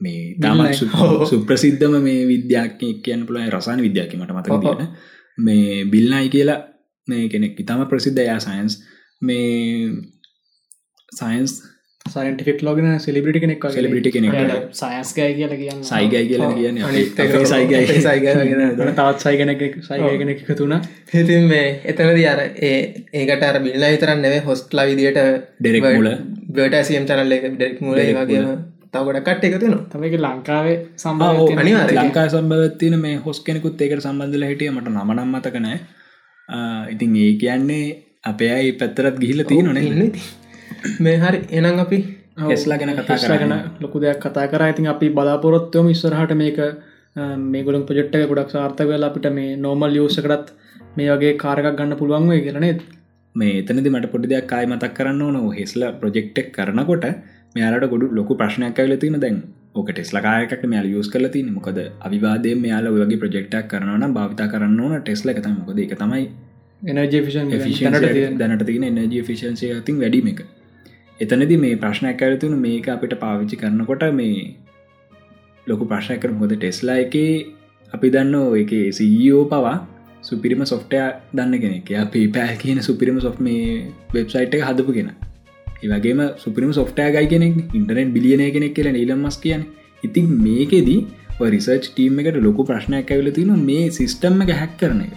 මේ 0.00 0.34
තමත් 0.36 0.74
සුප්‍රසිද්ධම 1.30 1.96
මේ 2.02 2.26
විද්‍යාක 2.26 2.76
කියන්න 3.02 3.24
පුළයි 3.26 3.48
රසාන 3.50 3.82
විද්‍යාක 3.82 4.14
මට 4.14 4.32
මතක 4.32 4.60
තියෙන. 4.60 4.92
මේ 5.38 5.84
බිල්නයි 5.86 6.28
කියලා 6.28 6.60
මේ 7.08 7.24
කෙනෙක් 7.28 7.58
ඉතාම 7.60 7.88
ප්‍රසිද්ධ 7.88 8.22
යා 8.22 8.38
සයින්ස් 8.40 8.78
මේ 9.22 9.90
සයින්ස් 11.12 11.58
සයින්ටිෆික් 12.06 12.62
ලෝගෙන 12.62 12.88
සෙලිබිටි 12.98 13.40
කෙනෙක් 13.40 13.66
සෙලිබිටි 13.70 14.12
කෙනෙක් 14.12 14.32
සයස්කය 14.72 15.28
කියල 15.32 15.54
කියන්න. 15.54 15.82
සයිගයි 15.84 16.22
කියලා 16.28 16.52
කියන්න 16.52 16.78
සයිගයි 17.46 18.00
සයිගගෙන 18.00 18.94
තවත් 18.98 19.18
සයි 19.18 19.36
කෙනෙක් 19.36 19.62
සයි 19.82 20.14
කෙනෙක් 20.14 20.42
එකතුුණ 20.44 20.78
ඉතින් 21.14 21.46
මේ 21.48 21.68
එතනද 21.84 22.24
අර 22.28 22.42
ඒ 22.62 22.74
ඒකට 23.14 23.46
අර 23.50 23.60
බිල්ල 23.60 23.86
විතරන්න 23.88 24.22
නෙවේ 24.22 24.42
හොස්ටලා 24.42 24.86
විදිට 24.86 25.22
ඩෙරෙක් 25.60 25.92
මුල. 25.92 26.10
බටසියම් 26.50 27.06
චනල්ල 27.06 27.38
එක 27.38 27.48
ඩෙක් 27.52 27.80
මුල 27.82 28.04
වගේ 28.16 28.44
තවගොඩ 28.92 29.20
කට් 29.26 29.44
එකතින 29.48 29.74
තමක 29.92 30.14
ලංකාවේ 30.24 30.76
සම්බ. 31.02 31.22
ලංකා 32.00 32.26
සම්බවත්තින 32.34 32.98
මේ 33.04 33.16
හොස් 33.24 33.40
කෙනෙකුත් 33.46 33.80
ඒකට 33.84 34.04
සම්බන්ධල 34.06 34.44
හිටිය. 34.50 34.70
මට 34.74 34.92
නමනම් 34.94 35.32
මතකනෑ 35.36 35.78
ඉතින් 36.94 37.16
ඒ 37.24 37.32
කියන්නේ 37.42 37.86
අපේ 38.30 38.52
අයි 38.58 38.70
පැත්තරත් 38.80 39.18
ගිහිල 39.22 39.44
තියෙන 39.50 39.74
නේ. 39.74 40.12
මේ 41.04 41.16
හරි 41.24 41.40
එනම් 41.58 41.80
අපි 41.84 41.98
හෙස්ලා 42.50 42.78
ගැන 42.80 42.94
කතා 43.00 43.18
ගැන 43.32 43.54
ලොකු 43.84 44.04
දෙයක් 44.04 44.20
කතා 44.26 44.46
කර. 44.52 44.62
ඉතින් 44.72 44.92
අපි 44.94 45.06
බලාපොරොත්වම 45.16 45.88
ඉස්සරහට 45.94 46.34
මේක 46.42 46.60
මේ 47.52 47.64
ගොඩම් 47.66 47.86
ප්‍රජෙක්්ක 47.88 48.28
ගොඩක් 48.32 48.54
සාර්ථක 48.56 48.88
වෙලා 48.92 49.10
අපිට 49.12 49.28
මේ 49.38 49.56
නෝමල් 49.64 49.98
යෝසකටත් 50.00 50.54
මේ 50.96 51.08
වගේ 51.14 51.34
කාරකක් 51.42 51.74
ගන්න 51.78 52.00
පුළුවන් 52.00 52.30
වේ 52.32 52.44
කියරනෙත් 52.46 52.80
මේ 53.34 53.56
එතනති 53.62 53.90
මට 53.94 54.12
පොඩි 54.14 54.30
දෙයක් 54.32 54.46
කායි 54.52 54.70
මතක් 54.72 54.94
කරන්න 54.98 55.22
ඕන. 55.26 55.36
හෙස්ල 55.58 55.82
ප්‍රජෙක්්ටක් 56.00 56.48
කරනකොට 56.56 57.04
මෙයාලට 57.54 57.88
ගොඩු 57.88 58.08
ලොකු 58.12 58.34
ප්‍රශ්නයක් 58.34 58.78
ඇල 58.78 58.96
තින 58.96 59.16
දැන් 59.18 59.38
ඕක 59.74 59.88
ටෙස්ලකාරකට 59.90 60.64
මෙයාල 60.64 60.90
යස් 60.92 61.08
කල 61.08 61.28
තින 61.28 61.48
මොකද 61.52 61.80
අවිවාදය 62.00 62.52
මෙයාල 62.56 62.86
ඔයගේ 62.88 63.18
ප්‍රජෙක්්ටක් 63.18 63.66
කරන 63.70 64.12
භාවිත 64.14 64.44
කරන්න 64.52 64.80
ඕන 64.80 64.94
ටෙස්ල 65.00 65.32
එක 65.32 65.42
මොකද 65.50 65.80
එක 65.80 65.94
තමයි 65.96 66.24
එනජ 66.82 67.18
ෆිෂන් 67.20 67.52
efficiency 67.52 68.24
දැනට 68.36 68.64
තියෙන 68.64 68.98
එනජ 68.98 69.18
ෆිෂන්සිය 69.22 69.74
තින් 69.82 69.96
වැඩීම 69.98 70.28
එක. 70.28 70.40
එතනද 71.18 71.52
මේ 71.58 71.76
ප්‍රශ්නයක් 71.76 72.20
ඇරතුන 72.22 72.56
මේක 72.56 72.88
අපිට 72.88 73.14
පාවිච්චි 73.18 73.56
කරනකොට 73.56 74.04
මේ 74.12 74.56
ලොකු 75.66 75.84
ප්‍රශ්නය 75.84 76.18
කර 76.18 76.32
මොද 76.32 76.52
ටෙස්ලා 76.54 76.98
එක 76.98 77.16
අපි 77.92 78.10
දන්න 78.10 78.36
එක 78.56 78.74
සීෝ 78.92 79.42
පවා 79.46 79.76
සුපිරිම 80.22 80.62
සොෆ්ටය 80.64 81.00
දන්න 81.32 81.60
කෙනෙක්. 81.60 81.90
අපේ 81.98 82.26
පෑ 82.28 82.56
කියන 82.56 82.80
සුපිරිම 82.80 83.18
සොෆ් 83.20 83.40
මේ 83.40 83.64
වෙබ්සයිට් 84.14 84.54
එක 84.54 84.62
හදපු 84.62 84.94
කෙන 84.94 85.10
ඒවගේම 85.80 86.20
සුපිරිම 86.38 86.72
සොෆ්ටය 86.72 87.08
ගයි 87.10 87.28
කෙනෙක් 87.28 87.56
ඉන්ටරනෙට් 87.72 88.12
බිලියන 88.12 88.44
කෙනෙක් 88.50 88.74
කියල 88.74 88.90
නිලම් 88.92 89.20
මස් 89.20 89.38
කියන 89.38 89.62
ඉතින් 90.04 90.26
මේකෙදී 90.38 91.00
රිසර්ච් 91.48 91.84
ටීම් 91.88 92.18
එකට 92.20 92.40
ලොකු 92.40 92.64
ප්‍රශ්නයක් 92.64 93.10
ඇවල 93.10 93.30
තින 93.32 93.52
මේ 93.62 93.84
සිිස්ටම්ම 93.90 94.42
එක 94.44 94.52
හැක් 94.54 94.74
කරන 94.76 95.00
එක. 95.00 95.14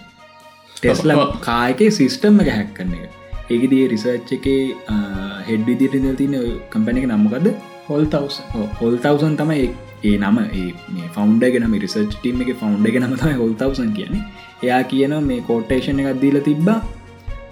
ටෙස්ල 0.75 1.13
කායක 1.41 1.81
සිිස්ටම්ම 1.91 2.41
එක 2.41 2.51
හැක් 2.51 2.71
කරන 2.73 2.93
එක. 2.97 3.11
ඒකදී 3.49 3.85
රිසර්ච් 3.87 4.31
එක 4.31 4.47
හෙඩ් 5.47 5.63
විදිට 5.67 5.95
තින 6.17 6.35
කම්පැන 6.71 7.01
එක 7.01 7.07
නම්මකද 7.07 7.47
හොල් 7.87 8.05
හොල් 8.79 8.95
තවසන් 8.99 9.35
තමයි 9.35 9.67
ඒ 10.03 10.15
නම 10.19 10.37
ඒ 10.53 11.09
ෆෞන්ඩ 11.09 11.43
ගෙනම 11.49 11.75
රිසර්ච් 11.79 12.15
ටීම 12.15 12.41
එක 12.45 12.53
ෆෞන්ඩ 12.55 12.89
එක 12.89 12.97
නම 13.01 13.15
හොල් 13.35 13.53
තවසන් 13.55 13.91
කියන 13.97 14.17
එයා 14.63 14.81
කියන 14.85 15.15
මේ 15.23 15.45
කෝටේෂන් 15.47 16.01
එකක් 16.01 16.21
දීල 16.21 16.39
තිබ්බා 16.43 16.79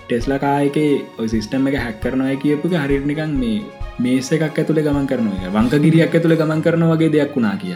ටෙස්ලකායක 0.09 0.77
ඔය 1.19 1.27
සිිස්ටම් 1.27 1.67
එක 1.69 1.75
හැක් 1.77 1.97
කරනය 2.01 2.35
කියපු 2.43 2.69
හරිනිකන් 2.75 3.33
මේ 3.41 3.57
මේස 3.99 4.29
එකක් 4.31 4.45
ඇතුළ 4.45 4.79
ගමන් 4.79 5.05
කරනවා 5.05 5.51
වංක 5.55 5.81
ගිරියක් 5.83 6.15
ඇතුළ 6.15 6.35
ගමන් 6.35 6.61
කරන 6.61 6.85
වගේ 6.91 7.11
දෙයක් 7.15 7.35
වුණා 7.35 7.55
කිය 7.55 7.75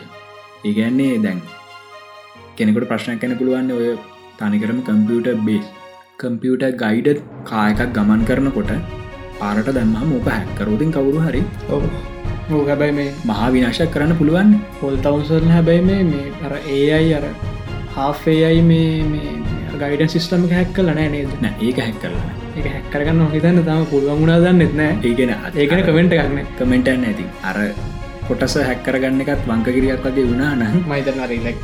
ඒගැන්නේ 0.64 1.20
දැන් 1.20 1.40
කෙනෙකට 2.58 2.88
ප්‍රශ්නයක් 2.90 3.22
කැන 3.22 3.38
පුළුවන්න 3.38 3.72
ඔය 3.72 3.92
තනිකරම 4.40 4.80
කම්පියුට 4.82 5.46
බේස් 5.46 5.70
කම්පියුට 6.20 6.66
ගයිඩ 6.82 7.22
කායකක් 7.44 7.94
ගමන් 7.94 8.26
කරනකොට 8.26 8.74
පාරට 9.40 9.70
දැම්ම 9.72 9.96
මෝක 10.08 10.28
හැක්කරෝතින් 10.28 10.92
කවුරු 10.92 11.22
හරි 11.22 11.44
ඔව්. 11.70 11.86
ඕ 12.52 12.64
හැබැයි 12.66 12.98
මේ 13.00 13.10
මහා 13.26 13.50
විනාශක් 13.50 13.94
කරන්න 13.94 14.18
පුළුවන් 14.18 14.54
හොල් 14.82 14.98
තවන්සරන 14.98 15.52
හැබැයි 15.52 15.88
මේ 15.90 16.04
මේ 16.04 16.28
අර 16.46 16.54
ඒයි 16.58 17.14
අර 17.14 17.26
හාෆේයයි 17.96 18.62
මේ 18.64 18.90
ගයිඩ 19.76 20.04
සිිස්ටම 20.10 20.46
හැක් 20.52 20.74
කල 20.76 20.90
නෑ 20.92 21.10
නේද? 21.10 21.32
නෑ 21.42 21.54
ඒක 21.62 21.80
හැක් 21.80 21.98
කරලන 22.02 22.28
එක 22.56 22.68
හැක්කරගන්න 22.68 23.22
හිතන්න 23.32 23.60
තම 23.64 23.86
පුළුවන් 23.92 24.20
ගුණා 24.22 24.40
දන්න 24.40 24.66
එත්නෑ 24.66 24.94
ඒගෙන 25.04 25.32
ඒකන 25.56 25.84
කමෙන්ට් 25.88 26.16
එකක්න 26.16 26.40
කමෙන්ටන්න 26.58 27.08
ඇති 27.10 27.26
අර 27.44 27.60
කොටස 28.28 28.58
හැක්කරගන්න 28.62 29.24
එකත් 29.26 29.48
වංකකිරියක් 29.48 30.06
වගේ 30.06 30.28
වුණා 30.28 30.52
නම් 30.58 30.76
මයිතන 30.90 31.24
රිලෙක් 31.30 31.58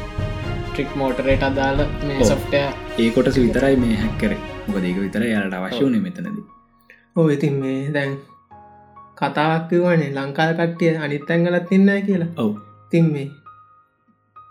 ට්‍රික් 0.69 0.95
මෝටරේට 0.95 1.44
අදාල 1.44 1.84
මේ 2.03 2.26
සොෆ්ටය 2.26 2.64
ඒ 2.99 3.10
කොටස 3.11 3.38
විතරයි 3.38 3.76
මේ 3.77 3.98
හැක්කර 3.98 4.34
මොක 4.68 4.84
ඒක 4.84 4.98
විතර 4.98 5.23
යාලට 5.26 5.56
අවශ්‍යවන 5.56 5.99
මෙතනද. 6.02 6.40
ඕ 7.15 7.27
ඉතින් 7.30 7.56
මේ 7.61 7.80
දැන් 7.94 8.15
කතාක්කිවනේ 9.18 10.10
ලංකාල් 10.15 10.52
කට්ටිය 10.56 10.95
අනිත් 10.99 11.30
ඇංගලත් 11.30 11.72
ඉන්න 11.72 11.91
කියලා. 12.07 12.31
ඔව්. 12.38 12.52
තින් 12.91 13.11
මේ 13.14 13.27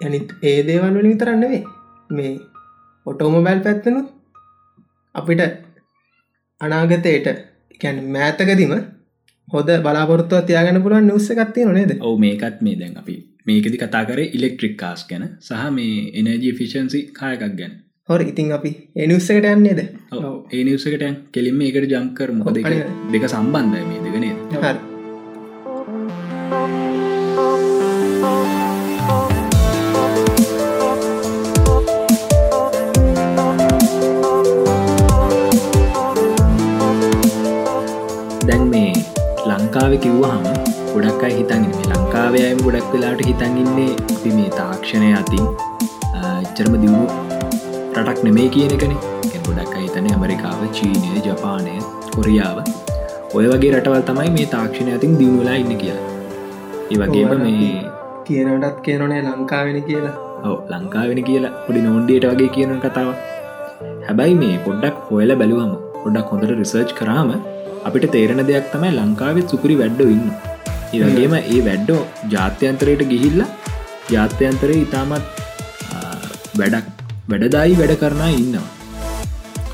යනිත් 0.01 0.29
ඒ 0.43 0.59
දේවල් 0.67 0.95
වලින් 0.95 1.11
විතරන්නවේ 1.11 1.63
මේ 2.11 2.33
ඔටෝමබැල් 3.09 3.61
පැත්තනු 3.61 4.03
අපිට 5.15 5.43
අනාගතයට 6.61 7.27
එකැන 7.75 7.99
මෑතකදිම 8.15 8.73
හොද 9.49 9.69
බලාපොරත්තුව 9.81 10.47
තියාගෙන 10.47 10.83
පුළුවන් 10.83 11.07
නිවස්ස 11.07 11.35
එකත්තිය 11.35 11.65
නොනේද 11.65 11.93
ඔව 12.01 12.15
මේකත් 12.19 12.59
මේ 12.61 12.79
දැන් 12.81 12.97
අපි 12.97 13.17
මේකෙදි 13.47 13.79
කතා 13.79 14.05
කර 14.05 14.21
ඉලෙක්ට්‍රික් 14.29 14.75
කාස් 14.77 15.05
ගැන 15.11 15.25
සහ 15.41 15.69
මේ 15.71 15.95
එනජී 16.15 16.53
ෆිෂන්සි 16.53 17.01
කායකක් 17.13 17.55
ගැන. 17.55 17.73
හොර 18.09 18.21
ඉතින් 18.23 18.53
අපි 18.53 18.71
එනිවස්සකට 18.97 19.49
යන්නේද. 19.49 19.81
ඒ 20.53 20.63
නිවසකටන් 20.65 21.17
කෙලින්ම 21.33 21.61
ඒකට 21.63 21.91
ජංකර 21.93 22.31
මොක 22.33 22.55
දෙක 23.13 23.27
සම්බන්ධය 23.27 23.83
මේ 23.85 24.05
දෙකනේ 24.05 24.35
හරි 24.63 24.98
ලංකාව 39.79 39.95
කිව්වහම 40.05 40.45
ගොඩක් 40.93 41.21
අයි 41.27 41.35
හිතන්ගෙන 41.39 41.73
මේ 41.73 41.89
ලංකාවයම 41.91 42.61
ගොඩක් 42.67 42.87
වෙලාට 42.93 43.21
හිතන්ගන්නේ 43.27 43.91
අපි 44.15 44.31
මේ 44.37 44.49
තාක්ෂණය 44.57 45.11
අතින් 45.19 45.45
ඉච්චරම 46.45 46.73
දියුණු 46.83 47.05
රටක් 47.99 48.19
නෙමේ 48.27 48.47
කියන 48.55 48.73
එකන. 48.77 48.95
ගොඩක් 49.47 49.75
අහිතන 49.81 50.09
ඇමරිකාව 50.13 50.63
චීනය 50.79 51.21
ජපානය 51.27 51.75
කොරියාව. 52.15 52.59
ඔය 53.37 53.45
වගේ 53.53 53.71
රටවල් 53.75 54.03
තමයි 54.09 54.33
මේ 54.39 54.47
තාක්ෂණය 54.55 54.97
අතින් 54.97 55.15
දියුණුලා 55.21 55.59
ඉන්න 55.63 55.75
කියලා. 55.83 56.07
ඒ 56.93 56.99
වගේම 57.03 57.35
මේ 57.45 57.69
කියනටත් 58.31 58.81
කියනනේ 58.89 59.21
ලංකාවෙන 59.29 59.79
කියලා. 59.91 60.15
ඔව 60.49 60.57
ලංකාවෙන 60.73 61.23
කියලා. 61.29 61.53
පොඩි 61.69 61.85
නෝන්ඩියට 61.87 62.27
වගේ 62.33 62.51
කියන 62.57 62.75
කතාව 62.87 63.13
හැබැයි 64.09 64.41
මේ 64.43 64.59
පොඩ්ඩක් 64.67 64.99
හොයල 65.13 65.37
බැලුවම 65.43 65.73
පොඩ්ඩක් 66.03 66.35
හොඳට 66.35 66.59
රිසර්ච් 66.63 66.99
කරාම 67.03 67.33
අපිට 67.87 68.07
තේරෙන 68.15 68.43
දෙයක් 68.51 68.67
තමයි 68.73 68.91
ලංකාවෙත් 68.99 69.53
සුපිරි 69.53 69.77
වැඩ්ඩ 69.81 70.13
ඉන්න. 70.15 70.27
ඒවගේම 70.97 71.35
ඒ 71.41 71.61
වැඩ්ඩෝ 71.69 72.01
ජාත්‍යන්තරයට 72.35 73.03
ගිහිල්ල 73.13 73.41
ජාත්‍යන්තරය 74.15 74.77
ඉතාමත් 74.87 75.25
වැඩක් 76.61 76.87
වැඩදායි 77.31 77.79
වැඩ 77.81 77.95
කරනා 78.03 78.31
ඉන්නවා. 78.41 78.67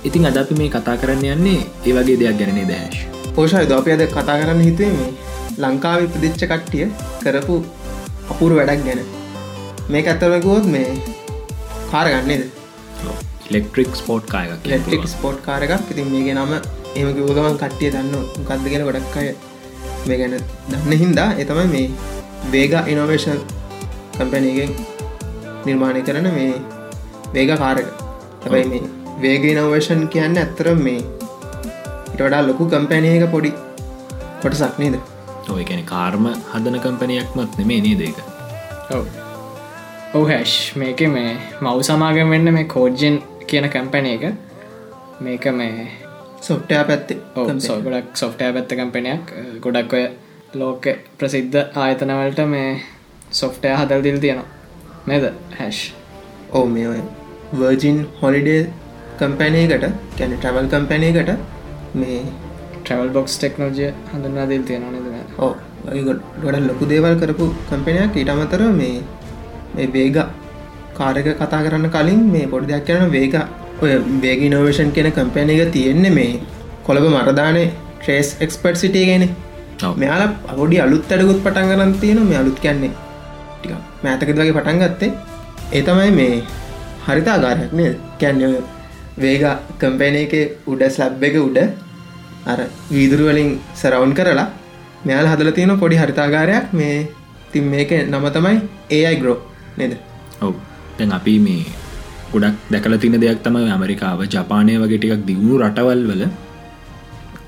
ඉතින් 0.08 0.28
අද 0.30 0.38
අපි 0.42 0.54
මේ 0.60 0.70
කතා 0.76 0.96
කරන්න 1.02 1.26
යන්නේ 1.34 1.60
ඒ 1.88 1.94
වගේ 1.98 2.18
දෙයක් 2.22 2.38
ගැනේ 2.40 2.66
දැශ් 2.72 3.00
පෝෂයි 3.36 3.66
දෝපියද 3.72 4.04
කතා 4.16 4.38
කරන්න 4.40 4.64
හිතුවේ 4.68 4.94
මේ 4.98 5.12
ලංකාව 5.64 6.08
ප්‍රදිච්ච 6.14 6.42
කට්ටිය 6.52 6.86
කරපු 7.24 7.56
අපුරු 8.32 8.54
වැඩක් 8.60 8.84
ගැන. 8.88 9.00
මේ 9.92 10.04
ඇත්තරමකුවොත් 10.10 10.66
මේ 10.74 10.88
කාරගන්නේද 11.90 12.44
ඉලෙක්ට්‍රික් 13.48 13.90
ස්පෝට් 14.00 14.24
කායක 14.32 14.68
ලෙට්ටික් 14.72 15.04
ස්පෝට් 15.14 15.38
කාරකක් 15.46 15.90
ඉතින් 15.92 16.08
මේගේ 16.12 16.36
නම 16.36 16.52
එම 16.94 17.08
ගෝගමන් 17.16 17.56
කට්ටිය 17.60 17.90
දන්න 17.90 18.24
කක්දගෙන 18.48 18.84
ගොඩක් 18.88 19.16
අය 19.16 19.28
මේ 20.06 20.18
ගැන 20.20 20.34
දන්න 20.68 20.92
හින්දා 21.02 21.28
එතම 21.38 21.60
මේ 21.72 21.86
වේග 22.52 22.74
ඉනෝවේෂන් 22.92 23.40
කම්පැනගෙන් 24.16 24.72
නිර්මාණය 25.66 26.02
කරන 26.08 26.28
මේ 26.36 26.52
වේග 27.34 27.50
කාරක 27.56 27.88
හැබයි 28.44 28.64
මේ 28.72 28.82
වේග 29.20 29.44
ඉනෝවේෂන් 29.52 30.04
කියන්න 30.08 30.38
ඇත්තර 30.38 30.70
මේ 30.80 31.00
ඉට 32.06 32.20
වඩා 32.20 32.42
ලොකු 32.42 32.68
කම්පැනයක 32.68 33.26
පොඩි 33.30 33.50
කොටසක් 34.42 34.78
නේද? 34.78 34.96
ඔය 35.50 35.64
ගැන 35.64 35.84
කාර්ම 35.84 36.30
හදන 36.52 36.80
කම්පනයක්මත් 36.80 37.58
නෙමේ 37.60 37.80
නේද 37.80 38.02
එක 38.08 38.18
ඔව. 38.90 39.04
ඔව 40.14 40.24
හැෂ් 40.28 40.54
මේක 40.76 41.00
මේ 41.16 41.34
මව් 41.60 41.76
සමාගම 41.88 42.34
වෙන්න 42.34 42.54
මේ 42.56 42.70
කෝජ්ජෙන් 42.74 43.20
කියන 43.48 43.68
කැම්පැන 43.70 44.06
එක. 44.06 44.24
මේක 45.20 45.46
මේ 45.52 45.90
සොට්ටයා 46.44 46.84
පැත්තේ 46.84 47.18
ගොඩක් 47.86 48.16
සොෆ්ටය 48.16 48.52
පැත්ත 48.52 48.72
කම්පනයක් 48.74 49.32
ගොඩක් 49.62 49.92
ඔය 49.92 50.04
ලෝක 50.54 50.86
ප්‍රසිද්ධ 51.18 51.58
ආයතනවලට 51.76 52.40
මේ 52.48 52.70
සොෆ්ටය 53.32 53.68
හදල් 53.72 54.02
දිල් 54.02 54.18
තියෙනවා. 54.18 54.48
නේද 55.06 55.24
හැෂ් 55.54 55.80
ඕ 56.52 56.64
මේ 56.68 56.86
ඔය 56.88 57.00
වර්ජින් 57.54 57.98
හොලිඩේ 58.20 58.62
කම්පැනයකට 59.18 59.86
කැන 60.16 60.34
ට්‍රවල් 60.34 60.68
කම්පැනයකට 60.68 61.30
මේ 61.96 62.20
ට්‍රවල් 62.76 63.10
බොක්ස් 63.10 63.34
ටෙක්නෝජය 63.36 63.88
හඳුන්නා 64.10 64.46
දිල් 64.48 64.64
තියෙනවා 64.64 64.92
නද 64.94 65.40
ඕ 65.40 65.52
ගොඩ 66.42 66.62
ලොකු 66.62 66.84
දේවල් 66.86 67.14
කරපු 67.20 67.46
කම්පෙනයක් 67.68 68.16
ඊට 68.16 68.30
අමතර 68.30 68.62
මේ 68.74 68.96
මේ 69.74 69.88
වේග 69.88 70.18
කාරක 70.94 71.28
කතා 71.34 71.62
කරන්න 71.62 71.90
කලින් 71.90 72.24
මේ 72.30 72.46
පොඩි 72.46 72.70
දෙයක් 72.70 72.86
කරන 72.86 73.10
වේග 73.10 73.36
ඔය 73.82 73.92
වේග 74.22 74.42
නෝවේෂන් 74.50 74.92
කියන 74.96 75.10
කම්පැන 75.12 75.50
එක 75.50 75.72
තියෙන්නේ 75.76 76.14
මේ 76.18 76.40
කොළඹ 76.86 77.08
මරදානේ 77.14 77.66
ට්‍රේස් 78.00 78.28
එක්ස්පර්ට් 78.40 78.80
සිටිය 78.82 79.06
ගෙන. 79.06 79.24
මෙයාල 79.96 80.22
පොඩි 80.58 80.80
අලුත් 80.84 81.12
අඩකුත් 81.12 81.40
පටන් 81.44 81.70
ගරන් 81.70 81.94
තියෙන 82.02 82.20
මේ 82.30 82.38
අලුත් 82.42 82.58
කියන්නේ 82.64 82.92
ටික 83.58 83.72
මෑතකද 84.04 84.38
වගේ 84.40 84.56
පටන් 84.58 84.78
ගත්තේ. 84.82 85.12
ඒ 85.72 85.82
තමයි 85.82 86.10
මේ 86.20 86.42
හරිතාගාරයක් 87.06 87.72
නේ 87.72 87.90
කැන්න 88.20 88.42
වේග 89.16 89.44
කම්පැන 89.80 90.20
එක 90.22 90.34
උඩ 90.66 90.82
ස්ලබ් 90.88 91.22
එක 91.28 91.36
උඩ 91.46 91.58
අර 92.46 92.60
වීදුරු 92.90 93.30
වලින් 93.30 93.50
සරවුන් 93.74 94.14
කරලා 94.18 94.48
මෙයාල 95.04 95.30
හදල 95.32 95.50
තියෙන 95.52 95.78
පොඩි 95.82 96.02
හරිතාගාරයක් 96.02 96.72
මේ 96.72 96.98
තින් 97.52 97.64
මේක 97.72 97.90
නම 98.02 98.26
තමයි 98.36 98.58
ඒයි 98.90 99.16
ග්‍රෝ 99.22 99.38
නේද? 99.78 99.96
ඔව්. 100.40 100.54
අපි 101.18 101.38
මේ 101.38 101.83
ගොඩක් 102.32 102.56
දැකල 102.72 102.96
තින 103.02 103.16
දෙයක් 103.22 103.40
තම 103.44 103.56
ඇමරිකාව. 103.60 104.20
ජපානය 104.34 104.74
වගේ 104.82 104.98
ටිකක් 105.00 105.24
දියුණු 105.28 105.54
රටවල් 105.62 106.02
වල 106.10 106.22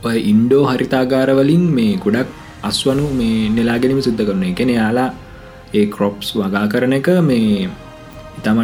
ඔය 0.08 0.18
ඉන්ඩෝ 0.32 0.64
හරිතාගාරවලින් 0.70 1.64
මේ 1.76 1.94
ගොඩක් 2.04 2.28
අස්වනු 2.68 3.06
මේ 3.20 3.48
නෙලාගෙනම 3.56 4.00
සිද්ධ 4.06 4.22
කරන 4.28 4.44
එකන 4.52 4.70
යාලා 4.78 5.10
ඒ 5.78 5.86
කොප්ස් 5.96 6.28
වගා 6.40 6.66
කරන 6.72 6.96
එක 6.98 7.08
මේ 7.28 7.68
ඉතම 8.38 8.58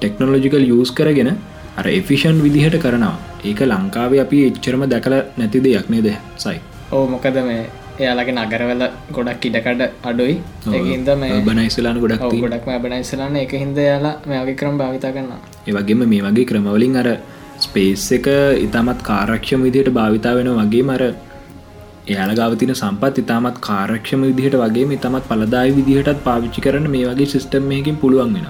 ටෙක්නොලොජිකල් 0.00 0.64
යස් 0.76 0.90
කරගෙන 0.98 1.30
අර 1.78 1.86
එෆිෂන් 1.98 2.38
විදිහට 2.44 2.76
කරනවා. 2.84 3.16
ඒක 3.48 3.60
ලංකාවේ 3.72 4.22
අපි 4.24 4.38
එච්චරම 4.48 4.82
දැකල 4.92 5.14
නැති 5.38 5.58
දෙයක් 5.66 5.86
නේද 5.94 6.08
සයි? 6.44 6.58
ඕ 6.92 7.04
මොකද 7.12 7.36
මේ 7.48 7.62
එයාලගේ 8.00 8.34
නගරවල 8.36 8.82
ගොඩක් 9.16 9.46
ඉඩකඩ 9.48 9.82
අඩුයි. 10.04 10.34
ඒහින්ද 10.72 11.08
මේ 11.22 11.40
බනයිස්ලාන 11.48 12.00
ගොඩක් 12.04 12.24
තියෙනවා. 12.24 12.60
ගොඩක් 12.66 12.84
බනයිසලන්න 12.84 13.40
එක 13.44 13.54
හින්ද 13.62 13.80
යාලා 13.84 14.14
මේගේ 14.26 14.58
ක්‍රම් 14.60 14.76
භාවිතා 14.82 15.14
කරන්න 15.14 15.32
ඒවගේම 15.68 16.04
මේ 16.12 16.22
වගේ 16.26 16.48
ක්‍රමවලින් 16.50 17.00
අර 17.02 17.08
ස්පේස් 17.60 18.04
එක 18.12 18.28
ඉතාමත් 18.66 19.02
කාරක්ෂම 19.02 19.66
විදිහට 19.66 19.90
භාවිතා 19.92 20.36
වෙන 20.38 20.54
වගේ 20.60 20.84
මර 20.84 21.02
එයාල 22.08 22.32
ගවතින 22.36 22.72
සම්පත් 22.74 23.24
ඉතාමත් 23.24 23.58
කාරක්ෂම 23.60 24.22
විදිහට 24.30 24.56
වගේ 24.58 24.88
ඉතමත් 24.96 25.28
පලදායි 25.30 25.76
විදිහටත් 25.78 26.24
පාවිච්චි 26.24 26.64
කරන 26.66 26.88
මේ 26.94 27.04
වගේ 27.10 27.30
සිිස්ටම්මයකින් 27.34 28.00
පුළුවන් 28.02 28.34
වෙන 28.36 28.48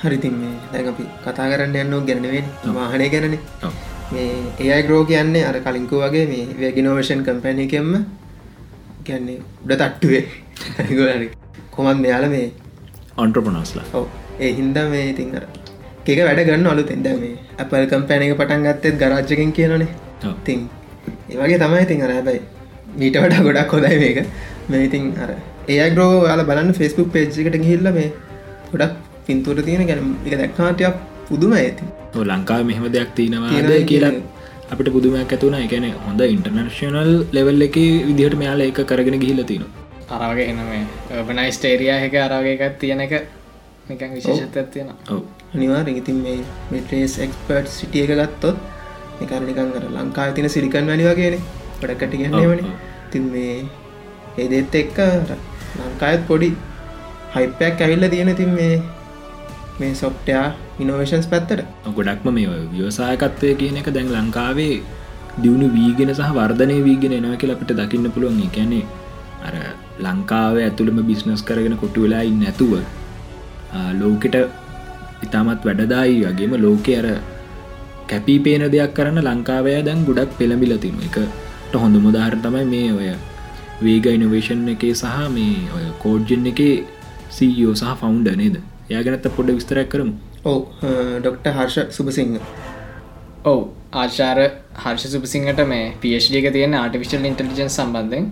හරිතින් 0.00 0.34
මේ 0.34 0.52
දැන් 0.72 0.86
අපි 0.88 1.04
කතා 1.24 1.46
කරන්න 1.50 1.74
යන්න 1.76 2.06
ගැනවෙන් 2.06 2.46
වාහනය 2.74 3.08
ගැනන. 3.12 3.34
ඔව්. 3.62 3.72
මේ 4.12 4.30
ඒයි 4.58 4.82
ග්‍රෝ 4.82 5.02
කියන්නේ 5.04 5.44
අර 5.44 5.56
කලින්කු 5.60 6.00
වගේ 6.02 6.26
මේ 6.26 6.46
වැගිනෝවේෂන් 6.60 7.24
කම්පැනි 7.26 7.66
කියන්නේ 9.08 9.38
උඩ 9.64 9.72
තට්ටුවේ. 9.82 10.24
කොමත් 11.74 12.00
මෙයාල 12.04 12.26
මේ 12.34 12.46
ඔන්ට්‍රපනස්ලා 13.24 13.86
ඔව. 13.98 14.06
ඒ 14.44 14.52
හින්දා 14.60 14.86
මේ 14.92 15.04
ඉතින් 15.12 15.34
අර 15.38 15.44
එක 16.12 16.20
වැඩ 16.26 16.40
ගන්න 16.48 16.70
අලු 16.72 16.84
තෙන්ද 16.90 17.08
මේ 17.22 17.34
අපල් 17.64 17.84
කම්පැන 17.92 18.24
එක 18.26 18.34
පටන් 18.40 18.66
ගත්තෙත් 18.66 18.96
ගරාජ්ජකින් 19.02 19.52
කියනනේ. 19.58 19.90
තින් 20.46 20.60
ඒවගේ 21.30 21.60
තමයි 21.62 21.84
ඉතින් 21.86 22.02
අර 22.06 22.12
හැබයි 22.16 22.40
මීට 23.00 23.20
වඩා 23.24 23.44
ගොඩක් 23.46 23.76
හොදයි 23.76 24.00
මේක. 24.02 24.18
මේ 24.70 24.82
ඉතින් 24.88 25.06
අර 25.22 25.30
ඒ 25.68 25.86
ග්‍රෝ 25.94 26.10
යාල 26.30 26.42
බලන්න 26.50 26.74
ෆෙස්බුක් 26.80 27.08
පේජ්කට 27.14 27.56
ගිහිල්ල 27.64 27.88
මේ 27.98 28.10
ගොඩක් 28.72 28.98
පින්තුර 29.26 29.56
තියෙන 29.68 29.86
ගැන. 29.90 30.12
එක 30.26 30.34
දැක්නාටයක් 30.42 31.00
පුදුම 31.28 31.52
ඇති 31.62 31.84
ලංකාව 32.30 32.62
මෙහෙම 32.68 32.86
දෙයක් 32.96 33.10
තියෙනවා 33.18 33.82
කියලා. 33.90 34.12
අපිට 34.72 34.92
පුදුමයක් 34.94 35.32
ඇතුන 35.34 35.54
එකන 35.58 35.86
හොඳ 36.06 36.20
ඉන්ටර්නශනල් 36.26 37.12
ලෙවල් 37.36 37.62
එක 37.68 37.76
විදිහට 38.08 38.36
මෙයාල 38.42 38.62
එක 38.66 38.80
කරගෙන 38.90 39.18
ගිහිල 39.22 39.42
තින 39.50 39.64
අරවගේ 40.16 40.46
එනමේ 40.52 41.22
බනයි 41.28 41.52
ස්ටේරිය 41.56 41.92
එක 41.96 42.14
අරගේ 42.26 42.54
එකක් 42.56 42.78
තියෙන 42.82 43.02
එක 43.06 43.14
නිකන් 43.88 44.12
විශේෂත්යක් 44.16 44.68
තියෙන 44.74 44.90
ඔව. 45.14 45.22
අනිවාර 45.54 45.88
ඉතින් 45.92 46.18
මේ 46.24 46.38
මෙට්‍රේස් 46.72 47.14
එක්පර්ට් 47.26 47.72
සිටිය 47.78 48.04
එක 48.04 48.12
ගත්තොත් 48.20 48.56
එකරනිකන් 49.24 49.70
කර 49.74 49.84
ලංකාව 49.96 50.34
තින 50.36 50.48
සිරිකන් 50.48 50.90
වැනි 50.90 51.06
වගේන. 51.08 51.36
පොඩකට 51.80 52.14
කියන්නේවන. 52.14 52.60
තින් 53.12 53.24
මේ 53.32 53.56
ඒදෙත් 54.38 54.74
එක්ක 54.82 54.98
අර 55.06 55.30
ලංකායත් 55.80 56.22
පොඩි 56.30 56.50
හයිපයක් 57.34 57.84
ඇවිල්ල 57.84 58.08
තියෙන 58.14 58.32
තින් 58.36 58.52
මේ 58.58 58.74
මේ 59.80 59.92
සොප්ටයා 59.94 60.46
ඉනෝවේෂන්ස් 60.78 61.28
පැත්තට? 61.32 61.66
ගොඩක්ම 61.96 62.32
මේ 62.36 62.48
ඔය 62.54 62.62
ව්‍යවසායකත්වය 62.72 63.52
කියන 63.60 63.78
එක 63.82 63.90
දැන් 63.96 64.10
ලංකාවේ 64.14 64.74
දියුණු 65.42 65.68
වීගෙන 65.76 66.14
සහ 66.14 66.32
වර්ධනය 66.38 66.78
වීගෙන 66.86 67.16
එනව 67.18 67.36
කියලා 67.42 67.58
අපිට 67.58 67.76
දකින්න 67.78 68.12
පුළුවන්. 68.14 68.40
ඒ 68.46 68.50
කියන්නේ 68.56 68.84
අර 69.46 69.54
ලංකාව 70.06 70.56
ඇතුළම 70.60 70.98
බිස්නස් 71.10 71.42
කරගෙන 71.42 71.76
කොටු 71.82 72.04
වෙලා 72.04 72.24
ඉන්න 72.30 72.42
ඇතුව 72.44 72.72
ලෝකෙට 74.00 74.36
ඉතාමත් 75.26 75.64
වැඩදායි 75.64 76.16
වගේම 76.24 76.54
ලෝකෙ 76.64 76.92
අර 77.00 77.06
කැපී 78.10 78.38
පේන 78.46 78.64
දෙයක් 78.74 78.94
කරන්න 78.96 79.28
ලංකාවය 79.28 79.74
දැන් 79.88 80.04
ගොඩක් 80.08 80.32
පෙළඹිල 80.38 80.74
තින 80.84 80.96
එකට 81.08 81.74
හොඳ 81.76 81.96
මුදාහර 82.06 82.36
තමයි 82.44 82.64
මේ 82.72 82.90
ඔය 82.92 83.10
වේග 83.84 84.06
ඉනවේෂන් 84.08 84.66
එකේ 84.74 84.94
සහ 84.94 85.28
මේ 85.36 85.56
ඔය 85.76 85.86
කෝඩ්ජන් 86.04 86.50
එකේ 86.52 86.74
සීෝ 87.30 87.74
සහ 87.74 87.94
ෆවුන්ඩ 88.00 88.30
නේද? 88.36 88.56
යාගනත්ත 88.90 89.26
පොඩ 89.36 89.50
විස්තරයක් 89.56 89.88
කරමු. 89.92 90.14
ඔව 90.44 90.60
ඩොක්ට 91.20 91.46
හර්ෂ 91.50 91.96
සුභසිංහ 91.96 92.36
ඔව් 93.44 93.60
ආචාර 93.94 94.38
හර්ෂ 94.76 95.12
සුපසිංහට 95.14 95.60
මේ 95.66 95.84
පD 96.02 96.36
එක 96.40 96.46
තියෙන 96.56 96.74
ආටිවිශල් 96.74 97.26
ඉන්ටලිජන් 97.30 97.70
සම්බන්ධෙන් 97.70 98.26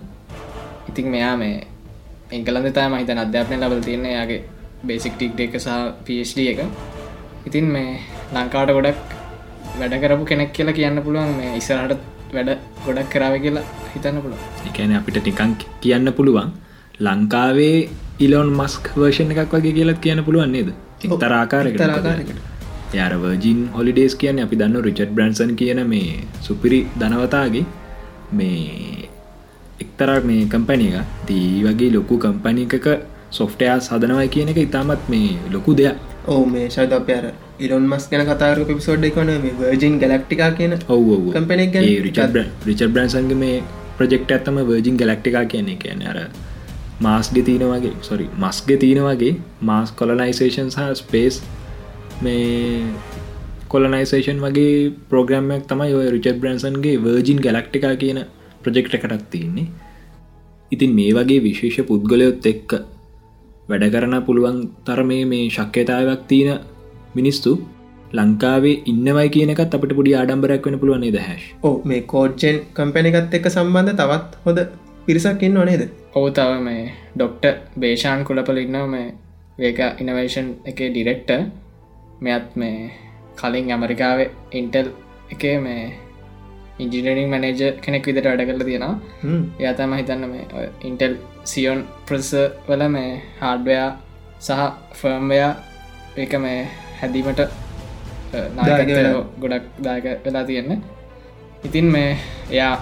ඉතින් 0.89 1.07
මෙයා 1.13 1.35
මේ 1.37 1.55
එංගලන්ද 2.31 2.69
තම 2.77 2.95
හිත 2.95 3.11
අධ්‍යාපනය 3.15 3.57
ලබල 3.57 3.81
තියෙන 3.87 4.05
යාගේ 4.09 4.41
බේසික් 4.83 5.15
ටික් 5.15 5.39
එක 5.45 5.55
සහ 5.59 5.77
පD 6.05 6.47
එක. 6.53 6.61
ඉතින් 7.47 7.67
මේ 7.75 7.91
ලංකාට 8.35 8.71
ගොඩක් 8.77 9.03
වැඩ 9.79 9.95
කරපු 10.03 10.23
කෙනෙක් 10.25 10.51
කියලා 10.55 10.77
කියන්න 10.79 11.03
පුළුවන් 11.05 11.35
මේ 11.39 11.51
ඉස්සරහට 11.59 12.01
වැඩ 12.35 12.51
ගොඩක් 12.85 13.09
කරාව 13.13 13.35
කියලා 13.45 13.65
හිතන්න 13.93 14.19
පුළුව 14.23 14.41
එකන 14.69 14.95
අපිට 14.97 15.19
ටිකං 15.19 15.53
කියන්න 15.83 16.11
පුළුවන් 16.17 16.51
ලංකාවේ 16.99 17.89
ඉලොන් 18.19 18.49
මස්ක් 18.51 18.95
වර්ෂණ 18.95 19.33
එකක් 19.33 19.53
වගේ 19.53 19.75
කියලත් 19.75 19.99
කියන්න 20.05 20.23
පුළුවන් 20.23 20.51
නේද? 20.51 20.69
තරාකාරක 21.19 21.75
තරාකාරයකට. 21.75 22.39
යාර 22.93 23.13
වර්ජින් 23.17 23.59
හොලිඩේස් 23.75 24.15
කියන 24.21 24.41
අපි 24.45 24.59
දන්න 24.61 24.83
රිචඩ් 24.87 25.13
බ්‍රන්සන් 25.15 25.51
කියන 25.55 25.79
මේ 25.87 26.09
සුපිරි 26.41 26.79
ධනවතාගේ 26.99 27.65
මේ 28.31 29.07
එක්තරක් 29.79 30.23
මේ 30.23 30.47
කම්පැනි 30.47 30.89
එක 30.91 31.15
දී 31.27 31.63
වගේ 31.65 31.91
ලොකු 31.95 32.17
කම්පනි 32.17 32.65
එකක 32.69 32.87
සොෆ්ටයා 33.31 33.77
සදනවයි 33.79 34.27
කියන 34.35 34.51
එක 34.53 34.59
ඉතාමත් 34.65 35.07
මේ 35.09 35.31
ලොකු 35.51 35.77
දෙයක්. 35.81 35.95
ඕ 36.27 36.43
මේ 36.45 36.67
ශද 36.67 36.99
අප 36.99 37.09
අර 37.09 37.25
ඉරොන් 37.59 37.87
මස් 37.91 38.09
ගැන 38.11 38.25
කතාර 38.25 38.57
පිසෝඩ් 38.69 39.09
එකන 39.11 39.33
වර්ජින් 39.61 39.97
ගලක්ටිකා 40.03 40.51
කියන 40.59 40.77
ඔව 40.89 41.07
කම්පැනි 41.31 41.67
එක 41.67 41.73
ගැන 41.75 41.89
රිචඩ් 42.07 42.37
රිචඩ් 42.67 42.91
බ්‍රන්සන්ගේ 42.93 43.41
මේ 43.45 43.57
ප්‍රජෙක්ට 43.97 44.37
ඇත්තම 44.37 44.61
වර්ජින් 44.69 45.01
ගලක්ටිකා 45.01 45.45
කියන්නේ. 45.45 45.77
කියන 45.77 46.07
අර 46.11 46.17
මාස්ගෙ 46.99 47.41
තියෙන 47.43 47.65
වගේ 47.65 47.93
සොරි 48.01 48.25
මස්ගෙ 48.37 48.75
තියෙන 48.77 49.01
වගේ 49.01 49.33
මාස් 49.61 49.91
කොලනයිසේෂන් 49.93 50.69
සහ 50.69 50.89
ස්පේස් 50.95 51.35
මේ 52.21 52.91
කොලනයිසේෂන් 53.67 54.39
වගේ 54.39 54.73
ප්‍රෝග්‍රම්මයක් 55.09 55.63
තමයි 55.65 55.93
ඔය 55.93 56.07
රිචඩ් 56.09 56.39
බ්‍රන්සන්ගේ 56.41 56.97
වර්ජින් 56.99 57.39
ගලක්ටිකා 57.39 57.93
කියන 57.95 58.19
ප්‍රජෙක්ට 58.63 58.97
එකටත් 58.97 59.25
තියන්නේ. 59.29 59.67
ඉතින් 60.71 60.91
මේ 60.93 61.11
වගේ 61.13 61.39
විශේෂ 61.41 61.87
පුද්ගලයොත් 61.87 62.45
එක්ක 62.45 62.71
වැඩ 63.69 63.85
කරන 63.93 64.15
පුළුවන් 64.21 64.59
තරමේ 64.85 65.23
මේ 65.25 65.45
ශක්්‍යතාවක් 65.49 66.21
තියෙන 66.27 66.59
මිනිස්තු 67.15 67.51
ලංකාවේ 68.13 68.75
ඉන්නවයි 68.85 69.29
කියනකත් 69.29 69.63
අපට 69.69 69.91
පොඩි 69.93 70.13
ආඩම්බරයක් 70.15 70.67
වෙන 70.67 70.77
පුළුවන් 70.81 71.03
නේද 71.05 71.17
හැශ් 71.21 71.47
ඕ 71.63 71.75
මේ 71.85 72.01
කෝඩ්ජෙන් 72.13 72.57
කම්පැනිකත් 72.75 73.35
එක්ක 73.39 73.49
සම්බන්ධ 73.49 73.97
තවත් 73.99 74.45
හොඳ 74.45 74.59
පිරිසක් 75.09 75.41
ඉන්න 75.45 75.57
නේද? 75.67 75.83
ඔහු 76.17 76.27
තව 76.37 76.57
මේ 76.65 76.81
ඩොක්ට 77.15 77.45
බේෂාන් 77.81 78.19
කුලපල 78.27 78.57
ඉන්නාව. 78.63 78.85
මේ 78.95 79.07
වේක 79.61 79.79
ඉනවේෂන් 80.01 80.49
එක 80.69 80.79
ඩිරෙක්ට 80.87 81.31
මෙත් 82.25 82.49
මේ 82.61 82.91
කලින් 83.39 83.71
ඇමරිකාවේ 83.75 84.27
ඉන්ටල් 84.59 84.89
එක 85.33 85.43
මේ 85.65 85.85
ඉන්ජිනරිං 86.83 87.31
මනේජ 87.31 87.61
කෙනෙක් 87.85 88.05
විදිට 88.09 88.27
වැඩ 88.29 88.43
කරල 88.49 88.61
තියෙනවා. 88.67 88.93
යතම 89.63 89.95
හිතන්න 89.99 90.27
මේ 90.33 90.67
ඉන්ටෙල් 90.89 91.15
සියෝන් 91.53 91.81
ප්‍රස 92.07 92.29
වල 92.69 92.85
මේ 92.97 93.09
හාඩ්වයා 93.41 93.89
සහ 94.47 94.61
ෆර්ම්වයා 95.01 95.51
ඒක 96.21 96.37
මේ 96.45 96.61
හැදීමට. 97.01 97.41
ගොඩක් 99.41 99.65
දායක 99.87 100.07
වෙලා 100.27 100.45
තියෙන්න. 100.51 100.71
ඉතින් 101.67 101.87
මේ 101.97 102.09
එයා 102.51 102.73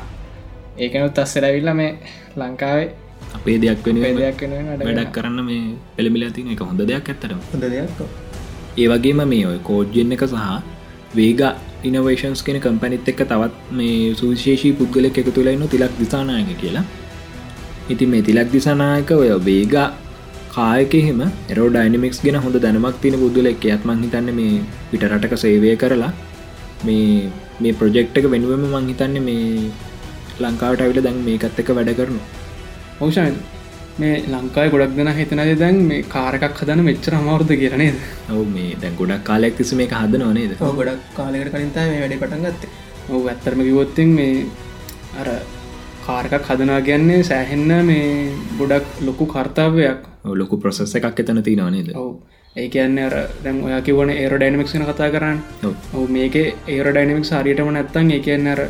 ඒකනුත් 0.77 1.19
අස්සරැවිල්ල 1.19 1.69
මේ 1.79 1.91
ලංකාවේ 2.37 2.87
අපේ 3.33 3.57
දෙයක් 3.63 3.83
වෙන 3.85 3.99
පේදයක් 4.03 4.41
වෙනුවෙන් 4.43 4.67
වැඩ 4.69 4.87
වැඩක් 4.87 5.13
කරන්න 5.15 5.45
මේ 5.49 5.63
පෙළමිලා 5.95 6.33
තින 6.37 6.49
එක 6.55 6.61
හොඳ 6.61 6.81
දෙයක් 6.91 7.09
ඇත්තරම 7.11 7.39
හොඳ 7.51 7.65
දෙයක්. 7.67 8.01
ඒ 8.77 8.87
වගේම 8.91 9.21
මේ 9.33 9.45
ඔය 9.51 9.59
කෝඩ්ජෙන් 9.69 10.15
එක 10.17 10.23
සහ 10.25 10.43
වේග 11.13 11.41
ඉනවේශන්ස් 11.83 12.41
කෙන 12.43 12.59
කම්පැනිත් 12.59 13.09
එක්ක 13.11 13.23
තවත් 13.31 13.55
මේ 13.71 14.15
සුවිශේෂී 14.15 14.73
පුද්ගලෙක් 14.79 15.17
එක 15.21 15.29
තුළයින්න 15.37 15.69
තිලක් 15.73 15.95
දිසානායක 16.01 16.51
කියලා. 16.61 16.85
ඉතින් 17.89 18.09
මේ 18.13 18.21
තිලක් 18.21 18.51
දිසානායක 18.51 19.11
ඔය 19.13 19.31
වේගා 19.49 19.87
කායකෙහෙම 20.55 21.19
එරෝ 21.51 21.67
ඩයිනමික්ස් 21.69 22.21
ගෙන 22.25 22.39
හොඳ 22.45 22.57
දැනමක් 22.63 23.01
තින 23.03 23.19
පුද්ගලෙක්. 23.23 23.67
ඇත්මං 23.67 24.05
හිතන්න 24.05 24.31
මේ 24.39 24.63
පිටරටක 24.91 25.35
සේවය 25.43 25.75
කරලා 25.83 26.13
මේ 26.85 27.29
මේ 27.61 27.73
ප්‍රජෙක්්ක 27.73 28.25
වෙනුවම 28.33 28.65
මං 28.71 28.89
හිතන්න 28.91 29.17
මේ 29.27 29.45
ලංකාවට 30.39 30.81
ඇවිල 30.81 31.03
දැන් 31.03 31.21
මේකත් 31.27 31.61
එක 31.61 31.71
වැඩ 31.77 31.93
කරනු 31.99 32.19
ඕෂාන් 33.01 33.37
මේ 33.99 34.15
ලංකායි 34.27 34.71
ගොඩක් 34.73 34.95
දෙන 34.97 35.09
හිතනද 35.13 35.51
දැන් 35.59 35.77
මේ 35.89 36.01
කාරකක් 36.07 36.59
හදන 36.59 36.81
මෙච්චර 36.87 37.13
අමාරුද 37.19 37.51
කියරනේද 37.53 37.95
ඔව 38.31 38.43
මේ 38.55 38.75
දැන් 38.81 38.95
ගොඩක් 38.95 39.23
කාලෙක් 39.23 39.57
තිස 39.57 39.73
මේ 39.73 39.87
හදන 39.91 40.25
නේද? 40.33 40.51
ඔව් 40.61 40.73
ගොඩක් 40.79 41.03
කාලෙකට 41.15 41.53
කලින්තා 41.53 41.85
මේ 41.91 42.01
වැඩි 42.01 42.19
පටන් 42.21 42.45
ගත්තේ. 42.45 42.69
ඔව 43.09 43.27
ඇත්තරම 43.27 43.61
කිවොත්තින් 43.61 44.09
මේ 44.17 44.45
අර 45.21 45.29
කාරකක් 46.05 46.49
හදනා 46.49 46.81
කියන්නේ 46.81 47.23
සෑහෙන්න 47.23 47.73
මේ 47.85 48.07
ගොඩක් 48.59 49.01
ලොකු 49.01 49.25
කර්තාවයක් 49.27 50.01
ඔව් 50.23 50.33
ලොකු 50.35 50.57
ප්‍රසෙස් 50.57 50.95
එකක් 50.95 51.19
එතන 51.19 51.43
තිී 51.43 51.69
නේද? 51.69 51.89
ඔව්. 51.95 52.11
ඒ 52.55 52.67
කියන්න 52.69 52.99
අර 52.99 53.15
දැම් 53.43 53.63
ඔයා 53.63 53.81
කිවන 53.81 54.09
ඒර 54.11 54.33
ඩයිනමික්ෂන 54.35 54.85
කතා 54.85 55.09
කරන්න. 55.09 55.39
ඔව්. 55.63 55.73
ඔව 55.93 56.09
මේක 56.09 56.35
ඒර 56.67 56.87
ඩයිනමික් 56.89 57.25
හරියටම 57.33 57.71
නැත්තන් 57.71 58.11
ඒ 58.11 58.19
කියන්න 58.19 58.47
අර 58.47 58.61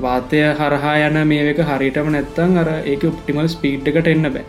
වාතය 0.00 0.40
හරහා 0.60 0.96
යන 1.06 1.20
මේක 1.28 1.60
හරිටම 1.70 2.10
නැත්තං 2.14 2.58
අර 2.62 2.70
ඒක 2.84 3.04
ඔප්ටිමල් 3.04 3.48
ස්පීට් 3.48 3.88
එකට 3.92 4.10
එන්න 4.14 4.32
බෑ. 4.34 4.44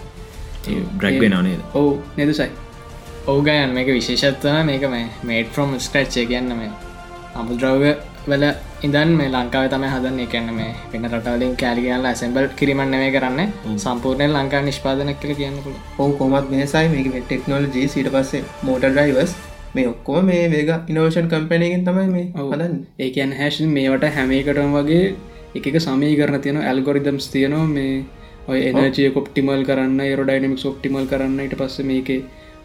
බ්‍රැක්්වෙන 0.98 1.38
නේද? 1.44 1.62
ඔවු 1.74 1.92
නෙදසයි 2.18 2.50
ඕගයන් 3.28 3.74
මේක 3.74 3.90
විශේෂත්වන 3.90 4.66
මේක 4.66 4.86
මේ 4.90 5.08
මේට 5.24 5.52
ෆ්‍රොම් 5.56 5.76
ස්ක්‍රච්චය 5.80 6.26
කියන්න 6.26 6.54
මේ 6.60 6.72
අමුද්‍රව්‍ය 7.36 7.92
වල 8.28 8.46
ඉදන් 8.84 9.12
මේ 9.18 9.30
ලංකාව 9.30 9.66
තම 9.74 9.86
හදන්න. 9.86 10.20
එකන්න 10.26 10.50
මේ 10.56 10.72
පෙන 10.92 11.08
රටවලින් 11.10 11.54
කෑලිගල 11.62 12.10
ඇසම්බල් 12.12 12.48
කිරීමන්න 12.60 12.96
මේ 12.96 13.12
කරන්න. 13.16 13.54
සම්පූර්ණය 13.78 14.28
ලංකා 14.30 14.62
නිෂ්පාදනක් 14.62 15.22
කල 15.22 15.34
කියන්නකුල 15.40 15.76
ඔවු 16.00 16.12
කොමත් 16.20 16.52
මේසයි 16.52 16.88
මේක 16.90 17.08
ටෙක්නෝලජී 17.22 17.88
සිට 17.88 18.12
පස්සේ 18.16 18.44
මෝට 18.64 18.86
ඩයිවස් 18.90 19.34
මේ 19.76 19.88
ඔක්කොම 19.88 20.26
මේ 20.26 20.46
වේග 20.52 20.72
ඉනෝෂන් 20.88 21.28
කම්පනයගෙන් 21.34 21.84
තමයි 21.88 22.08
මේ 22.10 22.28
හදන්න. 22.36 22.78
ඒ 23.00 23.10
කියන්න 23.16 23.36
හැෂ 23.40 23.60
මේවට 23.70 24.08
හැමේකටම 24.16 24.78
වගේ 24.78 25.04
එකක 25.56 25.78
සමී 25.80 26.16
කරන 26.16 26.42
තියෙන 26.42 26.62
ඇල්ගොරිදම්ස් 26.64 27.30
තියනවා 27.34 27.68
මේ 27.68 27.94
ඔය 28.48 28.60
එනජය 28.64 29.08
කොප්ටිමල් 29.16 29.64
කරන්න 29.66 30.02
ඒර 30.02 30.22
ඩයිනමික් 30.24 30.66
ඔප්ටිමල් 30.66 31.08
කරන්න 31.08 31.40
ඊට 31.40 31.56
පස්ස 31.58 31.86
මේක 31.86 32.12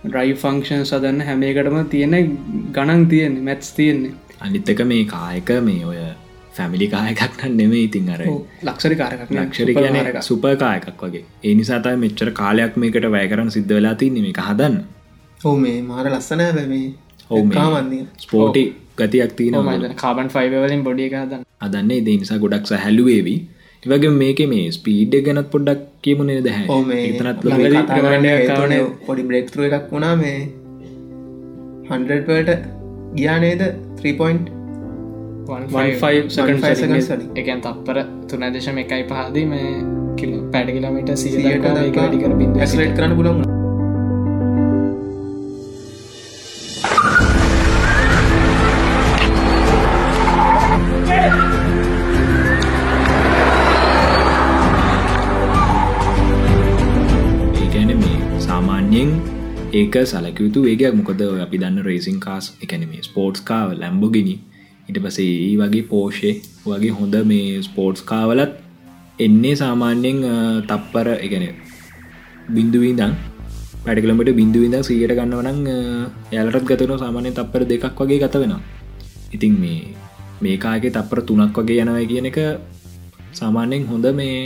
ඩ්‍රයි 0.05 0.35
ෆංක්ෂන් 0.35 0.85
සදන්න 0.85 1.25
හැමේකටම 1.27 1.79
තියෙන 1.89 2.15
ගණන් 2.73 3.07
තියෙන 3.09 3.41
මැත්ස් 3.45 3.73
තියෙන්නේ. 3.73 4.13
අනිත්තක 4.41 4.85
මේ 4.85 5.05
කායක 5.07 5.51
මේ 5.63 5.87
ඔය 5.87 5.99
ෆැමිලි 6.53 6.89
කායකක්න 6.89 7.57
නෙම 7.57 7.73
ඉතින් 7.75 8.11
අර 8.11 8.25
ලක්ෂරි 8.63 8.97
කාරකක් 8.97 9.33
ලක්ෂර 9.33 9.73
කියන 9.73 9.99
සුපකායකක් 10.23 11.03
වගේ. 11.03 11.25
ඒ 11.45 11.55
නිසාතයි 11.55 11.97
මෙච්චර 12.05 12.33
කාලයක් 12.33 12.77
මේකට 12.77 13.11
වැය 13.17 13.27
කරන්න 13.29 13.51
සිද්ධ 13.51 13.75
වෙලා 13.79 13.95
තින්නේ 13.95 14.23
මේ 14.23 14.47
හදන්න. 14.49 14.77
ඔවු 15.41 15.57
මේ 15.59 15.83
මාර 15.85 16.07
ලස්සන 16.09 16.45
ඔව් 17.31 17.45
මේ 17.45 17.55
කාමන්දිය 17.55 18.07
ස්පෝටි 18.19 18.65
ගතියක් 18.99 19.37
තියන 19.37 19.55
කාබන් 19.97 20.29
ෆයිවලින් 20.29 20.83
බොඩි 20.83 21.05
එක 21.09 21.15
හදන්න. 21.15 21.43
අදන්නේ 21.61 22.03
ඒ 22.03 22.17
නිසා 22.17 22.39
ගොඩක් 22.39 22.67
සැහැල්ලුවේවී 22.67 23.49
ඉවගේ 23.83 24.11
මේක 24.15 24.39
මේ 24.49 24.71
ස්පීඩ් 24.71 25.15
ගැනත් 25.27 25.51
පොඩ්ඩක් 25.51 25.81
කියමුණේ 26.03 26.43
දැහ 26.43 26.67
ආවනේ. 26.69 27.17
පොඩි 29.07 29.23
බ්‍රෙක්තර 29.31 29.61
එකක් 29.69 29.93
වුණා 29.93 30.17
මේ 30.17 30.49
හන්ඩට 31.91 32.51
ගියානේද 33.15 33.63
3.15 34.03 36.29
සකන් 36.29 36.61
seconds 36.61 37.11
වලින්. 37.11 37.29
එකන් 37.37 37.61
තප්පර 37.61 37.99
තුන 38.31 38.53
දේශම 38.53 38.79
එකයි 38.85 39.05
පහදී 39.11 39.47
මේ 39.47 39.69
කිල 40.17 40.31
පැඩ 40.53 40.71
කිලමිට 40.71 41.11
වැඩිකර 41.97 42.33
බිඳ 42.41 42.57
ඇක්සලේට් 42.59 42.97
කරන්න 42.97 43.17
පුළුවන් 43.19 43.54
සාමාන්‍යයෙන් 58.95 59.73
ඒක 59.73 59.95
සලකයුතු 60.07 60.59
වේගයක්. 60.63 60.95
මොකද 60.95 61.21
ඔය 61.25 61.41
අපි 61.43 61.57
දන්න 61.59 61.83
රේසින් 61.83 62.19
කාස් 62.21 62.47
එකන 62.63 62.83
මේ 62.91 63.03
ස්පෝට්ස් 63.03 63.41
කාව 63.43 63.69
ලැම්බොගෙන 63.75 64.29
ඉට 64.89 64.99
පසේ 65.05 65.33
ඒ 65.47 65.55
වගේ 65.61 65.83
පෝෂය 65.83 66.31
වගේ 66.65 66.93
හොඳ 66.99 67.15
මේ 67.27 67.59
ස්පෝට්ස් 67.59 68.03
කාවලත් 68.03 68.53
එන්නේ 69.19 69.55
සාමාන්‍යයෙන් 69.57 70.19
අ, 70.25 70.35
තප්පර 70.71 71.09
එකන 71.19 71.45
බින්දුවීදන් 72.55 73.15
පැඩිකලමට 73.85 74.31
බින්දුවිද 74.33 74.77
සීයට 74.89 75.15
ගන්නවනං 75.19 75.59
යාලටත් 76.31 76.69
ගතන 76.71 76.95
සාමානය 76.97 77.33
තප්පර 77.33 77.65
දෙකක් 77.67 77.99
වගේ 78.01 78.21
ගත 78.23 78.35
වෙනවා. 78.37 78.61
ඉතින් 79.33 79.55
මේ 79.59 79.81
මේකාගේ 80.41 80.95
තප්පර 80.99 81.23
තුනක් 81.29 81.59
වගේ 81.59 81.81
යනවයි 81.83 82.07
කියන 82.13 82.31
එක 82.31 82.39
සාමාන්‍යයෙන් 83.33 83.91
හොඳ 83.91 84.07
මේ 84.15 84.39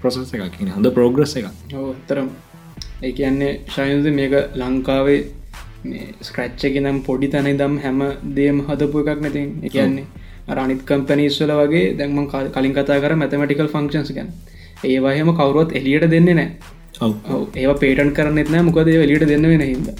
ප්‍රොසෙස් 0.00 0.30
එකක්. 0.30 0.46
කියන 0.54 0.70
හොඳ 0.70 0.86
ප්‍රෝග්‍රස් 0.94 1.34
එක 1.36 1.50
ඔත්තරම් 1.90 2.30
ඒ 3.02 3.12
කියන්නේ 3.12 3.52
ශයුද 3.68 4.06
මේක 4.14 4.34
ලංකාවේ 4.56 5.20
ස්ක්‍රච්චක 6.22 6.74
නම් 6.80 6.98
පොඩි 7.02 7.28
තැන 7.28 7.48
දම් 7.56 7.76
හැම 7.84 8.00
දේම 8.34 8.58
හදපු 8.66 9.04
එකක් 9.04 9.22
නැතින් 9.22 9.48
එකන්නේ 9.62 10.04
අරනිත් 10.54 10.82
කම්පනීස්වල 10.84 11.52
වගේ 11.60 11.86
දැන්ම 11.98 12.28
කලින් 12.54 12.74
කතා 12.74 13.00
කර 13.00 13.14
මැතමටිකල් 13.14 13.72
ෆංක්ෂන්ස් 13.74 14.12
ගැන. 14.12 14.28
ඒවාහෙම 14.84 15.32
කවරුවත් 15.32 15.72
එලියට 15.72 16.06
දෙන්නේ 16.14 16.34
නෑ. 16.34 16.48
ඔව්. 17.00 17.12
ඔව්. 17.26 17.42
ඒවා 17.54 17.78
පේටන් 17.82 18.12
කරන්නෙත් 18.12 18.50
නෑ. 18.50 18.66
මොකද 18.68 18.92
එලියට 18.96 19.26
දෙන්න 19.32 19.50
වෙන 19.52 19.64
හිද 19.64 19.90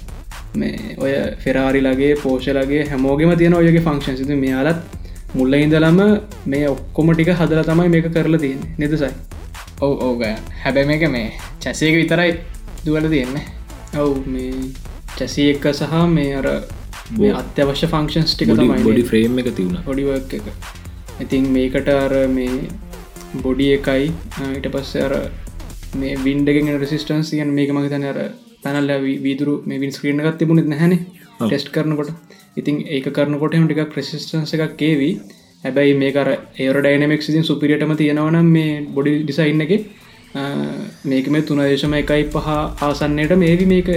මේ 0.55 0.95
ඔය 0.97 1.11
ෆෙරාරිලගේ 1.43 2.13
පෝෂලගේ 2.23 2.87
හැමෝගෙම 2.87 3.35
තියෙන 3.37 3.53
ඔයගේ 3.53 3.85
ෆංක්ෂන් 3.87 4.17
සිතු 4.17 4.37
මෙයාලත් 4.37 4.79
මුල්ල 5.33 5.53
ඉඳලම 5.55 6.01
මේ 6.45 6.65
ඔක්කොම 6.69 7.13
ටික 7.13 7.33
හදල 7.33 7.63
තමයි 7.65 7.89
මේක 7.89 8.13
කරලා 8.15 8.43
තියන්න. 8.45 8.63
නිදසයි 8.77 9.13
ඔව 9.81 9.93
ඕග 10.07 10.23
හැබැ 10.63 10.85
මේක 10.85 11.09
මේ 11.09 11.27
චැසේක 11.59 11.95
විතරයි 11.95 12.33
දුවල 12.85 13.07
තියෙන්නේ. 13.09 13.45
ඔව් 13.95 14.13
මේ 14.27 14.51
චැසි 15.17 15.47
එක්ක 15.53 15.65
සහ 15.71 15.95
මේ 16.09 16.35
අර 16.35 16.47
මේ 17.17 17.31
අත්‍යවශ්‍ය 17.33 17.87
ෆංක්ෂන්ස් 17.93 18.35
ටික 18.35 18.53
තමයි 18.53 18.83
බොඩි 18.87 19.03
ෆ්‍රේම් 19.09 19.41
එක 19.41 19.49
තිවුණ 19.57 19.83
පොඩිවක් 19.87 20.35
එක. 20.39 20.47
ඉතින් 21.19 21.49
මේකට 21.55 21.89
අර 21.95 22.13
මේ 22.29 22.53
බොඩි 23.43 23.67
එකයි 23.77 24.07
ඊට 24.47 24.69
පස්ස 24.73 24.93
අර 25.07 25.13
මේ 25.95 26.15
වින්ඩගෙන් 26.19 26.71
රෙසිස්ටන්ස් 26.83 27.31
කියන් 27.31 27.53
මේක 27.57 27.75
මගතන 27.75 28.07
අර 28.11 28.19
පැනල්ල 28.63 28.93
වීදුරු 29.25 29.55
මේ 29.65 29.81
වින් 29.83 29.93
ස්ක්‍රීන 29.97 30.21
එකක් 30.21 30.39
තිබුණෙත් 30.39 30.67
නැහැන. 30.67 30.95
ටෙස්ට් 31.39 31.69
කරනකොට. 31.75 32.11
ඉතින් 32.57 32.81
ඒක 32.87 33.07
කරනකොටම 33.11 33.67
ටික 33.67 33.93
ප්‍රසිස්ටන්ස 33.93 34.53
එකක් 34.55 34.75
කේවී. 34.77 35.13
හැබැයි 35.63 35.93
මේකර 35.95 36.27
ඒර 36.59 36.75
ඩයිනමක් 36.77 37.21
සිසින් 37.21 37.43
සුපිරියටම 37.43 37.93
තියෙනවනම් 37.95 38.47
මේ 38.55 38.71
බොඩි 38.95 39.11
ඩිසයින්න 39.21 39.65
එක 39.65 39.71
මේක 41.03 41.27
මේ 41.27 41.41
තුන 41.41 41.59
දේශම 41.59 41.93
එකයි 41.93 42.23
පහ 42.33 42.47
ආසන්නයට. 42.81 43.31
මේවි 43.35 43.65
මේක 43.65 43.87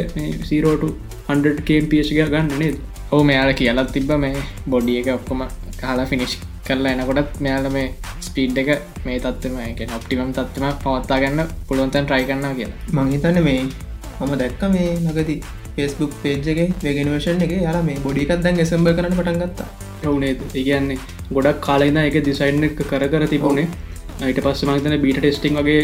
සීරෝට 0.42 0.84
100 1.28 1.54
කම් 1.60 1.86
පියසික 1.88 2.18
ගන්න 2.26 2.48
නේද? 2.58 2.76
ඔහු 3.12 3.24
මෙයාල 3.24 3.50
කියලත් 3.52 3.90
තිබ්බ 3.92 4.12
මේ 4.18 4.44
බොඩිය 4.66 4.96
එක 5.00 5.08
ඔක්කොම 5.14 5.42
කාලා 5.80 6.06
ෆිනිශ් 6.06 6.36
කරලා 6.66 6.92
එනකොටත් 6.94 7.40
මෙයාල 7.40 7.68
මේ 7.76 7.88
ස්පීඩ් 8.20 8.60
එක 8.62 8.70
මේ 9.04 9.18
තත්වම 9.18 9.58
එක 9.64 9.92
ඔප්ටිමම් 9.98 10.32
තත්වම 10.38 10.72
පවත්තා 10.84 11.20
ගන්න 11.24 11.52
පුළුවන්තන් 11.68 12.06
ට්‍රයි 12.06 12.24
කරන්න 12.30 12.56
කියලා. 12.56 12.80
මංහිතන්න 12.96 13.42
මේ 13.48 13.60
මම 14.20 14.32
දැක්ක 14.42 14.64
මේ 14.70 14.88
නගති 15.04 15.36
පෙස්බුක් 15.76 16.16
පේජ්ගේ 16.22 16.66
වේගෙනවේෂන් 16.82 17.44
එක 17.48 17.54
යාලා 17.58 17.84
මේ 17.90 17.98
බොඩිකත් 18.06 18.42
දැන් 18.42 18.64
එසම්බ 18.66 18.90
කරන 18.94 19.12
පටන් 19.12 19.38
ගත්තා. 19.42 19.68
ඔවුනේ 20.06 20.32
ඒගන්නේ 20.54 20.98
ගොඩක් 21.30 21.60
කාලෙන 21.60 22.00
එක 22.08 22.18
දිසයින්න 22.24 22.68
එක 22.70 22.82
කර 22.84 23.04
කර 23.12 23.28
තිබුණේ. 23.28 23.68
අයිට 24.22 24.42
පස්ස 24.42 24.66
මහිතන 24.66 25.00
බීට 25.04 25.18
ටෙස්ටිං 25.18 25.60
වගේ 25.60 25.80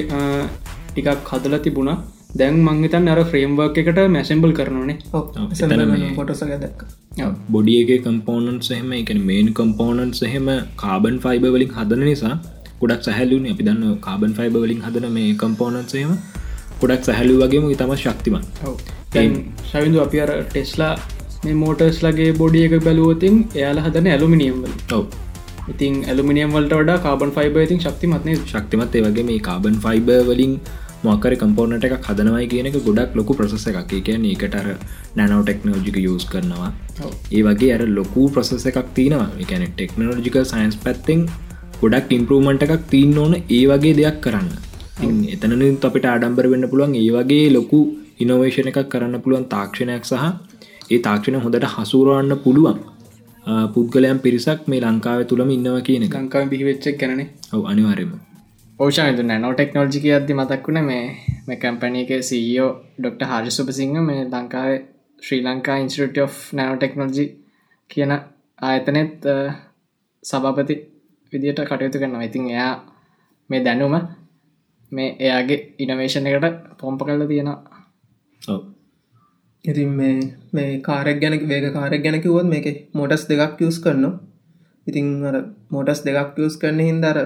ටිකක් 0.90 1.30
හදල 1.30 1.56
තිබුණා. 1.60 1.98
දැන් 2.34 2.56
මංහිතන් 2.62 3.08
අර 3.08 3.18
ෆ්‍රේම්වර්ක් 3.24 3.78
එකට 3.82 4.00
මැසෙම්බල් 4.10 4.52
කරනනේ 4.52 4.98
දැක්ක. 6.58 6.82
බොඩියගේ 7.50 8.00
කම්පෝනන්ස් 8.00 8.70
එහෙම 8.70 8.92
එක 8.94 9.12
මේන් 9.22 9.48
කම්පෝනන්ස් 9.54 10.22
එහෙම 10.22 10.48
කාබන් 10.76 11.16
ෆයිබ 11.18 11.46
වලින් 11.48 11.72
හදන 11.76 12.04
නිසා 12.04 12.34
ගොඩක් 12.80 13.02
සැහැලුන 13.02 13.46
අපි 13.46 13.62
දන්න 13.62 13.96
කාබන් 14.00 14.34
ෆයිබ 14.34 14.54
වලින් 14.56 14.82
හදන 14.82 15.08
මේ 15.10 15.32
කම්පෝනන්සේම 15.36 16.12
ගොඩක් 16.80 17.02
සැහැලු 17.04 17.34
වගේම 17.40 17.66
ඉතම 17.70 17.94
ශක්තිමන් 17.96 18.44
ශවිදු 19.66 19.98
අපි 20.00 20.20
අර 20.20 20.30
ටෙස්ලා 20.44 20.92
මේ 21.42 21.56
මෝටර්ස් 21.56 21.98
ලගේ 22.02 22.30
බොඩිය 22.34 22.64
එක 22.68 22.76
බැලුවතින් 22.84 23.36
එයාලා 23.54 23.84
හදන 23.86 24.08
ඇලුමිනියම්වල 24.08 24.72
ඔව 24.92 25.04
ඉතින් 25.68 26.04
ඇලුමිනියම් 26.04 26.52
වලට 26.52 26.78
වඩා 26.80 26.98
කාබන් 26.98 27.32
ෆයිබ 27.32 27.56
ඉතින් 27.56 27.80
ශක්තිමත්නේ 27.80 28.36
ශක්තිමත්. 28.44 28.94
ඒ 28.94 29.02
වගේ 29.02 29.24
මේ 29.24 29.40
කාබන් 29.40 29.76
ෆයිබ 29.84 30.08
වලින් 30.28 30.54
මොකර 31.04 31.34
කම්පෝනට 31.36 31.84
එක 31.84 31.94
හදනවයි 32.08 32.46
කියනක 32.48 32.78
ගොඩක් 32.88 33.14
ලොකු 33.14 33.34
ප්‍රසෙස 33.34 33.66
එකක්. 33.66 33.92
කියන 34.06 34.24
එකටර 34.26 34.66
නැනව 35.16 35.44
ටෙක්නෝජික 35.44 36.00
යස් 36.04 36.26
කරනවා. 36.32 36.72
ඒ 37.32 37.42
වගේ 37.42 37.70
අර 37.76 37.82
ලොකු 37.90 38.30
ප්‍රසෙස 38.30 38.66
එකක් 38.66 38.90
තියෙනවා. 38.94 39.30
එකන 39.38 39.66
ටෙක්නෝජික 39.68 40.36
සයින්ස් 40.46 40.76
පැත්තෙන් 40.76 41.28
ගොඩක් 41.82 42.18
ඉම්පරූමන්ට 42.18 42.66
එකක් 42.66 42.90
තිීන්න 42.90 43.18
ඕන 43.18 43.34
ඒ 43.36 43.64
වගේ 43.66 43.96
දෙයක් 44.00 44.20
කරන්න. 44.26 44.50
ඉතින් 44.98 45.18
එතන 45.34 45.84
අපිට 45.88 46.06
ආඩම්බර 46.06 46.46
වෙන්න 46.52 46.70
පුළුවන් 46.72 46.94
ඒ 46.94 47.10
වගේ 47.10 47.44
ලොකු 47.56 47.80
ඉනෝවේෂණ 48.20 48.70
එකක් 48.70 48.88
කරන්න 48.92 49.22
පුළුවන් 49.24 49.46
තාක්ෂණයක් 49.48 50.04
සහ 50.04 50.24
ඒ 50.90 50.98
තාක්ෂණ 50.98 51.38
හොඳට 51.44 51.66
හසුරුවන්න 51.74 52.34
පුළුවන් 52.44 52.78
පුද්ගලයන් 53.72 54.18
පිරිසක් 54.20 54.60
මේ 54.66 54.80
ලංකාව 54.82 55.20
තුළම 55.26 55.50
ඉන්නවා 55.50 55.82
කියන 55.82 56.04
ලංකාව 56.08 56.44
බිහිවෙච්චක් 56.48 57.00
ගැනේ 57.00 57.28
ඔව 57.52 57.62
අනිවාරයම 57.66 58.12
ඕෂාතු 58.78 59.22
නැනෝ 59.22 59.52
ටෙක්නෝජික 59.52 60.04
අද්දි 60.12 60.34
මතක්වුණ 60.34 60.80
මේ 60.84 61.04
මේ 61.46 61.58
කැම්පනක 61.58 62.12
සීෝ 62.22 62.70
ඩොක්ට 62.98 63.22
හාරි 63.24 63.50
සුපසිංහ 63.50 63.96
මේ 64.02 64.20
ලංකාවේ 64.26 64.78
ශ්‍රී 65.22 65.42
ලංකා 65.42 65.76
ඉන්ස්ට 65.78 66.18
of 66.18 66.38
නෑනෝ 66.52 66.76
ටෙක්නෝජි 66.76 67.26
කියන 67.90 68.12
ආයතනෙත් 68.62 69.28
සභාපති 70.22 70.74
විදියට 71.32 71.60
කටයුතු 71.64 71.98
කරන්න 71.98 72.22
ඉතින් 72.22 72.50
එයා 72.50 72.72
මේ 73.50 73.62
දැනුම 73.64 73.94
මේ 74.92 75.08
එයාගේ 75.20 75.60
ඉනවේශණ 75.78 76.28
එකට 76.28 76.60
පොම්ප 76.78 77.02
කල්ල 77.02 77.26
තියෙනවා 77.26 78.58
ඉතින් 79.64 79.90
මේ 79.90 80.32
මේ 80.52 80.80
කාරක් 80.80 81.20
ගැන 81.20 81.34
වේග 81.44 81.66
කාරක් 81.72 82.02
ගැන 82.02 82.20
කිවොත් 82.22 82.46
මේක 82.46 82.66
මොටස් 82.94 83.24
දෙකක් 83.28 83.60
යස් 83.60 83.78
කරනවා. 83.78 84.20
අර 85.28 85.36
මොටස් 85.70 86.00
දෙකක් 86.06 86.38
යස් 86.38 86.56
කරන 86.56 86.80
හින්දර 86.80 87.16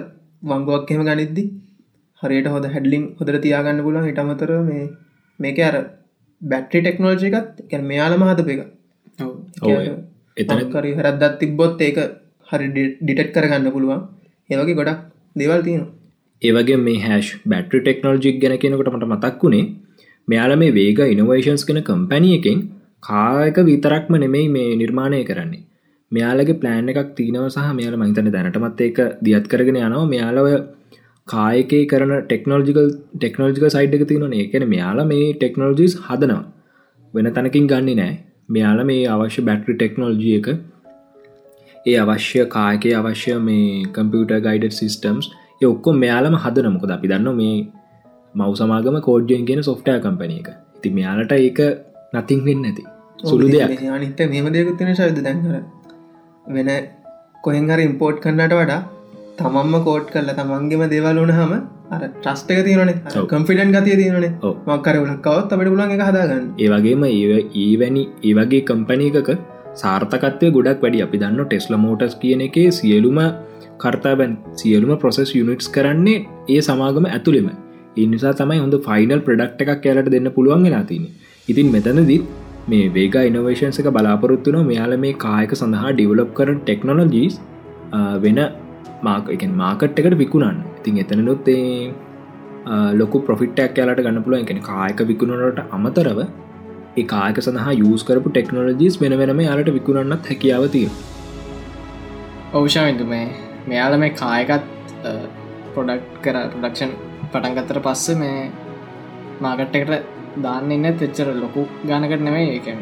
වංගුවක් 0.43 0.91
එහෙම 0.91 1.05
ගනිද්දි 1.05 1.45
හරියට 2.23 2.49
හොද 2.49 2.67
හැඩලින් 2.67 3.05
හොදර 3.19 3.37
තියාගන්න 3.39 3.85
පුලන් 3.87 4.09
හිටමතර 4.09 4.51
මේ 4.63 4.85
මේක 5.41 5.59
අර 5.61 5.77
බැට්‍රි 6.43 6.81
ටෙක්නෝජි 6.81 7.31
එකත් 7.31 7.65
එකැන 7.65 7.87
මෙයාල 7.91 8.17
මහතප 8.19 8.49
එක 8.55 8.61
එතන 10.37 10.63
කරි 10.73 10.93
හරදත් 10.99 11.33
තිබ්බොත් 11.41 11.85
ඒක 11.89 11.99
හරි 12.49 12.67
ඩිටෙට් 12.71 13.31
කරගන්න 13.35 13.75
පුළුවන්. 13.75 14.01
ඒවගේ 14.51 14.79
ගොඩක් 14.81 15.01
දෙවල් 15.37 15.63
තියෙනවා. 15.63 15.93
ඒවගේ 16.43 16.79
මේ 16.87 17.01
හැෂ් 17.07 17.33
බැට්‍රි 17.47 17.81
ටෙක්නෝජික් 17.81 18.37
ගැන 18.43 18.59
කෙනකට 18.59 18.93
මට 18.93 19.13
මතක් 19.13 19.43
වුණේ 19.43 19.65
මෙයාල 20.29 20.57
මේ 20.57 20.73
වේග 20.73 21.01
ඉනවේශන්ස් 21.07 21.65
කෙන 21.69 21.81
කම්පැනිය 21.83 22.39
එකෙන් 22.39 22.61
කායක 23.03 23.59
විතරක්ම 23.63 24.17
නෙමෙයි 24.25 24.49
මේ 24.49 24.77
නිර්මාණය 24.83 25.23
කරන්නේ. 25.25 25.63
මෙයාලගේ 26.13 26.61
ප්ලෑන් 26.63 26.91
එකක් 26.93 27.11
තිීනව 27.19 27.47
සහ 27.47 27.71
මෙයාල 27.79 27.97
මහිතන 27.97 28.31
දැනටමත් 28.37 28.81
ඒක 28.81 28.99
දියත් 29.27 29.47
කරගෙන 29.49 29.81
යනවා. 29.81 30.05
මෙයාලව 30.07 30.49
කායකේ 31.29 31.85
කරන 31.87 32.13
ටෙක්නෝජිකල් 32.21 32.87
ටෙක්නෝජික 33.17 33.65
සයිඩ් 33.71 33.97
එක 33.99 34.05
තියන 34.11 34.35
ඒකන 34.35 34.69
මෙයාල 34.75 35.01
මේ 35.07 35.33
ටෙක්නෝජිස් 35.35 35.97
හදනවා. 36.07 36.45
වෙන 37.15 37.33
තැනකින් 37.33 37.67
ගන්නේ 37.67 37.97
නෑ 37.97 38.15
මෙයාල 38.49 38.81
මේ 38.85 39.03
අවශ්‍ය 39.09 39.43
බැට්‍රි 39.43 39.77
ටෙක්නෝල්ජිය 39.77 40.37
එක 40.41 40.49
ඒ 41.87 41.97
අවශ්‍ය 42.03 42.45
කායකය 42.49 42.93
අවශ්‍ය 42.95 43.39
මේ 43.41 43.87
කම්පියුට 43.95 44.35
ගයිඩ 44.47 44.67
සිිස්ටම්ස් 44.73 45.27
ඔක්කො 45.65 45.91
මෙයාලම 45.95 46.37
හද 46.37 46.65
නමුකද 46.65 46.93
අපි 46.97 47.11
දන්න 47.11 47.37
මේ 47.41 47.55
මව් 48.35 48.51
සමාගම 48.61 48.97
කෝඩ්ජයෙන් 49.09 49.47
කියෙන 49.49 49.63
සොෆ්ටය 49.69 49.95
කම්පනය 50.05 50.37
එක. 50.41 50.49
ති 50.83 50.91
මෙයාලට 50.97 51.33
ඒක 51.37 51.61
නතින් 52.15 52.41
වෙන්න 52.49 52.67
ඇති 52.71 52.85
සුළු 53.31 53.47
දෙයක්. 53.53 53.87
අනිත 53.91 54.21
මෙම 54.33 54.49
දෙකුත්තින 54.57 54.91
ශවිද 54.99 55.21
දැන්කර 55.27 55.55
වෙන 56.57 56.71
කොහෙන් 57.45 57.71
හර 57.71 57.81
ඉම්පෝට් 57.87 58.19
කරන්නට 58.25 58.55
වඩා 58.61 58.81
තමම්ම 59.39 59.77
කෝට් 59.87 60.13
කරල 60.15 60.31
තමන්ගේම 60.41 60.85
දේවල් 60.95 61.23
වුණ 61.23 61.35
හම 61.39 61.55
අර 61.91 62.03
ට්‍රස්ටක 62.05 62.61
තියනේ 62.69 62.97
කම්ෆිටන් 63.33 63.75
ගතිය 63.77 63.97
තියනේ. 64.03 64.33
මක්කර 64.69 64.95
ලක්කවත් 65.01 65.57
අපට 65.57 65.73
පුලන් 65.73 65.97
එක 65.97 66.05
හදාගන්න. 66.11 66.47
ඒවගේම 66.59 67.05
ඒවැනි 67.11 68.05
ඒවගේ 68.29 68.63
කම්පනය 68.71 69.11
එකක 69.13 69.31
සාර්ථකත්වය 69.83 70.55
ගොඩක් 70.57 70.85
වැඩි. 70.85 71.05
අපි 71.07 71.21
දන්න 71.23 71.47
ටෙස්ල 71.47 71.77
මෝටස් 71.85 72.17
කියන 72.23 72.47
එකේ 72.49 72.71
සියලුම 72.79 73.21
කර්තාබැන් 73.83 74.35
සියලුම 74.61 74.93
ප්‍රොසෙස් 75.03 75.37
යුනිටස් 75.39 75.71
කරන්නේ 75.77 76.25
ඒ 76.49 76.61
සමාගම 76.69 77.07
ඇතුළෙම 77.11 77.49
ඉනිසා 77.97 78.35
තමයි 78.35 78.59
හොඳ 78.59 78.77
ෆයිනල් 78.87 79.21
ප්‍රඩක්් 79.27 79.63
එකක් 79.65 79.85
කෑලට 79.85 80.11
දෙන්න 80.15 80.31
පුළුවන් 80.31 80.67
වෙලා 80.67 80.85
තින 80.85 81.05
ඉතින් 81.49 81.69
මෙතනදී 81.69 82.21
මේ 82.69 82.85
වේග 82.91 83.17
ඉනවේශන්ස 83.23 83.81
එක 83.81 83.89
බලාපොරොත්තුන 83.91 84.59
මෙයාල 84.69 84.95
මේ 84.99 85.15
කායක 85.25 85.55
සඳහා 85.55 85.93
ඩිවලප් 85.93 86.31
කරන 86.39 86.59
ටෙක්නොලොජීස් 86.61 87.37
වෙන 88.23 88.41
මාක 89.03 89.29
එක 89.29 89.45
මාකට් 89.55 90.01
එකට 90.01 90.19
විකුණන්න. 90.23 90.59
ඉතින් 90.79 91.01
එතනලොත් 91.03 91.49
ලොක 92.95 93.15
පොෆිටක් 93.29 93.79
යාලට 93.79 94.03
ගන්න 94.03 94.25
පුළුව 94.25 94.41
එකෙන 94.41 94.61
කායක 94.63 95.01
විකුණනට 95.05 95.61
අමතරව 95.71 96.21
ඒ 96.97 97.05
කායක 97.07 97.41
සඳහා 97.41 97.75
යස් 97.85 98.05
කරපු 98.09 98.31
ටෙක්නොලජීස් 98.31 99.01
වෙන 99.03 99.17
වෙනම 99.21 99.43
යාලට 99.43 99.73
විකුණන්නත් 99.79 100.31
හැකියාව 100.31 100.69
තිය 100.71 100.87
ඔවෂාවිදු 102.55 103.07
මේ 103.07 103.27
මෙයාල 103.69 103.99
මේ 103.99 104.15
කායකත් 104.17 104.65
පොඩක් 105.75 106.09
කර 106.25 106.37
ප්‍රඩක්ෂන් 106.55 106.93
පටන්ගත්තර 107.35 107.81
පස්ස 107.81 108.07
මේ 108.17 108.51
මාගට් 109.41 109.75
එකට 109.75 109.93
දාන්න 110.43 110.73
ඉන්න 110.73 110.87
තෙච්චර 110.95 111.29
ලොකු 111.37 111.67
ගානකට 111.87 112.23
නෙමයි 112.23 112.47
ඒකන 112.51 112.81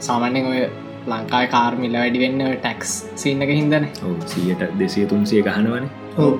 සාමාන්‍යෙන් 0.00 0.46
ඔය 0.46 0.62
ලංකායි 1.06 1.48
කාර්මිල්ල 1.48 1.96
වැඩි 1.96 2.18
වෙන්න 2.18 2.40
ටැක්ස් 2.56 2.90
සින්නක 3.16 3.50
හින්දන. 3.50 3.86
සියට 4.26 4.62
දෙසේ 4.78 5.06
තුන්සිය 5.06 5.42
ගහනවන. 5.42 5.86
ඔව්. 6.16 6.34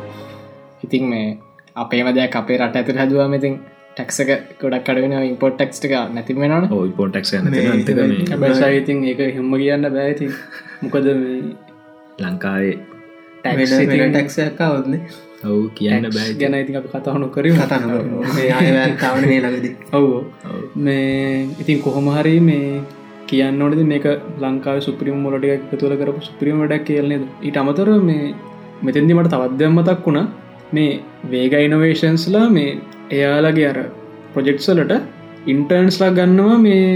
ඉතින් 0.84 1.04
මේ 1.06 1.38
අපේම 1.76 2.14
දෙයක් 2.14 2.36
අපේ 2.36 2.58
රට 2.58 2.76
ඇතුර 2.76 2.96
හැදවා 2.96 3.28
මෙතින් 3.28 3.54
ටැක්සක 3.94 4.30
ගොඩක් 4.60 4.84
කඩවෙන 4.84 5.14
ඉම්පොට් 5.24 5.56
ටක්ස්ටක 5.56 5.94
නැතිවෙනන 6.10 6.72
ඕයි 6.72 6.92
පොටක් 6.92 7.32
මේ- 7.32 8.38
බැසයිඉතින් 8.38 9.04
ඒක 9.04 9.20
හෙම්ම 9.34 9.52
කියන්න 9.54 9.88
බෑති 9.88 10.28
මොකද 10.82 11.06
මේ 11.14 11.40
ලංකාවේ 12.18 12.76
ටැක්ස් 13.38 13.72
ඔවු 15.48 15.60
කියන්න 15.76 16.06
බෑ 16.16 16.32
ගැන 16.40 16.54
ඉතින්. 16.62 16.76
අපි 16.80 16.88
කතාවනු 16.94 17.26
කරීම 17.34 17.54
කතන 17.60 17.82
කාවනේ 19.02 19.40
ලඟදී 19.44 19.74
ඔව්. 19.98 20.08
මේ 20.84 21.46
ඉතින් 21.62 21.78
කොහොමහරි 21.86 22.34
මේ 22.48 22.82
කියන්න 23.30 23.62
ඕනද 23.64 23.82
මේක 23.92 24.06
ලංකාව 24.44 24.78
සුප්‍රීම 24.88 25.18
මොලට 25.24 25.72
තුළ 25.80 25.96
කරපු 26.02 26.20
සුප්‍රීම 26.28 26.60
ඩක් 26.64 26.84
කියලනද 26.90 27.24
ඊට 27.46 27.60
අමතර 27.62 27.88
මේ 28.10 28.34
මෙතැදි 28.86 29.16
මට 29.18 29.32
තවත්දයක් 29.34 29.72
මතක් 29.78 30.06
වුණා. 30.06 30.26
මේ 30.76 30.92
වේග 31.32 31.54
ඉනවේශන්ස්ලා 31.66 32.46
මේ 32.56 32.70
එයාලගේ 33.16 33.66
අර 33.72 33.78
ප්‍රොජෙක්්සලට 34.34 34.92
ඉන්ටර්න්ස්ලා 35.52 36.10
ගන්නවා 36.18 36.58
මේ 36.66 36.86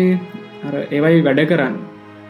අර 0.66 0.74
ඒවයි 0.96 1.24
වැඩ 1.26 1.40
කරන්න. 1.50 1.74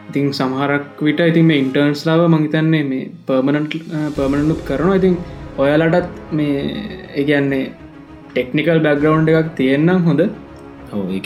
ඉතින් 0.09 0.25
සමහරක් 0.39 1.01
විට 1.07 1.19
ඉතින් 1.31 1.45
මේ 1.49 1.59
ඉන්ටර්න්ස්ලාව 1.63 2.21
මංහිතන්නේ 2.33 2.83
මේ 2.91 3.09
පර්මනට් 3.27 3.73
පර්මණනුත් 4.17 4.61
කරනවා. 4.69 4.97
ඉතින් 5.01 5.15
ඔයාලටත් 5.63 6.15
මේ 6.37 6.55
ඒගන්නේ 7.21 7.65
ටෙක්නිකල් 8.31 8.79
බැග්‍රවන්් 8.87 9.29
එකක් 9.33 9.51
තියෙන්නම් 9.59 10.01
හොඳ. 10.07 10.21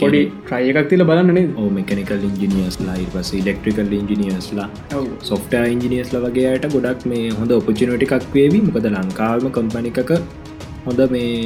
පොඩි 0.02 0.20
ට්‍රය 0.46 0.68
එකක් 0.70 0.88
තිල 0.90 1.02
බලන්න 1.08 1.32
නේද? 1.38 1.50
ඕ 1.60 1.68
මෙකනිකල් 1.78 2.22
ඉංජිනියස් 2.28 2.76
ලයි 2.88 3.06
පස 3.14 3.30
ඉලෙක්ට්‍රිකල් 3.40 3.92
ඉංජිනියස්ලා 4.00 4.68
ඔව්. 4.98 5.08
සොෆ්ට 5.30 5.54
ඉංජිනියස්ල 5.74 6.16
වගේයට 6.26 6.66
ගොඩක් 6.76 7.04
මේ 7.12 7.34
හොඳ 7.40 7.52
ඔපචිනට 7.58 8.06
එකක් 8.06 8.30
වේවී. 8.38 8.62
මොකද 8.68 8.88
ලංකාවම 8.94 9.52
කම්පනිකක 9.58 10.12
හොඳ 10.86 11.00
මේ 11.14 11.36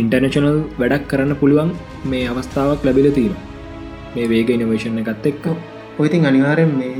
ඉන්ටර්නශනල් 0.00 0.58
වැඩක් 0.80 1.06
කරන්න 1.12 1.40
පුළුවන් 1.40 1.70
මේ 2.12 2.26
අවස්ථාවක් 2.32 2.84
ලැබිල 2.88 3.08
තියෙන 3.18 3.34
මේ 4.16 4.30
වේග 4.34 4.50
ඉනවේශණ 4.56 5.00
එකත් 5.04 5.26
එක්ක. 5.32 5.46
ඔයිතින් 6.00 6.28
අනිවාරෙන් 6.30 6.74
මේ 6.80 6.96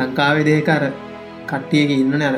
ලංකාවේ 0.00 0.48
දේකර 0.50 0.84
කට්ටියක 1.50 1.92
ඉන්න 2.02 2.16
නැර 2.22 2.36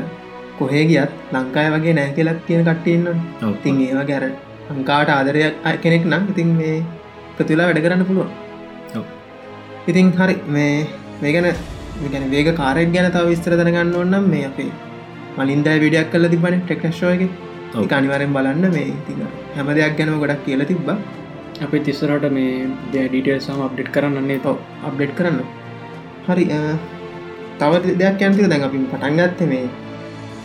කොහේ 0.63 0.87
ගියත් 0.93 1.13
ලංකාය 1.35 1.69
වගේ 1.77 1.99
නෑ 2.01 2.17
කියලත් 2.19 2.41
කියන 2.49 2.65
කට්ටඉන්න 2.71 3.07
ඔව්. 3.11 3.53
ඉතින් 3.59 3.85
ඒවා 3.89 4.09
ගැර 4.11 4.25
ලංකාට 4.73 5.15
ආදරයක් 5.19 5.55
කෙනෙක් 5.85 6.05
නම් 6.11 6.25
ඉතින් 6.33 6.51
මේ 6.61 6.75
ප්‍රතුලා 7.37 7.69
වැඩ 7.69 7.85
කරන්න 7.85 8.09
පුළුවන්. 8.09 8.31
ඉතින් 9.91 10.09
හරි 10.19 10.35
මේ 10.57 10.75
මේ 11.23 11.33
ගැන 11.35 12.27
වේග 12.35 12.49
කාරයක් 12.61 12.91
ගැන 12.95 13.09
තව 13.15 13.25
විස්තර 13.33 13.55
දැනගන්න 13.61 13.97
ඕන්නම් 14.01 14.29
මේ 14.35 14.45
අපේ 14.51 14.71
මලින්ද 15.39 15.69
විඩියක් 15.85 16.13
කල 16.13 16.27
තිබන 16.35 16.57
ටෙක්නශෝයක 16.61 17.23
ඔව්. 17.75 17.85
අනිවරෙන් 17.99 18.33
බලන්න 18.37 18.65
මේ 18.77 18.87
ඉතින් 18.93 19.21
හැම 19.57 19.69
දෙයක් 19.79 19.95
ගැනම 19.99 20.17
ගොඩක් 20.23 20.43
කියල 20.47 20.65
තිබ්බ. 20.71 20.89
අපි 21.65 21.79
තිස්සරට 21.87 22.27
මේ 22.37 22.51
ඩීටල් 22.93 23.39
සම 23.47 23.61
අප්ඩෙට් 23.67 23.93
කරන්නන්නේ 23.97 24.41
තව 24.45 24.57
අප්ඩේට් 24.89 25.15
කරන්න. 25.19 25.39
හරි 26.27 26.45
තව 27.61 27.73
දෙයක් 28.01 28.23
ඇන්තික 28.27 28.47
දැන් 28.53 28.69
අපි 28.69 28.79
පටන්ගත්ත 28.93 29.41
මේ 29.53 29.65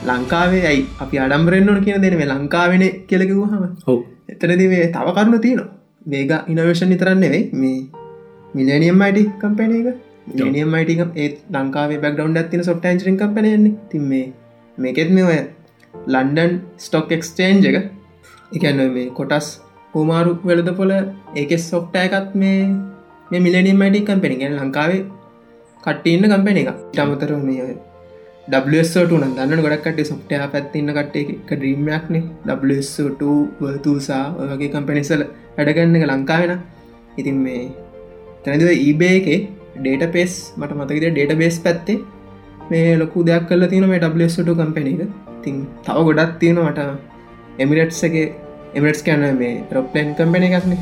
ලංකාවේ 0.10 0.64
ඇයි 0.70 0.84
අපි 1.04 1.22
අඩම්බරෙන්න්නන 1.24 1.82
කියන 1.86 2.02
දෙන 2.04 2.16
මේ 2.22 2.30
ලංකාවෙන 2.32 2.84
කියලකිවූ 3.10 3.48
හම 3.52 3.64
හෝ 3.88 4.00
එතනද 4.34 4.64
මේ 4.74 4.86
තව 4.96 5.08
කරුණු 5.18 5.40
තියෙනවා. 5.46 5.70
වේග 6.12 6.32
ඉනවේශන් 6.52 6.90
නිතරන්නෙවෙයි 6.94 7.44
මේ 7.62 7.78
මිලනියම් 8.58 9.04
අයිටි 9.06 9.24
කම්පැන 9.42 9.74
එක. 9.80 9.88
මිනියම් 10.42 10.76
අයිටික 10.78 11.02
ඒ 11.16 11.30
ලංකාවේ 11.56 12.02
බැක්ඩවන්් 12.04 12.40
ඇතින 12.42 12.64
සොට් 12.70 12.88
න්චරින් 12.94 13.18
කම්පනයන්නේ 13.22 13.74
තින් 13.92 14.04
මේ 14.12 14.26
මේකෙත් 14.78 15.12
මේ 15.18 15.28
ඔය 15.30 15.40
ලන්ඩන් 16.14 16.54
ස්ටොක් 16.86 17.16
එක්ස්ටේන්ජ 17.18 17.68
එක. 17.72 17.78
එකන්න 18.56 18.82
මේ 18.96 19.08
කොටස් 19.20 19.50
පෝමාරු 19.94 20.32
වෙලද 20.50 20.72
පොල 20.80 20.92
ඒක 21.36 21.52
සොෆ්ට 21.64 21.96
එකත් 22.06 22.32
මේ 22.42 22.58
මේ 23.32 23.44
මිලනියම් 23.48 23.86
අයිටි 23.86 24.08
කම්පෙන 24.10 24.40
ගැන 24.42 24.58
ලංකාවේ 24.62 25.04
කට්ටඉන්න 25.84 26.32
කම්පෙන 26.34 26.64
එක 26.64 26.70
ටමතර 26.92 27.32
මේ 27.44 27.70
ඔය 28.96 29.06
ට 29.12 29.34
දන්න 29.38 29.64
ගොඩක්ට 29.66 30.02
සොට්ටය 30.12 30.42
පැත්තින්න 30.54 30.94
කට්ටේ 30.98 31.24
එක 31.26 31.52
ඩ්‍රීම්යක්නේ 31.52 32.24
ට 32.48 33.34
වතුසා 33.62 34.24
ඔයගේ 34.42 34.72
කම්පනිසල 34.76 35.24
වැඩගන්න 35.58 36.00
එක 36.00 36.08
ලංකාවෙන 36.12 36.54
ඉතින් 37.18 37.40
මේ 37.46 37.64
තැනද 38.46 38.68
ඊබේ 38.70 39.16
එක 39.20 39.30
ඩේට 39.78 40.06
පෙස් 40.14 40.36
මට 40.60 40.80
මතකද 40.80 41.12
ඩේට 41.12 41.36
බේස් 41.42 41.58
පැත්තේ 41.66 42.00
මේ 42.72 42.98
ලොකු 43.02 43.28
දෙයක් 43.28 43.48
කල 43.50 43.64
තින 43.74 43.86
මේ 43.92 44.02
ට 44.02 44.58
කම්පැන 44.60 44.88
එක. 44.94 45.02
තින් 45.44 45.56
තව 45.86 45.98
ගොඩක් 46.08 46.34
තියෙනවට 46.42 46.82
එමිරට්ස 47.60 48.02
එක 48.08 48.16
එමටස් 48.78 49.02
කැන 49.08 49.24
මේ 49.42 49.54
රොප්ලන් 49.76 50.10
කම්පෙන 50.20 50.48
එකක්න. 50.48 50.74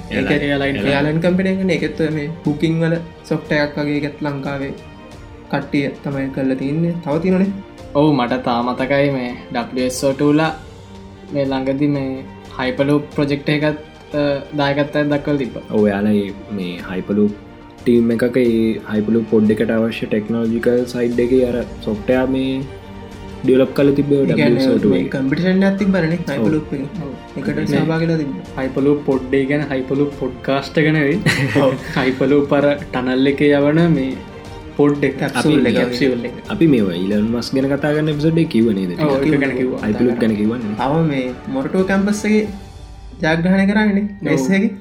Airline. 0.47 0.83
යාලන් 0.87 1.21
කම්පෙන 1.23 1.51
එකන. 1.53 1.71
එකත්ව 1.77 2.11
මේ 2.17 2.33
බුකින් 2.43 2.75
වල 2.81 2.95
සොෆ්ටයක් 3.23 3.79
වගේ 3.79 4.01
එකත් 4.01 4.21
ලංකාවේ 4.27 4.73
කට්ටිය 5.45 5.87
තමයි 6.03 6.27
කරල 6.35 6.53
තින්නේ 6.55 6.93
තව 7.01 7.15
තිනනේ 7.21 7.49
ඔවු 7.95 8.13
මට 8.13 8.39
තාමතකයි 8.43 9.09
මේ 9.11 9.31
ඩස්ෝටලා 9.51 10.51
මේ 11.33 11.45
ළඟදි 11.45 11.89
මේ 11.89 12.11
හයිපලු 12.55 12.95
ප්‍රජෙක්් 13.13 13.49
එකත් 13.49 13.83
දායකත්තය 14.57 15.03
දක්වල් 15.07 15.37
තිබ 15.37 15.57
ඔයාලා 15.73 16.15
මේ 16.53 16.73
හයිපලු 16.87 17.25
ටීම් 17.79 18.15
එකක 18.15 18.39
හයිපලු 18.87 19.21
පොඩ් 19.31 19.53
එකට 19.53 19.71
අවශ්‍ය 19.73 20.07
ටෙක්නෝජිකල් 20.07 20.81
සයිඩ් 20.87 21.19
එක 21.19 21.33
අර 21.49 21.57
සොෆ්ටයා 21.81 22.25
මේ 22.29 22.51
ඩියලප් 23.39 23.73
කල 23.77 23.89
තිබ 23.93 24.11
කම්පිටෂන් 25.09 25.65
ඇති 25.65 25.89
බරන 25.89 26.13
හයිපලු 26.13 26.61
එකට 27.39 27.59
සභාගලා 27.71 28.21
හයිපලු 28.55 28.93
පොඩ්ඩේ 29.05 29.43
ගැන 29.49 29.65
හයිපලු 29.71 30.07
පොඩ්කාස්ට 30.15 30.79
ගැනවෙයි 30.79 31.17
හයිපලු 31.97 32.39
පර 32.47 32.67
ටනල් 32.77 33.31
එක 33.31 33.43
යවන 33.49 33.81
මේ 33.91 34.09
ක්සිල්ල 35.35 36.25
අපි 36.55 36.67
මේ 36.73 36.99
ඉලන් 37.03 37.27
මස් 37.33 37.49
ගැන 37.55 37.67
කතාගන්න 37.73 38.13
පිසඩ 38.17 38.39
කිවනේද 38.53 38.91
ගැන 39.43 39.55
කිව්වා. 39.59 39.81
අයිපලු 39.85 40.15
ගැන 40.21 40.35
කිවන්න 40.41 40.79
අව 40.85 40.95
මේ 41.11 41.25
මොරටෝ 41.55 41.83
කැම්පස්සගේ 41.91 42.41
ජාග්‍රහණ 43.23 43.71
කරන්නේ 43.71 44.05
නැස්සගේ 44.21 44.71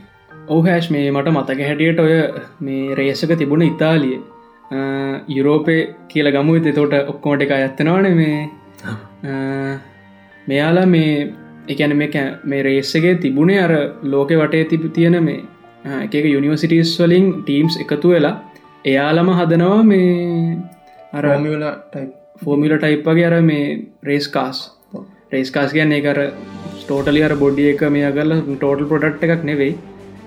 ඕහැෂ් 0.49 0.91
මේ 0.97 1.07
මට 1.11 1.35
මතක 1.37 1.69
හැටියට 1.71 2.05
ඔය 2.07 2.15
මේ 2.61 2.95
රේසක 3.01 3.33
තිබුණ 3.43 3.67
ඉතාලිය. 3.71 4.19
යුරෝපය 5.29 5.77
කියල 6.09 6.31
ගමු 6.37 6.61
තොට 6.69 6.95
ඔක්කෝට 7.13 7.43
එක 7.47 7.57
ඇත්තනවාන 7.57 8.11
මේ. 8.21 8.39
මෙයාලා 10.47 10.87
මේ 10.87 11.11
එකන 11.69 11.97
මේ 12.45 12.63
රේස්සගේ 12.63 13.15
තිබුණේ 13.23 13.61
අර 13.67 13.73
ලෝක 14.15 14.31
වටේ 14.41 14.65
තිබ 14.73 14.85
තියෙන 14.97 15.19
මේ 15.29 15.41
එක 16.05 16.15
එක 16.15 16.27
යුනිවසිටස් 16.27 16.93
වලින් 17.01 17.27
ටීම්ස් 17.43 17.77
එකතු 17.85 18.13
වෙලා 18.15 18.35
එයාලම 18.85 19.29
හදනවා 19.39 19.83
මේ 19.85 20.09
අර 21.13 21.23
රෝමිවල 21.27 21.65
ටයි 21.87 22.07
ෆෝමිල 22.41 22.73
ටයිප්පගේ 22.77 23.27
අර 23.29 23.37
මේ 23.43 23.67
රේස් 24.09 24.27
කාස් 24.35 24.59
රේස් 25.33 25.51
කාස් 25.51 25.71
කියන්න 25.77 25.95
එකර 25.99 26.19
ස්ටෝටලි 26.81 27.23
අර 27.29 27.35
බොඩ්ඩිය 27.43 27.69
එක 27.71 27.85
මේ 27.95 28.11
කරල 28.17 28.35
ටෝටල් 28.49 28.89
පොඩට් 28.91 29.25
එකක් 29.27 29.45
නෙවෙයි. 29.51 29.73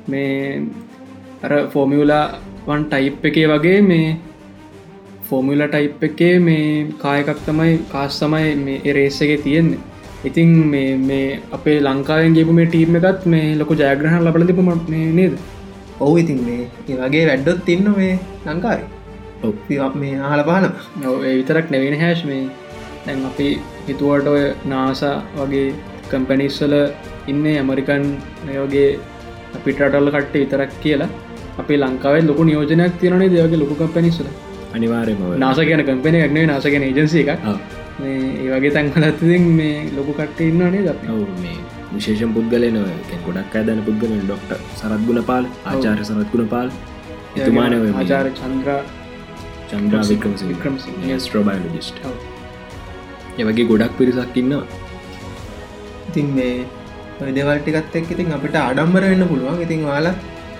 මේ 0.08 0.64
අර 1.44 1.54
ෆෝමියලාවන් 1.74 2.88
ටයිප් 2.94 3.28
එකේ 3.32 3.52
වගේ 3.52 3.84
මේ 3.90 4.08
ෆෝමිල 5.28 5.62
ටයිප් 5.68 6.08
එකේ 6.10 6.34
මේ 6.40 6.66
කායකක් 7.04 7.44
තමයි 7.48 7.76
කාස් 7.94 8.18
තමයි 8.24 8.56
මේ 8.64 8.82
එරේස්සගේ 8.86 9.38
තියෙන්නේ. 9.46 9.84
ඉතින් 10.24 10.50
මේ 11.04 11.28
අපේ 11.52 11.78
ලංකාවෙන් 11.82 12.40
ගේපු 12.40 12.58
මේ 12.60 12.72
ටීම් 12.72 13.00
එකත් 13.02 13.30
මේ 13.36 13.54
ලොක 13.56 13.76
ජයග්‍රහණ 13.76 14.26
ලබල 14.26 14.50
තිබම 14.50 14.74
නේද 15.20 15.38
ඔවු 16.00 16.14
ඉතින් 16.22 16.40
මේ 16.48 16.64
ඒ 16.90 16.98
වගේ 17.02 17.26
වැඩ්ඩොත් 17.30 17.60
තින්න 17.68 17.90
මේ 17.98 18.14
ලංකායි 18.46 18.84
ඔව්. 19.44 19.54
මේ 20.02 20.16
ආහල 20.20 20.44
පාන 20.50 20.66
ඒ 21.26 21.36
විතරක් 21.40 21.70
නෙවෙන 21.76 22.00
හැශ් 22.00 22.24
මේ. 22.32 22.42
දැන් 23.06 23.26
අපි 23.30 23.48
හිතුවට 23.88 24.28
ඔය 24.34 24.44
නාසා 24.74 25.16
වගේ 25.38 25.68
කම්පැනිස්වල 26.12 26.76
ඉන්න 27.28 27.46
ඇමරිකන් 27.54 28.06
මේ 28.46 28.60
වගේ 28.66 28.90
පිටටල්ල 29.66 30.12
කට්ට 30.16 30.36
විතරක් 30.44 30.74
කියලා. 30.84 31.10
අපි 31.62 31.80
ලංකාවේ 31.84 32.28
ලොකු 32.30 32.44
නියෝජනයක් 32.50 33.00
තියනේ 33.02 33.32
දෙවගේ 33.36 33.64
ලොකු 33.64 33.76
කම්පැනිස්වල 33.82 34.30
අනිවාරයම 34.76 35.26
නාස 35.46 35.60
කියන 35.70 35.84
කම්පෙන 35.90 36.22
එකක්නේ 36.22 36.46
නාසගෙන 36.54 36.88
ඒජන්සි 36.90 37.26
එකක්. 37.26 37.44
මේ 38.02 38.20
ඒ 38.44 38.50
වගේ 38.54 38.72
තැන්කලත්තින් 38.78 39.50
මේ 39.60 39.76
ලොකු 39.98 40.20
කට්ට 40.20 40.48
ඉන්නනේ 40.52 40.86
ද 40.88 40.90
ඔවු 41.16 41.26
මේ 41.90 41.98
විශේෂම් 41.98 42.32
පුද්ගලන 42.38 42.78
ගොඩක් 43.26 43.58
අදන 43.62 43.82
පුද්ගල 43.88 44.14
ඩොක්ට 44.24 44.54
සරත්ගුණ 44.80 45.22
පාල් 45.32 45.46
ආචාර 45.72 45.98
සරත්ගුණ 46.10 46.48
පාල් 46.54 46.72
එතුමානව 47.40 47.86
ආචාර 48.02 48.26
චන්ද්‍ර 48.40 48.80
චන්ද්‍රා 49.72 50.04
වික්‍රම 50.10 50.34
වික්‍රමසිංහ. 50.52 50.98
ස්ට්‍රෝබයිලජිස්ට. 51.26 51.98
ඒවගේ 53.40 53.68
ගොඩක් 53.72 53.94
පිරිසක් 54.00 54.38
ඉන්නවා. 54.42 54.66
ඉතින් 56.10 56.28
මේ 56.38 57.32
දෙවල්ටිකත් 57.38 57.96
එක් 58.00 58.12
ඉතින් 58.16 58.34
අපිට 58.38 58.58
අඩම්බර 58.64 59.04
වෙන්න 59.12 59.28
පුළුවන්. 59.32 59.62
ඉතින් 59.68 59.86
වාලා 59.92 60.16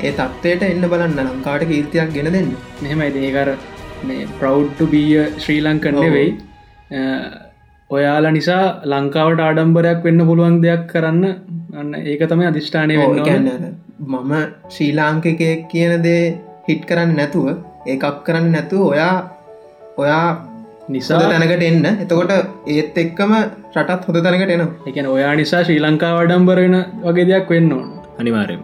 ඒ 0.06 0.14
තත්වයට 0.20 0.64
එන්න 0.70 0.86
බලන්න. 0.94 1.20
ලංකාට 1.26 1.68
කීර්තියක් 1.72 2.14
ගෙන 2.18 2.32
දෙන්න. 2.38 2.54
මෙහෙමයි. 2.84 3.10
දේකර 3.18 3.50
මේ 4.08 4.30
ප්‍රෞඩ්ට 4.40 4.88
බිය 4.94 5.20
ශ්‍රී 5.44 5.60
ලංකන්න. 5.68 6.00
වෙයි 6.18 6.32
ඔයාලා 7.90 8.32
නිසා 8.32 8.64
ලංකාවට 8.92 9.42
ආඩම්බරයක් 9.44 10.00
වෙන්න 10.06 10.24
පුළුවන් 10.30 10.58
දෙයක් 10.64 10.84
කරන්න 10.92 11.24
අන්න 11.74 11.94
ඒක 12.02 12.24
තමයි 12.32 12.48
අධිෂ්ඨානය 12.50 12.98
වෙන්න 12.98 13.28
ඒ 13.28 13.72
මම 14.08 14.34
ශ්‍රී 14.70 14.92
ලාංකිකයෙක් 14.94 15.62
කියන 15.72 15.94
දේ 16.04 16.24
හිට් 16.68 16.84
කරන්න 16.86 17.14
නැතුව 17.16 17.48
ඒකක් 17.86 18.18
කරන්න 18.26 18.50
නැතුව 18.52 18.84
ඔයා 18.86 19.16
ඔයා 19.98 20.28
නිසා 20.90 21.22
තැනකට 21.24 21.64
එන්න. 21.70 21.86
එතකොට 21.96 22.34
ඒත් 22.68 22.98
එක්කම 22.98 23.34
රටත් 23.76 24.08
හොඳ 24.08 24.20
තැනකට 24.24 24.52
එනවා. 24.52 24.70
එකන 24.88 25.08
ඔයා 25.08 25.34
නිසා 25.36 25.64
ශ්‍රී 25.64 25.80
ලංකා 25.80 26.12
වඩම්බරෙන 26.18 26.78
වගේ 27.06 27.28
දෙයක් 27.32 27.50
වෙන්න 27.50 27.74
ඕන. 27.74 27.88
අනිවාරයම 28.20 28.62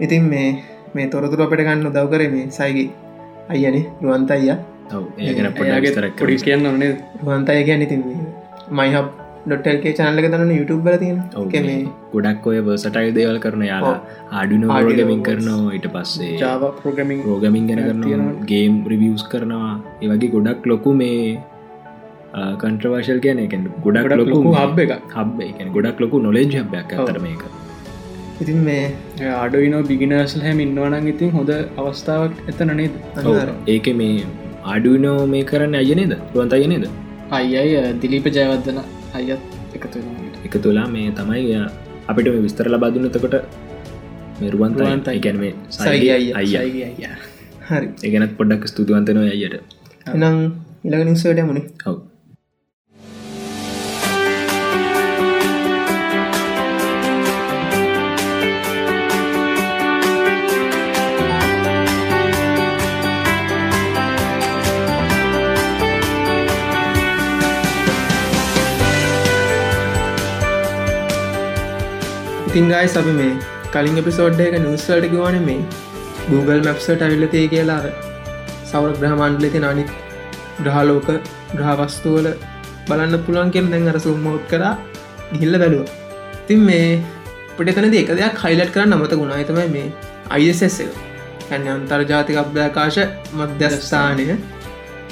ඉතින් 0.00 0.24
මේ 0.24 0.50
මේ 0.94 1.06
තොරතුර 1.08 1.42
අපට 1.42 1.60
ගන්න 1.60 1.86
උදව් 1.86 2.06
කර 2.10 2.22
මේ 2.28 2.50
සයිගේ 2.50 2.90
අයනේ 3.50 3.84
රුවන්ත 4.02 4.30
අයියා 4.30 4.58
ඔව 4.90 5.04
ඒගෙන 5.20 5.48
පොඩ 5.52 6.44
කියන්න 6.44 6.66
ඕනේ 6.66 6.92
රුවන්ත 7.20 7.48
අය 7.48 7.64
ගැන 7.64 7.82
ඉතින් 7.82 8.02
මයිහබ් 8.78 9.06
ඩොටල්ගේ 9.44 9.92
චනල්ලක 9.98 10.26
දන්න 10.32 10.50
YouTube 10.56 10.82
බල 10.86 10.96
තියෙන 11.02 11.16
එක 11.40 11.54
මේ 11.68 11.78
ගොඩක් 12.12 12.44
ඔය 12.50 12.58
වර්සටයිල් 12.66 13.08
දේවල් 13.16 13.38
කරන 13.44 13.64
යාලා 13.68 13.96
ආඩිනෝ 14.40 14.76
රෝගමින් 14.86 15.22
කරනවා 15.28 15.72
ඊට 15.78 15.88
පස්සේ 15.94 16.28
ජාව 16.42 16.66
ප්‍රගමින් 16.82 17.24
රෝගමින් 17.28 17.64
ගැන 17.70 17.82
කරනවා 17.86 18.28
ගේම් 18.52 18.76
රිවියස් 18.92 19.24
කරනවා. 19.32 19.72
ඒවගේ 20.04 20.30
ගොඩක් 20.36 20.68
ලොකු 20.72 20.92
මේ 21.00 21.16
කන්ට්‍රවර්ශල් 22.62 23.20
කියන 23.26 23.42
එක 23.46 23.56
ගොඩක් 23.86 24.14
ලොකු 24.22 24.54
හබ් 24.60 24.86
එක 24.86 24.94
හබ් 25.16 25.48
එක 25.48 25.74
ගොඩක් 25.76 26.04
ලොකු 26.04 26.22
නොලෙජ් 26.28 26.48
හබයක් 26.54 26.96
අතර 26.98 27.18
මේක. 27.26 27.44
ඉතින් 28.42 28.60
මේ 28.68 28.84
ආඩුවන 29.40 29.76
බිගිනර්සල් 29.90 30.46
හැම 30.48 30.64
ඉන්නවනන් 30.66 31.12
ඉතින් 31.14 31.36
හොඳ 31.38 31.52
අවස්ථාවක් 31.82 32.42
එතන 32.52 32.76
නේද? 32.80 32.94
අනිවාර්යෙන්. 33.18 33.56
ඒක 33.74 33.88
මේ 34.02 34.26
ආඩුනෝ 34.72 35.20
මේ 35.34 35.46
කරන්න 35.50 35.80
අයනේද 35.82 36.14
රුවන්ත 36.34 36.54
අයනේද 36.58 36.86
අයියි 37.32 37.82
දිලීප 38.00 38.26
ජයවදන 38.36 38.78
අයත් 39.16 39.40
එකතු. 39.76 39.98
එක 40.46 40.54
තුලා 40.64 40.86
මේ 40.94 41.08
තමයි 41.18 41.56
අපිට 42.10 42.26
මේ 42.28 42.42
විස්තර 42.46 42.68
ලබාදුන්නතකොට 42.74 43.36
මෙරුවන්ත 44.40 44.76
රුවන්තයි. 44.80 45.16
ඉගැන 45.18 45.38
මේ 45.42 45.52
සයිගේ 45.76 46.12
අයියා. 46.16 46.38
අයිය. 46.40 46.56
අයිගේ 46.62 46.86
අයියා. 46.90 47.16
හරි. 47.68 47.88
ඒගැනත් 48.04 48.34
පොඩ්ඩක් 48.38 48.64
ස්තුතිවන්තනව 48.72 49.24
අයියට 49.34 49.54
එනම් 50.14 50.36
ඉලග 50.86 51.02
නිසට 51.08 51.42
මුණේ 51.48 51.64
ඔව 51.88 51.96
ඉතින් 72.52 72.66
ගයි 72.68 72.86
සබි 72.86 73.12
මේ 73.18 73.34
කලින් 73.72 73.98
එපිසෝඩ් 74.00 74.40
එක 74.44 74.54
නිවස්වල්ට 74.54 75.06
කිවන 75.12 75.36
මේ 75.44 75.60
Google 76.24 76.58
මැප්සට 76.66 77.04
ඇවිල්ලතේ 77.04 77.44
කියලා 77.52 77.76
අර 77.80 77.86
සවර 78.70 78.90
ග්‍රහමන්ඩලති 78.98 79.60
අනිත් 79.68 79.92
ග්‍රහලෝක 80.58 81.08
ග්‍රහවස්තුවල 81.52 82.28
බලන්න 82.88 83.16
පුළුවන් 83.24 83.52
කියෙන 83.54 83.70
දැන් 83.72 83.88
අර 83.92 83.96
සුම්මෝට් 83.98 84.44
කර 84.50 84.64
ගිල්ල 85.34 85.56
බැලුව. 85.62 85.86
තින් 86.48 86.60
මේ 86.66 86.90
පටතනද 87.56 87.96
එක 88.02 88.12
දෙයක් 88.20 88.36
හයිලට් 88.44 88.74
කරන්න 88.74 88.94
නමත 88.98 89.18
ගුණා 89.22 89.48
තමයි 89.50 89.66
මේ 89.76 89.88
අයිස් 90.30 90.62
එක. 90.66 90.92
ඇන්න 91.50 91.72
අන්තර්ජාතික 91.76 92.42
අභ්‍යාකාශ 92.44 93.00
මධ්‍යස්ථානය. 93.38 94.28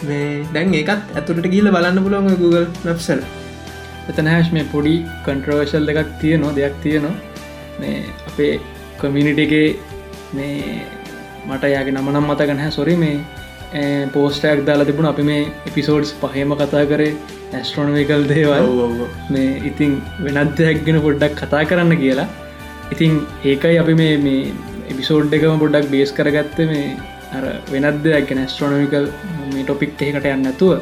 මේ 0.02 0.28
දැන් 0.52 0.76
ඒකත් 0.82 1.16
ඇතුට 1.16 1.50
ගිල්ල 1.56 1.72
බලන්න 1.78 2.04
පුළුවන් 2.04 2.38
Google 2.44 2.66
මැප්සල 2.84 3.24
එතන 4.10 4.30
හැශ් 4.34 4.54
මේ 4.58 4.68
පොඩි 4.74 4.94
කන්ට්‍රවර්ශල් 5.24 5.92
එකක් 5.94 6.14
තියනවා 6.20 6.54
දෙයක් 6.60 6.78
තියනවා. 6.84 7.16
මේ 7.80 7.98
අපේ 8.28 8.52
කමිනිටගේ 9.00 9.68
මේ 10.34 10.54
මට 11.48 11.72
යාගේ 11.74 11.94
නම 11.94 12.10
නම් 12.12 12.30
මත 12.30 12.48
ගනහ 12.50 12.72
සොරි 12.78 12.96
මේ 12.96 13.14
පෝස්ටයක් 14.14 14.64
දාලා 14.68 14.88
තිබුණ. 14.90 15.10
අපි 15.12 15.26
මේ 15.30 15.42
එපිසෝඩ්ස් 15.68 16.12
පහම 16.22 16.56
කතා 16.62 16.84
කරේ 16.92 17.12
ඇස්ට්‍රොනමිකල් 17.54 18.26
දේවල්. 18.32 18.72
මේ 19.30 19.50
ඉතින් 19.70 19.94
වෙනත් 20.26 20.56
දෙයක් 20.58 20.84
ගෙන 20.88 21.00
පොඩ්ඩක් 21.06 21.38
කතා 21.42 21.62
කරන්න 21.64 22.02
කියලා. 22.02 22.28
ඉතින් 22.92 23.14
ඒකයි 23.44 23.76
අපි 23.84 23.96
මේ 24.02 24.14
මේ 24.26 24.42
එපිසෝඩ් 24.92 25.36
එකම 25.38 25.64
පොඩ්ඩක් 25.64 25.90
බේස් 25.94 26.12
කරගත්ත 26.12 26.58
මේ 26.72 26.86
අර 27.36 27.44
වෙනත් 27.72 28.00
දෙයක් 28.04 28.24
ගැන 28.30 28.40
ස්ට්‍රොනමිකල් 28.46 29.06
මේ 29.52 29.64
ටොපික් 29.64 30.02
එකට 30.06 30.26
යන්න 30.32 30.50
ඇතුව 30.52 30.72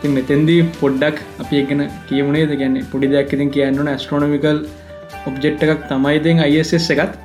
ති 0.00 0.08
මෙතැන්දී 0.08 0.66
පොඩ්ඩක් 0.80 1.16
අපි 1.42 1.62
එගෙන 1.62 1.80
කියමුණේ 2.08 2.58
ගැන්න 2.60 2.76
පොඩි 2.92 3.08
දෙයක් 3.14 3.32
ඉතින් 3.36 3.50
කියන්න 3.56 3.90
ඇස්ට්‍රොනමිකල් 3.94 4.60
ඔබ්ජෙට් 5.28 5.64
එකක් 5.64 5.88
තමයිතින් 5.88 6.44
අයිස් 6.44 6.72
එකත්. 6.74 7.18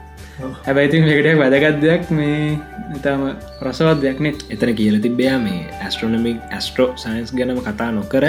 හැබැයිතින් 0.63 1.07
එකට 1.07 1.37
වැදගත් 1.37 1.79
දෙයක් 1.81 2.09
මේ 2.11 2.57
ඉතාම 2.97 3.21
රසවත් 3.61 4.01
දෙයක්නෙ 4.01 4.33
එතන 4.49 4.73
කියල 4.75 4.99
තිබ්බයා 5.01 5.37
මේ 5.39 5.61
ඇස්ට්‍රෝනමික් 5.79 6.41
ඇස්ට්‍රෝ 6.51 6.89
සයින්ස් 6.97 7.33
ගැනම 7.33 7.61
කතා 7.61 7.91
නොකර 7.91 8.25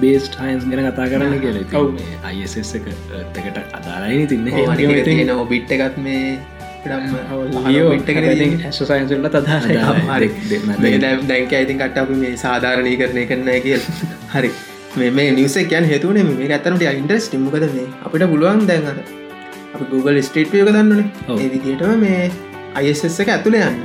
බේස් 0.00 0.28
ටයින්ස් 0.28 0.66
ගැන 0.66 0.84
කතා 0.88 1.06
කරන්න 1.06 1.40
කියල 1.40 1.62
ඔව්. 1.74 1.94
අයිස් 2.24 2.56
එක 2.58 2.90
එකට 3.38 3.58
අදාලයි 3.72 4.26
තින්න 4.26 4.52
තියෙන 5.04 5.34
ඔබිට් 5.36 5.70
එකත් 5.70 5.96
මේ 5.98 6.38
ඇසයින්සල්ල 8.62 9.28
තදා 9.28 10.20
දැක 11.24 11.52
ඉතින් 11.54 11.78
කට 11.78 11.98
අපි 11.98 12.14
මේ 12.14 12.36
සාධාරණී 12.36 12.96
කරණය 12.96 13.26
කරන 13.26 13.50
කිය 13.62 13.78
හරි 14.34 14.50
මේ 14.96 15.30
නිවස 15.38 15.56
කියන් 15.70 15.84
හේතුවන 15.92 16.18
මේ. 16.28 16.48
ඇතනට 16.56 16.82
ඉන්ටස් 17.00 17.28
ටිම්මකද 17.28 17.66
මේ 17.76 17.86
අපිට 18.04 18.24
පුළුවන් 18.32 18.66
දැන්ර 18.70 18.98
අපි 19.74 19.84
Google 19.92 20.22
ස්ටේට්ියක 20.28 20.70
දන්නන. 20.76 21.02
ඒ 21.32 21.48
විදිටම 21.52 22.00
මේ 22.04 22.30
අයිස් 22.78 23.04
එක 23.22 23.28
ඇතුළ 23.34 23.58
යන්න. 23.60 23.78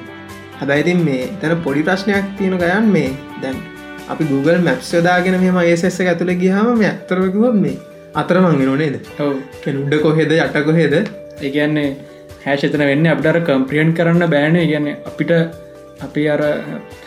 හැබැයිතින් 0.59 0.99
මේ 1.07 1.29
තැන 1.41 1.61
පොඩි 1.65 1.83
ප්‍රශ්නයක් 1.87 2.25
තියෙන 2.37 2.57
ගයන් 2.63 2.91
මේ 2.95 3.09
දැන් 3.43 3.57
අපි 4.11 4.23
Google 4.31 4.59
මැප්ස් 4.67 4.93
යොදාගෙන 4.95 5.39
මේ 5.43 5.55
අයිස් 5.63 5.83
එක 5.89 6.07
ඇතුළ 6.13 6.33
ගිහම 6.43 6.71
මේ 6.81 6.91
ඇත්තරවකුව 6.91 7.55
මේ 7.63 7.77
අතරමංගෙන 8.21 8.67
නොනේද 8.71 8.95
ඔව. 9.25 9.35
කෙනුඩ 9.63 9.93
කොහෙද 10.05 10.31
යට 10.37 10.57
කොහෙද? 10.69 10.95
ඒගන්නේ 11.45 11.89
හැෂතන 12.45 12.83
වෙන්න 12.91 13.07
අපිට 13.13 13.43
කම්ප්‍රියන්් 13.47 13.93
කරන්න 13.97 14.29
බෑන. 14.33 14.55
ගැන 14.71 14.87
අපිට 15.09 15.31
අපි 16.05 16.21
අර 16.33 16.41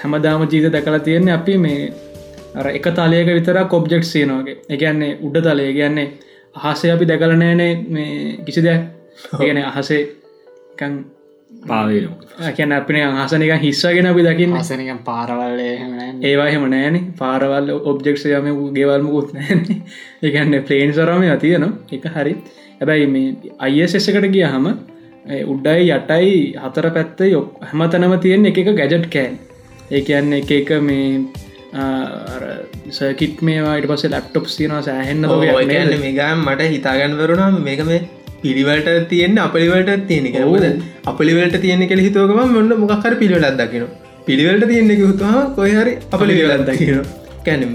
හැමදාම 0.03 0.49
ජීත 0.53 0.73
දැකලා 0.75 1.07
තියෙන්නේ 1.09 1.35
අපි 1.39 1.55
මේ 1.65 1.93
අර 2.55 2.67
එක 2.69 2.87
තලයක 2.91 3.29
විතර 3.39 3.59
කොබ්ජෙක්් 3.67 4.05
සියනවාගේ 4.05 4.57
එකන්නේ 4.71 5.19
උඩ 5.23 5.37
තලය 5.47 5.73
කියන්නේ 5.73 6.09
අහසේ 6.57 6.93
අපි 6.93 7.09
දැකලනෑනේ 7.11 7.73
මේ 7.89 8.39
කිසි 8.47 8.63
දෙයක්. 8.63 8.83
ඒගන 9.41 9.65
අහසේ 9.65 10.03
පාවේනවා 11.63 12.53
කියැන 12.53 12.73
අපින 12.73 12.97
අහසනික 13.03 13.53
හිස්සගෙන 13.63 14.07
අපි 14.07 14.23
දකින්න. 14.23 14.57
අසනිකම් 14.57 14.99
පාරවල්ලේ 15.05 15.75
ඒවා 16.23 16.49
හෙම 16.49 16.67
නෑන 16.71 16.97
පාරවල් 17.19 17.71
ඔබ්ජෙක්ෂයම 17.85 18.51
ගේවල්ම 18.75 19.09
උත් 19.11 19.33
නෑන 19.33 19.65
එකන්න 20.23 20.55
පලේන් 20.69 20.95
සරම 20.95 21.25
තියන 21.41 21.65
එක 21.93 22.05
හරි. 22.17 22.35
හැබැයි 22.79 23.07
මේ 23.07 23.55
අයිස් 23.61 23.95
එකට 23.95 24.29
ගිය 24.35 24.45
හම 24.45 24.67
උඩ්ඩයි 25.47 25.91
යටයි 25.91 26.33
හතර 26.63 26.91
පැත්ත 26.97 27.21
යොක් 27.27 27.59
හැමතනම 27.63 28.15
තියෙන 28.21 28.47
එක 28.47 28.59
එක 28.59 28.71
ගැජට් 28.81 29.07
කෑන් 29.15 29.39
ඒ 29.91 30.01
කියන්න 30.03 30.33
එක 30.33 30.51
එක 30.53 30.71
මේ 30.83 31.09
සකිට් 32.91 33.41
මේවාට 33.43 33.87
පස 33.87 34.05
ලප්ටොප් 34.09 34.47
තියනවා 34.51 34.83
සෑහෙන්න 34.83 35.31
ඔයන්න 35.31 35.95
මේගම් 36.01 36.45
මට 36.45 36.69
හිතාගන්න 36.69 37.17
වරුණා 37.17 37.51
මේක 37.61 37.83
මේ 37.85 38.01
පිළිවලට 38.43 39.09
තියෙන 39.09 39.39
අපලිවලට 39.39 40.07
තියෙන 40.07 40.29
කවද 40.33 40.71
අපලිවලට 41.07 41.59
තියෙන 41.61 41.85
කෙ 41.89 41.99
හිතුවකම 41.99 42.55
මොන්න 42.55 42.77
මොකක්කර 42.77 43.17
පිළිවෙලත් 43.17 43.59
දකින 43.61 43.89
පිළිවලට 44.27 44.69
තියෙනෙ 44.69 44.95
හතුවා 45.03 45.45
කොයහරි 45.57 45.95
අපලිවෙලත් 46.13 46.67
දකින 46.67 47.03
කැනම් 47.45 47.75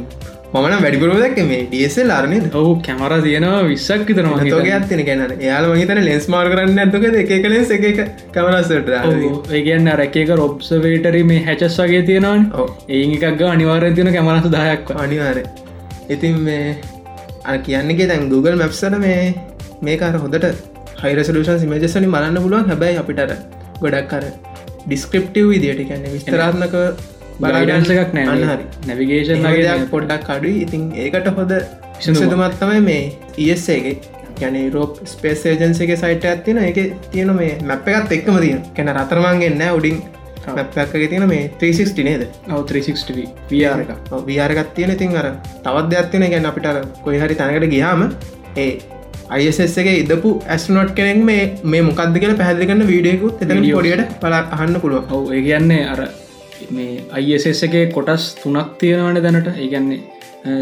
මන 0.51 0.73
වැඩිපුරුව 0.75 1.17
දැක්ක 1.21 1.39
මේ 1.47 1.65
ඩියසල් 1.65 2.11
අරනද 2.11 2.45
ඔහු 2.59 2.69
කැමර 2.85 3.11
තියෙනවා 3.25 3.59
විතර 3.67 4.23
තෝක 4.45 4.69
ඇත්තින 4.69 5.01
ගැන 5.09 5.33
යාල 5.41 5.65
මහිතන 5.71 5.99
ලෙන්ස් 6.07 6.25
මාර් 6.33 6.45
කරන්න 6.53 6.79
ඇතුක 6.83 7.05
එක 7.21 7.33
කලෙස් 7.43 7.73
එක 7.75 7.85
කමරස්සට 8.33 8.89
ඒගන්න 9.53 9.89
රැකක 10.01 10.31
රොබ්සවේටරි 10.41 11.21
මේ 11.31 11.43
හැචස් 11.45 11.77
වගේ 11.81 12.01
තියෙනවන්. 12.07 12.47
ඔව්. 12.53 12.71
ඒ 12.89 13.03
එකක් 13.17 13.43
අනිවාරය 13.49 13.91
තියෙන 13.93 14.09
කැමරස 14.15 14.49
දායක් 14.49 14.89
අනිවාර 14.95 15.37
ඉතින් 16.09 16.41
මේ 16.41 16.65
අ 17.45 17.59
කියන්නගේ 17.59 18.09
දැන් 18.13 18.25
Google 18.33 18.57
මැප්සට 18.63 18.97
මේ 18.97 19.21
මේකාර 19.83 20.17
හොඳට 20.17 20.49
හයිරසලූෂන් 21.03 21.61
සිමජස්සනි 21.61 22.11
බලන්න 22.15 22.41
පුළුවන්. 22.43 22.67
හැබැයි 22.71 23.01
අපිටර 23.03 23.37
ගොඩක් 23.79 24.09
කර 24.09 24.25
ඩිස්ක්‍රප්ටව් 24.81 25.47
විදියට 25.53 25.87
කැන්න 25.87 26.11
විස්තරාත්මක 26.11 26.77
ගයිඩන්ස 27.39 27.91
එකක් 27.95 28.13
නෑ 28.13 28.37
හරි. 28.45 28.69
නැවිගේෂන් 28.87 29.43
නගේයක් 29.43 29.89
පොඩ්ඩක් 29.91 30.31
අඩුයි. 30.35 30.55
ඉතින් 30.65 30.85
ඒකට 30.97 31.27
හොද 31.39 31.53
විසඳුමත්තමයි 31.99 32.81
මේ 32.81 33.03
ඒසේගේ 33.47 33.95
ගැන 34.39 34.57
රෝප් 34.73 35.01
ස්පේස් 35.07 35.43
ඒජන්සගේ 35.45 35.99
සයිට 36.03 36.25
ඇත්තින 36.25 36.61
එක 36.63 36.79
තියෙන 37.11 37.35
මේ 37.41 37.57
මැප් 37.63 37.87
එකත් 37.89 38.15
එක්කම 38.17 38.39
තියෙන 38.45 38.63
කැන 38.75 38.93
රතරමන්ගෙන්න්න 38.95 39.67
උඩින් 39.71 39.99
මැප්පැක්ක 40.47 41.09
තියෙන 41.09 41.27
මේ 41.27 41.41
360 41.59 42.03
නේද? 42.03 42.23
ඔව 42.49 42.63
360 42.65 43.15
වර් 43.49 43.81
එක 43.83 43.91
වියාරගත් 44.29 44.71
තියෙන. 44.75 44.95
ඉතින් 44.97 45.17
අර 45.17 45.27
තවත් 45.65 45.89
දෙයක්ත්තින 45.91 46.29
ගැන 46.31 46.45
අපිට 46.45 46.69
කොයි 47.03 47.19
හරි 47.19 47.35
තැනකට 47.35 47.69
ගියාම 47.75 48.07
ඒ 48.55 48.71
අයිසගේ 49.29 49.99
ඉදපු 50.03 50.31
ඇස්නොට් 50.47 50.95
කෙනෙක් 50.95 51.21
මේ 51.29 51.43
මේ 51.65 51.81
මොකක්ද 51.81 52.17
කියලා 52.23 52.39
පැහදිලිකන්න 52.41 52.87
වීඩියකුත් 52.87 53.43
එතන. 53.43 53.61
පොඩියට 53.73 54.17
පලා 54.23 54.41
අහන්න 54.57 54.81
පුළුව 54.81 55.13
ඔව 55.17 55.31
ඒ 55.33 55.41
කියන්නේ 55.41 55.85
අර 55.93 56.01
මේ 56.71 57.03
අයිස් 57.11 57.63
එකේ 57.63 57.85
කොටස් 57.87 58.23
තුනක් 58.35 58.77
තියෙනවන 58.79 59.21
දැනට. 59.25 59.51
ඒගැන්නේ 59.55 60.01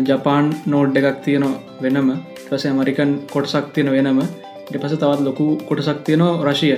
ජපාන් 0.04 0.46
නෝඩ් 0.66 0.98
එකක් 1.00 1.20
තියෙනවා 1.24 1.60
වෙනම 1.82 2.10
පස 2.50 2.66
ඇමරිකන් 2.66 3.12
කොටසක් 3.34 3.68
තියෙන 3.74 3.92
වෙනම 3.92 4.22
ට 4.66 4.82
පස 4.82 4.96
තවත් 4.96 5.22
ලොකු 5.22 5.46
කොටසක් 5.70 6.00
තියෙනවා 6.04 6.46
රශිය 6.48 6.78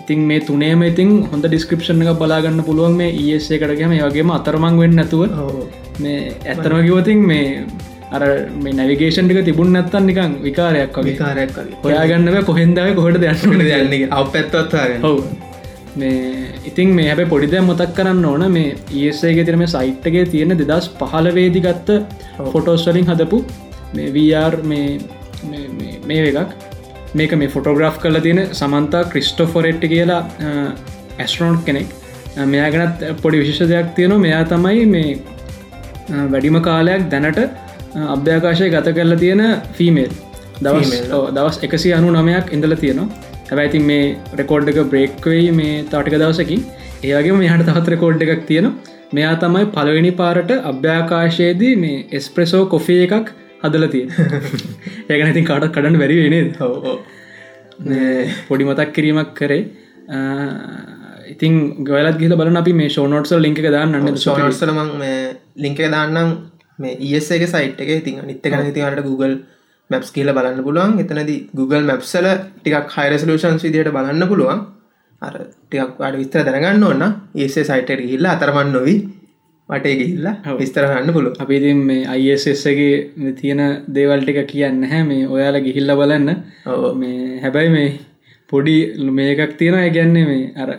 ඉතින් 0.00 0.20
මේ 0.20 0.40
තුනේම 0.40 0.82
ඉතින් 0.82 1.10
හොඳ 1.30 1.46
ඩිස්ක්‍රපෂන් 1.46 2.04
එක 2.04 2.20
බලාගන්න 2.20 2.64
පුළුවන් 2.64 2.96
මේ 3.00 3.10
ඒසේ 3.26 3.58
කටගම 3.58 3.94
වගේම 4.06 4.30
අතරමං 4.30 4.80
වෙන්න 4.82 5.04
ඇතුව 5.04 5.22
මේ 6.00 6.18
ඇත්තනම 6.46 6.80
කිවතින් 6.86 7.26
මේ 7.30 7.46
අර 8.12 8.22
මේ 8.56 8.72
නැවිගේෂන් 8.74 9.26
ටික 9.26 9.44
තිබුණ 9.44 9.72
නැත්තන් 9.72 10.06
නිකං 10.06 10.38
විකාරයක් 10.42 10.96
වගේ. 10.96 11.16
කාරයක් 11.16 11.58
හොයාගන්නව 11.84 12.40
කොහෙන්දාව 12.44 12.94
කොහට 12.94 13.20
යන්න. 13.22 13.60
යන්න 13.92 14.12
අප 14.12 14.32
පැත්වත්වාගෙන 14.34 15.04
ඔව් 15.04 15.47
මේ 16.00 16.48
ඉතින් 16.70 16.94
මේ 16.98 17.08
හැබ 17.10 17.22
පොඩිද 17.32 17.54
මොතක් 17.68 17.92
කරන්න 17.98 18.24
ඕන. 18.24 18.44
මේ 18.56 18.76
ඒසේගේ 19.02 19.46
තිරම 19.48 19.64
සයිට්ගේ 19.74 20.24
තියෙන 20.32 20.56
දෙදස් 20.62 20.88
පහල 21.00 21.30
වේදි 21.38 21.62
ගත්ත 21.66 21.98
ෆොටෝස්වලින් 22.52 23.08
හදපු 23.10 23.38
මේ 23.94 24.10
වර් 24.16 24.54
මේ 26.08 26.20
එකක්. 26.22 26.50
මේක 27.14 27.32
මේ 27.40 27.54
ෆොටෝග්‍රාෆ් 27.54 27.96
කල 28.02 28.20
තියෙන 28.26 28.42
සමන්තා 28.52 29.04
ක්‍රිස්ටෝෆොරෙට්ටි 29.12 29.88
කියලා 29.94 30.22
ඇස්ට්‍රෝන්් 31.18 31.58
කෙනෙක්. 31.66 31.88
මෙයා 32.46 32.70
ගැනත් 32.70 33.08
පොඩි 33.22 33.42
විශේෂ 33.42 33.70
දෙයක් 33.72 33.94
තියෙනවා. 33.96 34.24
මෙයා 34.26 34.44
තමයි 34.52 34.86
මේ 34.86 35.10
වැඩිම 36.32 36.60
කාලයක් 36.68 37.10
දැනට 37.12 37.38
අභ්‍යාකාශය 38.14 38.70
ගත 38.70 38.94
කරලා 38.96 39.18
තියෙන 39.18 39.42
ෆීමේල් 39.78 40.12
දවස් 40.62 40.92
දවස් 41.36 41.58
එකසි 41.66 41.92
අනු 41.96 42.12
නමයක් 42.12 42.52
ඉඳල 42.56 42.74
තියෙනවා 42.74 43.27
හැබැයිතින් 43.48 43.84
මේ 43.90 44.04
රෙකෝඩ් 44.40 44.70
එක 44.72 44.78
බ්‍රේක්වෙයි 44.92 45.50
මේ 45.52 45.74
තාටික 45.92 46.16
දවසකින්. 46.16 46.62
ඒගේ 47.04 47.34
මෙහට 47.34 47.68
තහත් 47.68 47.92
රෙකෝඩ් 47.94 48.24
එකක් 48.26 48.46
තියෙනවා. 48.46 48.96
මෙයා 49.12 49.34
තමයි 49.42 49.66
පළවෙනි 49.74 50.12
පාරට 50.20 50.50
අභ්‍යාකාශයේදී 50.70 51.74
මේ 51.76 51.98
එස්ප්‍රෙසෝ 52.12 52.64
කොෆේ 52.66 52.98
එකක් 53.06 53.30
හදල 53.62 53.86
තියෙන 53.94 54.10
ඒගන 55.10 55.30
ඉතින් 55.32 55.48
කාටත් 55.50 55.70
කඩන්න 55.70 56.00
වැරි 56.02 56.18
වෙනේද 56.20 56.50
පොඩි 58.48 58.64
මතක් 58.64 58.92
කිරීමක් 58.92 59.32
කරේ. 59.34 59.62
ඉතින් 61.28 61.54
ගලත් 61.84 62.16
ගිල 62.18 62.36
බලන 62.36 62.60
අපි 62.62 62.72
මේ 62.72 62.88
ෂෝනෝට්සල් 62.88 63.42
ලින්ක 63.46 63.60
දාන්න 63.76 64.16
සෝනස්සලමං 64.18 64.94
මේ 64.98 65.18
ලිංක 65.56 65.80
දාන්නම්. 65.88 66.36
මේ 66.78 66.96
ඒසගේ 67.08 67.46
සයිට් 67.46 67.80
එක. 67.80 67.90
ඉතින් 68.00 68.20
නිත්ත 68.26 68.42
කන 68.44 68.72
තිවන්නට 68.72 69.06
Google 69.08 69.34
මැප්ස් 69.90 70.10
කියල 70.12 70.32
බලන්න 70.32 70.64
පුළුවන්. 70.64 70.98
එතනද 71.00 71.30
Google 71.54 71.84
මැප්සල 71.90 72.26
ටිකක් 72.56 72.96
හයිරසලූෂන්ස් 72.96 73.62
විදියට 73.62 73.92
බලන්න 73.92 74.28
පුළුවන්. 74.28 74.60
අර 75.22 75.34
ටිකක් 75.62 75.94
වාට 75.98 76.16
විස්තර 76.16 76.44
දැනගන්න 76.44 76.84
ඕන්න 76.84 77.04
ඒසේ 77.36 77.64
සයිටට 77.64 78.04
ගිල්ල 78.04 78.26
අතරමන් 78.26 78.72
නොවී 78.72 78.98
වටේ 79.68 79.96
ගිල්ලා 80.00 80.56
විස්තරහන්න 80.56 81.12
පුළුව 81.12 81.40
අපිතින් 81.40 81.80
මේ 81.88 82.04
අයිSSගේ 82.06 83.32
තියෙන 83.40 83.62
දේවල්ටික 83.94 84.38
කියන්න 84.46 84.84
හැ 84.84 85.02
මේ 85.04 85.26
ඔයාල 85.28 85.58
ගිහිල්ල 85.60 85.96
බලන්න. 86.00 86.28
මේ 86.94 87.40
හැබැයි 87.42 87.74
මේ 87.76 87.88
පොඩි 88.50 88.76
මේකක් 89.10 89.58
තියෙන 89.58 89.92
ගැන්නේ 89.92 90.24
මේ 90.24 90.52
අර 90.56 90.70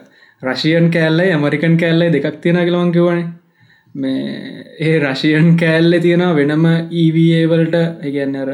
රශියන් 0.41 0.89
කෑල්ලයි 0.91 1.33
ඇමරිකන් 1.33 1.77
කෑල්ලයි 1.77 2.15
දෙකක් 2.15 2.41
තියෙන 2.41 2.59
කියලවන් 2.59 2.91
කිවන 2.91 3.21
මේ 3.95 4.65
ඒ 4.79 4.97
රශියන් 4.99 5.47
කෑල්ල 5.57 5.99
තියෙන 6.01 6.25
වෙනම 6.35 6.65
ඒවවලට 7.01 7.75
ඒගැන්න 7.77 8.35
අර 8.35 8.49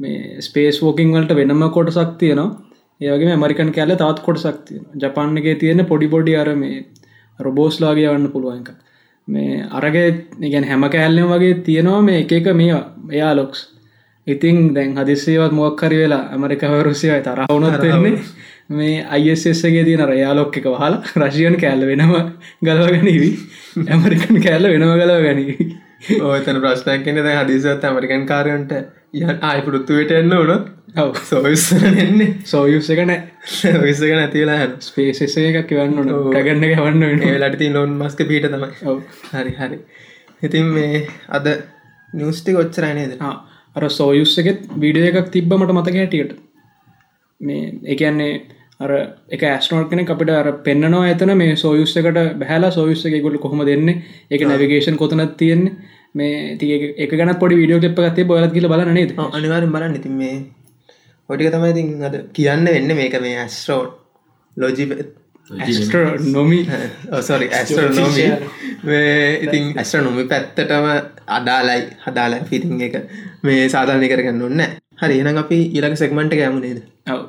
මේ 0.00 0.40
ස්පේස් 0.40 0.82
වෝකින් 0.82 1.12
වලට 1.12 1.36
වෙනම 1.36 1.66
කොටසක් 1.70 2.16
තියෙනවා. 2.18 2.48
ඒවගේ 3.00 3.30
ඇමරිකන් 3.30 3.72
කෑල්ල 3.72 3.94
තවත් 3.94 4.22
කොටසක් 4.22 4.60
තියෙන 4.64 4.84
ජපන්ගේ 4.98 5.54
තියෙන 5.56 5.84
පොඩි 5.86 6.08
පොඩි 6.08 6.36
අර 6.36 6.48
මේ 6.56 6.76
රොබෝස්ලාගේ 7.38 8.08
වන්න 8.08 8.30
පුළුවන්ක 8.30 8.68
මේ 9.28 9.62
අරගේ 9.70 10.08
ගැන 10.46 10.64
හැම 10.64 10.84
කෑල්ලම 10.88 11.28
වගේ 11.28 11.54
තියෙනවා 11.62 12.02
මේ 12.02 12.20
එක 12.20 12.32
එක 12.32 12.48
මේ 12.54 12.78
එයා 13.12 13.32
ලොක්ස් 13.34 13.62
ඉතින් 14.26 14.74
දැන් 14.74 14.96
හදිස්සේවත් 14.96 15.52
මොක්කරි 15.52 15.98
වෙලා 15.98 16.22
ඇමරිකවරුසියයි 16.30 17.22
තරහවුණොත්වෙන්නේ 17.22 18.14
මේ 18.70 19.04
අයිSSගේ 19.08 19.84
තියෙන 19.84 20.04
රයාලොක් 20.04 20.56
එක 20.56 20.64
වහලා 20.66 21.02
රශියන් 21.20 21.56
කෑල්ල 21.56 21.86
වෙනම 21.86 22.14
ගලව 22.62 22.86
ගැනීවී 22.88 23.34
ඇමරිකන් 23.88 24.40
කෑල්ල 24.42 24.68
වෙනම 24.68 24.94
ගලව 24.94 25.20
ගැනීවී 25.22 26.20
ඕතන 26.22 26.60
ප්‍රශ්නයක් 26.60 27.04
කෙන 27.04 27.20
ද 27.20 27.36
හදිසත් 27.36 27.84
ඇමරිකන් 27.84 28.26
කාරයන්ට 28.26 28.72
යන් 29.14 29.38
ආය 29.42 29.60
පුරුත්තුවට 29.62 30.12
එන්න 30.12 30.32
ඕන 30.32 30.64
සොවිස් 31.22 31.64
එන්නේ. 31.72 32.28
සෝයුස 32.44 32.88
එක 32.90 33.02
නෑ 33.04 33.82
විසක 33.82 34.12
නැතිලා 34.12 34.66
ස්පේසෙසේ 34.80 35.50
එකක් 35.50 35.68
කියවන්න 35.70 35.98
ඕන. 35.98 36.10
ඔව්. 36.10 36.32
කගන්න 36.34 36.64
ගවන්න 36.64 37.04
වෙන 37.04 37.22
ඒලටති 37.24 37.70
ලොන් 37.72 37.94
මස්ක 37.98 38.28
පීට 38.28 38.48
තමයි. 38.48 38.70
හරි 39.32 39.52
හරි. 39.52 39.78
ඉතින් 40.42 40.72
මේ 40.72 41.06
අද 41.30 41.46
නිියස්ටි 42.12 42.56
කොච්චරයිනේද 42.56 43.16
අර 43.76 43.88
සෝයුස් 43.90 44.34
එකෙත් 44.38 44.66
වීඩිය 44.82 45.08
එකක් 45.12 45.30
තිබ්බ 45.30 45.54
මට 45.54 45.76
මතක 45.76 45.96
හැටියට 45.96 46.36
මේ 47.40 47.72
එකන්නේ 47.86 48.32
අර 48.80 48.92
එක 49.30 49.42
ඇස්නෝට් 49.44 49.90
කෙන 49.90 50.04
අපිට 50.06 50.32
අර 50.32 50.48
පෙන්න්නනවා 50.64 51.04
ඇතන 51.06 51.36
මේ 51.36 51.56
සෝයුස් 51.56 51.96
එකට 51.96 52.18
බැහලා 52.40 52.70
සෝයුස් 52.70 53.04
එක 53.06 53.22
ගොල 53.22 53.38
කොහොම 53.38 53.64
දෙන්න 53.68 53.88
එක 54.30 54.42
නැවිගේෂන් 54.42 54.96
කොතනත් 54.96 55.36
තියෙන්නේ 55.36 55.94
මේ 56.16 56.56
තිය 56.56 56.72
එක 56.96 57.12
ගන 57.12 57.34
පොඩි 57.36 57.60
වීඩියෝ 57.60 57.84
එප 57.84 57.98
ගත්තේ 57.98 58.24
බොලත් 58.24 58.52
කියල 58.52 58.68
බලන 58.68 58.94
නේද? 58.94 59.12
අනිවාරෙන් 59.30 59.72
බලන්න. 59.72 59.96
ඉතින් 59.96 60.14
මේ 60.14 60.36
ඔටික 61.28 61.50
තමයි 61.50 61.70
ඉතින් 61.70 61.88
අද 62.02 62.16
කියන්න 62.32 62.66
වෙන්න 62.66 62.90
මේක 62.94 63.14
මේ 63.20 63.38
ඇස්ට්‍රෝඩ් 63.38 63.90
ලෝජි 64.56 64.84
නොමි 66.28 66.60
සොරි 67.20 67.46
ඇස්ට්‍රනෝමි 67.50 68.26
ඉතින් 69.42 69.64
ඇස්ට්‍රනොමි 69.76 70.24
පැත්තටම 70.24 70.86
අදාලයි 71.28 71.82
හදාලා 72.04 72.42
පිතින් 72.44 72.80
එක 72.80 72.96
මේ 73.42 73.68
සාධානය 73.68 74.08
කරගන්න 74.08 74.42
ඔන්න 74.42 74.62
හරි 74.98 75.20
එනම් 75.20 75.38
අපි 75.38 75.58
ඊළඟ 75.66 75.96
සෙක්මන්ට 75.96 76.38
යමුණේද 76.40 76.82
ඔව් 77.08 77.20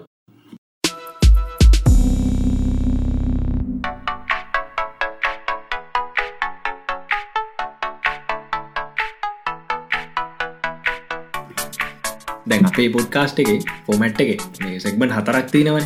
අපේ 12.77 12.89
පොඩ්කාස්ට් 12.89 13.39
එක 13.41 13.49
ෆෝමට් 13.85 14.21
එක. 14.21 14.45
මේ 14.61 14.77
සෙක්බන් 14.79 15.11
හතරක් 15.11 15.49
තියෙනවන. 15.49 15.85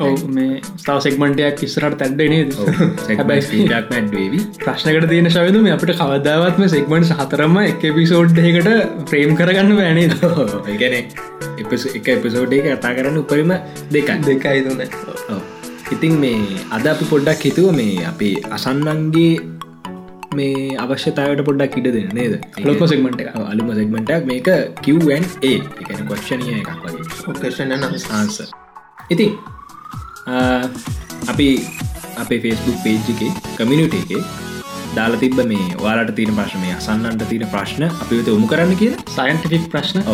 ඔව 0.00 0.24
මේ 0.28 0.60
ස්තාව 0.76 1.00
සෙක්මන්ටයක් 1.04 1.62
ඉස්සරට 1.64 1.96
තැන්ඩ 2.00 2.20
නේද? 2.24 2.56
හැබයි 3.08 3.40
ස්පීටක් 3.40 3.92
මැඩ්වේවි 3.92 4.40
ප්‍රශ්නකට 4.58 5.08
තියෙන 5.12 5.30
ශවදම 5.30 5.68
අපට 5.70 5.94
කවදාවත්ම 5.94 6.66
සෙක්මන්ට් 6.68 7.14
හතරම 7.14 7.56
එක 7.62 7.86
පිසෝඩ්හකට 7.96 8.68
ප්‍රේම් 9.08 9.32
කරගන්න 9.36 9.72
බෑනේද 9.80 10.12
ගැන 10.74 10.98
එක 11.94 12.10
එපිසෝඩ් 12.10 12.52
එක 12.52 12.68
කතා 12.68 12.92
කරන්න 12.92 13.22
උපරිම 13.22 13.56
දෙකයි. 13.90 14.20
දෙකයි 14.22 14.66
තුන. 14.66 14.84
ඔව්. 15.30 15.40
ඉතින් 15.90 16.20
මේ 16.20 16.60
අද 16.70 16.84
අපි 16.86 17.08
පොඩ්ඩක් 17.08 17.48
හිතුව 17.48 17.72
මේ 17.72 18.04
අපි 18.06 18.34
අසන්නන්ගේ 18.50 19.32
මේ 20.32 20.74
අවශ්‍යතාවට 20.78 21.40
පොඩ්ඩක් 21.46 21.76
ඉඩ 21.78 21.88
දෙන්න 21.90 22.10
නේද? 22.14 22.34
ලොක්ම 22.60 22.84
සෙක්මට 22.86 23.22
අලුම 23.44 23.70
සෙක්මටක් 23.74 24.26
මේක 24.26 24.50
කිව්න් 24.80 25.24
ඒ 25.42 25.54
එකන 25.54 26.04
කොක්ෂණය 26.06 26.52
එකක් 26.52 26.70
වගේ. 26.84 27.06
ඔකේෂන 27.32 27.74
නස් 27.78 28.06
ආන්ස 28.10 28.38
ඉතින් 29.10 29.32
අපි 31.28 31.48
අපේ 32.16 32.40
ෆෙස්බුක් 32.40 32.78
පේජ් 32.84 33.10
එක 33.14 33.42
කමිනිට 33.56 33.96
එක 33.96 34.12
දාලා 34.94 35.20
තිබ 35.20 35.40
මේ 35.44 35.66
වාලට 35.78 36.14
තියෙන 36.14 36.36
ප්‍රශ්න 36.36 36.62
මේ 36.62 36.76
අසන්නන්ට 36.76 37.26
තියෙන 37.28 37.48
ප්‍රශ්න 37.48 37.88
අපි 37.88 38.12
වෙත 38.14 38.30
උමු 38.30 38.46
කරන්න 38.46 38.76
කියලා. 38.76 39.06
සයින්ටිෆික් 39.10 39.66
ප්‍රශ්න. 39.68 40.06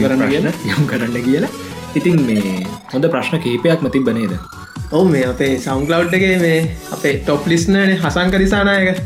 කරන්න 0.00 0.28
කියලා. 0.28 0.54
යොමු 0.70 0.86
කරන්න 0.86 1.18
කියලා. 1.22 1.54
ඉතින් 1.94 2.22
මේ 2.24 2.56
හොඳ 2.92 3.10
ප්‍රශ්න 3.10 3.42
කහිපයක්ම 3.42 3.90
තිබනේද 3.90 4.38
ඔවු 4.90 5.06
මේ 5.08 5.26
අපේ 5.26 5.54
සෞන්කලව්ගේ 5.60 6.34
මේ 6.40 6.58
අපේ 6.92 7.14
ටොප් 7.20 7.46
ලිස්නන 7.46 7.80
හසංක 7.96 8.38
දිසානායක 8.38 9.00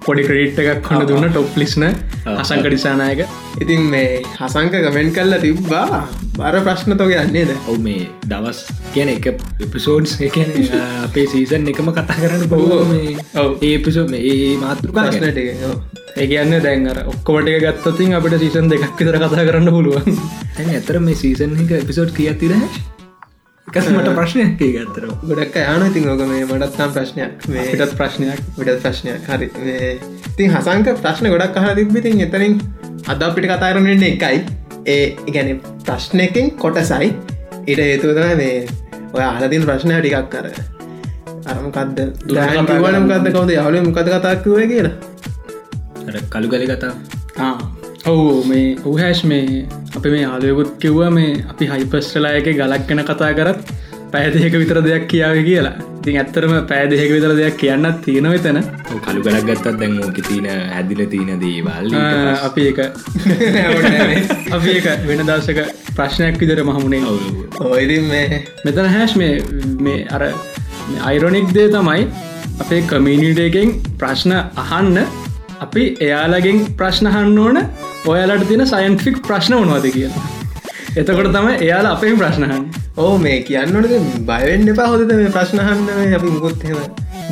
පොඩි 0.00 0.26
ක්‍රඩිට් 0.26 0.58
එකක් 0.62 0.82
කන්න 0.86 1.06
දුන්න 1.08 1.30
ටොප් 1.30 1.56
ලිස්න 1.56 1.86
අසංක 2.34 2.66
ඩිසානායක 2.66 3.22
ඉතින් 3.58 3.82
මේ 3.86 4.22
හසංක 4.38 4.74
කමෙන්ට් 4.84 5.14
කල්ල 5.14 5.36
තිබ්බා. 5.38 6.00
බර 6.36 6.56
ප්‍රශ්න 6.60 6.96
තොක 6.96 7.12
යන්නේද 7.14 7.50
ඔවු 7.52 7.78
මේ 7.80 8.04
දවස් 8.26 8.60
කියන 8.92 9.10
එක 9.14 9.30
එපිසෝඩ්ස් 9.60 10.14
එකන 10.20 10.52
අපේ 11.06 11.26
සීසන් 11.26 11.66
එකම 11.72 11.90
කතා 11.92 12.16
කරන්න. 12.16 12.46
බෝ. 12.48 12.84
ඒ 13.62 13.76
පිසෝ 13.80 14.06
මාතෘකා 14.60 15.08
ගැන. 15.08 15.18
ප්‍රශ්නට 15.18 15.38
ඒ 16.16 16.26
කියන්න 16.26 16.56
දැන්ර 16.60 17.02
ඔක්කොමට 17.06 17.52
ගත්තතින් 17.64 18.16
අපට 18.16 18.38
සීසන් 18.38 18.72
දෙකක් 18.72 18.88
විතර 18.96 19.18
කතා 19.18 19.44
කරන්න 19.44 19.70
පුළුවන්. 19.70 20.22
ඇ 20.56 20.70
ඇතර 20.70 21.00
මේ 21.00 21.14
සීසන් 21.16 21.58
එක 21.58 21.76
එපිසෝඩ් 21.78 22.16
කියතිර 22.16 22.56
එකස් 23.70 23.88
මට 23.94 24.12
ප්‍රශ්නයක් 24.16 24.62
ඒ 24.62 24.70
ගත්තර 24.74 25.04
ගොඩක් 25.22 25.56
යාන 25.56 25.84
ඉතින් 25.86 26.08
ඕක 26.10 26.22
මේ 26.26 26.42
මටත්නම් 26.44 26.94
ප්‍රශ්නයක්. 26.96 27.46
මේ 27.48 27.66
පිටත් 27.72 27.94
ප්‍රශ්නයක්. 27.96 28.40
විඩත් 28.58 28.82
ප්‍රශ්නයක්. 28.82 29.28
හරි. 29.28 29.48
මේ 29.58 29.90
ඉතින් 30.30 30.50
හසංක 30.50 30.96
ප්‍රශ්න 30.98 31.30
ගොඩක් 31.30 31.56
අහ 31.56 31.74
තිබිතින් 31.78 32.24
එතනින් 32.26 32.58
අද 33.06 33.22
අපිට 33.22 33.46
කතාරනෙන්න 33.46 34.04
එකයි. 34.04 34.42
ඒ 34.86 35.04
ඉගැන 35.24 35.60
ප්‍රශ්නයකින් 35.86 36.52
කොටසයි. 36.56 37.12
ඉට 37.64 37.80
හේතුවතම 37.80 38.36
මේ 38.36 38.66
ඔය 39.14 39.24
අලදින් 39.24 39.66
ප්‍රශ්නය 39.68 39.98
ටිකක් 39.98 40.30
කර 40.32 40.46
අරමකක්ද 41.46 42.00
දුරනම්කක්ද 42.26 43.28
කවද 43.28 43.58
යාලු 43.58 43.84
මොකද 43.86 44.14
කතාක්කුව 44.14 44.64
කියලා. 44.66 44.96
කළු 46.28 46.48
ගලි 46.48 46.66
කතා 46.66 46.94
ඔවු 48.06 48.44
මේ 48.44 48.76
ඔහෑශ් 48.84 49.22
මේ 49.24 49.66
අප 49.96 50.04
මේ 50.06 50.24
ආලයකුත් 50.26 50.70
කිව්ව 50.78 51.00
මේ 51.10 51.44
අපි 51.50 51.66
හයිපස්ටලායක 51.66 52.48
ගලක් 52.52 52.86
ගැන 52.88 53.02
කතා 53.04 53.30
කරත් 53.34 53.60
පැෑදයක 54.12 54.54
විතර 54.54 54.78
දෙයක් 54.82 55.04
කියාව 55.08 55.36
කියලා. 55.44 55.74
ඉතින් 55.98 56.16
ඇත්තරම 56.16 56.54
පෑදයක 56.70 57.10
විතර 57.14 57.32
දෙයක් 57.36 57.56
කියන්නත් 57.56 58.00
තියෙනව 58.04 58.36
තැන 58.42 58.58
කළු 59.04 59.20
ගලක් 59.22 59.44
ගත්තත් 59.48 59.76
දැන් 59.80 59.98
ඕක 60.00 60.18
තියන 60.28 60.48
හැදිල 60.72 61.02
තියන 61.06 61.30
දේවල් 61.40 61.94
අපි 62.40 62.66
එක 62.70 62.78
අපි 64.56 64.70
එක 64.72 64.88
වෙන 65.06 65.24
දර්ශක 65.26 65.60
ප්‍රශ්නයක් 65.96 66.40
විදර 66.40 66.64
මහමුණේ 66.64 67.04
ඔව්. 67.04 67.20
ඔයිදින් 67.68 68.04
මේ 68.04 68.42
මෙතන 68.64 68.88
හැෂ් 68.88 69.16
මේ 69.16 69.32
මේ 69.80 70.06
අර 70.10 70.22
අයිරොනික් 71.04 71.52
දේ 71.52 71.68
තමයි 71.68 72.06
අපේ 72.60 72.82
කමිනිටේකෙන් 72.84 73.76
ප්‍රශ්න 73.98 74.32
අහන්න 74.64 74.98
අපි 75.60 75.84
එයාලගෙන් 76.00 76.58
ප්‍රශ්න 76.76 77.06
හන්න 77.08 77.38
ඕන 77.38 77.58
ඔයාලට 78.06 78.46
තියෙන 78.48 78.66
සයින්ෆික් 78.66 79.18
ප්‍රශ්න 79.26 79.54
වනවාද 79.56 79.86
කියලා. 79.96 80.22
එතකොට 80.96 81.32
තම 81.36 81.48
එයාලා 81.54 81.92
අපේ 81.96 82.14
ප්‍රශ්නහන් 82.20 82.64
ඕ 82.96 83.12
මේ 83.18 83.36
කියන්නනද 83.48 83.88
බයවෙන්න 84.30 84.72
එපා. 84.74 84.88
හොදද 84.92 85.12
මේ 85.12 85.30
ප්‍රශ්නහන්න 85.36 86.14
අපි 86.18 86.28
මුකුත් 86.36 86.64
හෙම 86.68 86.78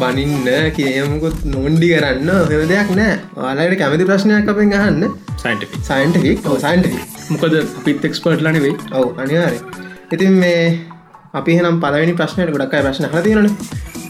බනින්න 0.01 0.51
කියමුකුත් 0.77 1.39
නොන්ඩි 1.55 1.89
කරන්න 1.95 2.31
හෙම 2.53 2.69
දෙයක් 2.75 2.91
නෑ. 3.01 3.17
වාලාට 3.37 3.79
කැමති 3.83 4.05
ප්‍රශ්නයක් 4.13 4.53
අපෙන් 4.55 4.75
අහන්න. 4.81 5.09
Scientific. 5.39 5.81
සයින්ටික් 5.89 6.39
සයින්ටික් 6.63 6.95
මොකද 7.31 7.55
පිත් 7.85 8.05
එක්ස්පර්ට් 8.05 8.41
ලනවේ 8.47 8.75
ඔවු 8.93 9.09
අනිවාරය 9.23 9.59
ඉතින් 10.13 10.33
මේ 10.43 10.63
අපි 11.35 11.59
හනම් 11.59 11.77
පලවෙනි 11.83 12.15
ප්‍රශ්නයට 12.21 12.53
ගොඩක්යි 12.55 12.83
ප්‍රශ්න 12.87 13.07
හතිරන 13.15 13.49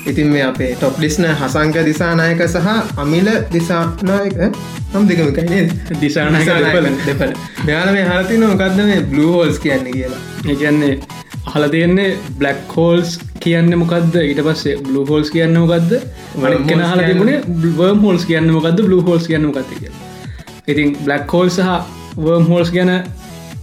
ඉතින් 0.08 0.28
මේ 0.28 0.44
අපේ 0.44 0.72
ටොප් 0.74 0.98
ලිස්න 0.98 1.28
හසංක 1.32 1.84
දිසානායක 1.84 2.42
සහ 2.46 2.68
අමිල 2.96 3.30
දිසානායක. 3.52 4.36
නම් 4.92 5.04
දෙකමකයිනේ 5.08 5.64
දිසානායක 6.00 6.48
දෙපළ. 6.48 6.90
දෙපල 7.06 7.32
මෙයාල 7.64 7.92
මේ 7.92 8.04
හරතින 8.06 8.44
මොකක්ද 8.46 8.82
මේ 8.82 9.00
බ්ලූ 9.04 9.30
හෝල්ස් 9.32 9.58
කියන්නේ 9.60 9.92
කියලා. 9.92 10.20
ඒකන්නේ 10.46 10.94
අහල 11.48 11.64
තියෙන්නේ 11.68 12.08
බ්ලක් 12.38 12.74
හෝල්ස් 12.76 13.12
කියන්න 13.40 13.74
මොකක්ද 13.80 14.16
ඊට 14.20 14.40
පස්සේ 14.46 14.74
බ්ලු 14.80 15.04
හෝල්ස් 15.08 15.30
කියන්න 15.30 15.56
මොකක්ද 15.56 15.92
Worm 16.36 16.66
කෙන 16.66 16.80
holes 16.80 16.90
හල 16.90 17.04
තිබුණේ 17.04 17.38
වර්ම් 17.78 18.02
හෝල්ස් 18.04 18.26
කියන්න 18.28 18.50
මොකක්ද 18.56 18.82
බ්ලු 18.84 18.98
හෝල්ස් 19.06 19.28
කියන්න 19.30 19.46
මොකක්ද 19.48 19.70
කිය 19.72 19.92
ඉතින් 20.66 20.92
බ්ලක් 20.98 21.32
හෝල් 21.32 21.48
සහ 21.50 21.70
වර්ම් 22.18 22.44
හෝල්ස් 22.50 22.72
ගැන 22.74 22.92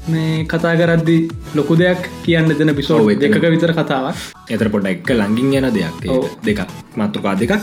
මේ 0.07 0.45
කතා 0.45 0.75
කරද්දි 0.77 1.17
ලොකු 1.55 1.77
දෙයක් 1.77 2.09
කියන්න 2.25 2.49
දෙන 2.51 2.73
එතන. 2.75 3.15
දෙක 3.15 3.35
විතර 3.53 3.73
කතාවක්. 3.73 4.15
එතර 4.49 4.69
පොඩ 4.69 4.87
එක්ක 4.91 5.09
ලඟින් 5.11 5.57
යන 5.59 5.67
දෙයක්. 5.73 6.05
දෙකක් 6.45 6.61
මත්තුකා 6.95 7.35
දෙකක්. 7.35 7.53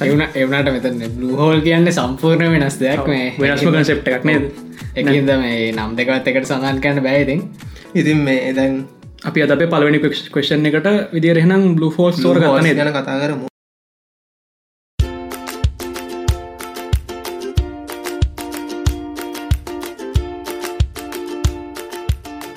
එවන 0.00 0.24
එවනට 0.34 0.72
මෙතන 0.74 1.04
බ්ලු 1.16 1.36
හෝල් 1.36 1.60
කියන්න 1.60 1.92
සම්පූර්ණ 1.92 2.52
වෙනස් 2.54 2.80
දෙයක් 2.80 3.06
මේ. 3.06 3.30
වෙනස්ම 3.38 3.70
කන්සෙප්ට 3.70 4.08
එකක් 4.08 4.24
නේද? 4.24 4.50
එකද 4.96 5.32
මේ 5.44 5.72
නම් 5.72 5.96
දෙකවත් 6.00 6.28
එකට 6.32 6.50
සඳන් 6.50 6.82
කරන්න 6.82 7.06
බෑඉතින් 7.06 7.48
ඉතින්. 7.94 8.18
මේ 8.26 8.52
දැන් 8.52 8.84
අපි 9.24 9.42
අද 9.42 9.56
අපේ 9.56 9.72
පලවෙනි 9.72 10.04
කෂන් 10.04 10.70
එකට 10.70 10.92
විදිරහෙනම් 11.14 11.74
බ්ලු 11.76 11.90
හෝල්ස් 11.98 12.20
ගතන 12.20 12.76
ගැන 12.76 12.94
කතා 12.96 13.18
කරමු 13.24 13.53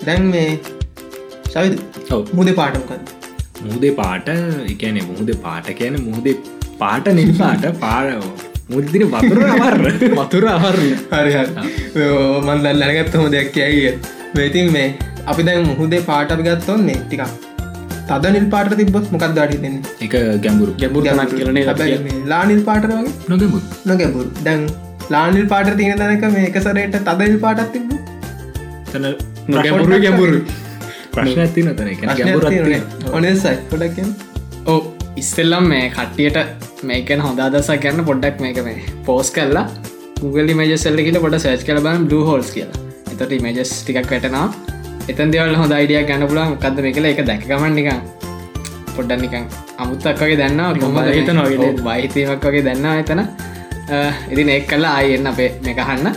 දැන් 0.08 0.28
මේ 0.32 0.50
සවිද. 1.46 1.80
මුද 2.34 2.50
පාටමකද 2.60 3.16
මුහදේ 3.64 3.94
පාට 3.94 4.30
එකන 4.74 5.00
මුහද 5.08 5.32
පාට 5.42 5.68
කියන 5.80 5.98
මුහදේ 6.04 6.36
පාට 6.80 7.10
නිල් 7.14 7.32
පාට 7.40 7.66
පාර 7.80 8.06
මුදදින 8.70 9.04
වතුර 9.08 9.44
අවර 9.48 9.76
වතුර 10.20 10.46
අහරන්න 10.48 10.96
හරි 11.12 11.34
මන්දල් 12.48 12.80
ලැනගත්තම 12.82 13.28
දෙයක් 13.36 13.52
කියයිය 13.52 13.92
වෙතින් 14.36 14.72
මේ 14.72 14.88
අපි 15.26 15.44
දැන් 15.44 15.70
මුහුදේ 15.72 16.02
පාට 16.02 16.32
අපි 16.32 16.48
ගත්තොන්නේ 16.50 16.98
ටිකක් 17.04 17.24
තද 18.10 18.34
නිල් 18.36 18.50
පාට 18.50 18.76
තිබොත් 18.82 19.08
මොකක් 19.14 19.26
දාඩි 19.38 19.62
දෙන්න? 19.64 19.78
එක 20.02 20.14
ගැඹුරු. 20.44 20.74
ගැඹුරු 20.82 21.06
තනක් 21.06 21.32
කියලනේ 21.36 22.20
ලා 22.26 22.44
නිල් 22.46 22.62
පාට 22.64 22.86
වගේ? 22.86 23.16
නොගැඹුරු. 23.30 23.66
නොගැබුරු 23.86 24.30
දැන් 24.44 24.68
ලානිල් 25.10 25.48
පාට 25.48 25.74
තියෙන 25.78 25.98
තැනක 25.98 26.28
මේක 26.34 26.58
සරයට 26.68 26.96
තදල් 27.08 27.36
පාටත් 27.40 27.74
තිබ 27.74 27.92
තන 28.92 29.06
නොගැඹුරු 29.56 30.00
ගැඹුරු 30.06 30.38
ප්‍රශ්න 31.16 31.42
ඇති 31.44 31.66
නතන 31.66 31.90
ගැඹුර 32.22 32.44
ඔනේ 33.20 33.36
සයි. 33.44 33.58
පොඩක් 33.72 34.00
ඕ 34.72 34.80
ඉස්සෙල්ලම් 35.22 35.68
මේ 35.74 35.86
කට්ටියට 35.98 36.38
මේකන 36.90 37.22
හොඳ 37.26 37.40
අදසක් 37.46 37.78
ගන්න 37.86 38.08
පොඩ්ඩක් 38.10 38.42
මේක 38.46 38.60
මේ 38.68 38.80
පෝස් 39.08 39.30
කල්ලා 39.38 39.66
Google 40.22 40.54
මේජ 40.60 40.74
සල්ල 40.84 41.00
කියල 41.08 41.20
පොට 41.26 41.38
සර්ච් 41.44 41.64
කල 41.70 41.80
බම් 41.86 42.06
බ්ලු 42.10 42.20
හෝල්ස් 42.30 42.50
කියලා. 42.56 42.80
එතට 43.14 43.34
මේජස් 43.46 43.72
ටිකක් 43.80 44.12
වැටනවා. 44.14 44.48
එතන් 45.12 45.30
දෙවල් 45.34 45.56
හොඳ 45.62 45.74
අයිඩිය 45.78 46.02
ගන්න 46.10 46.30
පුලා 46.32 46.46
මොකක්ද 46.54 46.82
මේ 46.86 46.94
කළ 46.98 47.08
එක 47.12 47.22
දැකගමන් 47.30 47.74
නිකං 47.80 48.00
පොඩ්ඩ 48.96 49.22
නිකං 49.24 49.46
අමුත්තක් 49.84 50.22
වගේ 50.24 50.38
දන්න 50.42 50.82
කොම 50.84 51.00
හිතන 51.18 51.40
වගේ 51.46 51.72
බහිතීමක් 51.88 52.46
වගේ 52.50 52.64
දන්න 52.68 52.88
එතන. 53.04 53.22
ඉතින් 54.34 54.50
එක් 54.58 54.68
කල්ලා 54.74 54.94
ආය 55.00 55.16
එන්න 55.18 55.32
අපේ 55.34 55.50
මේකහන්න 55.66 56.08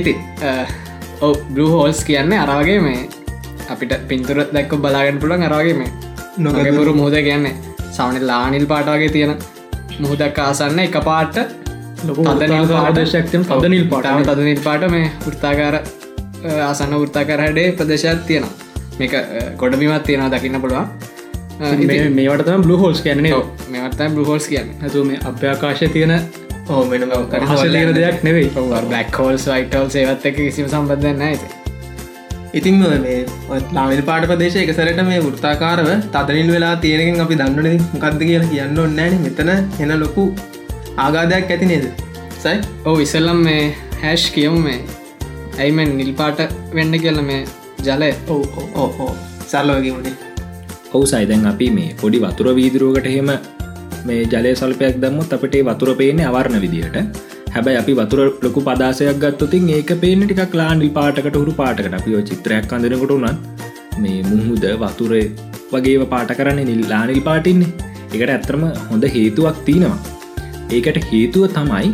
ඉති 0.00 0.12
ඔව 0.42 0.87
බ්ලු 1.54 1.66
හෝල්ස් 1.70 2.00
කියන්නේ 2.04 2.38
අරවගේ 2.38 2.80
මේ 2.80 3.00
අපිට 3.70 3.92
පින්තුර 4.08 4.38
දැක්ක 4.54 4.72
බලාගෙන 4.84 5.18
පුළන් 5.22 5.42
අරවාගේ 5.42 5.76
මේ. 5.80 5.90
නොගැපුරු 6.38 6.94
මුහද 6.94 7.16
කියන්නේ. 7.28 7.54
සවන 7.92 8.26
ලානිල් 8.26 8.66
පාටාගේ 8.66 9.08
තියෙන 9.08 9.32
මුහදක් 10.00 10.38
ආසන්න 10.38 10.78
එක 10.78 10.96
පාට 11.10 11.38
ආදශක්තම 12.80 13.42
පද 13.50 13.70
නිල් 13.74 13.86
පටාව 13.92 14.24
තද 14.28 14.48
නිල් 14.48 14.60
පාට 14.66 14.88
මේ 14.90 15.06
ෘත්තාකාර 15.28 15.76
ආසන්න 16.68 16.98
ෘත්තාකරහඩේ 17.04 17.68
ප්‍රදේශත් 17.78 18.26
තියෙනවා. 18.26 18.54
මේක 18.98 19.14
ගොඩබිමත් 19.56 20.04
තියෙනවා 20.08 20.32
දකින්න 20.34 20.60
පුළුවන්. 20.60 20.86
මේවටතම 22.18 22.62
බ්ලු 22.66 22.76
හෝල්ස් 22.82 23.00
කියන්නේ 23.06 23.40
මෙවත්ත 23.70 24.00
බ්ලහෝල්ස් 24.14 24.46
කියන්න. 24.48 24.68
ඇතු 24.84 25.04
මේ 25.04 25.18
අභ්‍යාකාශ 25.30 25.84
තියෙන 25.92 26.12
ඕ 26.70 26.82
මෙන 26.90 27.04
හසලීර 27.50 27.90
දෙයක් 27.98 28.18
නෙවෙයි. 28.26 28.50
බ්ලක් 28.90 29.18
හෝල්ස් 29.20 29.46
වයිටල් 29.52 29.88
සේවත් 29.94 30.26
එක 30.30 30.36
කිසිම 30.38 30.68
සම්බන්ධන්න 30.68 31.24
ඇති 31.28 31.48
ඉතින්. 32.54 32.76
මේ 33.04 33.18
ලාමිල් 33.76 34.02
පාට 34.10 34.26
ප්‍රදේශ 34.30 34.58
එක 34.62 34.72
සැරට 34.78 35.02
මේ 35.08 35.20
වෘත්තාකාරව 35.26 35.88
තදනිල් 36.14 36.52
වෙලා 36.56 36.74
තියෙනකින් 36.84 37.24
අපි 37.24 37.40
දන්නන 37.40 37.88
මොකක්ද 37.94 38.22
කියලා 38.22 38.52
කියන්න 38.52 38.82
ඔන්නෑන 38.84 39.18
මෙතන 39.26 39.52
එන 39.54 39.94
ලොකු 40.04 40.24
ආගාධයක් 40.98 41.52
ඇති 41.56 41.70
නේද? 41.72 41.86
සයි? 42.44 42.56
ඕ 42.84 42.96
ඉසල්ලම් 43.06 43.44
මේ 43.48 43.62
හැෂ් 44.04 44.30
කියමු 44.36 44.60
මේ. 44.68 44.80
ඇයිමෙන් 45.58 45.96
නිල්පාට 46.00 46.40
වෙන්න 46.78 47.00
කියල 47.04 47.22
මේ 47.30 47.42
ජලය? 47.86 48.10
ඕ 48.28 48.42
ඕහෝ 48.74 49.12
සල්ලෝගේමුණේ 49.46 50.16
ඔවු. 50.92 51.06
සයිදැන් 51.06 51.46
අපි 51.52 51.70
මේ 51.78 51.94
පොඩි 52.02 52.20
වතුර 52.24 52.54
වීදුරුවකට 52.58 53.14
හෙම 53.16 53.30
මේ 54.06 54.22
ජලය 54.32 54.52
සල්පයක් 54.60 54.96
දම්මුත් 55.02 55.34
අපට 55.36 55.56
වතුර 55.68 55.90
පේන්නේ 56.00 56.28
අවරණ 56.30 56.62
විදිහට 56.64 56.96
හැබැයි 57.54 57.80
අපි 57.82 57.92
වතුර 58.00 58.20
ලොකු 58.44 58.60
පදාසයක් 58.68 59.18
ගත්තුතින් 59.24 59.68
ඒක 59.76 59.90
පේන 60.02 60.22
ටික 60.24 60.54
ලාන්ඩි 60.60 60.90
පාටකට 60.98 61.36
හුරු 61.40 61.52
පාටකට. 61.60 61.94
අපිෝ 61.98 62.22
චිත්‍රයක් 62.30 62.72
අඳනකොට 62.76 63.14
උනත් 63.16 63.38
මේ 64.02 64.20
මුහුද 64.30 64.64
වතුරේ 64.82 65.26
වගේ 65.72 66.06
පාට 66.12 66.32
කරන්න 66.38 66.68
නිල් 66.70 66.82
ලානිල් 66.92 67.20
පාටින්නේ. 67.28 67.72
එකට 68.14 68.32
ඇත්තරම 68.36 68.64
හොඳ 68.90 69.04
හේතුවක් 69.16 69.58
තියෙනවා. 69.66 69.98
ඒකට 70.76 70.98
හේතුව 71.12 71.46
තමයි 71.58 71.88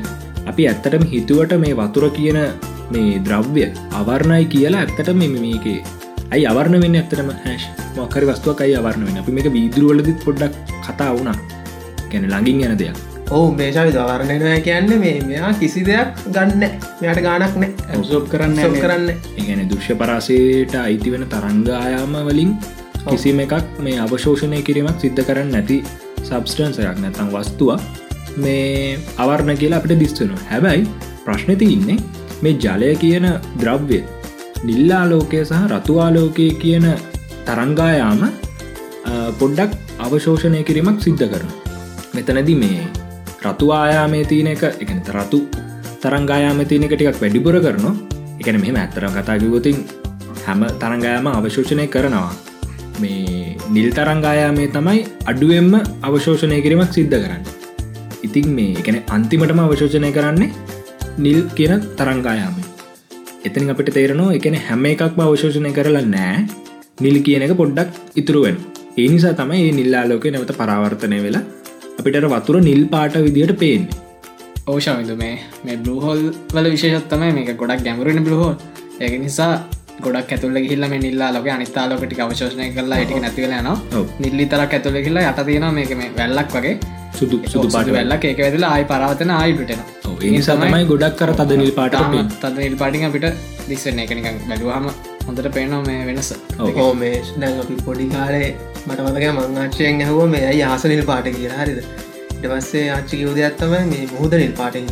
අපි 0.50 0.62
ඇත්තටම 0.70 1.04
හිතුවට 1.14 1.54
මේ 1.64 1.74
වතුර 1.80 2.06
කියන 2.18 2.38
මේ 2.94 3.18
ද්‍රව්‍ය 3.26 3.66
අවර්ණයි 4.00 4.44
කියලා 4.54 4.84
ඇත්තට 4.84 5.12
මෙ 5.20 5.28
මේකේ. 5.34 5.80
ඇයි 6.32 6.46
අවර්ණ 6.52 6.82
වෙන්න 6.84 7.00
ඇත්තටම? 7.00 7.30
හැෂ් 7.44 7.64
මොකරි 7.96 8.26
වස්තුවක් 8.30 8.62
අයි 8.66 8.78
අවර්ණ 8.82 9.06
වෙන 9.08 9.20
අපි 9.22 9.36
මේක 9.36 9.48
වීදුරුවලදිත් 9.56 10.18
පොඩ්ඩක් 10.26 10.54
කතා 10.86 11.12
වුණා. 11.16 11.38
ගැන 12.14 12.28
ළඟින් 12.28 12.62
යන 12.66 12.78
දෙයක්. 12.78 13.02
ඔහු 13.30 13.50
මේශාවි 13.54 13.92
දවරණයනය 13.92 14.54
කියන්න 14.62 14.94
මේ 15.00 15.16
මෙයා 15.24 15.52
කිසි 15.54 15.82
දෙයක් 15.84 16.22
ගන්න 16.28 16.64
මෙයට 17.00 17.20
ගානක් 17.22 17.56
නෑ. 17.56 17.70
ඇසෝප් 17.90 18.30
කරන්න 18.30 18.78
කරන්න 18.78 19.10
ඒගැන 19.10 19.68
දුෂ්‍ය 19.70 19.96
පරාසයට 19.96 20.74
අයිති 20.78 21.14
වෙන 21.14 21.28
තරංගායාම 21.28 22.16
වලින් 22.26 22.56
කිසිම 23.04 23.40
එකක් 23.40 23.80
මේ 23.80 24.00
අවශෝෂණය 24.00 24.60
කිරීමක් 24.62 25.00
සිද්ධ 25.00 25.22
කරන්න 25.22 25.50
නැති 25.50 25.78
සබස්ටන්සයක් 26.22 27.00
නැතම් 27.00 27.32
වස්තුවක් 27.32 27.80
මේ 28.36 28.98
අවර්ණ 29.18 29.56
කියලා 29.56 29.80
අපට 29.80 29.96
දිස්වනවා 29.96 30.44
හැබැයි 30.50 30.86
ප්‍රශ්නති 31.24 31.68
ඉන්නේ 31.74 31.98
මේ 32.42 32.54
ජලය 32.58 32.92
කියන 32.96 33.26
ද්‍රව්‍ය 33.60 34.00
නිල්ලාලෝකය 34.64 35.42
සහ 35.42 35.60
රතුවාලෝකය 35.72 36.48
කියන 36.62 36.86
තරංගායාම 37.46 38.24
පොඩ්ඩක් 39.38 39.76
අවශෝෂණය 40.00 40.64
කිරීමක් 40.64 40.98
සිද්ධ 41.00 41.26
කරන 41.26 41.63
මෙතනද 42.14 42.50
මේ 42.62 42.80
රතු 43.44 43.66
ආයාමේ 43.72 44.24
තියන 44.24 44.48
එක 44.52 44.64
එකනත 44.76 45.08
රතු 45.16 45.40
තරංගායාම 46.02 46.60
තියන 46.64 46.86
එක 46.86 46.94
ටිකක් 46.94 47.20
වැඩිපුර 47.22 47.56
කරනවා. 47.64 47.94
එකන 48.40 48.58
මෙහම 48.62 48.76
ඇත්තර 48.76 49.06
කතාකිවතින් 49.16 49.78
හැම 50.44 50.62
තරංගායාම 50.82 51.28
අවශෝෂණය 51.32 51.86
කරනවා. 51.88 52.32
මේ 53.00 53.56
නිල් 53.70 53.88
තරංගායාමේ 53.90 54.70
තමයි 54.76 55.00
අඩුවෙන්ම 55.26 55.74
අවශෝෂණය 56.02 56.58
කිරීමක් 56.66 56.92
සිද්ධ 56.92 57.16
කරන්න. 57.16 57.42
ඉතින් 58.26 58.46
මේ 58.56 58.78
එකන 58.80 58.96
අන්තිමටම 59.08 59.60
අවශෝෂණය 59.64 60.10
කරන්නේ 60.16 60.52
නිල් 61.16 61.40
කියන 61.56 61.74
තරංගායාම 61.98 62.54
එතින් 63.46 63.72
අපිට 63.72 63.90
තේරනවා 63.96 64.36
එකන 64.38 64.56
හැම 64.66 64.84
එකක්ම 64.90 65.20
අවශෝෂණය 65.24 65.70
කරලා 65.78 66.04
නෑ 66.06 66.38
නිල් 67.04 67.16
කියන 67.26 67.44
එක 67.46 67.52
පොඩ්ඩක් 67.60 67.90
ඉතුරුවෙන් 68.20 68.56
ඒ 68.96 69.08
නිසා 69.12 69.34
තමයි 69.40 69.60
ඒ 69.64 69.74
නිල්ලාලෝක 69.78 70.24
නැවත 70.28 70.52
පරාවර්තනය 70.60 71.18
වෙලා 71.26 71.44
අපිට 71.98 72.26
වතුර 72.34 72.56
නිල් 72.68 72.82
පාට 72.94 73.16
විදියට 73.26 73.54
පේන්නේ. 73.62 74.02
ඕෂාවිදු 74.72 75.16
මේ 75.22 75.34
මේ 75.64 75.76
බ්ලහෝල් 75.84 76.20
වල 76.54 76.66
විශේෂත්තමයි 76.74 77.32
මේක 77.38 77.50
ගොඩක් 77.62 77.84
ගැමරුණ 77.86 78.24
බ්ලහෝල් 78.26 78.54
ඒක 79.00 79.14
නිසා 79.24 79.52
ගොඩක් 80.06 80.34
ඇතුල 80.36 80.58
හිල්ල 80.70 80.86
නිල්ලා 81.06 81.30
ලොක 81.36 81.48
අනිතාලෝකට 81.56 82.20
අවශෝෂණය 82.26 82.68
කරලා 82.76 83.00
ටික 83.04 83.22
නැතිවල 83.24 83.54
න 83.58 83.70
නිල්ලි 84.24 84.46
තරක් 84.54 84.78
ඇතුල 84.78 85.00
කියලා 85.06 85.24
යට 85.30 85.42
තියෙන 85.50 85.68
මේක 85.78 85.96
මේ 86.02 86.12
වැල්ලක් 86.20 86.54
වගේ. 86.58 86.76
සුදු 87.18 87.42
සුදු 87.52 87.68
පාට 87.74 87.92
වෙල්ලක්. 87.98 88.24
ඒක 88.30 88.40
වෙදලා 88.46 88.70
ආයි 88.74 88.90
පරාවතන 88.92 89.34
ආයිටෙන 89.40 89.82
නිසාමයි 90.36 90.84
ගොඩක් 90.92 91.18
කර 91.20 91.32
තද 91.40 91.60
නිල් 91.62 91.74
පාට 91.80 91.98
තද 92.42 92.56
නිල් 92.58 92.76
පාටින් 92.82 93.10
අපිට 93.10 93.26
දිස්වන්න 93.68 94.04
එකනික 94.04 94.46
බැලුවහම 94.48 95.13
හොඳට 95.26 95.50
පේනවා 95.50 95.82
මේ 95.84 96.00
වෙනස. 96.06 96.32
ඕ 96.78 96.88
මේ 96.94 97.14
දැන් 97.36 97.60
අපි 97.60 97.82
පොඩි 97.84 98.08
කාලේ 98.08 98.48
මට 98.86 99.00
මතක 99.04 99.36
මංආච්චයෙන් 99.36 100.02
ඇහුව 100.02 100.26
මේ 100.30 100.44
ඇයි 100.46 100.64
ආසනිල් 100.64 101.04
පාට 101.04 101.30
කියලා 101.32 101.60
හරිද? 101.60 101.84
ඉට 102.36 102.46
පස්සේ 102.52 102.86
ආච්චි 102.90 103.18
කිවදයක්ත්තම 103.18 103.74
මේ 103.90 104.06
මුහද 104.10 104.32
නිල් 104.36 104.50
පාටඉන්න 104.56 104.88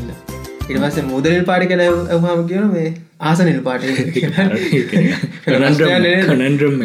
ඉට 0.65 0.79
පස්සේ 0.79 1.05
මුදනිල් 1.05 1.43
පාටි 1.45 1.67
කළ 1.67 1.83
ඇහම 1.85 2.43
කියන 2.47 2.67
මේ 2.71 2.89
ආසනිල් 3.23 3.59
පාට 3.61 3.85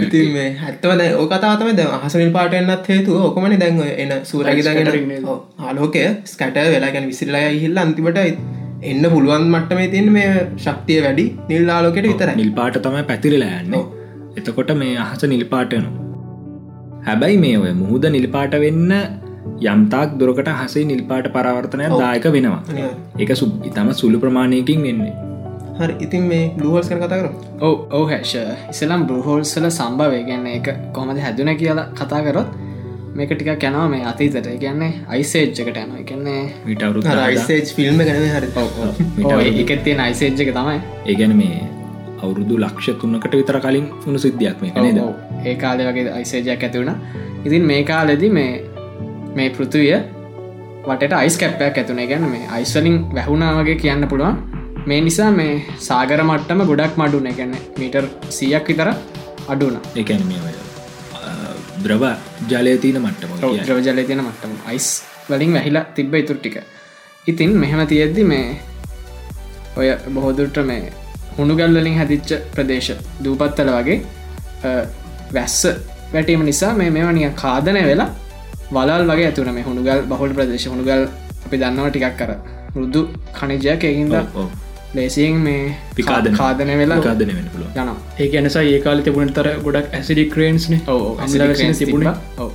ඉතින් 0.02 0.30
මේ 0.34 0.49
හැත්තවද 0.57 1.03
ඕකතාතම 1.15 1.69
ද 1.72 1.86
අහසනිල් 1.98 2.32
පාටෙන්න්නත් 2.32 2.90
හේතු 2.90 3.18
ඕකමනි 3.22 3.57
දැන්ව 3.57 3.82
එන 3.95 4.11
සූරගිදාගෙන 4.24 4.90
ආලෝකය 5.61 6.06
ස්කට 6.26 6.57
වෙලා 6.68 6.91
ගැන 6.91 7.07
විසිරලා 7.07 7.45
හිල්ල 7.56 7.78
අන්තිමට 7.78 8.19
එන්න 8.81 9.05
පුළුවන් 9.09 9.45
මට්ටමේ 9.51 9.91
තින් 9.91 10.07
මේ 10.13 10.31
ශක්තිය 10.57 10.97
වැඩි 11.03 11.23
නිල් 11.49 11.69
ආලෝකයට 11.75 12.07
විතර 12.09 12.29
නිල් 12.35 12.51
පාට 12.57 12.75
තමයි 12.83 13.03
පැතිරලා 13.03 13.61
යන්න. 13.61 13.75
එතකොට 14.37 14.71
මේ 14.81 14.97
අහස 15.03 15.23
නිල්පාටනු 15.25 15.89
හැබැයි 17.07 17.37
මේ 17.37 17.55
ඔය 17.57 17.71
මුහුද 17.73 18.05
නිල්පාට 18.15 18.53
වෙන්න 18.63 18.91
යම්තාක් 19.65 20.13
දුරකට 20.19 20.51
හසේ 20.59 20.85
නිල්පාට 20.85 21.29
පරාවර්තනය 21.35 21.87
දායක 21.93 22.27
වෙනවා. 22.35 22.61
එක 23.19 23.33
සු 23.35 23.47
ඉතම 23.63 23.89
සුළු 23.93 24.19
ප්‍රමාණයකින් 24.19 24.85
වෙන්නේ. 24.87 25.13
හරි 25.79 25.95
ඉතින් 25.99 26.29
මේ 26.31 26.45
ලුවල්ස් 26.61 26.89
කන 26.89 27.01
කතා 27.01 27.19
කර 27.21 27.29
ඕ 27.61 27.75
ඕ 27.91 28.05
හැෂ. 28.05 28.35
ඉසලම් 28.69 29.09
බෘහෝල්සල 29.09 29.67
සම්භවය 29.71 30.21
ගැන්න 30.29 30.47
එක 30.53 30.69
කොමද 30.93 31.19
හැදුන 31.25 31.53
කියලා 31.57 31.89
කතා 31.99 32.21
කරොත් 32.27 32.49
මේක 33.18 33.31
ටික 33.31 33.48
කැනවා 33.61 33.85
මේ 33.91 34.03
අතීතට 34.10 34.48
කියන්නේ 34.64 34.89
අයිසේජ්ජකට 35.14 35.77
යනවා. 35.84 36.02
එකන්නේ 36.02 36.41
විටවරු 36.65 37.02
රයිසේජ් 37.19 37.72
ෆිල්ම් 37.77 38.03
ගැන 38.10 38.26
හරි. 38.34 38.49
එකත් 39.64 39.84
තියෙන 39.85 40.02
අයිසේජ්ජක 40.03 40.52
තමයි. 40.57 40.76
ඒගැන 41.06 41.34
මේ 41.39 41.61
අවුරුදු 42.22 42.60
ලක්ෂ 42.64 42.99
තුන්නකට 43.03 43.38
විතර 43.39 43.60
කලින් 43.64 43.88
උුණු 43.95 44.22
සිද්ධියක් 44.26 44.61
මේ 44.65 44.84
නේද? 44.88 44.99
ඒ 45.45 45.56
කාලය 45.64 45.88
වගේ 45.89 46.14
අයිසේජයක් 46.19 46.68
ඇතිවුණ 46.68 46.94
ඉතින් 47.45 47.65
මේ 47.72 47.81
කාලෙදි 47.84 48.30
මේ 48.38 48.52
මේ 49.39 49.49
පෘතුවිය 49.57 49.98
වටට 50.85 51.18
අයිස් 51.22 51.39
කැප්පයක් 51.41 51.81
ඇතුනේ 51.84 52.07
ගැන 52.14 52.30
මේ 52.35 52.45
අයිස්වලින් 52.60 53.02
වැැහුණා 53.15 53.52
වගේ 53.60 53.77
කියන්න 53.84 54.07
පුළුවන්. 54.14 54.38
මේ 54.85 55.02
නිසා 55.02 55.31
මේ 55.41 55.52
සාගර 55.89 56.22
මට්ටම 56.30 56.65
ගොඩක් 56.72 57.03
මඩුන. 57.03 57.34
ගැන 57.41 57.60
මීටර් 57.81 58.06
සියක් 58.39 58.73
විතර 58.73 58.95
අඩුන 59.48 59.77
එකැන 59.95 60.26
මේ 60.31 60.66
ද්‍රව 61.88 62.05
ජලය 62.49 62.77
තියන 62.77 62.97
මට්ටම 62.99 63.34
ද්‍රව 63.59 63.80
ජලය 63.81 64.03
තියෙන 64.03 64.22
මට්ටම 64.22 64.55
අයිස් 64.65 64.88
වලින් 65.30 65.53
වැහිලා 65.53 65.85
තිබ්බ 65.95 66.15
ඉතුර 66.15 66.38
ටික. 66.38 66.57
ඉතින් 67.26 67.51
මෙහෙම 67.55 67.81
තියෙද්දි 67.88 68.23
මේ 68.26 68.47
ඔය 69.77 69.89
බොහෝදුරට 70.09 70.57
මේ 70.65 70.91
හුණුගල්වලින් 71.38 71.95
හැදිච්ච 71.95 72.31
ප්‍රදේශ 72.53 72.91
දූපත්තල 73.23 73.72
වගේ 73.72 73.97
වැස්ස 75.34 75.61
වැටීම 76.14 76.45
නිසා 76.45 76.73
මේ 76.73 76.89
මෙවනිය 76.89 77.30
කාදනය 77.35 77.81
වෙලා 77.84 78.09
වලල් 78.72 79.03
වගේ 79.09 79.27
ඇතුන 79.27 79.51
මේ 79.53 79.64
හුණුගල් 79.64 80.05
බහුල් 80.09 80.34
ප්‍රදේශ 80.34 80.68
හුණුගල් 80.68 81.03
අපි 81.45 81.57
දන්නවා 81.57 81.89
ටිකක් 81.89 82.15
කර 82.19 82.31
මුරුදු 82.73 83.01
කනිජයක් 83.34 83.84
එකින්ද 83.85 84.15
ලේසියෙන් 84.93 85.35
මේ 85.38 85.76
පිකාදන 85.95 86.35
කාදන 86.35 86.72
වෙලා 86.77 86.99
කාදන 86.99 87.27
වෙන 87.30 87.49
පුළුව 87.53 87.77
යන 87.77 87.89
ඒ 88.19 88.30
ඇනසා 88.34 88.64
ඒ 88.64 88.80
කාල 88.80 89.01
තිබුණ 89.01 89.34
තර 89.34 89.49
ගොඩක් 89.64 89.93
ඇසිඩි 89.93 90.26
ක්‍රේන්ස්න 90.27 90.73
තිබුණ. 91.80 92.07
ඔව. 92.38 92.51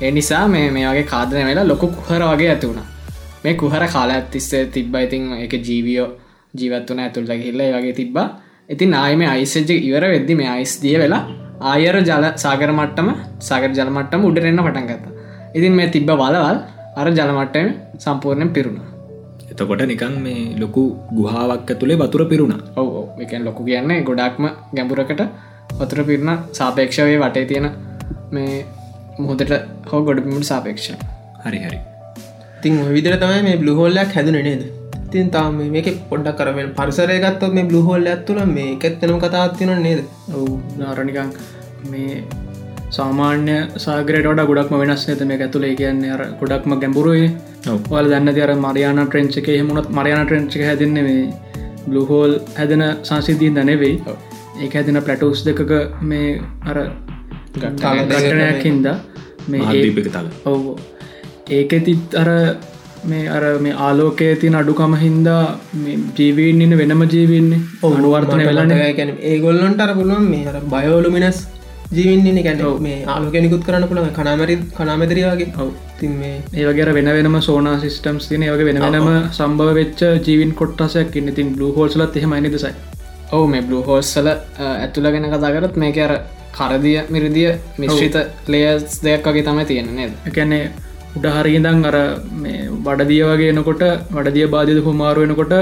ඒ 0.00 0.10
නිසා 0.10 0.46
මේ 0.48 0.70
මේ 0.70 0.86
වගේ 0.86 1.04
කාදන 1.04 1.46
වෙලා 1.46 1.66
ලොකු 1.66 1.88
කුහර 1.88 2.22
වගේ 2.24 2.50
ඇති 2.50 2.66
වුණ. 2.66 2.82
මේ 3.44 3.54
කුහර 3.54 3.86
කාල 3.88 4.10
ඇත්තිස්සේ 4.10 4.64
තිබ්බ. 4.68 4.94
ඉතින් 4.96 5.32
එක 5.38 5.54
ජීවියෝ 5.60 6.08
ජීවත්වන 6.54 6.98
ඇතුළට 6.98 7.32
හිල්ල 7.40 7.62
වගේ 7.72 7.94
තිබ්බා. 7.94 8.28
ඉතින් 8.68 8.94
ආයම 8.94 9.24
අයිසජ 9.28 9.72
ඉවර 9.80 10.04
වෙද්දි 10.06 10.34
මේ 10.34 10.48
අයිස් 10.48 10.74
දිය 10.82 10.96
වෙලා 10.98 11.22
ආයර 11.62 11.96
ජල 12.02 12.28
සාගර 12.36 12.70
මට්ටම 12.70 13.08
සාගර 13.40 13.70
ජලමට්ටම 13.70 14.28
උඩරෙන්න්න 14.30 14.64
පටන් 14.66 14.86
ගත්ත. 14.86 15.04
ඉතින් 15.54 15.72
මේ 15.72 15.90
තිබ්බ 15.90 16.10
වලවල් 16.14 16.58
අර 16.96 17.06
ජලමට්ටම 17.10 17.68
සම්පූර්ණයෙන් 17.98 18.50
පිරුණ 18.50 18.91
එතකොට 19.52 19.82
නිකන් 19.90 20.14
මේ 20.24 20.42
ලොකු 20.60 20.82
ගුහාවක් 21.16 21.70
ඇතුළේ 21.70 22.00
වතුර 22.02 22.22
පිරුණ. 22.30 22.54
ඔව 22.76 22.88
එකන් 23.24 23.42
ලොකු 23.48 23.64
කියන්නේ 23.68 24.02
ගොඩක්ම 24.08 24.44
ගැඹුරකට 24.76 25.22
වතුර 25.80 26.00
පිරුණ 26.08 26.30
සාපේක්ෂවේ 26.58 27.18
වටේ 27.22 27.46
තියෙන 27.50 27.66
මේ 28.34 28.52
මුහදට 29.18 29.52
හෝ 29.90 30.02
ගොඩපිමුට 30.08 30.46
සාපේක්ෂ 30.52 30.86
හරි 31.44 31.58
හරි. 31.64 31.78
තින් 32.62 32.78
විදිර 32.94 33.16
තමයි 33.22 33.42
මේ 33.48 33.56
බ්ලුහෝල්ලයක් 33.56 34.14
හැදන 34.16 34.38
නේද? 34.48 34.62
තින් 35.12 35.30
තාම 35.30 35.58
මේක 35.74 35.88
පොඩ්ඩක් 36.10 36.38
කරවෙන් 36.38 36.70
පරිසරය 36.78 37.18
ගත්තොත් 37.24 37.52
මේ 37.56 37.68
බ්ලුහෝල්ල 37.70 38.06
ඇත්තුල 38.06 38.40
මේ 38.56 38.68
එකත්තනම් 38.76 39.18
කතාත්තින 39.24 39.74
නේද? 39.86 40.00
ඔවු. 40.36 40.54
නාරණිකං 40.78 41.30
මේ 41.90 42.24
සාමාන්‍ය 42.92 43.54
සාගරයට 43.78 44.26
ගොඩක්ම 44.42 44.74
වෙනස් 44.80 45.04
නත 45.08 45.26
මේ 45.28 45.38
ඇතුළේ 45.38 45.74
කියන්නේ 45.76 46.12
අර 46.16 46.22
ගොඩක්ම 46.40 46.72
ගැඹුරුවේ 46.82 47.28
ඔවල් 47.90 48.10
දන්න 48.12 48.34
තිර 48.34 48.50
මරයාන 48.58 49.00
ට්‍රෙන්ච් 49.04 49.38
එක 49.40 49.48
හෙමුණත් 49.52 49.88
මරයාන 49.90 50.26
ට්‍රෙන්ච් 50.26 50.56
එක 50.56 50.64
හැදන්න 50.68 50.98
මේ 51.00 51.22
බ්ලුහෝල් 51.86 52.34
හැදෙන 52.58 52.84
සංසිතිීන් 53.02 53.54
දනෙවෙයි 53.54 53.94
ඒ 54.60 54.68
හැදෙන 54.74 55.00
පලටෝස් 55.02 55.44
දෙකක 55.46 55.62
මේ 56.02 56.28
අර 56.64 56.78
ගටනයක් 57.54 58.62
හින්ද 58.64 58.86
මේ 59.48 59.62
ඔව. 60.46 60.66
ඒක 61.50 61.72
තිත් 61.86 62.14
අර 62.16 62.28
මේ 63.04 63.24
අර 63.28 63.42
මේ 63.60 63.74
ආලෝකය 63.78 64.28
තින 64.36 64.54
අඩුකම 64.54 64.94
හින්දා 64.96 65.40
ජීවීන් 66.18 66.62
ඉන්න 66.62 66.76
වෙනම 66.78 67.02
ජීවන්නේ 67.06 67.60
අනුවර්තනය 67.90 68.44
වෙලන 68.50 68.70
ඒගොල්ලොන්ට 69.32 69.80
අර 69.80 69.90
පුළුවන් 69.94 70.28
මේ 70.28 70.44
අර 70.46 70.60
බයෝලුමිනස් 70.74 71.40
ජීවින්න 71.96 72.42
ගැන 72.46 72.60
මේ 72.86 72.98
ආලෝකෙනිකුත් 73.14 73.64
කරන්න 73.66 73.88
පුළුව 73.90 74.12
කනාමරි 74.18 74.56
කනාමැදරයාගේ 74.78 75.66
තින් 76.00 76.12
මේ 76.20 76.36
ඒවගේ 76.60 76.94
වෙන 76.98 77.10
වෙනම 77.16 77.36
සෝනා 77.48 77.74
සිිටම්ස් 77.82 78.28
තින 78.30 78.44
ඒවගේ 78.48 78.68
වෙන 78.68 78.80
වෙනම 78.86 79.08
සම්භව 79.38 79.74
වෙච්ච 79.80 80.00
ජීවින් 80.26 80.54
කොට්ටසයක් 80.60 81.16
ඉන්න. 81.20 81.34
තින් 81.38 81.54
බ්ලු 81.56 81.68
හෝල්සලත් 81.76 82.16
එහෙම 82.20 82.34
නිදසයි 82.46 82.72
ඔවු 83.32 83.44
මේ 83.52 83.62
බ්ලු 83.68 83.82
හෝස්සල 83.88 84.28
ඇතුළ 84.30 85.10
ගෙන 85.14 85.28
කතාකරත් 85.34 85.76
මේක 85.76 86.00
අර 86.06 86.12
කරදිය 86.56 86.98
මිරිදිය 87.10 87.50
මිශ්‍රිත 87.78 88.16
ලේස් 88.48 88.98
දෙයක් 89.04 89.28
වගේ 89.28 89.46
තම 89.46 89.62
තියෙන 89.70 89.94
නේද? 89.98 90.12
එකැනේ 90.30 90.64
උඩහරිදං 91.16 91.86
අර 91.90 91.96
මේ 92.42 92.68
වඩදිය 92.86 93.22
වගේ 93.30 93.54
එනකොට 93.54 93.82
වඩදිය 94.16 94.46
බාධිත 94.56 94.84
හුමාරුවෙනකොට 94.88 95.54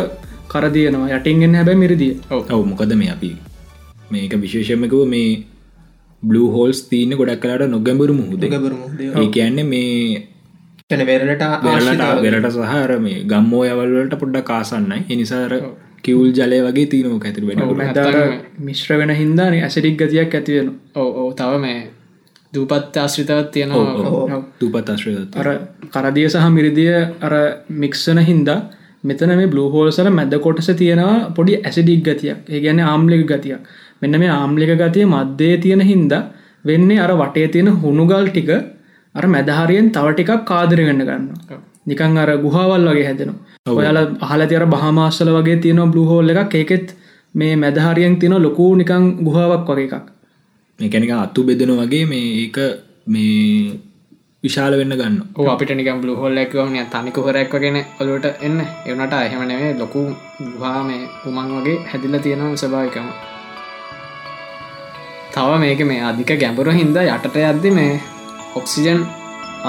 කරදියනවා 0.53 1.15
යටින්ගෙන් 1.17 1.55
හැබැ 1.59 1.79
මිරිදිය. 1.85 2.13
ඔවු. 2.31 2.65
මොකද 2.73 2.93
මේ 3.03 3.15
අපි 3.17 3.31
මේක 4.13 4.33
විශේෂමකව 4.45 5.03
මේ 5.15 5.31
බ්ලු 6.23 6.43
හෝල්ස් 6.51 6.83
තියන 6.89 7.13
ගොඩක් 7.13 7.41
කලාට 7.41 7.69
නොගැඹුරු 7.69 8.15
මුහුද. 8.15 8.43
ඒ 8.43 9.29
කියන්නේ 9.29 9.65
මේ 9.65 10.27
වෙරලට 10.91 11.45
වෙරලට 11.65 12.03
වෙරට 12.23 12.51
සහර 12.51 12.99
මේ 12.99 13.23
ගම්මෝ 13.25 13.63
යවල්වලට 13.67 14.19
පොඩ්ඩ 14.19 14.43
කාසන්නයි 14.45 15.05
එනිසාර 15.11 15.55
කිවල් 16.03 16.33
ජලය 16.33 16.61
වගේ 16.63 16.87
තියනක 16.87 17.25
ඇතිර 17.25 17.47
වෙන 17.47 17.59
මිශ්‍ර 18.61 18.99
වෙන 18.99 19.13
හින්දාන 19.13 19.57
ඇසිඩික් 19.61 19.97
ගතියක් 19.99 20.35
ඇතිවෙන 20.35 20.69
ඔව 20.97 21.09
ඔව 21.17 21.33
තව 21.35 21.59
මේ 21.59 21.81
දූපත් 22.53 22.97
ආශ්‍රිතවත් 22.97 23.51
තියෙනවා. 23.53 24.43
තුපත් 24.59 24.89
අශ්‍රයත 24.89 25.37
අර 25.37 25.49
කරදිය 25.91 26.29
සහ 26.29 26.49
මිරිදිය 26.51 26.95
අර 27.21 27.35
මික්සන 27.77 28.19
හින්දා 28.21 28.59
මෙතන 29.05 29.37
මේ 29.37 29.47
බ්ලු 29.47 29.69
හෝල්සල 29.71 30.11
මැද 30.11 30.35
කොටස 30.41 30.71
තියෙනවා 30.75 31.31
පොඩි 31.31 31.61
ඇසිඩික් 31.61 32.03
ගතියක්. 32.03 32.39
ඒ 32.49 32.61
ගැන 32.61 32.81
ආම්ලික 32.83 33.25
ගතියක් 33.27 33.61
මෙන්න 34.03 34.21
මේ 34.23 34.31
ආම්ලික 34.33 34.73
ගතිය 34.83 35.07
මධ්‍යය 35.07 35.57
තියෙන 35.59 35.83
හින්දා 35.91 36.23
වෙන්නේ 36.65 37.01
අර 37.01 37.13
වටේ 37.15 37.49
තියෙන 37.49 37.73
හුණුගල් 37.83 38.29
ටික 38.29 38.51
අර 39.15 39.25
මැදහරියෙන් 39.27 39.91
තව 39.91 40.07
ටිකක් 40.13 40.45
කාදරගන්න 40.45 41.03
ගන්න 41.03 41.27
නිකං 41.87 42.19
අර 42.19 42.31
ගුහාවල් 42.39 42.89
වගේ 42.89 43.07
හැදෙනවා. 43.07 43.39
ඔයාල 43.71 43.99
අහල 44.21 44.43
තියර 44.47 44.65
බහමාස්සල 44.67 45.31
වගේ 45.37 45.59
තියෙන 45.59 45.93
බ්ලුහෝල් 45.93 46.31
එකක්. 46.31 46.55
ඒකෙත් 46.55 46.97
මේ 47.35 47.53
මැදහරියෙන් 47.57 48.19
තියෙන 48.19 48.37
ලොකූ 48.39 48.71
නිකං 48.77 49.05
ගුහාවක් 49.27 49.69
වගේ 49.69 49.87
එකක්. 49.89 50.07
මේකැනික 50.79 51.13
අත්තු 51.17 51.45
බෙදෙන 51.45 51.73
වගේ 51.81 52.05
මේ 52.07 52.27
ඒක 52.43 52.59
මේ 53.07 53.81
විශාල 54.45 54.77
වෙන්න 54.81 54.97
ගන්න 55.01 55.17
අපිට 55.47 55.73
නිකම් 55.73 55.99
බ්ලු 56.03 56.15
හොල්ලැක්වන 56.17 56.79
තනික 56.93 57.19
හොරැක් 57.19 57.53
වගෙන 57.55 57.79
ඔලුවට 58.01 58.27
එන්න. 58.41 58.61
එවනට 58.87 59.19
එහෙමනවේ 59.19 59.75
ලොකු 59.79 60.07
ගුහා 60.47 60.81
මේ 60.85 61.03
උමන් 61.27 61.53
වගේ 61.57 61.77
හැදිල්ල 61.91 62.19
තියෙනවා 62.21 62.57
සභාවිකම 62.57 63.11
තව 65.35 65.51
මේක 65.63 65.81
මේ 65.91 66.03
අධික 66.09 66.31
ගැඹුර 66.43 66.69
හින්දා 66.81 67.05
යටට 67.15 67.37
යද්දි 67.43 67.71
මේ 67.79 67.93
ඔක්සිජන් 68.59 69.01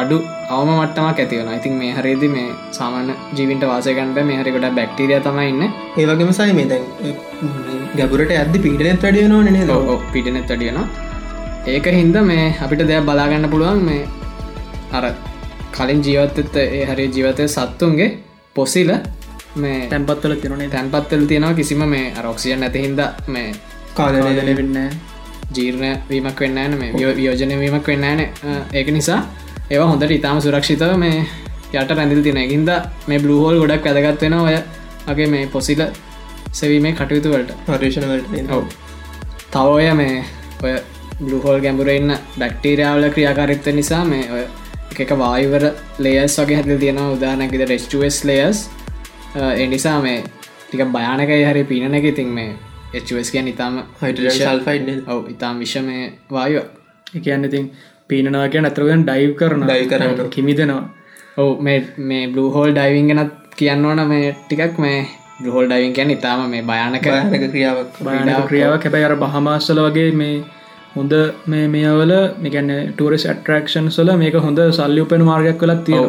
අඩු 0.01 0.17
අවම 0.55 0.69
මට්ටමක් 0.75 1.19
ඇතිවන 1.21 1.51
ඉතින් 1.57 1.73
මේ 1.81 1.91
හරේදි 1.97 2.27
මේ 2.35 2.47
සාමාන්‍ය 2.77 3.13
ජීවින්ට 3.37 3.65
වාසයකන්ට 3.71 4.17
මේ 4.29 4.37
හරිකොට 4.39 4.67
බැක්ටීරිය 4.77 5.19
තමයි 5.27 5.47
ඉන්න. 5.51 5.63
ඒවගේම 5.99 6.31
සයි 6.39 6.53
මේ 6.59 6.67
දැන් 6.71 6.85
ගැබුරට 7.97 8.33
ඇද 8.37 8.55
පීටනෙත් 8.65 9.03
වැඩිය 9.05 9.27
නොන 9.27 9.51
නේ 9.57 9.65
ඔ 9.93 9.97
පිටනෙත් 10.13 10.49
වැඩියන 10.49 10.79
ඒක 11.67 11.87
හින්ද 11.99 12.17
මේ 12.31 12.47
අපිට 12.63 12.83
දෙයක් 12.91 13.05
බලාගන්න 13.09 13.49
පුළුවන් 13.53 13.83
මේ 13.89 14.01
අර 14.97 15.05
කලින් 15.77 16.01
ජීවත්තත් 16.07 16.55
ඒ 16.63 16.83
හරි 16.89 17.07
ජීවතය 17.15 17.47
සත්තුන්ගේ 17.47 18.09
පොසිල 18.55 18.91
මේ 19.55 19.79
තැන්පත්වල 19.89 20.35
තිරනේ 20.41 20.73
තැන්පත්තල් 20.75 21.29
තියෙනවා. 21.29 21.53
කිසිම 21.53 21.85
මේ 21.95 22.05
අරොක්සිය 22.19 22.55
නැති 22.55 22.85
හින්ද 22.87 23.01
මේ 23.27 23.47
කාලන 23.93 24.23
වෙන්න 24.59 25.10
ජීර්ණ 25.55 26.03
වීමක් 26.09 26.41
වෙන්නන 26.45 26.77
මේ 26.81 27.13
වියෝජනය 27.15 27.55
වීමක් 27.59 27.87
වෙන්නන 27.87 28.21
ඒක 28.73 28.91
නිසා 28.97 29.19
ඒවා 29.69 29.89
හොඳට 29.91 30.11
ඉතාම 30.11 30.39
සුරක්ෂිතව 30.41 30.93
මේ 30.97 31.17
යට 31.73 31.91
රැඳිල් 31.97 32.23
තින 32.23 32.39
හින්ද 32.53 32.71
මේ 33.07 33.19
බ්ලුහෝල් 33.19 33.59
ගොඩක් 33.61 33.85
ඇදගත්වෙන 33.87 34.33
ඔය 34.39 34.55
අගේ 35.07 35.27
මේ 35.27 35.47
පොසිල 35.47 35.83
සැවීමේ 36.51 36.93
කටයුතු 36.93 37.29
වලට. 37.33 37.51
පර්ේෂණවලට 37.67 38.51
ඔව්. 38.51 38.65
තව 39.51 39.67
ඔය 39.75 39.93
මේ 39.93 40.17
ඔය 40.63 40.73
බ්ලුහෝල් 41.21 41.61
ගැඹුරඉන්න 41.61 42.17
බැක්ටීරියාවල 42.39 43.09
ක්‍රියාකාරිත්ව 43.09 43.75
නිසා 43.75 44.03
මේ 44.05 44.25
ඔය 44.31 44.43
එක 44.99 45.13
වායවර 45.17 45.63
ලේස් 45.99 46.35
වගේ 46.39 46.57
හැතිල් 46.59 46.79
තියෙනවා. 46.79 47.13
උදානැකිද 47.15 47.63
රෙස්ටස් 47.69 48.23
ලේස් 48.23 48.69
එනිසා 49.57 50.01
මේ 50.01 50.19
ටික 50.67 50.83
භයානකයි 50.95 51.45
හරි 51.45 51.63
පිනන 51.63 51.95
එක 51.95 52.11
ඉතින් 52.11 52.35
මේ 52.37 52.51
එස් 52.93 53.31
කිය 53.31 53.49
ඉතාම 53.49 53.79
හයිට 53.99 54.21
සල්ෆයිඩ් 54.37 54.89
ඔව 55.07 55.29
ඉතාම් 55.29 55.59
විශ්ව 55.59 55.83
මේ 55.85 56.05
වායුව 56.29 56.65
එකන්න 57.13 57.45
ඉතින් 57.45 57.65
පීනනවා 58.09 58.47
කිය 58.47 58.63
අතරගෙන් 58.63 59.05
ඩයිව් 59.05 59.33
කරන 59.35 59.63
ඩයිව් 59.63 59.87
කරන්න. 59.89 60.29
කිමිදෙනවා. 60.29 60.83
ඔව 61.37 61.51
මේ 61.59 61.79
මේ 62.09 62.23
බ්ලහෝල් 62.27 62.71
ඩයිවිං 62.71 63.11
ගැනත් 63.11 63.33
කියන්න 63.57 63.85
ඕන 63.85 64.01
මේ 64.07 64.35
ටිකක්. 64.41 64.79
මේ 64.79 64.97
බ්‍රහෝල් 65.41 65.67
ඩයිවින් 65.67 65.93
ගැන 65.93 66.11
ඉතාම 66.11 66.49
මේ 66.49 66.63
භයානක 66.63 67.05
භයානක 67.05 67.45
ක්‍රියාවක්. 67.47 68.01
බානක 68.01 68.49
ක්‍රියාවක්. 68.49 68.83
හැබැයි 68.83 69.05
අර 69.05 69.15
බහමාස්සල 69.17 69.81
වගේ 69.85 70.11
මේ 70.13 70.35
හොඳ 70.95 71.13
මේ 71.47 71.65
මේවල 71.69 72.13
මේකැන 72.43 72.71
ටරස් 72.91 73.25
ඇටරක්ෂන් 73.25 73.87
සල 73.89 74.09
මේක 74.17 74.37
හොඳ 74.41 74.59
සල්ලි 74.73 75.01
උපෙන 75.01 75.23
මාර්ගයක් 75.23 75.57
කලත් 75.57 75.83
තිය 75.85 76.01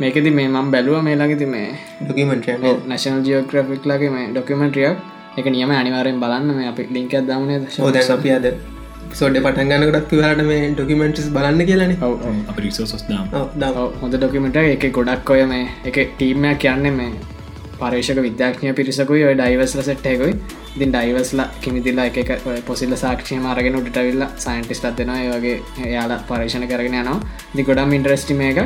මේකෙති 0.00 0.30
මේ 0.32 0.48
මම් 0.48 0.70
බැලුව 0.70 0.98
මේ 1.02 1.16
ළඟති 1.16 1.46
මේ 1.48 1.68
ඩොකිමෙන්ට් 2.00 2.50
නැශනල් 2.86 3.22
ජියෝග්‍රෆික් 3.26 3.86
ලගේ 3.86 4.10
මේ 4.10 4.26
ඩොකමෙන්ට්‍රියක් 4.30 4.98
එක 5.38 5.48
නියම 5.54 5.70
අනිවාරෙන් 5.74 6.20
බලන්න 6.20 6.58
මේ 6.58 6.68
අපි 6.72 6.88
ලිංකක් 6.96 7.14
දමනේ 7.28 7.62
ඕදැන් 7.80 8.12
අපි 8.16 8.30
අද 8.32 8.46
සෝඩ 9.12 9.38
පටන් 9.38 9.70
ගන්නකටත් 9.70 10.10
කිවාට 10.10 10.40
මේ 10.44 10.68
ඩොකිමෙන්ටස් 10.70 11.28
බලන්න 11.32 11.66
කියලන. 11.66 11.92
අප 12.48 12.58
රිසෝසස් 12.58 13.04
දාම්. 13.08 13.28
දම්. 13.56 13.76
හොඳ 14.00 14.14
ඩොකමෙන්ට 14.14 14.56
එක. 14.56 14.86
ගොඩක් 14.92 15.30
ඔය 15.30 15.44
මේ 15.46 15.66
එක 15.84 15.98
ටීම්මයක් 16.12 16.58
කියන්නේ 16.58 16.92
මේ 16.92 17.12
පරේෂක 17.80 18.20
විද්‍යාඥය 18.26 18.74
පිරිසකුයි 18.74 19.24
ඔය 19.24 19.34
ඩයිවස්ල 19.34 19.82
සෙට්ටයකුයි 19.82 20.34
ඉතින් 20.76 20.92
ඩයිවස්ලා 20.92 21.48
කිමිතිල්ලා 21.60 22.06
එක 22.06 22.30
පොසිල්ල 22.66 22.96
සාක්ෂය 22.96 23.38
මාරගෙන 23.38 23.78
උටවිල්ල 23.80 24.26
සයින්ටිස් 24.36 24.84
අත්දෙනවා 24.84 25.38
වගේ 25.38 25.56
යාලා 25.94 26.20
පර්ේෂණ 26.28 26.68
කරගෙන 26.68 27.00
යනවා. 27.00 27.18
දි 27.56 27.64
ගොඩම් 27.64 27.92
ඉන්ට්‍රස්ටිම 27.92 28.44
එක 28.50 28.60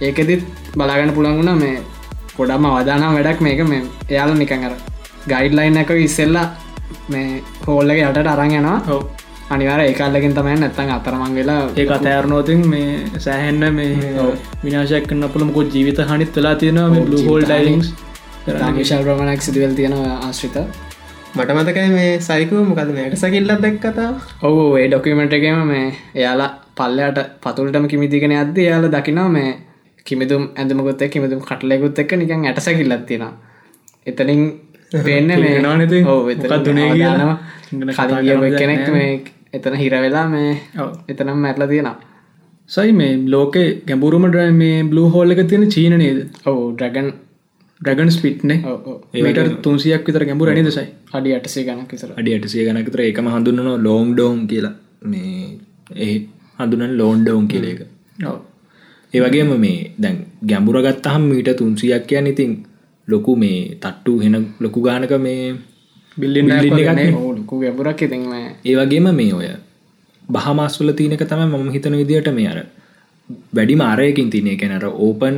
ඒකෙදිත් 0.00 0.42
බලාගන්න 0.74 1.14
පුළන්ගුණ 1.18 1.54
මේ 1.58 1.76
ගොඩම 2.38 2.66
අවදානම් 2.66 3.14
වැඩක් 3.18 3.40
මේක. 3.40 3.62
මේ 3.68 3.82
එයාල 4.08 4.34
නිකඟර 4.34 4.74
ගයිඩ්ලයින් 5.28 5.76
එක 5.76 5.90
ඉස්සෙල්ලා 5.98 6.46
මේ 7.08 7.42
හෝල්ලක 7.66 7.98
යටට 7.98 8.32
අරං 8.32 8.52
යනවා. 8.52 8.78
ඔව. 8.88 9.02
අනිවාර 9.50 9.80
ඒකාල්ලකින් 9.80 10.34
තමයි 10.34 10.56
නැත්තන් 10.56 10.90
අතරමං 10.90 11.34
වෙලා 11.34 11.60
ඒ 11.76 11.86
අතෑරනෝතින් 11.90 12.64
මේ 12.68 12.88
සෑහෙන්න 13.18 13.74
මේ 13.74 13.92
විනාශයක් 14.64 15.06
කන්න 15.08 15.28
පුළමකොත් 15.28 15.74
ජීවිත 15.74 16.00
හනිත් 16.10 16.36
වෙලා 16.36 16.54
තියෙනවා 16.54 16.88
මේ 16.90 17.04
බ්ලු 17.06 17.22
හෝල් 17.26 17.44
ඩයිලිංස් 17.44 17.92
විශල් 18.78 19.04
ප්‍රමණක් 19.04 19.42
සිදුවල් 19.42 19.74
තියෙනවා 19.74 20.16
ආශ්‍රිත. 20.18 20.56
මට 21.34 21.50
මතකයි 21.52 21.88
මේ 21.90 22.10
සයිකව 22.20 22.58
මොකද 22.64 22.90
මේට 22.96 23.16
සකිල්ලත් 23.16 23.62
දැක්කතා 23.62 24.10
ඔහු 24.42 24.66
ඒ 24.76 24.88
ඩොක්කමට 24.88 25.32
එකම 25.38 25.62
මේ 25.66 25.86
එයාලා 26.14 26.50
පල්ලයට 26.76 27.18
පතුල්ටම 27.42 27.86
කිමිතිගෙන 27.86 28.36
අද 28.36 28.58
යාල 28.58 28.86
දකිනා 28.92 29.28
මේ 29.28 29.50
කිමිතුම් 30.06 30.44
ඇඳමකොත් 30.56 31.02
කිමිතුම් 31.12 31.40
කටලෙකුත් 31.42 31.98
එක්ක 31.98 32.12
නිකන් 32.20 32.46
ඇටසකිල්ලත් 32.46 33.04
තියෙන 33.08 33.26
එතනින් 34.06 34.44
පෙන්න 35.06 35.30
කියනවා? 35.34 35.76
මොකක්ද 36.42 36.68
උනේ 36.72 36.88
කියලා? 36.94 37.36
කලිය 38.00 38.52
කෙනෙක් 38.58 38.88
මේ 38.96 39.12
එතන 39.52 39.76
හිරවෙලා 39.82 40.26
මේ. 40.34 40.50
එතනම් 41.08 41.38
මැටල 41.44 41.66
තියෙනවා. 41.72 41.96
සයි 42.70 42.92
මේ 43.00 43.12
ලෝකේ 43.34 43.66
ගැඹුරුම 43.88 44.26
ඩ 44.30 44.56
මේ 44.62 44.78
බ්ලු 44.90 45.04
හෝල් 45.14 45.34
එක 45.34 45.42
තියෙන 45.50 45.68
චීන 45.76 45.96
නේද? 46.02 46.20
ඔවු 46.46 46.62
ඩ්‍රගන් 46.72 47.10
ඩ්‍රගන් 47.80 48.10
ස්පිට්නේ 48.10 48.58
මීට 49.26 49.60
තුන්සියක් 49.62 50.06
විතර 50.08 50.24
ගැඹුර 50.30 50.54
නිද 50.58 50.70
සයි? 50.78 50.88
අඩි 51.12 51.36
අටසේ 51.38 51.64
ගනක් 51.68 51.90
විසර 51.92 52.14
අඩි 52.20 52.36
අටසිය 52.38 52.64
ගනකතර 52.68 53.02
එකම 53.10 53.28
හඳුන්නන 53.34 53.70
ලෝං 53.86 54.14
ඩෝම් 54.14 54.40
කියලා. 54.52 54.74
මේ 55.04 55.58
ඒ 56.06 56.16
හඳුනන් 56.58 56.94
ලෝන් 57.00 57.24
ඩෝන් 57.24 57.48
කියල 57.52 57.66
එක. 57.72 57.80
ඒවගේම 59.14 59.50
මේ 59.64 59.90
දැන් 59.98 60.16
ගැඹුරගත්තහම් 60.50 61.24
මීට 61.30 61.50
තුන්සියක් 61.60 62.06
කියන්න 62.10 62.30
ඉතින් 62.32 62.54
ලොකු 63.08 63.36
මේ 63.36 63.60
තට්ටු 63.76 64.12
හෙන 64.22 64.36
ලොකු 64.60 64.80
ගානක 64.80 65.12
මේ 65.18 65.56
බිල්ලින් 66.16 66.46
building 66.46 66.78
එකක් 66.80 66.94
නේ. 66.94 67.10
ලොකු 67.10 67.60
ගැබුරක් 67.60 68.02
ඉතින් 68.02 68.24
මේ 68.28 68.46
ඒවගේම 68.64 69.08
මේ 69.14 69.32
ඔය 69.32 69.48
බහමස්වල 70.28 70.92
තියනක 70.92 71.24
තම 71.24 71.42
මම 71.50 71.68
හිතන 71.72 71.96
විදිහට 72.00 72.32
මේ 72.34 72.48
අර 72.48 72.58
වැඩි 73.56 73.76
මාරයකින් 73.76 74.30
තියනේ 74.30 74.56
කැනර 74.56 74.86
ඕපන් 74.86 75.36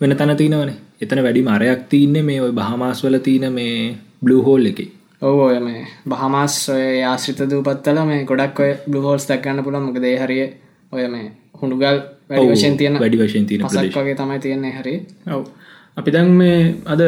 වෙන 0.00 0.16
තැන 0.16 0.36
තිනවන 0.36 0.70
එතන 1.00 1.22
වැඩි 1.22 1.42
මාරයක් 1.42 1.88
තියන්නේ 1.88 2.22
මේ 2.22 2.40
ඔය 2.40 2.52
බහමාස්වල 2.52 3.18
තියන 3.20 3.52
මේ 3.52 3.96
බ්ලු 4.22 4.42
හෝල් 4.42 4.66
එක. 4.66 4.80
ඔව 5.22 5.38
ඔය 5.40 5.58
මේ 5.60 5.82
බහමස් 6.08 6.56
ඔය 6.70 7.02
ආශ්‍රිත 7.04 7.40
දූපත්තල 7.50 7.98
මේ 8.06 8.24
ගොඩක් 8.24 8.60
ඔය 8.60 8.72
බ්ලහෝල්ස් 8.86 9.28
දක්ගන්න 9.28 9.64
පුළ 9.64 9.78
මොක 9.80 9.98
දේහරිය 10.00 10.44
ඔය 10.92 11.06
මේ 11.08 11.26
හුණුගල් 11.60 11.98
වැඩි 12.30 12.52
වශයෙන් 12.52 12.76
තියෙන 12.76 12.98
වැඩි 13.00 13.18
වශයෙන් 13.22 13.46
තියෙන 13.46 13.66
වගේ 13.66 14.14
තමයි 14.14 14.38
තියෙන්නේ 14.40 14.74
හරි 14.76 14.94
ඔව් 15.28 15.42
අපි 15.98 16.10
දැන් 16.14 16.28
මේ 16.40 16.58
අද 16.92 17.00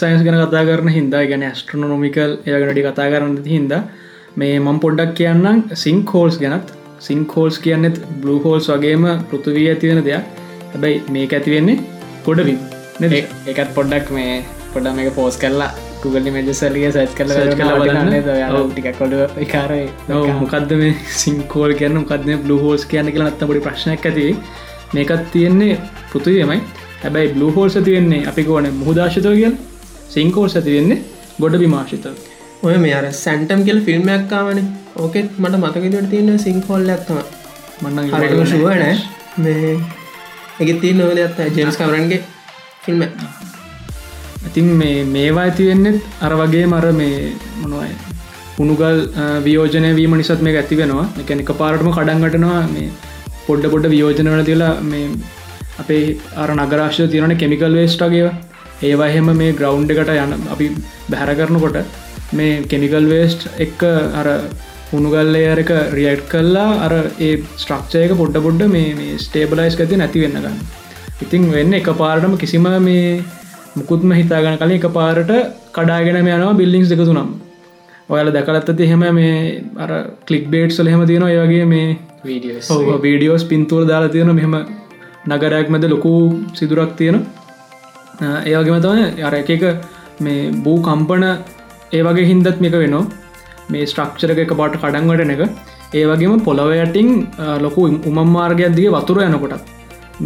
සයින්ස් 0.00 0.22
ගැන 0.24 0.36
කතා 0.40 0.64
කරන 0.68 0.88
හින්දා 0.96 1.22
ගැන 1.30 1.44
ස්ට්‍රනොමිකල් 1.60 2.32
ඒගනටි 2.48 2.82
කතා 2.86 3.06
කරන්න 3.12 3.36
හින්දා 3.54 3.82
මේ 4.40 4.58
මම් 4.58 4.78
පොඩ්ඩක් 4.84 5.14
කියන්නම් 5.20 5.62
සිංක් 5.84 6.12
හෝල්ස් 6.16 6.36
ගැනත්. 6.42 6.68
සිංක් 7.06 7.32
හෝල්ස් 7.36 7.56
කියන්නෙත් 7.64 7.96
බ්ලු 8.22 8.34
හෝල්ස් 8.44 8.68
වගේම 8.72 9.06
පෘතුවී 9.30 9.66
ඇතිවෙන 9.72 10.02
දෙයක්. 10.08 10.28
හැබැයි 10.72 11.00
මේක 11.16 11.32
ඇතිවෙන්නේ 11.38 11.78
ගොඩවින් 12.26 12.60
ඒකත් 13.48 13.72
පොඩ්ඩක් 13.78 14.12
මේ 14.18 14.36
පොඩ 14.74 14.92
මේක 15.00 15.10
පෝස් 15.18 15.40
කරලා 15.44 15.72
Google 16.02 16.30
මජසලිය 16.36 16.86
සච් 16.92 17.10
කල 17.18 17.34
Search 17.34 17.56
කරලා 17.58 17.80
බලන්න. 17.80 18.14
ඔව්. 18.60 18.70
ටික 18.72 18.88
කොඩ 19.00 19.14
විකාරයි. 19.40 19.88
මොකක්ද 20.42 20.78
මේ 20.82 20.94
සිංකෝල් 21.22 21.72
කියන්න? 21.80 22.00
මොකක්ද 22.02 22.30
බ්ලු 22.46 22.62
හෝල්ස් 22.64 22.84
කියන්න 22.92 23.12
කියලා 23.14 23.32
නත්ත 23.32 23.50
පොඩි 23.50 23.66
ප්‍රශ්නයක් 23.66 24.08
ඇති 24.10 24.30
මේකත් 24.96 25.30
තියෙන්නේ 25.34 25.74
පෘතුවීමයි 26.10 26.58
හැබැයි 27.02 27.32
බ්ලු 27.34 27.50
හෝල්ස 27.56 27.76
තියෙන්නේ 27.88 28.22
අපි 28.30 28.44
ඕන 28.54 28.68
මුහදාශතව 28.80 29.34
කියල්? 29.40 29.54
සිංකෝල්ස් 30.10 30.56
ඇති 30.56 30.76
වෙන්නේ 30.76 30.98
ගොඩ 31.40 31.56
විමාශිතව 31.62 32.14
ඔය 32.62 32.76
මේ 32.78 32.94
අර 32.94 33.06
සැන්ටම් 33.14 33.64
කියල 33.66 33.80
ෆිල්ම්මයක්කාවන 33.88 34.60
ඕකෙත් 34.96 35.38
මට 35.38 35.62
මතකදට 35.62 36.10
තියෙන 36.10 36.38
සිංහොල්ලක්තම 36.38 37.20
මන්න 37.82 38.14
හරිම 38.14 38.46
ශුවනෑ 38.46 38.94
මේ 39.38 39.74
එක 40.60 40.70
තිී 40.80 40.94
නොවද 40.94 41.20
ඇත්ත 41.20 41.58
ජෙම්ස් 41.58 41.76
කවරන්ගේ 41.76 42.22
ෆිල්ම් 42.82 43.04
ඉතින් 44.46 44.66
මේ 44.80 44.96
මේවා 45.12 45.44
ඇතිවෙන්නෙත් 45.44 46.02
අර 46.20 46.34
වගේ 46.40 46.66
මර 46.66 46.92
මේ 46.94 47.14
මොනවයි 47.60 47.94
උුණුගල් 48.58 48.98
වියෝජනය 49.44 49.88
වීම 49.96 50.12
නිසත් 50.16 50.42
මේ 50.42 50.56
ඇති 50.56 50.76
වෙනවා. 50.80 51.06
එකන 51.20 51.40
එක 51.42 51.50
පාරටම 51.60 51.88
කඩන්ගටනවා 51.90 52.60
මේ 52.68 52.90
පොඩ්ඩ 53.46 53.70
පොඩ්ඩ 53.72 53.92
වියෝජනවල 53.94 54.42
තිලා 54.44 54.74
මේ 54.82 55.06
අපේ 55.80 56.04
අර 56.36 56.50
නගරාශ්‍ය 56.56 57.06
තියරන 57.08 57.34
කෙමිකල් 57.36 57.74
වේස්ටගේ 57.74 58.28
ඒවා 58.82 59.08
එහෙම 59.08 59.30
මේ 59.34 59.52
ග්‍රවන්් 59.52 59.90
එකට 59.94 60.12
යන 60.16 60.32
අපි 60.48 60.68
බැහැර 61.10 61.34
කරනකොට 61.36 61.78
මේ 62.32 62.62
කෙමිකල් 62.64 63.06
වේස්ට් 63.06 63.48
එක්ක 63.58 63.84
අර 64.14 64.28
උුණුගල්ලයරක 64.92 65.70
රියට් 65.92 66.24
කල්ලා 66.28 66.68
අර 66.86 66.94
ඒ 67.20 67.32
ස්ට්‍රක්ෂයක 67.56 68.12
පොඩ්ඩ 68.14 68.44
පොඩ්ඩ 68.46 68.72
මේ 68.72 69.14
ස්ටේබලයිස් 69.18 69.76
ඇති 69.76 69.96
නැති 69.96 70.24
වෙන්න 70.24 70.38
ගන්න. 70.38 70.60
ඉතින් 71.20 71.48
වෙන්න 71.52 71.74
එක 71.74 71.90
පාරටම 71.94 72.36
කිසිම 72.36 72.68
මේ 72.80 73.08
මුකුත්ම 73.76 74.12
හිතාගන 74.12 74.58
කලින් 74.58 74.76
එක 74.76 74.86
පාරට 74.92 75.32
කඩාගෙන 75.72 76.20
යනවා 76.20 76.54
බිල්ලිින්ස් 76.54 76.88
දෙක 76.88 77.02
තුනම් 77.02 77.34
ඔයාල 78.08 78.30
දැකලත්තති 78.30 78.84
එහෙම 78.84 79.04
මේ 79.12 79.34
අර 79.78 79.90
කලික් 80.26 80.46
බේට්සල 80.50 80.88
හෙම 80.88 81.04
තියෙන 81.06 81.26
ඒවගේ 81.26 81.66
මේ 81.66 81.86
වීඩියස් 82.24 82.70
වීඩියෝස් 83.02 83.44
පින්තුවර 83.44 83.86
දාලා 83.86 84.08
තියෙන 84.08 84.34
මෙහෙම 84.34 84.54
නගරයක් 85.32 85.68
මැද 85.74 85.84
ලොකු 85.94 86.12
සිදුරක් 86.58 86.94
තියෙන. 87.00 87.18
ඒවගේම 88.50 88.80
තම 88.86 89.22
අර 89.28 89.34
එක 89.40 89.50
එක 89.56 89.62
මේ 90.24 90.50
බූ 90.64 90.78
කම්පන 90.88 91.24
ඒවගේ 91.98 92.26
හින්දත් 92.32 92.58
මේක 92.64 92.76
වෙනවා. 92.82 93.04
මේ 93.72 93.86
ස්ට්‍රක්ෂර 93.92 94.42
එක 94.44 94.52
පාට 94.60 94.74
කඩන්වට 94.82 95.32
එක. 95.36 95.42
ඒවගේම 96.00 96.42
පොළොවයටින් 96.48 97.08
ලොකු 97.64 97.82
උමම් 98.10 98.28
මාර්ගයක් 98.36 98.76
දිගේ 98.78 98.92
වතුර 98.96 99.18
යනකොටත්. 99.28 99.72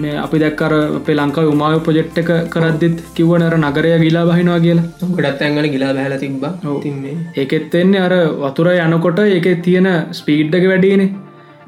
මේ 0.00 0.16
අපි 0.24 0.38
දැක්කර 0.42 0.72
අපේ 0.98 1.14
ලංකාව 1.18 1.46
උමාව 1.52 1.76
ප්‍රජෙට් 1.86 2.18
එක 2.22 2.30
කරද්දිත් 2.54 2.96
කිව්වනර 3.16 3.54
නගරය 3.60 3.92
ගිලා 4.02 4.24
බහිනවා 4.30 4.58
කියලා. 4.64 4.88
ගොඩත් 5.16 5.44
ඇංගල 5.46 5.68
ගිලා 5.74 5.92
බැහල 5.98 6.16
තින්නේ. 6.22 7.14
ඒකෙත් 7.40 7.74
එන්නේ 7.82 8.04
අර 8.06 8.14
වතුර 8.42 8.68
යනකොට 8.74 9.18
ඒක 9.36 9.48
තියෙන 9.66 9.88
ස්පීඩ්ඩක 10.18 10.66
වැඩියනේ 10.72 11.08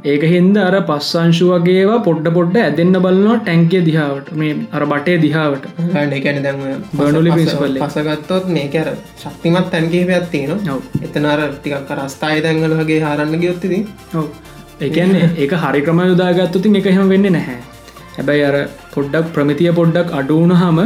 ඒක 0.05 0.23
හින්ද 0.23 0.57
අර 0.57 0.75
පස්සංශු 0.89 1.47
වගේවා 1.49 2.03
පොඩ්ඩ 2.05 2.29
පොඩ්ඩ 2.37 2.57
ඇදන්න 2.59 2.97
බලනවා 3.07 3.39
ටැන්කේ 3.41 3.83
දිහාවට. 3.89 4.29
මේ 4.33 4.55
අර 4.73 4.85
බටේ 4.93 5.19
දිහාවට. 5.25 5.65
එකන 6.19 6.43
දැම 6.43 6.63
principle 6.95 7.71
එක. 7.71 7.83
පසගත්තොත් 7.85 8.47
මේක 8.49 8.75
අර 8.75 8.89
ශක්තිමත් 9.17 9.75
තියෙන 10.31 10.71
ඔව්. 10.75 10.81
එතනර 11.03 11.43
ටිකක් 11.57 11.93
රස්ථායි 11.99 12.47
දැංගල 12.47 12.77
වගේ 12.81 13.03
හරන්න 13.03 13.45
ගයොත්තිදී 13.45 13.83
ඔව්. 14.15 14.31
ඒකන්නේ 14.81 15.29
ඒක 15.37 15.53
හරි 15.65 15.83
ක්‍රම 15.83 16.01
යුදාගත්තුතින් 16.07 16.81
එක 16.81 16.87
එහෙම 16.87 17.13
වෙන්න 17.15 17.31
නැහැ. 17.33 17.59
හැබැයි 18.17 18.47
අර 18.49 18.57
පොඩ්ඩක් 18.95 19.29
ප්‍රමිතිය 19.37 19.73
පොඩ්ඩක් 19.81 20.17
අඩුවුණ 20.21 20.57
හම 20.57 20.81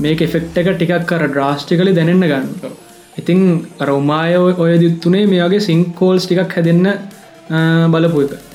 මේක 0.00 0.26
එෆෙක්ට 0.28 0.60
එක 0.60 0.70
ටිකක් 0.74 1.08
කර 1.10 1.26
ඩ්‍රාස්ටි 1.28 1.80
කල 1.80 1.94
දැනන්න 1.96 2.26
ගන්න 2.26 2.76
ඉතිං 3.20 3.40
රෝමාය 3.88 4.36
ඔය 4.64 4.76
දිත්තුනේ 4.84 5.24
මේ 5.32 5.42
වගේ 5.46 5.66
සිංකෝල්ස් 5.68 6.28
ටිකක් 6.28 6.56
හැදන්න 6.58 6.92
බලපු 7.94 8.22
එක 8.26 8.49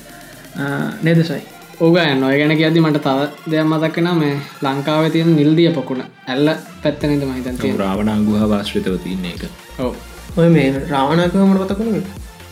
නේදසයි 1.02 1.42
ඕග 1.78 1.96
නොය 2.20 2.36
ගැන 2.40 2.52
කියද 2.58 2.76
මට 2.80 3.00
තව 3.06 3.18
දෙයක් 3.52 3.66
මතක්කෙන 3.66 4.08
මේ 4.20 4.34
ලංකාව 4.64 5.06
තියෙන 5.14 5.30
නිල්දිය 5.38 5.70
පොකුණ 5.78 6.02
ඇල්ල 6.26 6.48
පැත්තනද 6.82 7.24
මහිතන් 7.30 7.58
තියෙන 7.58 7.80
රාවණංගුහ 7.82 8.42
වාශ්‍රිතව 8.52 8.96
තියන්නේ 9.04 9.34
එක 9.36 9.42
ඔව. 9.78 9.92
ඔය 10.36 10.48
මේ 10.54 10.68
රාවණකමට 10.92 11.64
පතකුණ 11.64 11.98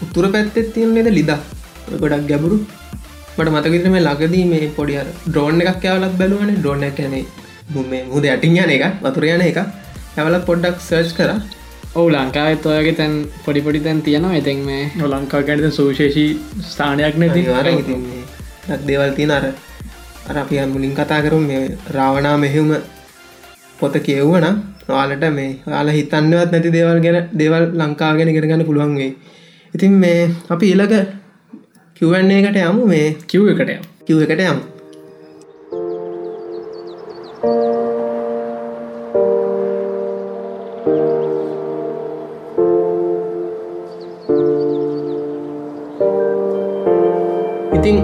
උතුර 0.04 0.26
පැත්තෙත් 0.34 0.68
තියෙනේද 0.74 1.08
ලිදා? 1.18 1.40
ඔය 1.88 1.96
ගොඩක් 2.02 2.28
ගැබුරු 2.30 2.58
මට 3.36 3.48
මතකිතර 3.54 3.90
මේ 3.94 4.04
ලගදී 4.08 4.44
මේ 4.52 4.68
පොඩිය 4.76 5.00
ඩ්‍රෝන් 5.24 5.64
එකක් 5.64 5.86
ඇවලත් 5.86 6.20
බැලුවන. 6.20 6.52
ඩෝන 6.58 6.84
කැනෙ 6.98 7.20
මුම 7.72 7.92
මුද 8.12 8.24
ඇටින් 8.26 8.56
යන 8.58 8.72
එක 8.76 8.84
වතුර 9.02 9.24
යන 9.26 9.44
එක 9.50 9.58
ඇවලත් 9.60 10.44
පොඩ්ඩක් 10.50 10.84
සර්ච් 10.88 11.16
කර 11.18 11.30
ඔවු 11.94 12.08
ලංකාවත් 12.10 12.64
ඔයගේ 12.66 12.94
තැන් 12.98 13.12
පොඩිපොඩි 13.44 13.80
තැන් 13.80 13.98
තියෙනවා. 14.02 14.38
එතෙන් 14.38 14.60
මේ 14.68 14.82
ලංකා 15.12 15.42
ගැනත 15.48 15.66
සුවිශේෂී 15.72 16.30
ස්ථානයක් 16.70 17.16
නැති 17.16 17.42
අර 17.50 17.66
දේවල් 18.88 19.12
තියන 19.18 19.30
අර 19.30 19.44
අර 20.28 20.36
අපි 20.38 20.60
මුලින් 20.66 20.94
කතා 20.94 21.20
කරු 21.24 21.38
මේ 21.40 21.62
රාවනා 21.96 22.36
මෙහෙම 22.36 22.70
පොත 23.78 23.96
කියව්වන 24.06 24.46
ඔයාලට 24.88 25.26
මේ 25.38 25.50
යාල 25.66 25.88
හිතන්නවත් 25.98 26.50
නැති 26.52 26.74
දේවල් 26.76 27.00
ගැන 27.06 27.18
දේවල් 27.32 27.64
ලංකාගෙන 27.80 28.34
ගෙනගන්න 28.36 28.66
පුළුවන් 28.66 28.96
වේ 29.00 29.12
ඉතින් 29.74 29.94
මේ 30.02 30.20
අපි 30.50 30.66
ඊළක 30.72 30.94
කිවන්නේ 31.96 32.40
එකට 32.40 32.62
යමු. 32.62 32.82
මේ 32.86 33.08
කිව් 33.28 33.42
එකට 33.52 33.70
කිව් 34.06 34.18
එකට 34.24 34.42
යමු 34.44 34.73
ඉතින් 47.84 47.98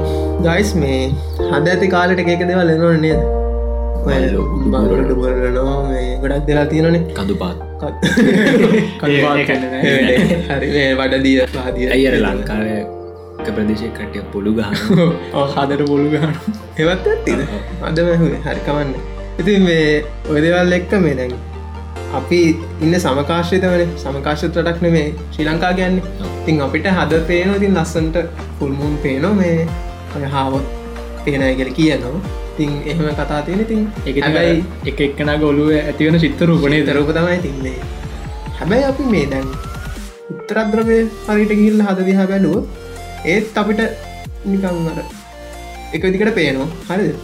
ගයිස් 0.44 0.70
මේ 0.76 0.96
හද 1.50 1.66
ඇති 1.72 1.86
කාලට 1.92 2.18
එකක 2.22 2.42
දෙවල් 2.48 2.70
එනවන 2.72 2.98
නේද? 3.00 3.20
බංගලට 4.66 5.12
බරනවා 5.20 5.76
මේ 5.84 6.02
ගොඩක් 6.22 6.42
දෙලා 6.48 6.64
තියෙනනේ 6.66 7.00
කඳු 7.16 7.34
පාත් 7.40 7.58
හරි 10.50 10.84
වඩදිය 10.98 11.46
පාදිය 11.54 11.88
ඇයිර 11.88 12.16
ලංකාව 12.18 12.66
එක 12.72 13.48
ප්‍රදේශය 13.50 13.88
කටය 13.96 14.26
පොළු 14.34 14.52
ගහන 14.52 14.76
හදර 15.54 15.80
පොළු 15.86 16.08
ගහන 16.12 16.36
එවත් 16.78 17.08
ඇත්තිද? 17.08 17.40
අද 17.82 18.02
මැහුවේ 18.02 18.42
හරිකවන්න 18.46 18.92
ඉති 19.38 19.54
මේ 19.60 19.86
ඔයදවල් 20.28 20.76
එක්ක 20.78 20.92
මේ 21.00 21.16
දැන් 21.16 21.32
අපි 22.18 22.40
ඉන්න 22.84 22.94
සමකාශයත 23.04 23.64
වන 23.72 23.94
සමකාශතරටක් 24.02 24.82
නෙමේ 24.86 25.06
ශ්‍රී 25.32 25.46
ලංකා 25.48 25.72
ගැන්නේ 25.78 26.32
තින් 26.46 26.60
අපිට 26.66 26.86
හද 26.96 27.22
පේන 27.30 27.54
ඉතින් 27.56 27.78
ලස්සන්ට 27.78 28.16
පුල්මුන් 28.58 28.94
පේනො 29.04 29.30
මේ 29.40 29.56
ඔය 30.16 30.24
හාවත් 30.34 30.66
පේනය 31.24 31.50
කියල 31.58 31.72
කියනවා. 31.78 32.20
තින් 32.56 32.72
එහෙම 32.90 33.08
කතා 33.18 33.40
තියෙන 33.46 33.64
තින් 33.70 33.82
එක 34.10 34.16
හැබැයි 34.24 34.56
එක 34.90 34.98
එක්කන 35.06 35.30
ගොලුව 35.42 35.70
ඇතිවන 35.76 36.18
චිත්තරූපනේ 36.24 36.80
දර 36.86 36.92
තරූප 36.92 37.12
තමයි 37.16 37.38
තින්නේ 37.44 37.78
හැබැයි 38.58 38.84
අපි 38.90 39.04
මේ 39.12 39.26
දැන් 39.32 39.46
උත්තරද්‍රවය 40.32 40.98
හරිට 41.28 41.52
ගිල්ල 41.60 41.80
හද 41.86 42.06
දිහා 42.08 42.26
බැලුව 42.32 42.58
ඒත් 43.34 43.58
අපිට 43.62 43.80
නිකංර 44.52 44.98
එක 45.94 46.02
දිකට 46.14 46.34
පේනවා. 46.38 46.68
හරිද 46.88 47.14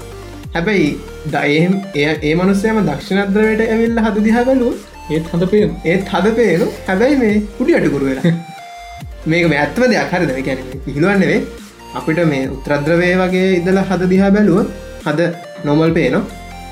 හැබැයි 0.54 0.88
දයම් 1.32 1.72
ඒ 1.96 2.34
මනුස්සයම 2.34 2.78
දක්ෂණද්‍රවයට 2.88 3.62
ඇවිල්ල 3.66 4.00
හද 4.04 4.24
දිහා 4.26 4.44
බැලුව 4.48 4.74
ඒත් 5.08 5.26
හඳ 5.32 5.48
පේන. 5.52 5.74
ඒත් 5.84 6.08
හද 6.12 6.32
පේනු. 6.38 6.66
හැබැයි 6.86 7.20
මේ 7.22 7.34
කුඩි 7.58 7.76
අටකුරු 7.78 8.08
වෙලා. 8.10 8.32
මේක 9.30 9.46
මේ 9.52 9.60
ඇත්ම 9.64 9.86
දෙයක් 9.92 10.14
හරිද? 10.14 10.32
ගැන 10.48 10.58
හිළුවන්නවේ 10.88 11.38
අපිට 11.94 12.20
මේ 12.32 12.42
උත්‍රද්‍රවය 12.56 13.12
වගේ 13.22 13.46
ඉදල 13.60 13.80
හද 13.82 14.10
දිහා 14.12 14.32
බැලුව 14.36 14.58
හද 15.06 15.30
නොමල් 15.64 15.94
පේනවා. 15.98 16.24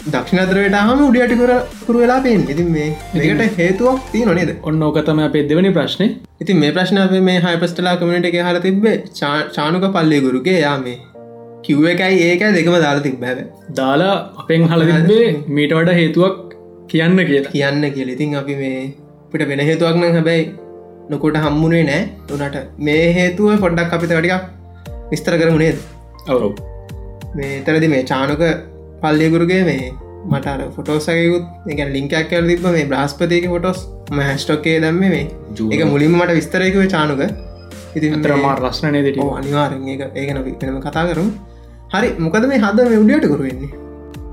දක්ෂණද්‍රවයට 0.07 0.75
හම 0.81 1.07
උඩියට 1.07 1.35
කර 1.41 1.53
කරු 1.87 1.99
වෙලා 1.99 2.21
පේෙන් 2.25 2.45
ඉතින් 2.55 2.69
මේ 2.73 2.91
මේකට 3.15 3.59
හේතුවක් 3.61 4.13
තිය 4.13 4.27
නොනේද 4.29 4.53
ඔන්න 4.63 4.85
ඕකතම 4.89 5.25
අපේ 5.27 5.47
දෙවනි 5.51 5.73
ප්‍රශ්නය 5.79 6.09
ඉතින් 6.41 6.63
මේ 6.63 6.75
ප්‍රශ්න 6.77 7.03
අපේ 7.07 7.25
මේ 7.31 7.41
හයිපස්ටලා 7.41 7.97
කමට 7.97 8.31
එක 8.31 8.39
හල 8.43 8.63
තිබේ 8.67 8.97
චානුක 9.57 9.91
පල්ලේ 9.97 10.23
ගුරුගේ. 10.27 10.61
යා 10.61 10.79
මේ 11.65 11.71
කිව්ව 11.71 11.87
එකයි 11.93 12.17
ඒකයි 12.27 12.53
දෙකම 12.57 12.75
දාලා 12.75 13.03
තිබ්බැව 13.03 13.39
දාලා 13.75 14.17
අපෙන් 14.39 14.67
හල 14.69 14.83
තිබේ 14.91 15.31
මීට 15.49 15.73
වඩ 15.73 15.97
හේතුවක් 16.01 16.35
කියන්න 16.89 17.17
කියලා. 17.27 17.51
කියන්න 17.51 17.85
කියල. 17.95 18.09
ඉතින් 18.09 18.37
අපි 18.37 18.55
මේ 18.55 18.95
පිට 19.33 19.49
වෙන 19.49 19.59
හේතුවක් 19.59 19.97
නම් 19.97 20.13
හැබැයි 20.13 20.55
නොකොට 21.11 21.37
හම්මුණේ 21.37 21.85
නෑ. 21.85 22.09
තුනට 22.29 22.57
මේ 22.79 23.13
හේතුව 23.13 23.61
පොඩ්ඩක් 23.61 23.93
අපිත 23.93 24.11
වටිකක් 24.11 24.45
විස්තර 25.11 25.37
කරමුණේද 25.39 25.77
ඔවු. 26.29 26.55
මේ 27.37 27.63
තරදි 27.63 27.89
මේ 27.89 28.03
චානක 28.03 28.43
පල්ලියගුරුගේ 29.03 29.65
මේ 29.65 29.93
මටර 30.33 30.71
ෆොටෝසයකුත් 30.77 31.45
එක 31.69 31.81
ලිංකයක් 31.97 32.31
කර 32.31 32.45
තිබ 32.51 32.69
මේ 32.77 32.87
බ්‍රහස්පතියක 32.93 33.49
ෆොටෝස් 33.49 33.89
ම 34.11 34.19
හැස්ටොක්කේ 34.19 34.81
දැම්ම 34.81 35.01
මේ. 35.01 35.27
එක 35.71 35.85
මුලින්ම 35.85 36.21
මට 36.21 36.31
විස්තරයකව 36.33 36.87
චානුක. 36.89 37.25
ඉතින් 37.97 38.23
තරමා 38.23 38.55
රස්නනේ 38.61 39.03
දෙට 39.03 39.19
අනිවාරෙන් 39.41 39.89
ඒක 39.89 40.01
ඒකන 40.15 40.45
වෙනම 40.45 40.81
කතා 40.81 41.05
කරු 41.15 41.54
හරි 41.95 42.09
මොකද 42.23 42.45
මේ 42.51 42.61
හද 42.63 42.85
මේ 42.91 43.01
උඩියට 43.03 43.27
කරුවෙන්නේ 43.33 43.69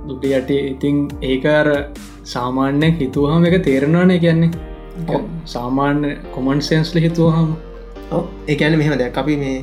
දුට 0.07 0.23
යට 0.29 0.51
ඉතිං 0.53 0.95
ඒකර 1.31 1.67
සාමාන්‍ය 2.31 2.87
හිතුවහම 3.01 3.43
එක 3.49 3.55
තේරෙනවානේ 3.67 4.17
කියන්නේ. 4.23 4.49
සාමාන්‍ය 5.53 6.09
කොමන් 6.35 6.61
සෙන්ස්ල 6.69 6.97
හිතුවහම. 7.05 7.51
ඒකැන 8.51 8.77
මෙහම 8.81 8.95
දැක් 9.01 9.19
අපි 9.23 9.35
මේ 9.43 9.57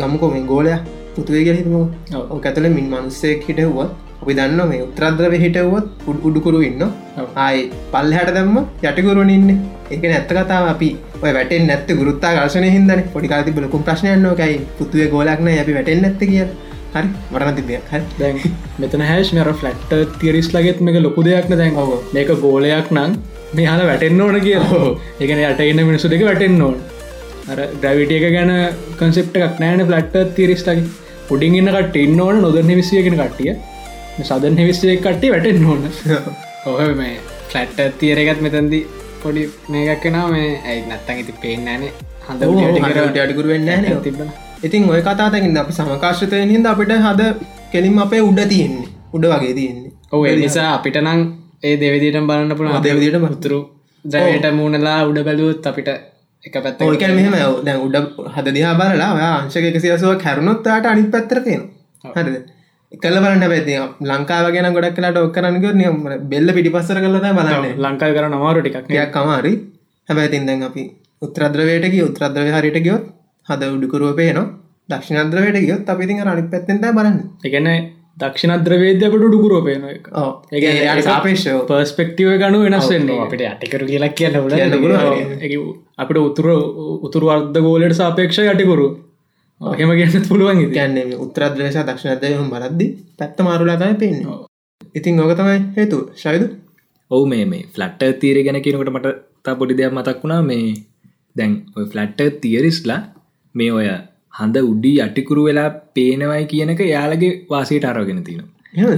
ගමුකෝ 0.00 0.30
මේ 0.34 0.44
ගෝලය 0.52 0.74
පුතුවේ 1.14 1.44
කියල 1.46 1.58
හිතම. 1.60 1.74
ඔව්. 1.78 2.36
ඇතල 2.44 2.68
මින් 2.76 2.86
මනුස්සෙක් 2.92 3.48
හිටවුවත් 3.48 3.90
අපි 4.20 4.32
දන්න 4.38 4.62
මේ 4.70 4.84
උත්‍රද්‍රව 4.86 5.34
හිටවුවත් 5.44 6.06
උඩ 6.10 6.22
උඩුකුරු 6.28 6.62
ඉන්න. 6.68 6.86
ආයි 7.44 7.66
පල්ලහට 7.92 8.32
දැම්ම 8.36 8.56
යටකුරුවන 8.84 9.34
ඉන්න. 9.38 9.50
එක 9.94 10.08
නැත්ත 10.12 10.30
කතාව. 10.30 10.70
අපි 10.74 10.90
ඔය 11.24 11.32
වැටෙන් 11.38 11.68
නැත්ත 11.72 11.90
ගුරුත්තා 12.00 12.36
ගර්ශනය 12.38 12.70
හිදන 12.76 13.04
පොඩිකාති 13.16 13.58
බලකුම් 13.58 13.82
ප්‍රශ්නයන්නෝකයි 13.90 14.56
පුතුවේ 14.78 15.12
ගෝලක්න 15.14 15.54
අපි 15.58 15.78
වැටෙන් 15.78 16.02
නැත්ත 16.06 16.24
කිය 16.30 16.48
හරි 16.94 17.08
මරන 17.32 17.56
තිබිය 17.58 17.80
හරි. 17.90 18.02
දැන් 18.20 18.36
මෙතන 18.82 19.02
හැස් 19.10 19.32
මෙර 19.38 19.48
ෆලට් 19.62 20.14
තිරිස් 20.20 20.48
ලගෙත් 20.56 20.80
මේක 20.86 21.00
ලොකු 21.06 21.24
දෙයක්න 21.28 21.56
දැන්. 21.62 21.76
ඔව්. 21.82 21.90
මේක 22.16 22.30
ගෝලයක් 22.44 22.92
නං 22.96 23.16
මේ 23.56 23.66
හල 23.72 23.82
වැටෙන්න්න 23.90 24.22
ඕන 24.26 24.40
කිය 24.46 24.56
එකන 25.24 25.42
යට 25.44 25.64
එන්න 25.66 25.82
මිනිසු 25.90 26.12
දෙක 26.14 26.24
වැටෙන්න්න 26.30 26.62
ඕන. 26.68 26.76
අර 27.50 27.58
ග්‍රවිටිය 27.82 28.20
එක 28.20 28.26
ගැන 28.36 28.52
කන්සෙප්ට 29.00 29.40
එකක් 29.40 29.64
නෑන 29.64 29.86
ෆලට් 29.88 30.36
තිරිස්ටගේ 30.36 30.86
පුඩින් 31.30 31.58
ඉන්න 31.60 31.72
කට 31.76 32.04
ඉන්න 32.04 32.20
ඕන 32.26 32.42
නොදරන 32.44 32.74
විසියගෙන 32.80 33.18
කට්ටිය. 33.22 33.56
සදන් 34.28 34.60
හෙවිස්සේ 34.62 34.96
කට්ටි 34.98 35.34
වැටෙන් 35.34 35.66
ඕන. 35.66 35.82
ඔහ 36.66 36.80
මේ 37.00 37.14
ෆලට් 37.50 37.98
තියරගත් 38.00 38.40
මෙතැන්දි 38.46 38.80
පොඩි 39.22 39.44
මේකක් 39.68 40.02
කෙනා 40.02 40.26
මේ 40.34 40.50
ඇයි 40.64 40.82
නත්තන් 40.88 41.24
ඉති 41.24 41.34
පේෙන් 41.44 41.64
නෑනේ 41.64 41.92
හඳ 42.26 43.18
අඩකුරුවෙන්න 43.24 44.02
තිබන 44.04 44.30
ඉතින් 44.62 44.90
ඔය 44.90 45.00
කතාතකින් 45.02 45.56
අපි 45.56 45.72
සමකාශතය 45.72 46.38
හිද 46.52 46.66
අපිට 46.66 46.92
හද 47.06 47.22
කෙලින් 47.72 47.98
අපේ 48.04 48.20
උඩ 48.20 48.40
තියෙන්නේ. 48.52 48.88
උඩ 49.14 49.24
වගේ 49.32 49.54
තියෙන්නේ. 49.54 49.92
ඔව 50.12 50.24
නිසා 50.36 50.68
අපිට 50.76 50.96
නං 51.00 51.20
ඒ 51.62 51.74
දෙවිදිට 51.76 52.18
බලන්න 52.28 52.56
පුළ 52.58 52.70
දෙවිදිහටම. 52.86 53.24
උතුරු 53.28 53.58
දවයට 54.04 54.46
මූුණලා 54.58 55.00
උඩ 55.08 55.18
බැලුවත් 55.26 55.66
අපිට 55.70 55.88
එක 56.44 56.54
පැත්ත 56.64 56.82
ඔයක 56.82 57.02
මෙහම 57.18 57.34
දැන් 57.66 57.80
උඩ 57.86 57.96
හද 58.36 58.54
දිහා 58.56 58.74
බලලා 58.80 59.10
ඔයා 59.16 59.34
අංශක 59.40 59.64
එකසියසුව 59.70 60.14
කැරුණොත්තාට 60.24 60.86
අනිත් 60.86 61.10
පැත්තර 61.14 61.40
තියෙන 61.46 61.62
හරිද? 62.16 62.36
එකල 62.92 63.18
බලන්න 63.24 63.44
පැති 63.52 63.76
ලංකාව 64.10 64.48
ගෙන 64.54 64.70
ගොඩක් 64.76 64.96
කලාට 64.96 65.20
ඔක්කරනක 65.22 65.66
නියම 65.74 66.00
බෙල්ල 66.32 66.54
පිටි 66.56 66.74
පස්සර 66.74 66.98
කලත 67.04 67.30
බලන්න. 67.38 67.78
ලංකායි 67.84 68.16
කර 68.16 68.26
නමාරු 68.34 68.64
ටිකක් 68.64 68.90
යක් 68.96 69.14
කමාරි 69.16 69.54
හැබැතින් 70.08 70.50
දැන් 70.50 70.66
අපි 70.70 70.84
උත්‍රද්‍රවයට 71.22 71.86
කිය 71.94 72.04
උත්‍රද්‍රවය 72.08 72.50
හරිට 72.56 72.80
ගියොත් 72.86 73.06
හද 73.48 73.62
උඩුකරුව 73.76 74.16
පේනවා. 74.20 74.48
දක්ෂිණද්‍රවයට 74.88 75.62
ගියොත් 75.64 75.88
අපිතින් 75.92 76.20
අනි 76.24 76.42
පැත්තෙන්ට 76.52 76.84
බලන්න. 76.98 77.16
එකන 77.46 77.68
දක්ෂිණද්‍රවේද්‍යපට 78.20 79.24
ඩුකුරෝපයන 79.24 79.82
එක 79.90 80.06
ඕ 80.20 80.30
ඒ 80.52 81.02
සාපේෂෝ 81.08 81.58
පර්ස්පෙක්ටව 81.68 82.30
ගනු 82.42 82.62
වෙනස් 82.64 82.88
වෙන්නේ. 82.92 83.18
අපිට 83.24 83.42
අටිකරු 83.50 83.86
කියලා 83.90 84.12
කියන්න 84.18 84.36
ල 84.40 84.54
අපිට 86.02 86.18
උතුර 86.28 86.48
උතුරු 87.06 87.26
අර්ධ 87.34 87.60
ගෝලට 87.66 87.96
සාපේක්ෂ 88.00 88.40
යටිකුරු. 88.44 88.88
හෙම 89.80 89.92
ගන්න 89.98 90.24
පුළුවන් 90.30 90.62
ගැන්නේ 90.76 91.20
උත්‍රද්‍රේශ 91.24 91.78
දක්ෂණදයහම් 91.88 92.48
බලද්දි 92.54 92.86
පැත්ත 93.18 93.38
මාරුලාතයි 93.48 93.98
පෙන්න්න 94.02 94.24
ඉතින් 94.98 95.20
ඕක 95.22 95.34
තමයි 95.40 95.58
හේතු 95.76 95.98
ශයද? 96.22 96.42
ඔවු 97.10 97.24
මේ 97.32 97.44
මේ 97.52 97.64
ෆලට්ට 97.74 98.18
තීර 98.22 98.40
ගැන 98.46 98.60
කියනකට 98.64 98.92
මට 98.96 99.14
තා 99.44 99.54
පොඩි 99.60 99.78
දෙයක් 99.78 99.94
මතක් 99.96 100.18
වුණා. 100.22 100.42
මේ 100.50 100.74
දැන් 101.36 101.52
ඔය 101.76 101.84
ෆලට්ට 101.92 102.40
තියරිස්ලා 102.42 103.00
මේ 103.54 103.72
ඔය 103.72 103.88
හඳ 104.34 104.56
උඩි 104.70 104.92
අටිකුරු 105.00 105.48
වෙලා 105.48 105.70
පේනවයි 105.96 106.44
කියනක 106.46 106.80
යාලගේ 106.86 107.32
වාසයට 107.50 107.90
අරගෙන 107.90 108.22
තියෙන 108.24 108.46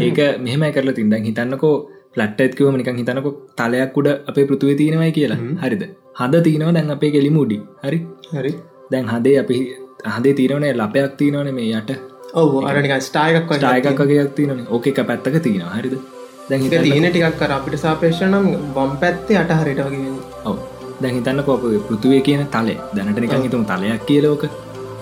ඒක 0.00 0.20
මෙහම 0.40 0.64
කරලා 0.72 0.94
තින් 0.94 1.10
දැන් 1.10 1.24
හිතන්නකෝ 1.24 1.74
ෆලට් 2.12 2.40
ඇත්කව 2.40 2.70
නිකන් 2.76 3.00
හිතනකො 3.00 3.30
තලයක් 3.58 3.98
උඩ 3.98 4.08
අපේ 4.28 4.46
පෘතුවේ 4.46 4.76
තියෙනවයි 4.76 5.12
කියලා. 5.12 5.40
හරිද? 5.62 5.82
හඳ 6.20 6.42
තියෙනවා 6.46 6.74
දැන් 6.76 6.90
අපේ 6.90 7.10
කෙලි 7.10 7.30
මුඩි 7.30 7.58
හරි? 7.84 7.98
හරි. 8.32 8.52
දැන් 8.92 9.06
හදේ 9.06 9.36
අපි 9.42 9.58
හදේ 10.14 10.34
තීරවනේ 10.34 10.72
ලපයක් 10.74 11.14
තියෙනවන 11.18 11.52
මේ 11.54 11.68
යට. 11.72 11.92
ඔව 12.34 12.56
අරනික 12.64 12.96
ස්ටායකක් 13.00 13.54
ටායකක් 13.54 14.02
වගේයක් 14.02 14.34
තියෙනන 14.34 14.66
ඕක 14.68 14.90
පැත්තක 15.02 15.38
තියෙනවා. 15.46 15.76
හරිද? 15.76 15.96
දැන් 16.50 16.62
හිත 16.62 16.76
තියෙන 16.80 17.08
ටිකක් 17.08 17.40
කර 17.40 17.56
අපිට 17.58 17.78
සාපේෂ 17.78 18.26
නම් 18.26 18.52
වම් 18.76 18.92
පැත්තේ 19.02 19.40
අට 19.42 19.56
හරිට 19.56 19.82
වගේ 19.86 20.12
ඔව 20.44 20.56
දැන් 21.02 21.14
හිතන්න 21.18 21.42
කොප 21.48 21.64
පෘතුවේ 21.88 22.20
කියන 22.26 22.42
තලේ 22.56 22.78
දැනට 22.96 23.20
නිකන් 23.24 23.44
හිතුම් 23.46 23.62
තලයක් 23.70 24.02
කියලෝක 24.08 24.44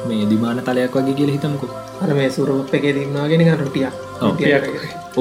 මේ 0.08 0.24
දිමාන 0.32 0.60
තලයක් 0.68 0.96
වගේ 0.98 1.16
කියල 1.20 1.30
හිතමකො. 1.36 1.66
අර 2.02 2.10
මේ 2.18 2.28
සුරුප් 2.36 2.74
එක 2.78 2.86
දීමනාගෙන 2.98 3.42
රුටිය 3.62 3.88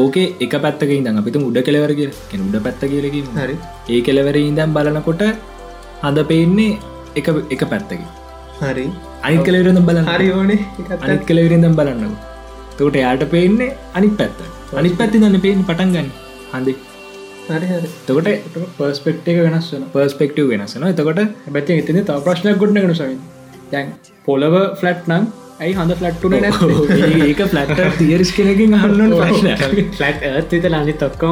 ඕකේ 0.01 0.25
එක 0.45 0.53
පැත්තක 0.65 0.91
ඉදන් 0.99 1.19
අපිතු 1.21 1.41
උඩ 1.49 1.59
කෙලවර 1.67 1.93
කිය 1.99 2.09
උඩ 2.47 2.57
පැත්ත 2.67 2.83
කියලකින් 2.93 3.27
හරි. 3.39 3.55
ඒ 3.93 4.01
කෙලවර 4.07 4.37
ඉදම් 4.43 4.71
බලනකොට 4.77 5.23
හඳ 6.03 6.19
පේන්නේ 6.31 6.73
එක 7.19 7.27
එක 7.55 7.63
පැත්තකි 7.73 8.05
හරි. 8.61 8.85
අනි 9.25 9.37
කලවරඳ 9.47 9.81
බල 9.89 9.99
හරි 10.11 10.27
ඕනේ. 10.37 10.59
අනිත් 11.03 11.23
කලවරිදම් 11.29 11.73
බලන්න. 11.79 12.13
තකට 12.77 12.97
යාට 13.05 13.23
පේන්නේ 13.33 13.71
අනි 13.97 14.09
පැත්ත. 14.19 14.39
අනි 14.81 14.91
පැත්ති 14.99 15.23
දන්න 15.23 15.43
පේෙන් 15.45 15.65
පටන් 15.69 15.91
ගන්න. 15.95 16.09
හඳ 16.53 16.67
තකොට 18.03 18.27
පර්ස්පෙක්ට 18.77 19.27
එක 19.27 19.37
වෙනස් 19.45 19.67
වෙන 19.73 19.83
පර්ස්පෙක්ටව 19.93 20.49
වෙනසන 20.51 20.85
එතකොට 20.85 21.21
බැති 21.49 21.77
ඉතින 21.77 21.99
තාව 22.05 22.23
ප්‍රශ්නයක් 22.23 22.57
ගොඩ්න 22.57 22.79
කනු 22.79 22.95
සවි 22.95 23.17
දැන් 23.71 23.93
පොලව 24.25 24.55
ෆලට් 24.79 25.07
නම් 25.07 25.27
ඇයි 25.59 25.73
හඳ 25.73 25.95
ෆලට්ටුන 25.95 26.35
නැ 26.37 26.51
ඒක 27.25 27.41
ෆලට් 27.45 27.81
තියරිස් 27.97 28.31
කෙනකින් 28.31 28.75
අහන්නන 28.75 29.15
ප්‍රශ්න 29.15 29.49
ෆලට් 29.93 30.27
ඇත් 30.29 30.51
විත 30.51 30.69
ලනි 30.71 30.95
තොක්කම 30.95 31.31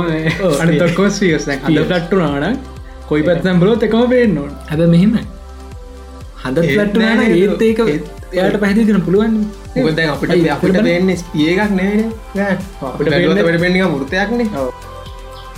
අනි 0.59 0.79
තක්කෝ 0.79 1.09
සියස් 1.11 1.47
හඳ 1.51 1.85
ෆලට්ටු 1.85 2.21
නාන 2.23 2.59
කොයි 3.07 3.23
පැත්තම් 3.23 3.59
බලොත් 3.59 3.83
එකම 3.83 4.07
පේෙන් 4.09 4.35
නොන් 4.35 4.51
හැබ 4.67 4.85
මෙහෙම 4.87 5.17
හඳ 6.43 6.57
ෆලට් 6.69 6.97
නෑ? 6.97 7.29
ඒත් 7.35 7.61
ඒක 7.63 7.79
එයාට 8.33 8.57
පුළුවන්. 9.05 9.35
මොකද 9.75 9.95
දැන් 9.97 10.09
අපිට 10.09 10.31
ඇයි 10.31 10.49
අපිට 10.49 10.75
අපිට 10.75 10.83
පේන්නේ 10.83 11.17
ස්පිය 11.17 11.47
එකක් 11.51 11.71
නෙවෙයි 11.73 12.09
අපිට 12.83 13.09
පේන්නේ- 13.09 13.61
පෙන්නික 13.61 13.83
මුෘතයක්නේ 13.89 14.47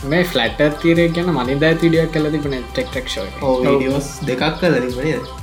මේ 0.04 0.24
ෆලට් 0.24 0.62
තීරය 0.78 1.06
ගැන 1.10 1.30
මනි 1.32 1.56
දෑ 1.58 1.76
විඩියක් 1.78 2.12
කල 2.12 2.28
තිබන 2.34 2.56
ටෙක්ටක්ෂෝ 2.68 3.26
ඕ 3.42 3.54
වීඩියෝස් 3.60 4.10
දෙකක් 4.24 4.44
කල 4.60 4.76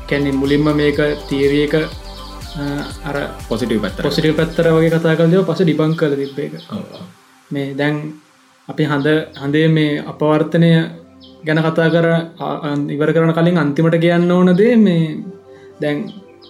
කැනෙ 0.09 0.31
මුලින්ම 0.35 0.69
මේක 0.75 1.01
තීරියක 1.29 1.75
අර 3.05 3.17
පොසිටව 3.45 3.81
පත්තර 3.81 4.03
පොසිටි 4.03 4.33
පැත්තර 4.33 4.69
වගේ 4.71 4.93
කතා 4.93 5.15
කලව 5.17 5.43
පස 5.45 5.63
ඩිපං 5.63 5.97
කල 5.97 6.15
තිබ්බ 6.17 6.39
එක 6.41 6.55
මේ 7.51 7.75
දැන් 7.75 7.97
අපි 8.69 8.85
හඳ 8.85 9.09
හඳේ 9.39 9.67
මේ 9.71 10.03
අපවර්තනය 10.05 10.71
ගැන 11.45 11.61
කතා 11.61 11.89
කර 11.91 12.07
ඉවර 12.91 13.13
කරන 13.13 13.35
කලින් 13.35 13.59
අන්තිමට 13.59 13.99
කියන්න 13.99 14.31
ඕනදේ 14.31 14.73
මේ 14.79 15.05
දැන් 15.81 15.99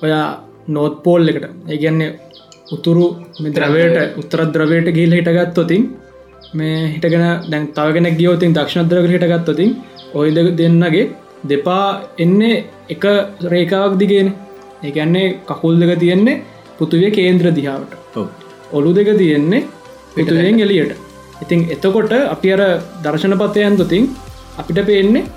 ඔයා 0.02 0.26
නෝත් 0.68 1.02
පෝල් 1.02 1.28
එකට 1.28 1.46
ඒගැන්නේ 1.68 2.10
උතුරු 2.72 3.06
ද්‍රවයට 3.50 4.18
උත්තර 4.18 4.40
ද්‍රවයට 4.50 4.88
ගිල් 4.92 5.12
හිටගත්තොතින් 5.12 5.84
මේ 6.52 6.78
හිටගෙන 6.94 7.24
දැන් 7.50 7.66
තවගෙන 7.76 8.08
ගියෝතින් 8.20 8.56
දක්ෂණද්‍රක 8.56 9.06
හිටගත්තොතින් 9.14 9.70
ඔය 10.14 10.28
දෙක 10.36 10.48
දෙන්නගේ 10.60 11.04
දෙපා 11.50 11.86
එන්නේ 12.18 12.64
එක 12.94 13.04
රේකාවක් 13.52 13.94
දිගෙන. 14.02 14.28
ඒගැන්නේ 14.82 15.34
කකුල් 15.48 15.74
දෙක 15.82 15.98
තියෙන්නේ 16.02 16.40
පෘතුවිය 16.78 17.10
කේන්ද්‍ර 17.16 17.46
දිහාවට. 17.58 18.16
ඔලු 18.76 18.90
දෙක 18.98 19.10
තියෙන්නේ 19.20 19.66
පිටුවෙන් 20.14 20.60
එලියට 20.64 20.92
ඉතින් 21.42 21.60
එතකොට 21.74 22.12
අපි 22.34 22.48
අර 22.54 22.62
දර්ශන 23.04 23.34
පතයන්තුතින් 23.42 24.04
අපිට 24.60 24.80
පේන්නේ 24.90 25.28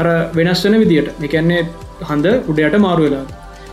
අර 0.00 0.06
වෙනස් 0.36 0.62
වෙන 0.64 0.76
විදිට 0.82 1.08
එකන්නේ 1.26 1.62
හඳ 2.08 2.26
උඩයට 2.50 2.76
මාරු 2.86 3.02
වෙලා. 3.06 3.26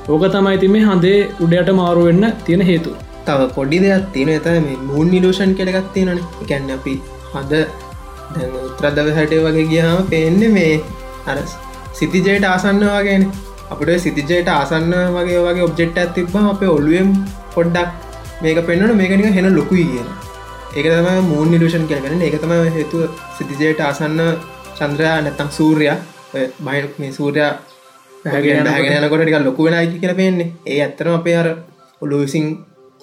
ඕක 0.09 0.23
තමයි 0.33 0.57
තිම 0.63 0.75
හඳේ 0.87 1.29
උඩයට 1.43 1.69
මාරු 1.79 2.01
වෙන්න 2.07 2.25
තියෙන 2.45 2.63
හේතු 2.69 2.91
තව 3.26 3.49
පොඩි 3.56 3.81
දෙයක් 3.84 4.07
තියෙන 4.14 4.31
ඇත 4.31 4.48
මේ 4.65 4.77
මූන් 4.84 5.11
නිලූෂන් 5.11 5.53
කෙලගත් 5.56 5.89
තියෙනන 5.93 6.22
එකැන්න 6.43 6.72
අපි 6.72 6.95
හද 7.34 7.61
උත්‍රදව 8.61 9.11
හැටේ 9.18 9.43
වගේ 9.45 9.68
ගියාම 9.72 10.10
පේන්න 10.10 10.41
මේ 10.53 10.73
අර 11.26 11.38
සිතිජයට 11.93 12.45
ආසන්න 12.45 12.84
වගේ 12.88 13.19
අපට 13.69 13.93
සිතිජයට 13.99 14.49
ආසන්න 14.49 14.95
වගේ 15.18 15.41
වගේ 15.41 15.68
ඔබ්ජෙක්ට 15.69 16.02
ඇතිබ 16.03 16.35
අපේ 16.45 16.73
ඔල්ුවම් 16.77 17.11
පොඩ්ඩක් 17.56 17.89
මේක 18.41 18.65
පෙන්න්නට 18.68 18.95
මේකනික 18.95 19.38
හෙන 19.38 19.49
ලොකුයි 19.56 19.88
කියන 19.91 20.10
ඒක 20.72 20.88
තම 20.88 21.10
මූන් 21.26 21.48
නිලූෂන් 21.48 21.85
කියලගෙන 21.85 22.22
ඒක 22.22 22.39
තම 22.39 22.53
හේතුව 22.72 23.02
සිතිජයට 23.38 23.80
ආසන්න 23.81 24.19
චන්ද්‍රයා 24.77 25.22
නැත්තම් 25.22 25.49
සූර්යා. 25.49 25.98
බයි 26.60 26.81
මේ 26.98 27.11
සූරයා 27.11 27.52
හැගෙන 28.26 28.68
යනකොට. 28.98 29.22
ටික 29.22 29.39
ලොකු 29.41 29.64
වෙන 29.64 29.73
අයිති 29.73 29.99
කියලා 29.99 30.15
පේන්නේ. 30.15 30.53
ඒ 30.65 30.80
ඇත්තරම 30.81 31.14
අපේ 31.14 31.35
අර 31.35 31.48
ඔලු 32.02 32.22
විසින් 32.22 32.45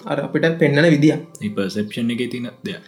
අර 0.05 0.17
අපිට 0.25 0.57
පෙන්න්නන 0.59 0.87
විදිිය 0.95 1.51
පර්සප්ෂන් 1.55 2.11
එක 2.13 2.21
තින 2.31 2.47
දෙයක්. 2.65 2.83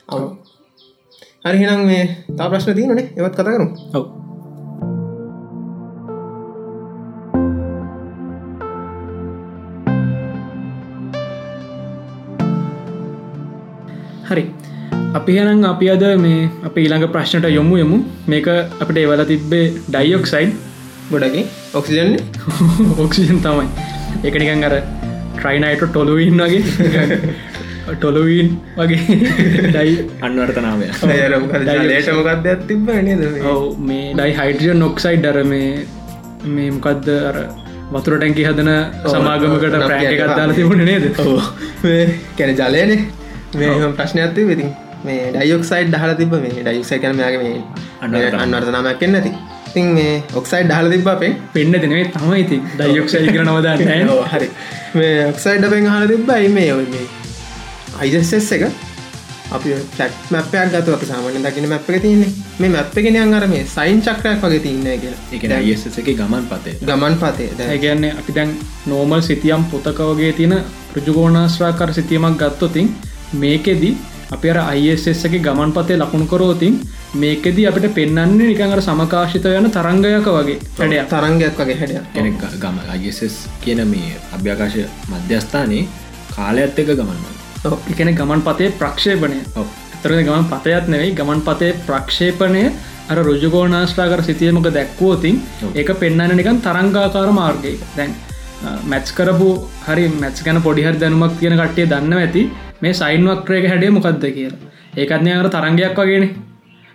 හරිහිනම් 1.46 1.86
මේ 1.86 2.04
තා 2.38 2.50
ප්‍රශ්න 2.50 2.76
තියනනේ 2.78 3.06
එවත් 3.18 3.36
කතා 3.36 3.54
කරු 3.56 3.68
ඔව. 3.98 4.06
හරි. 14.30 14.46
අපි 15.20 15.32
හනම් 15.38 15.66
අපි 15.74 15.92
අද 15.94 16.04
මේ 16.26 16.50
අප 16.64 16.76
ඊළඟ 16.78 17.08
ප්‍රශ්නට 17.16 17.52
යොමු 17.58 17.84
යමු 17.84 17.98
මේක 18.34 18.48
අපට 18.82 18.98
ඒවල 18.98 19.26
තිබ්බේ 19.32 19.66
ඩයියොක්සයිඩ් 19.90 20.52
ගොඩකි 21.12 21.44
ඔක්සිජන් 21.76 22.12
ඔක්සිජන් 23.04 23.40
තමයි. 23.46 23.68
එකනිකන් 24.24 24.64
අර 24.70 24.76
ට්‍රයිනයිට 25.32 25.84
ටොලුවන් 25.88 26.42
වගේ. 26.42 26.62
ටොලුවන් 27.92 28.50
වගේ. 28.78 29.00
ඩයි 29.68 29.96
අන්වර්තනාවය 30.22 30.92
ලේටමකක්ද 31.86 32.48
ඇතිබ 32.48 32.92
නද 32.98 33.26
ඔව 33.48 33.80
මේ 33.84 34.12
ඩයි 34.14 34.38
හයිඩ්‍රිය 34.38 34.76
නොක්සයිඩ් 34.76 35.26
ඩර 35.26 35.44
මේ 35.46 35.72
මේ 36.50 36.70
මොකක්ද 36.72 37.10
අර 37.22 37.40
වතුර 37.92 38.16
ටැන්කි 38.16 38.46
හදන 38.48 38.72
සමාගමකට 39.08 39.80
ප්‍රෑක 39.80 40.12
එකත්දාල 40.12 40.54
තිබුණ 40.54 40.86
නේද? 40.86 41.08
කැන 42.38 42.56
ජලයනේ. 42.58 43.00
මේ 43.56 43.92
ප්‍රශ්නයක්ති 43.94 44.48
වෙතින් 44.48 44.70
මේ 45.04 45.32
ඩයියොක්සයිඩ් 45.32 45.98
හල 45.98 46.14
තිබ 46.16 46.38
මේ. 46.38 46.54
ඩයික්සයි 46.60 47.00
කරන 47.00 47.20
යාගේ 47.20 47.42
මේ 47.44 48.32
අන්වර්තනාමයක් 48.38 49.00
කෙන් 49.00 49.18
නැති 49.18 49.34
ඉතින් 49.72 49.94
මේ 49.96 50.14
ඔක්සයිඩ් 50.36 50.72
හල 50.78 50.92
තිබ 50.92 51.08
අපේ. 51.08 51.34
පෙන්න්න 51.54 51.82
දෙනේ 51.82 52.06
තමයි 52.14 52.40
ඉති 52.44 52.58
ඩයියොක්සයි 52.78 53.34
කර 53.34 53.50
ඔව්, 53.50 54.24
හරි. 54.34 54.48
මේ 54.94 55.26
ඔක්සයිඩ් 55.32 55.66
අපෙන් 55.66 55.88
හල 55.88 56.08
තිබ්බයි 56.08 56.50
මේ 56.50 56.72
ඔය 56.74 56.88
මේ 56.94 57.06
අයිජස්සෙස් 58.00 58.52
එක. 58.52 58.64
අපි 59.52 59.76
ෆලක් 59.96 60.12
මැපයක් 60.32 60.76
ගතු 60.76 60.94
අප 60.94 61.04
සාමාන්‍ය 61.12 61.40
දකින 61.46 61.70
මැප් 61.70 61.90
එක 61.90 62.02
තියන්නේ. 62.02 62.32
මේ 62.60 62.70
මැප් 62.70 62.98
එකෙන 62.98 63.34
අර 63.34 63.48
මේ 63.48 63.64
සයින් 63.76 64.02
චක්‍රයක් 64.02 64.44
වගේ 64.44 64.60
තින්න 64.60 64.84
කියලා. 64.84 65.22
එක 65.32 65.44
අයිස 65.60 65.88
එක 65.88 66.12
ගමන් 66.20 66.46
පතේ. 66.52 66.76
ගමන් 66.84 67.18
පතේ. 67.24 67.50
දැන් 67.58 67.70
ඇගැන්නේ 67.70 68.14
අපි 68.20 68.36
දැන් 68.38 68.54
නෝමල් 68.88 69.22
සිතියම් 69.22 69.64
පොතකවගේ 69.72 70.34
තියෙන 70.34 70.56
රජුගෝනාශ්‍රාකර 70.96 71.94
සිතියමක් 71.94 72.38
ගත්තොතින් 72.44 72.96
මේකෙදී 73.42 73.96
අපි 74.32 74.50
අර 74.50 74.58
අයිසගේ 74.64 75.40
ගමන් 75.40 75.72
පතේ 75.76 75.98
ලකුණු 75.98 76.28
කරෝතින් 76.28 76.76
මේකෙදී 77.16 77.68
අපිට 77.68 77.88
පෙන්න්නේ 77.96 78.26
නිකඟර 78.30 78.82
සමකාශිත 78.82 79.46
යන 79.46 79.68
තරංගයක 79.70 80.28
වගේ 80.28 80.58
හැඩයක්. 80.80 81.10
තරංගයක් 81.10 81.60
වගේ 81.60 81.78
හැඩයක්. 81.82 82.06
කෙනෙක් 82.14 82.40
ගම 82.64 82.78
අයිස් 82.94 83.36
කියන 83.62 83.84
මේ 83.88 84.16
අභ්‍යකාශ 84.36 84.80
මධ්‍යස්ථානයේ 85.12 85.88
කාලයත් 86.36 86.80
එක 86.80 86.94
ගමන්ව 86.94 87.42
එකන 87.92 88.16
ගමන් 88.16 88.42
පතේ 88.42 88.72
ප්‍රක්ෂේපණය. 88.80 89.42
තර 90.02 90.12
ගමන් 90.24 90.46
පතයත් 90.46 90.88
නෙවෙයි 90.88 91.14
ගමන් 91.14 91.42
පතේ 91.42 91.76
ප්‍රක්ෂේපණය 91.86 92.64
අර 93.10 93.18
රජගෝනාශ්‍රාකර 93.20 94.24
සිතියමක 94.24 94.68
දැක්වෝතින් 94.72 95.42
ඒක 95.76 95.92
පෙන්න්න 96.00 96.38
නිකන් 96.40 96.62
තරංගාකාර 96.62 97.32
මාර්ගය. 97.34 97.74
දැන් 97.98 98.16
මැච් 98.86 99.12
කරපු 99.18 99.54
හරි 99.86 100.08
මැච් 100.20 100.44
කන 100.46 100.62
පොඩිහර 100.62 100.96
දැනුමක් 100.96 101.40
තියෙන 101.40 101.60
කට්ටිය 101.60 101.90
දන්න 101.92 102.14
ඇති 102.18 102.44
මේ 102.82 102.94
සයින් 102.94 103.28
වක්්‍රයක 103.30 103.66
හැඩේ 103.72 103.92
මොකක්ද 103.98 104.26
කියලා. 104.38 104.60
ඒකත්නය 104.98 105.32
අර 105.38 105.48
තරංගයක් 105.56 106.00
වගෙන. 106.02 106.28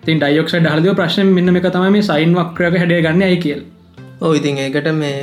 තින් 0.03 0.21
ඩයියොක්ෂ 0.21 0.55
හලදව 0.59 0.95
ප්‍රශ්න 1.01 1.33
මෙන්න 1.39 1.57
එක 1.61 1.67
තම 1.75 1.89
මේ 1.97 2.07
සයින් 2.11 2.33
වක්්‍රයක 2.39 2.79
හැඩේ 2.83 3.03
ගන්න 3.07 3.27
ඇයි 3.29 3.43
කියල්. 3.45 3.61
ඕ 4.23 4.33
ඉතින් 4.39 4.63
ඒකට 4.65 4.89
මේ 5.03 5.19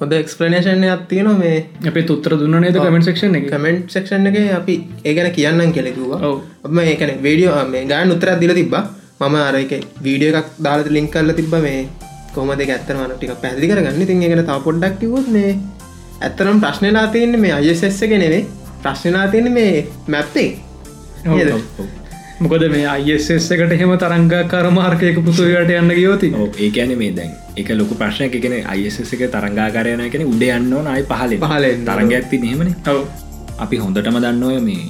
හොඳ 0.00 0.12
එක්ස්පලනේෂන් 0.18 0.84
අත්තියන 0.92 1.30
මේ 1.40 1.56
අපේ 1.90 2.04
තුත්‍ර 2.10 2.34
දුන්න 2.40 2.56
නේද 2.64 2.78
කමෙන්ට 2.78 3.08
සක්ෂන 3.08 3.36
එක? 3.40 3.48
කමෙන්ට් 3.54 3.96
සක්ෂන් 3.96 4.28
එක 4.30 4.38
අපි 4.58 4.74
ඒගැන 5.04 5.32
කියන්නම් 5.38 5.74
කෙලෙකුවා. 5.78 6.20
ඔබ 6.64 6.78
ඒකන 6.84 7.12
වීඩියෝ 7.26 7.64
මේ 7.74 7.84
ගාන 7.92 8.14
උත්තරත් 8.14 8.40
දිල 8.44 8.54
තිබ 8.60 8.76
මම 9.20 9.36
අරක 9.48 9.74
වීඩියෝ 10.06 10.38
එකක් 10.40 10.48
දාලත 10.66 10.88
ලින්ක් 10.96 11.12
කරල 11.16 11.32
තිබ 11.40 11.52
මේ 11.66 11.82
කොමද 12.36 12.64
ඇත්තරවන 12.66 13.12
ටික 13.12 13.34
පැදිි 13.44 13.70
කරගන්න. 13.72 14.06
තින් 14.10 14.24
ගෙන 14.24 14.46
තා 14.50 14.58
පොඩ්ඩක් 14.68 14.96
කිවොත් 15.02 15.28
මේ 15.36 15.52
ඇත්තරම් 16.26 16.64
ප්‍රශ්නලා 16.64 17.06
තියන්න 17.16 17.40
මේ 17.44 17.52
අයසෙස්සක 17.58 18.16
නෙවේ 18.24 18.42
ප්‍රශ්නලා 18.82 19.26
තියෙන 19.28 19.52
මේ 19.52 19.72
මැප්පේ 20.08 20.48
මොකද 22.40 22.62
මේ 22.72 22.86
අයිස් 22.88 23.26
එකට 23.30 23.74
හෙම 23.80 23.92
තරංග 23.98 24.30
කරමාර්කයක 24.52 25.18
පුතුවට 25.26 25.72
යන්න 25.72 25.92
ගියෝති 25.92 26.30
ඒකැන 26.58 26.94
මේ 26.98 27.12
දැන් 27.12 27.34
එක 27.56 27.72
ලොකු 27.76 27.98
ප්‍රශ්නය 28.00 28.30
එකෙන 28.30 28.54
අයිස 28.66 28.96
එක 29.02 29.24
තරංගාකාරයන 29.34 30.04
කෙන 30.14 30.24
උඩ 30.26 30.44
යන්න 30.48 30.72
නයි 30.86 31.02
පහල 31.10 31.36
පහලෙන්. 31.42 31.84
තරංග 31.84 32.14
ඇති 32.18 32.38
නෙමන 32.38 32.72
ඔව. 32.88 33.00
අපි 33.58 33.76
හොඳටම 33.76 34.18
දන්න 34.18 34.42
ඔය 34.44 34.58
මේ 34.60 34.88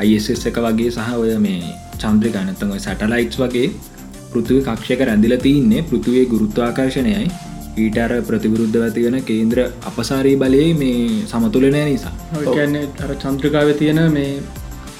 අයිස් 0.00 0.28
එක 0.30 0.58
වගේ 0.58 0.90
සහ 0.90 1.12
ඔය 1.16 1.36
මේ 1.38 1.74
චන්ද්‍රික 1.98 2.36
අනත්තම 2.36 2.74
ඔය 2.76 2.80
සැටලයිට්ස් 2.80 3.38
වගේ 3.38 3.68
පෘතුව 4.30 4.64
කක්ෂයක 4.66 5.06
රැඳිල 5.08 5.36
තියන්නේ 5.38 5.86
පෘතුවේ 5.90 6.24
ගුරුත්වාකර්ශණයයි 6.26 7.28
ඊටර 7.76 8.12
ප්‍රතිවිරුද්ධව 8.26 8.84
තියෙන 8.96 9.16
කේන්ද්‍ර 9.22 9.58
අපසාරී 9.88 10.36
බලයේ 10.36 10.74
මේ 10.74 11.24
සමතුලනය 11.26 11.80
නිසා. 11.84 12.12
කියන්නේ 12.48 12.84
අර 13.04 13.10
චන්ත්‍රිකාව 13.16 13.70
තියෙන 13.80 14.00
මේ 14.12 14.30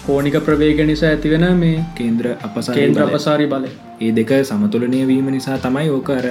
කෝනික 0.06 0.36
ප්‍රවේග 0.46 0.80
නිසා 0.86 1.10
ඇතිවෙන 1.10 1.46
මේ 1.56 1.76
කේන්ද්‍ර 1.98 2.26
අපසා 2.42 2.74
කේන්ද්‍ර 2.74 3.05
අපසාරි 3.05 3.46
බලය. 3.46 3.70
ඒ 4.01 4.12
දෙක 4.12 4.32
සමතුලනය 4.44 5.01
වීම 5.06 5.30
නිසා 5.36 5.59
තමයි 5.59 5.88
ඕක 5.90 6.10
අර 6.10 6.26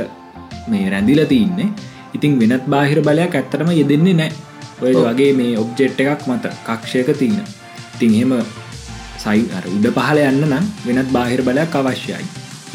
මේ 0.67 0.85
රැඳිල 0.89 1.23
තියන්නේ 1.25 1.69
ඉතින් 2.13 2.39
වෙනත් 2.39 2.67
බාහිර 2.67 3.01
බලයක් 3.01 3.35
ඇත්තරම 3.35 3.71
යෙදෙන්නේ 3.73 4.19
නෑ 4.19 4.31
ඔය 4.81 4.93
වගේ 4.99 5.31
මේ 5.33 5.57
ඔබ්ජෙට් 5.57 5.99
එකක් 6.03 6.27
මත 6.27 6.55
කක්ෂයක 6.67 7.09
තියන. 7.17 7.39
ඉතින් 7.95 8.13
එහෙම 8.13 8.33
සයි 9.17 9.43
අර 9.57 9.65
උඩ 9.75 9.87
පහල 9.97 10.25
යන්න 10.29 10.47
නම් 10.51 10.65
වෙනත් 10.87 11.11
බාහිර 11.11 11.41
බලයක් 11.41 11.77
අවශ්‍යයි. 11.81 12.25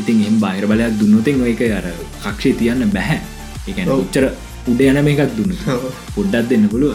ඉතින් 0.01 0.29
එම් 0.29 0.37
බාහිර 0.41 0.65
බලයක් 0.67 0.95
දුන්නතින් 1.01 1.45
එක 1.53 1.67
අර 1.71 1.87
කක්ෂේ 2.23 2.59
තියන්න 2.61 2.89
බැහැ 2.91 3.38
එක 3.71 3.79
උච්චර 3.97 4.25
උඩ 4.67 4.81
යන 4.83 5.01
මේකක් 5.05 5.33
දුන්න 5.37 5.53
පුඩ්ඩත් 6.15 6.49
දෙන්න 6.49 6.69
පුළුව 6.69 6.95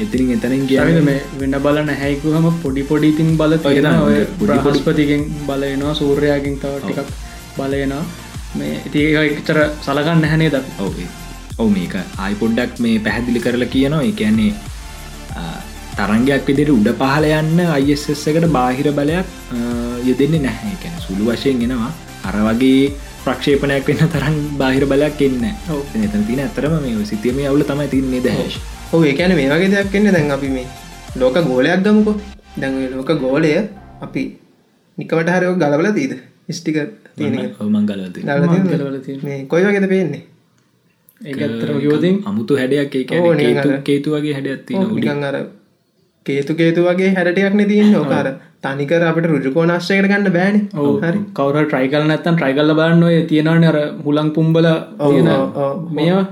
එතිරින් 0.00 0.30
එතනින් 0.32 0.66
කියද 0.66 0.80
කිය 0.86 1.02
මේ 1.02 1.20
වෙන්න 1.40 1.56
බලන 1.62 1.90
හැයිකුහම 1.94 2.46
පොඩි 2.62 2.82
පොඩිතින් 2.82 3.36
බල 3.36 3.52
ඔය 3.52 3.58
තියෙන 3.58 3.84
තමයි. 3.84 4.04
ඔය 4.04 4.24
පොඩි 4.38 4.56
පොඩි- 4.58 4.62
බ්‍රහස්පතිගෙන් 4.64 5.22
බලයනවා 5.46 5.94
සූර්යයාගෙන් 5.94 6.56
තව 6.58 6.74
ටිකක් 6.80 7.10
බලයනවා 7.56 8.02
මේ 8.54 8.74
ඉති 8.86 9.04
එච්චර 9.14 9.58
සලගන්න 9.84 10.24
හැනේ 10.24 10.50
ද 10.50 10.62
ඔව 10.80 10.94
ඔව 11.58 11.68
මේක 11.70 11.94
ආයි 12.18 12.34
පොඩ්ඩක් 12.34 12.80
මේ 12.80 12.98
පැහැදිලි 12.98 13.40
කරලා 13.40 13.68
කියනවා. 13.68 14.02
ආ, 15.36 15.58
තරංගයක් 15.96 16.46
විදිට 16.46 16.70
උඩ 16.70 16.88
පහල 16.98 17.24
යන්න 17.32 17.60
අයිස් 17.68 18.04
එකට 18.10 18.46
බාහිර 18.48 18.88
බලයක් 18.92 19.26
යෙදෙන්නේ 20.04 20.40
නැහැ. 20.40 20.74
කැන 20.82 20.96
සුළු 21.00 21.30
වශයෙන් 21.30 21.62
එෙනවා. 21.62 21.92
අර 22.24 22.36
වගේ 22.46 22.92
ප්‍රක්ෂේපනයක් 23.24 23.86
වෙන්න 23.88 24.02
තරම් 24.08 24.36
බාහිර 24.58 24.84
බලයක් 24.86 25.20
එන්න 25.22 25.44
ඔව්. 25.70 25.80
එතන 25.98 26.22
තින 26.28 26.40
ඇතරම 26.40 26.74
මේ 26.82 27.04
සිතියම 27.06 27.38
අවුල 27.46 27.64
තමයි 27.64 27.88
තින්නේ 27.88 28.20
දැශ් 28.22 28.56
ඔහු 28.92 29.02
ඒකැන 29.04 29.34
මේ 29.38 29.48
වගේ 29.52 29.70
දෙයක් 29.74 29.94
එන්න 29.94 30.12
දැන් 30.12 30.30
අපි 30.30 30.48
මේ 30.48 30.66
ලෝක 31.16 31.36
ගෝලයක් 31.42 31.80
ගමුකෝ. 31.84 32.14
දැන් 32.56 32.74
ලෝක 32.92 33.10
ගෝලය 33.20 33.50
අපි 34.00 34.22
නිකවට 34.98 35.30
හරයෝ 35.30 35.56
ගලවල 35.56 35.88
දීද 35.94 36.12
ස්ටික 36.50 36.76
කොයි 39.48 39.64
වගේද 39.64 39.86
පේන්නේ? 39.88 40.22
ඒක 41.20 41.40
ඇත්තර 41.40 41.70
යෝතින් 41.80 42.16
අමුතු 42.26 42.56
හැඩයක් 42.56 42.94
ඒ 42.94 43.04
කේතු 43.82 44.08
වගේ 44.12 44.34
හැඩයක් 44.34 44.58
ඔව්, 44.58 44.64
තින 44.66 44.80
නිකන් 44.96 45.24
අර 45.24 45.36
කේතු 46.26 46.52
කේතු 46.60 46.80
වගේ 46.86 47.10
හැටටයක් 47.16 47.56
තියන්න. 47.70 47.94
ඕකාර 48.00 48.26
තනිකර 48.64 49.02
අපට 49.08 49.26
රුජුකෝනාශ්‍රයකට 49.32 50.08
ගන්න 50.12 50.32
බෑන. 50.36 50.56
හරි. 51.02 51.18
කවර 51.38 51.64
ට්‍රයිකල් 51.66 52.06
නැත්තන් 52.10 52.36
ට්‍රයිකල්ල 52.38 52.72
බලන්න 52.80 53.04
ඔය 53.08 53.16
තියෙනවන 53.32 53.66
අර 53.70 53.78
හුලං 54.04 54.30
පුම්බල. 54.36 54.68
මේවා. 55.98 56.26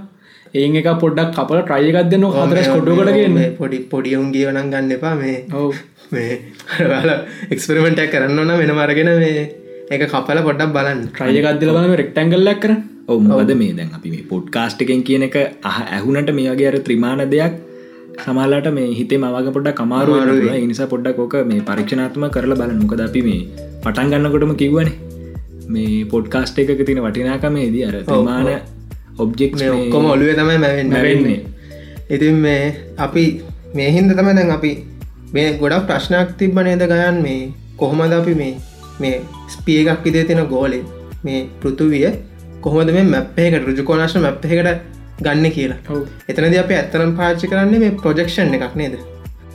ඒ 0.55 0.67
එක 0.81 0.89
පොඩ්ඩක් 1.03 1.33
කපල 1.39 1.61
ට්‍රයිකක් 1.63 1.99
දෙන්න 2.13 2.29
හදරස් 2.37 2.69
කොඩ්ඩුකටගන්න 2.75 3.41
පොඩි 3.59 3.81
පොඩියුන් 3.93 4.29
ගියවනන් 4.37 4.71
ගන්න 4.75 4.95
එපා. 4.97 5.15
මේ 5.23 5.37
ඔව්. 5.63 5.75
මේ 6.13 6.39
එක්ස්පෙරිමෙන්ටක් 7.51 8.15
කරන්න 8.15 8.41
ඕන 8.45 8.55
වෙන 8.63 8.73
මරගෙන 8.79 9.11
මේ 9.25 9.43
ඒක 9.91 10.07
කපල 10.15 10.41
පොඩ්ඩක් 10.49 10.73
බලන්න. 10.79 11.03
ට්‍රයිකක්දල 11.19 11.75
බලම 11.77 11.95
රෙක්ටැන්ගල්ලක් 12.03 12.63
කර 12.65 12.75
ඔව 13.13 13.21
මොකද 13.29 13.53
මේ 13.61 13.77
දැන් 13.79 13.93
අපි 13.99 14.15
මේ 14.15 14.25
පොඩ්කාස්ට් 14.33 14.87
එකෙන් 14.87 15.05
කියන 15.11 15.27
එක 15.29 15.37
අහ 15.71 15.79
ඇහුනට 15.99 16.33
මේ 16.39 16.49
වගේ 16.55 16.71
අර 16.73 16.79
ත්‍රිමාණ 16.89 17.25
දෙයක් 17.35 17.55
සමල්ලට 18.21 18.69
මේ 18.77 18.89
හිතේ 18.99 19.19
මවග 19.21 19.53
පොඩ්ඩ 19.57 19.77
කමාරු 19.79 20.17
නිසා 20.65 20.89
පොඩ්ඩක් 20.93 21.23
ෝක 21.25 21.35
මේ 21.51 21.61
පරීක්ෂනාත්ම 21.69 22.27
කරලා 22.35 22.59
බල 22.61 22.75
මොකද 22.83 23.03
අපි 23.07 23.23
මේ 23.29 23.41
පටන් 23.85 24.13
ගන්නකොටම 24.13 24.55
කිව්වනේ. 24.63 24.95
මේ 25.69 26.05
පොඩ්කාස්ට් 26.05 26.59
එක 26.63 26.83
තින 26.89 27.01
වටිනාකමේදී 27.07 27.85
අර 27.89 27.97
ත්‍රමාණ 28.09 28.51
ඔබ්ජෙක් 29.19 29.57
ඔක්කොම 29.69 30.07
ඔලුවේ 30.15 30.37
තමයි 30.39 30.59
මැවෙන්න. 30.65 31.31
ඉතින් 32.11 32.37
මේ 32.47 32.63
අපි 32.99 33.25
මේ 33.75 33.91
හින්ද 33.97 34.17
තම 34.19 34.31
දැන් 34.39 34.53
අපි 34.59 34.73
මේ 35.33 35.49
ගොඩක් 35.63 35.87
ප්‍රශ්නයක් 35.91 36.37
තිබ්බ 36.39 36.61
නේද 36.69 36.85
ගයන්? 36.93 37.23
මේ 37.23 37.53
කොහොමද 37.77 38.19
අපි 38.21 38.35
මේ 38.35 38.55
මේ 39.01 39.17
ස්පිය 39.49 39.79
එකක් 39.85 40.05
විදේ 40.07 40.25
තියෙන 40.25 40.47
ගෝලේ 40.47 40.83
මේ 41.25 41.41
පෘතුවිය 41.61 42.09
කොහොමද 42.61 42.93
මේ 42.97 43.07
මැප්පයකට 43.07 43.69
රුජුකෝනාශන 43.69 44.23
මැප්පයකට 44.23 44.69
ගන්න 45.27 45.51
කියලා. 45.57 45.79
ඔව්. 45.91 46.03
එතනද 46.29 46.59
අප 46.63 46.71
ඇත්තරම් 46.77 47.17
පාච්චි 47.19 47.51
කරන්නේ 47.53 47.81
මේ 47.85 47.97
ප්‍රොජෙක්ෂන් 48.03 48.55
එකක් 48.59 48.77
නේද? 48.81 48.95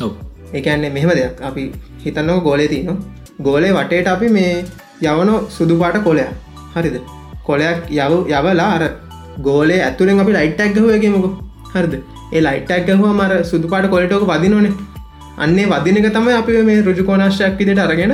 ඔව. 0.01 0.11
එකන්නේ 0.53 0.91
මෙහෙම 0.97 1.11
දෙයක්. 1.19 1.41
අපි 1.41 1.63
හිතන්නක 2.03 2.43
ගෝලේ 2.43 2.67
තියන 2.67 2.99
ගෝලේ 3.41 3.73
වටේට 3.77 4.07
අපි 4.07 4.29
මේ 4.29 4.53
යවන 5.03 5.31
සුදුපාට 5.49 6.03
කොලයක්. 6.03 6.29
හරිද? 6.75 6.97
කොලයක් 7.43 7.91
යව 7.91 8.13
යවලා 8.29 8.69
අර 8.75 8.83
ගෝලේ 9.41 9.81
ඇතුළෙන් 9.83 10.19
අපි 10.19 10.37
ලයිට්ටක් 10.37 10.77
ගහුවගේමකු 10.77 11.29
හරිද? 11.73 11.93
ඒ 12.33 12.41
ලයිට්ටක් 12.41 12.89
ගහුව 12.89 13.11
මර 13.11 13.43
සුදුපාට 13.51 13.89
කොලටෝක 13.89 14.25
පදිනෝනේ 14.31 14.73
අන්නේ 15.37 15.67
වදිනක 15.67 16.09
තමයි 16.15 16.33
අපි 16.41 16.63
මේ 16.69 16.81
රුජුකෝනාශ්යක් 16.81 17.57
විදිට 17.59 17.79
අරගෙන 17.79 18.13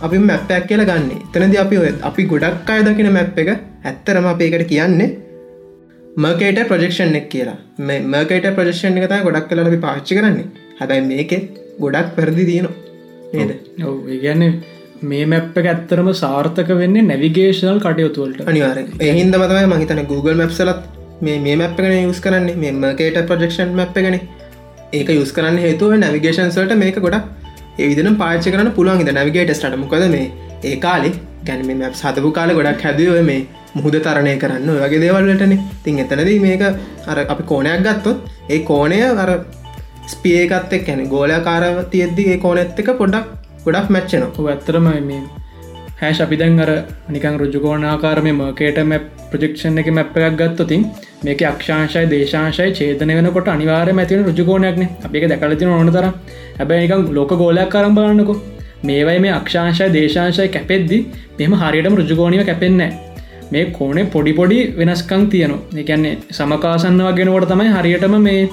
අපි 0.00 0.18
මැප්පයක් 0.20 0.66
කියලා 0.68 0.88
ගන්න. 0.90 1.10
තනද 1.32 1.54
අපි 1.64 1.78
ඔය 1.78 1.92
අපි 2.08 2.22
ගොඩක් 2.32 2.70
අය 2.70 2.82
දකින 2.86 3.12
මැප් 3.12 3.38
එක 3.38 3.48
ඇත්තරම 3.84 4.26
අපේකට 4.32 4.68
කියන්නේ 4.72 5.08
මර්කේට 6.16 6.58
ප්‍රජෙක්ෂන් 6.68 7.16
එක් 7.18 7.26
කියලා. 7.28 7.56
මේ 7.80 8.00
මර්කේට 8.04 8.46
ප්‍රජෙක්ෂන් 8.58 8.98
එක 9.00 9.08
තයි 9.10 9.24
ගොඩක් 9.26 9.48
කල 9.50 9.76
පාච්චි 9.82 10.16
කරන්නේ. 10.18 10.46
හැබැයි 10.78 11.04
මේකෙත් 11.10 11.58
ගොඩක් 11.80 12.14
පැරදි 12.16 12.44
තියෙනවා. 12.50 12.74
නේද? 13.34 13.50
ඔව්. 13.84 13.96
ඒගැන්නේ 14.08 14.52
මේ 15.02 15.26
මැප් 15.26 15.58
එක 15.60 15.68
ඇත්තරම 15.72 16.08
සාර්ථක 16.22 16.70
වෙන්නේ 16.78 17.08
නැවිගේශනල් 17.10 17.80
කටයුතුවලට 17.84 18.48
අනිවාර 18.52 18.80
එහින්ද 19.08 19.36
මතමයි 19.40 19.66
මහිතන 19.74 20.00
Google 20.12 20.36
මැප්සලත් 20.40 20.80
මේ 21.20 21.36
මේ 21.38 21.56
මැප් 21.56 21.80
එකන 21.80 21.96
යුස් 21.98 22.20
කරන්නේ 22.20 22.56
මේ 22.56 22.72
මර්කේට 22.74 23.20
ප්‍රජෙක්ෂන් 23.32 23.76
මැප් 23.80 24.00
එකන. 24.02 24.18
ඒක 24.92 25.08
යුස් 25.10 25.32
කරන්න 25.32 25.60
හේතුව 25.66 25.94
නැවිගේෂන්සල්ට 25.98 26.76
මේක 26.84 27.02
ගොඩක් 27.06 27.24
ඒවිදින 27.78 28.16
පාච්ච 28.16 28.50
කරන 28.54 28.72
පුළුවන් 28.72 29.04
ද 29.04 29.12
නැවිගේටස්ට 29.12 29.76
මොකද 29.76 30.08
මේ 30.16 30.26
ඒ 30.66 30.76
කාලෙ 30.78 31.10
ගැන 31.44 31.62
මේ 31.66 31.76
මැප් 31.76 31.94
සතපු 31.94 32.32
කාල 32.32 32.52
ගොඩක් 32.52 32.84
හැදව 32.84 33.20
මේ 33.24 33.40
මුහද 33.74 33.96
තරණය 34.00 34.34
කරන්න 34.36 34.68
ඔය 34.68 34.80
වගේ 34.82 35.00
දේවල්ලටන 35.00 35.54
තින් 35.84 35.98
එතනද 35.98 36.30
මේක 36.40 36.66
අර 37.06 37.18
අපි 37.24 37.44
කෝනයක් 37.44 37.82
ගත්තොත් 37.82 38.18
ඒ 38.48 38.60
කෝනය 38.64 39.00
අර 39.16 39.32
ස්පියකත් 40.06 40.72
එක් 40.72 40.86
කැන 40.86 41.02
ගෝලකාරව 41.08 41.82
තියද්දිගේ 41.90 42.38
කෝනෙත් 42.38 42.78
එක 42.78 42.92
පොඩක් 42.96 43.34
ගොඩක් 43.64 43.90
මැච්චනවා 43.90 44.32
ඔ 44.38 44.48
ඇත්තරම 44.48 44.88
මේ 45.04 45.20
හැෂ් 45.98 46.18
අපි 46.20 46.36
දැන් 46.36 46.58
අර 46.60 46.70
නිකං 47.10 47.36
රුජුකෝනාකාර 47.36 48.18
මේ 48.20 48.34
මර්කේට 48.34 48.80
මැප් 48.84 49.04
ප්‍රජෙක්ෂන් 49.30 49.78
එක 49.78 49.88
මැප් 49.90 50.18
එකක් 50.20 50.36
ගත්තතින් 50.40 50.82
මේක 51.24 51.40
අක්ෂාංශයි 51.44 52.04
දේශාංශයි 52.08 52.74
චේතන 52.74 53.14
වෙනකොට 53.18 53.48
අනිවාර 53.48 53.88
මැතින 53.92 54.26
රුජුකෝනයක්න 54.26 54.84
අපික 55.04 55.24
දැකලතින 55.28 55.70
ඕන 55.70 55.90
තර 55.90 56.06
හැබැයි 56.58 56.84
නිකං 56.84 57.08
ලෝක 57.14 57.32
ගෝලයක් 57.36 57.70
කරම් 57.70 57.96
බලන්නකො 57.98 58.36
මේවයි 58.84 59.18
මේ 59.18 59.30
අක්ෂාංශය 59.30 59.88
දේශාංශය 59.92 60.48
කැපෙද්දි 60.48 60.98
මෙම 61.40 61.52
හරියටම 61.54 61.94
රුජුගෝනිව 61.94 62.44
කැපෙන්නේ 62.44 62.90
මේ 63.52 63.64
කෝනේ 63.70 64.04
පොඩි 64.04 64.32
පොඩි 64.32 64.74
වෙනස්කං 64.78 65.26
තියනවා. 65.26 65.60
එකන්නේ 65.76 66.16
සමකාසන්න 66.30 67.02
වගෙනවට 67.02 67.48
තමයි 67.48 67.68
හරියටම 67.68 68.16
මේ 68.20 68.48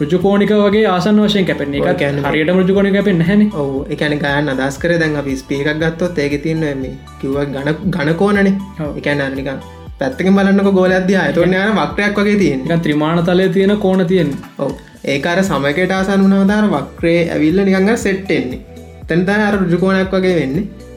රුජුකෝනික 0.00 0.50
වගේ 0.50 0.86
ආසන් 0.86 1.20
වශයෙන් 1.20 1.46
කැපෙන 1.46 1.74
එක 1.74 1.98
කියන්නේ- 1.98 2.24
හරියට 2.24 2.48
රුජුකෝනික 2.50 2.92
කැපෙන් 2.92 3.18
නැහැන. 3.18 3.42
ඔව 3.54 3.86
එකන 3.90 4.18
ගයන් 4.18 4.48
අදස් 4.48 4.78
කර 4.78 4.98
දැන් 4.98 5.16
අපි 5.16 5.36
ස්පේකක් 5.36 5.68
ගත්තොත් 5.78 6.18
ඒක 6.18 6.42
තින්න 6.42 6.60
මේ 6.60 6.94
කිව්ව 7.20 7.36
ගන 7.46 7.74
ගණකෝනනේ. 7.90 8.54
එකන 8.96 9.24
නික 9.36 9.50
පැත්තක 9.98 10.30
බලන්නක 10.36 10.72
ගෝල 10.72 10.92
අධ්‍ය 10.92 11.16
අතවන 11.16 11.54
යන 11.54 11.74
වක්‍රයක් 11.76 12.16
වගේ 12.16 12.38
තියෙන් 12.38 12.80
ත්‍රිමාණ 12.82 13.24
තලය 13.24 13.48
තියෙන 13.48 13.76
කෝන 13.78 14.06
තියෙන් 14.06 14.32
ඔව. 14.58 14.72
ඒකාර 15.04 15.42
සමකට 15.42 15.92
ආසන් 15.92 16.24
වනාදාර 16.24 16.66
වක්‍රේ 16.68 17.30
ඇවිල්ල 17.30 17.64
නිකඟ 17.64 17.96
සෙට්ටෙන්නේ 17.96 18.69
තැන්ත 19.10 19.30
අර 19.34 19.54
රුජුකෝනයක් 19.60 20.12
වගේ 20.16 20.34
වෙන්න. 20.40 20.56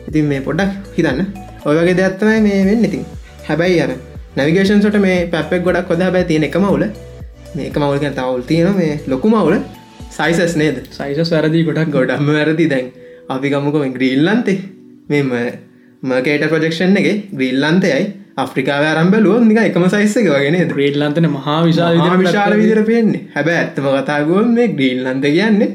ඉතින් 0.10 0.26
මේ 0.32 0.42
පොඩක් 0.48 0.72
හිතන්න. 0.98 1.22
ඔය 1.68 1.76
වගේ 1.78 1.96
දෙයක්ත්තමයි 2.00 2.40
මේ 2.48 2.60
වෙන්න 2.70 2.88
ඉතින්. 2.88 3.06
හැබැයි 3.48 3.80
අර 3.86 3.92
නැවිගේෂන්සට 4.38 4.98
මේ 5.06 5.18
පැපෙක් 5.34 5.64
ගොඩක් 5.68 5.88
කොද 5.92 6.04
හැබැයි 6.06 6.30
තියෙන 6.32 6.46
එක 6.50 6.58
මවුල 6.66 6.84
මේක 7.58 7.78
මවල්ක 7.82 8.12
තවුල් 8.20 8.44
තියෙන 8.50 8.76
මේ 8.80 8.98
ලොකු 9.14 9.30
මවුල 9.30 9.56
සයිසස් 10.18 10.56
නේද? 10.62 10.78
සයිස 10.98 11.32
වැරදි 11.36 11.64
ගොඩක්. 11.70 11.94
ගොඩ 11.96 12.12
ගොඩම්ම 12.12 12.34
වැරදි. 12.38 12.68
දැන් 12.74 12.92
අපි 13.30 13.54
ගමුකම 13.54 13.94
ග්‍රීල්ලන්තේ 13.98 14.60
මෙම 15.10 15.32
මකේට 16.04 16.46
ප්‍රජෙක්ෂන් 16.52 17.00
එක 17.02 17.08
ග්‍රීල්ලන්තයයි 17.38 18.04
අප්‍රිකාව 18.44 18.84
අරම්බලුව 18.92 19.42
නික 19.48 19.60
එකම 19.64 19.88
සයිස්සක 19.96 20.28
වගෙන 20.36 20.58
ග්‍රේඩ්ලන්තන 20.74 21.28
මහා 21.30 21.58
විශාල 21.66 21.98
විශාල 22.22 22.54
විදිර 22.62 22.84
පෙන්නේ. 22.92 23.24
හැබැ 23.36 23.58
ඇත්තම 23.62 23.90
කතාගුවන් 23.98 24.54
මේ 24.58 24.68
ග්‍රීල්ලන්ත 24.78 25.26
කියන්නේ 25.28 25.70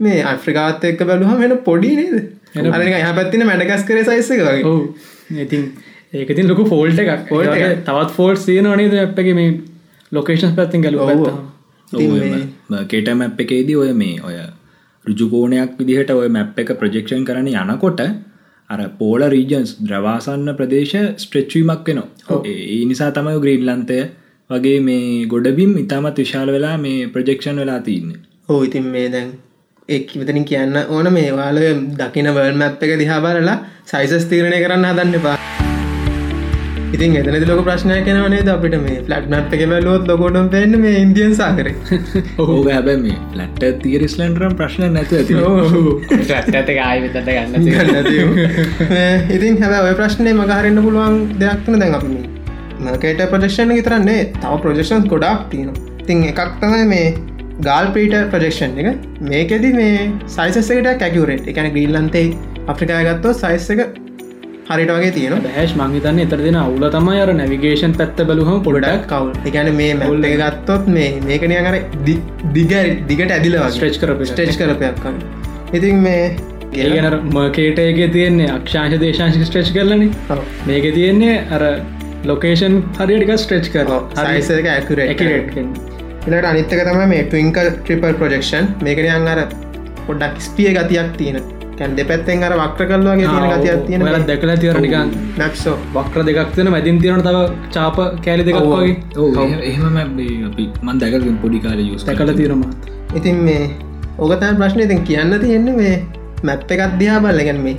මේ 0.00 0.22
අෆ්‍රිකාත් 0.22 0.84
එක්ක 0.84 1.02
බැලුහම 1.02 1.38
වෙන 1.38 1.56
පොඩි 1.64 1.96
නේද? 1.96 2.16
හ 2.56 3.14
පැත්තින 3.14 3.46
මැඩගස් 3.46 3.82
කර 3.82 4.02
සයිස්සක 4.02 4.40
වගේ. 4.40 4.62
ඔවු. 4.62 4.94
ඉතින් 5.40 5.72
ඒකතින් 6.14 6.48
ලොකු 6.48 6.64
ෆෝල්ට 6.64 6.98
එකක්. 6.98 7.28
ෆෝල්ට් 7.28 7.50
වගේ 7.50 7.74
තවත් 7.86 8.10
ෆෝල්ස් 8.10 8.46
තියෙන 8.46 8.70
නේද 8.76 8.94
අපගේ 8.94 9.32
මේ 9.32 9.50
ලොකේෂන් 10.12 10.54
පැත්තින් 10.54 10.80
ගැලු 10.80 10.98
ඔව්. 10.98 11.08
පැත්ත 11.08 11.48
ඉතින් 11.92 12.12
මේ- 12.12 12.86
කේට 12.86 13.12
මැප් 13.16 13.40
එකේදී 13.40 13.76
ඔය 13.76 13.92
මේ 13.92 14.20
ඔය 14.22 14.38
රුජුකෝණයක් 15.04 15.76
විදිහට 15.78 16.10
ඔය 16.10 16.28
මැප් 16.28 16.58
එක 16.58 16.72
ප්‍රජෙක්ෂන් 16.78 17.24
කරන 17.24 17.48
යනකොට 17.48 18.00
අර 18.70 18.80
පෝල 18.98 19.22
රීජන්ස් 19.28 19.76
ද්‍රවාසන්න 19.82 20.54
ප්‍රදේශ 20.56 20.96
ස්ට්‍රෙච්වීමක් 21.16 21.88
වෙනවා. 21.88 22.40
ඒ 22.44 22.84
නිසා 22.84 23.10
තමයි 23.10 23.40
ග්‍රීන්ලන්තය 23.40 24.00
වගේ 24.50 24.80
මේ 24.80 25.26
ගොඩබිම් 25.26 25.76
ඉතාමත් 25.78 26.18
විශාල 26.18 26.52
වෙලා 26.52 26.76
මේ 26.78 27.06
ප්‍රජෙක්ෂන් 27.06 27.56
වෙලා 27.56 27.78
තියන්න. 27.80 28.12
හෝ 28.48 28.62
ඉතින් 28.62 28.84
මේ 28.84 29.08
දැන් 29.08 29.32
එක් 29.88 30.10
විතනින් 30.20 30.44
කියන්න 30.44 30.76
ඕන 30.86 31.06
මේ 31.12 31.28
වාල 31.32 31.58
දකින 31.98 32.26
වල් 32.36 32.56
මැප් 32.62 32.82
එක 32.84 32.90
දිහා 33.00 33.20
බලලා 33.24 33.54
සයිසස් 33.90 34.24
තීරණය 34.30 34.56
කරන්න 34.62 34.84
හදන්න 34.88 35.14
එපා. 35.18 35.36
ඉතින් 36.94 37.14
එතනති 37.20 37.46
ලොක 37.50 37.62
ප්‍රශ්නය 37.68 37.96
කෙනවනේ 38.08 38.42
අපිට 38.54 38.76
මේ 38.82 38.96
ෆලට් 39.06 39.30
මැප් 39.34 39.54
එක 39.56 39.62
බැලුවොත් 39.70 40.04
ලොකොටම් 40.10 40.50
පෙන්න්න 40.54 40.78
මේ 40.82 40.98
ඉන්දියන් 41.04 41.32
සාකර 41.38 41.70
ඕක 41.70 42.68
හැබැ 42.74 42.96
මේ 43.04 43.16
ලට්ට 43.38 43.80
තීරිස්ලන්ටරම් 43.86 44.58
ප්‍රශ්න 44.58 44.92
නැතු 44.96 45.16
ඇති. 45.20 45.38
ඇත්තත 46.36 46.74
ආය 46.88 47.00
විතට 47.06 47.18
ගන්න 47.30 47.56
ඉතින් 49.36 49.58
හැබ 49.62 49.78
ඔය 49.78 49.96
ප්‍රශ්නය 50.02 50.30
මගහරන්න 50.34 50.82
පුළුවන් 50.88 51.18
දෙයක්න 51.44 51.80
දැන් 51.84 51.96
අපි 52.00 52.12
මකට 52.84 53.30
ප්‍රජෙක්ෂණ 53.32 53.74
විතරන්නේ 53.78 54.20
තව 54.36 54.52
ප්‍රජෙක්ෂන්ස් 54.68 55.10
ගොඩක් 55.14 55.48
තියෙන 55.50 55.74
තින් 56.04 56.28
එකක් 56.34 56.60
තමයි 56.60 56.86
මේ 56.94 57.08
ගාල් 57.66 57.86
ප්‍රීට 57.94 58.16
ප්‍රජෙක්ෂන් 58.32 58.76
එක. 58.82 59.06
මේකෙද 59.30 59.64
මේ 59.78 60.02
සයිසකට 60.34 60.90
කැකවරේට 61.00 61.48
එකන 61.52 61.70
ග්‍රීල්ලන්තේ 61.76 62.26
අප්‍රිකාය 62.72 63.06
ගත්තෝ 63.08 63.32
සයිස් 63.40 63.66
එක 63.74 63.80
හරිට 64.68 64.92
වගේ 64.96 65.12
තියෙන 65.16 65.42
බෑශ් 65.46 65.74
මංහිතන්න 65.80 66.20
එතර 66.24 66.42
දෙෙන 66.44 66.58
අවුල 66.62 66.86
තමයි 66.96 67.22
අර 67.24 67.32
නැවිගේෂන් 67.40 67.96
පැත්ත 68.00 68.22
බලුහම 68.30 68.60
පොඩක් 68.68 69.08
කවුල්. 69.12 69.32
එකන 69.50 69.72
මේ 69.80 69.96
මැල්ල 70.02 70.28
එක 70.30 70.36
ගත්තොත් 70.42 70.86
මේ 70.98 71.10
මේකනය 71.28 71.58
අර 71.62 71.76
දිග 72.06 72.22
දිගට 73.10 73.34
ඇදිල 73.38 73.58
ස්ට්‍රෙච් 73.70 74.00
එක. 74.04 74.24
ස්ටේච් 74.32 74.54
කරපයක් 74.62 74.96
ඉතින් 75.74 76.02
මේ 76.06 76.24
ඒගන 76.84 77.20
මර්කේටයගේ 77.34 78.10
තියෙන්නේ 78.16 78.50
අක්ෂාංශ 78.56 78.98
දේශංශි 79.04 79.50
ස්ට්‍රේච් 79.50 79.74
කරලන. 79.76 80.08
මේක 80.70 80.90
තියෙන්නේ 80.94 81.36
අර 81.50 81.68
ලොකේෂන් 82.30 82.82
හරිටික 82.98 83.36
ස්ට්‍රේච් 83.44 83.72
කර 83.74 83.86
සයිස 84.16 84.50
එක 84.62 84.74
ඇකුරේට 84.76 85.97
එලට 86.28 86.48
අනිත්තක 86.50 86.80
තම 86.80 87.00
මේ 87.12 87.22
ටවිංකල් 87.26 87.70
ට්‍රිපල් 87.76 88.18
ප්‍රජෙක්ෂන් 88.20 88.66
මේකන 88.86 89.08
අංගර 89.12 89.40
පොඩ්ඩක් 90.06 90.44
ස්පිය 90.46 90.70
ගතියක් 90.76 91.10
තියෙන. 91.18 91.38
කැන් 91.78 91.96
දෙපැත්තෙන් 91.98 92.44
අර 92.46 92.54
වක්්‍ර 92.60 92.86
කල්වාගේ 92.90 93.28
තියෙන 93.28 93.50
ගතියක් 93.54 93.82
තියෙන 93.88 94.06
ඔයාලත් 94.06 94.28
දැකලා 94.30 94.56
තියෙන 94.62 94.80
නිකන්. 94.84 95.12
නැක්සෝ 95.38 95.76
වක්‍ර 95.96 96.24
දෙකක් 96.28 96.54
තියෙන 96.54 96.70
මැදින් 96.74 97.00
තියෙන 97.02 97.22
තව 97.22 97.42
චාප 97.74 97.98
කෑලි 98.24 98.46
දෙකක් 98.48 98.58
වගේ. 98.64 98.94
එහෙම 99.64 100.00
අපි 100.00 100.64
මන් 100.82 100.96
දැක 101.02 101.28
පොඩි 101.42 101.60
කාල 101.66 101.82
යුස් 101.82 102.08
දැකල 102.08 102.34
තියෙනමත් 102.40 102.90
ඉතින් 103.14 103.44
මේ 103.44 103.62
ඕකතන් 104.18 104.56
ප්‍රශ්නය 104.56 104.82
ඉතින් 104.84 105.04
කියන්න 105.04 105.38
තියෙන්නේ 105.40 105.76
මේ 105.76 105.94
මැප් 106.42 106.70
එක 106.70 106.80
අධ්‍යා 106.80 107.22
බල්ලගැන් 107.22 107.62
මේ 107.62 107.76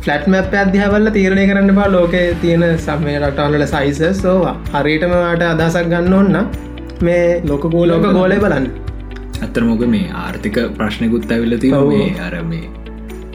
ෆලට් 0.00 0.26
මැප් 0.28 0.54
අධ්‍යාබල්ල 0.56 1.10
තීරණය 1.16 1.44
කරන්න 1.48 1.74
පා 1.74 1.88
ලෝක 1.92 2.14
තියෙන 2.42 2.62
සම්මය 2.78 3.14
රටවල්ල 3.18 3.64
සයිස 3.72 4.00
සෝවා 4.20 4.56
හරියටමට 4.74 5.44
අදසක් 5.48 5.90
ගන්න 5.90 6.14
ඔන්න 6.20 6.38
මේ 7.02 7.24
ලෝක 7.44 7.64
ගෝලෝක 7.68 8.06
ගෝලය 8.12 8.38
බලන්න. 8.38 8.66
අත්තරමොක 9.42 9.84
මේ 9.94 10.10
ආර්ථික 10.16 10.58
ප්‍රශ්නකුත් 10.76 11.32
ඇවිල්ලති 11.32 11.70
මේ 11.70 12.10
අර 12.20 12.34
මේ 12.44 12.66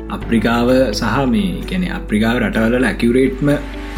අප්‍රිකාව 0.09 0.69
සහ 0.91 1.23
මේ 1.33 1.47
ගැන 1.71 1.87
අප්‍රිකාව 1.97 2.37
රටවල 2.41 2.87
ඇකිවරේට්ම 2.91 3.49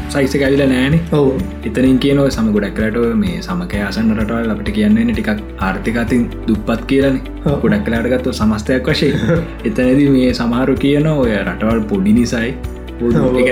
සයිස 0.10 0.36
ඇවිල 0.38 0.64
නෑනේ 0.66 1.02
ඔවු. 1.12 1.34
එතනින් 1.66 2.00
කියනව 2.00 2.24
සම 2.28 2.48
ගොඩක් 2.56 2.80
රටව 2.84 3.20
මේ 3.24 3.42
සමකය 3.42 3.84
අසන්න 3.90 4.16
රටවල් 4.16 4.56
අපට 4.56 4.72
කියන්නේ 4.78 5.06
ටිකක් 5.12 5.44
ආර්ථිකතින් 5.60 6.24
දුප්පත් 6.48 6.88
කියලන. 6.88 7.20
ගොඩක් 7.64 7.86
කලාටගත්ව 7.88 8.34
සමස්තයක් 8.34 8.90
වශය 8.90 9.12
එතනද 9.68 10.02
මේ 10.18 10.34
සමහරු 10.34 10.76
කියන 10.86 11.08
ඔය 11.14 11.32
රටවල් 11.38 11.86
පොඩි 11.92 12.18
නිසයි. 12.20 12.52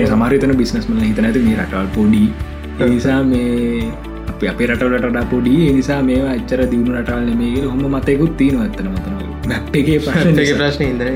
සමරිතන 0.08 0.58
බිස්නස්මල 0.58 1.02
හිතනැති 1.04 1.48
මේ 1.48 1.62
රටවල් 1.62 1.90
පොඩි. 1.96 2.26
නිසා 2.86 3.22
මේ 3.26 3.92
අප 4.36 4.44
අපේ 4.46 4.68
රටවලට 4.68 5.30
පොඩි 5.32 5.56
නිසා 5.74 6.00
මේ 6.08 6.22
අච්චර 6.30 6.62
දියුණු 6.72 6.96
රටවල් 6.96 7.30
මේ 7.42 7.66
හොම 7.66 7.84
මතයකුත් 7.94 8.34
තියෙන 8.40 8.58
ඇත්තන 8.62 8.90
මතන 8.90 9.14
මැප්ගේ 9.52 10.00
ප්‍රශ්න 10.00 10.42
ඒක 10.44 10.52
ප්‍රශ්න 10.56 10.84
ඉදර 10.88 11.10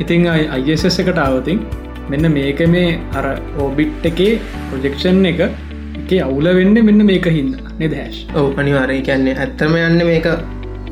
ඉතිං 0.00 0.26
අයිස් 0.28 0.84
එකට 0.86 1.20
ආවතින් 1.24 1.60
මෙන්න 2.08 2.30
මේක 2.32 2.62
මේ 2.68 2.88
අර 3.18 3.26
ඕබිට් 3.58 4.08
එකේ 4.10 4.32
ප්‍රජෙක්ෂන් 4.66 5.22
එක 5.26 5.42
එක 5.44 6.10
අවුල 6.20 6.48
වෙන්න 6.58 6.82
මෙන්න 6.88 7.06
මේක 7.10 7.28
හින්න 7.36 7.54
නෙදහැශ් 7.78 8.20
ඔවු 8.34 8.50
අනිවාරය 8.56 8.98
කියන්නේ 9.08 9.38
ඇත්තම 9.38 9.78
යන්න 9.80 10.06
මේක 10.10 10.28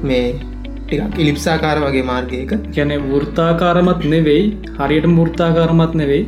මේ 0.03 0.25
ටිකක් 0.83 1.23
ඉලිප්සාකාර 1.23 1.79
වගේ 1.79 2.05
මාර්ගයක. 2.05 2.53
ගැන 2.75 2.93
වෘර්තාකාරමත් 3.07 4.03
නෙවෙයි 4.13 4.45
හරියට 4.79 5.09
මුෘර්තාකාරමත් 5.17 5.95
නෙවෙයි. 5.95 6.25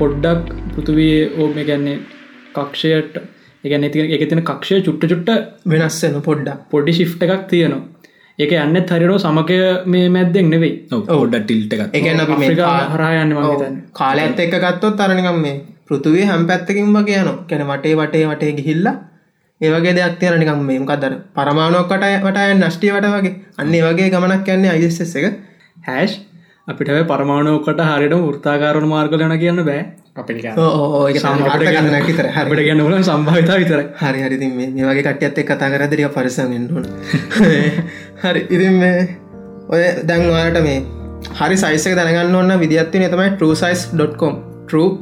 පොඩ්ඩක් 0.00 0.52
පෘතුවයේ 0.72 1.22
ඕ 1.38 1.48
මේ 1.54 1.64
ගැන්නේ 1.64 1.98
කක්ෂයට 2.56 3.16
එකන 3.64 3.88
ති 3.90 4.00
එක 4.16 4.28
තින 4.30 4.40
කක්ෂය 4.40 4.80
චුට්ට 4.80 5.08
චුට්ට 5.08 5.30
වෙනස්සෙන 5.66 6.20
පොඩ්ඩක්. 6.20 6.58
පොඩි 6.70 6.92
ශිප්ට 6.92 7.22
එකක් 7.22 7.44
තියෙනවා. 7.48 7.82
ඒක 8.38 8.52
යන්න 8.52 8.76
හරිරෝ 8.90 9.18
සමකය 9.18 9.58
මේ 9.86 10.08
මැද්දෙක් 10.08 10.46
නෙවෙයි. 10.46 10.72
ඔොඩ 11.08 11.34
ටිල්ට 11.36 11.72
එකත් 11.74 11.94
එකන 11.94 12.20
අපි 12.20 12.32
මේ 12.32 12.48
අප්‍රිකා 12.48 12.70
කා- 12.70 12.90
හරයන්න 12.90 13.78
කාලය 13.92 14.20
ඇත්ත 14.20 14.40
එක 14.40 14.54
ගත්තොත් 14.56 14.96
තරනිකම් 14.96 15.38
මේ 15.40 15.54
පෘතුවේ 15.86 16.24
හැම් 16.24 16.46
පැත්තකින් 16.46 16.92
වගේ 16.92 17.22
යන 17.22 17.30
කැන 17.48 17.64
වටේ 17.66 17.94
වටේ 17.94 18.26
වටේ 18.26 18.52
ගිහිල්ලා 18.52 18.94
ඒවගේ 19.60 19.94
දෙයක් 19.94 20.18
තියෙන 20.18 20.38
නිකම් 20.40 20.60
මේම 20.64 20.86
කදර 20.86 21.14
පරමාණුවක්කට 21.34 22.04
වටය 22.24 22.54
නෂ්ටිය 22.54 22.92
වට 22.92 23.14
වගේ. 23.14 23.34
අන්නේ 23.58 23.82
වගේ 23.82 24.10
ගමනක් 24.10 24.48
යන්නේ 24.48 24.70
අයිස් 24.70 25.16
එක. 25.16 25.26
හැෂ් 25.86 26.20
අපිට 26.68 26.90
පරමාණෝකට 27.08 27.80
හරිට 27.82 28.12
ෘර්තාකාරණ 28.14 28.86
මාර්ගලන 28.86 29.32
කියන්න 29.36 29.62
බෑ. 29.64 29.80
අපි 30.14 30.34
සම්මාර්ථ 31.16 31.64
කරන්න 31.66 32.04
කිතර 32.06 32.26
අපට 32.32 32.52
හරිට 32.52 32.60
ගන්න 32.60 32.82
වල 32.82 33.02
සම්භාවිතා 33.02 33.56
විතර 33.56 33.80
හරි 34.00 34.22
හරි. 34.22 34.48
මේ 34.50 34.68
මේ 34.68 34.84
වගේ 34.84 35.02
කට්ටියත් 35.02 35.38
එක් 35.38 35.48
කතා 35.48 35.70
කරදරිය 35.72 36.08
පරිසමෙන්ටුන 36.08 36.84
හරි. 38.22 38.40
ඉතින් 38.48 38.74
මේ 38.74 39.00
ඔය 39.68 39.82
දැන්වාට 40.04 40.60
මේ 40.62 40.78
හරි 41.32 41.56
සයිසක 41.56 41.96
දැනගන්න 41.96 42.36
ඔන්න 42.36 42.54
විදිත්ති 42.60 43.02
තමයි 43.06 43.30
ටසයිස්.කොම් 43.32 44.36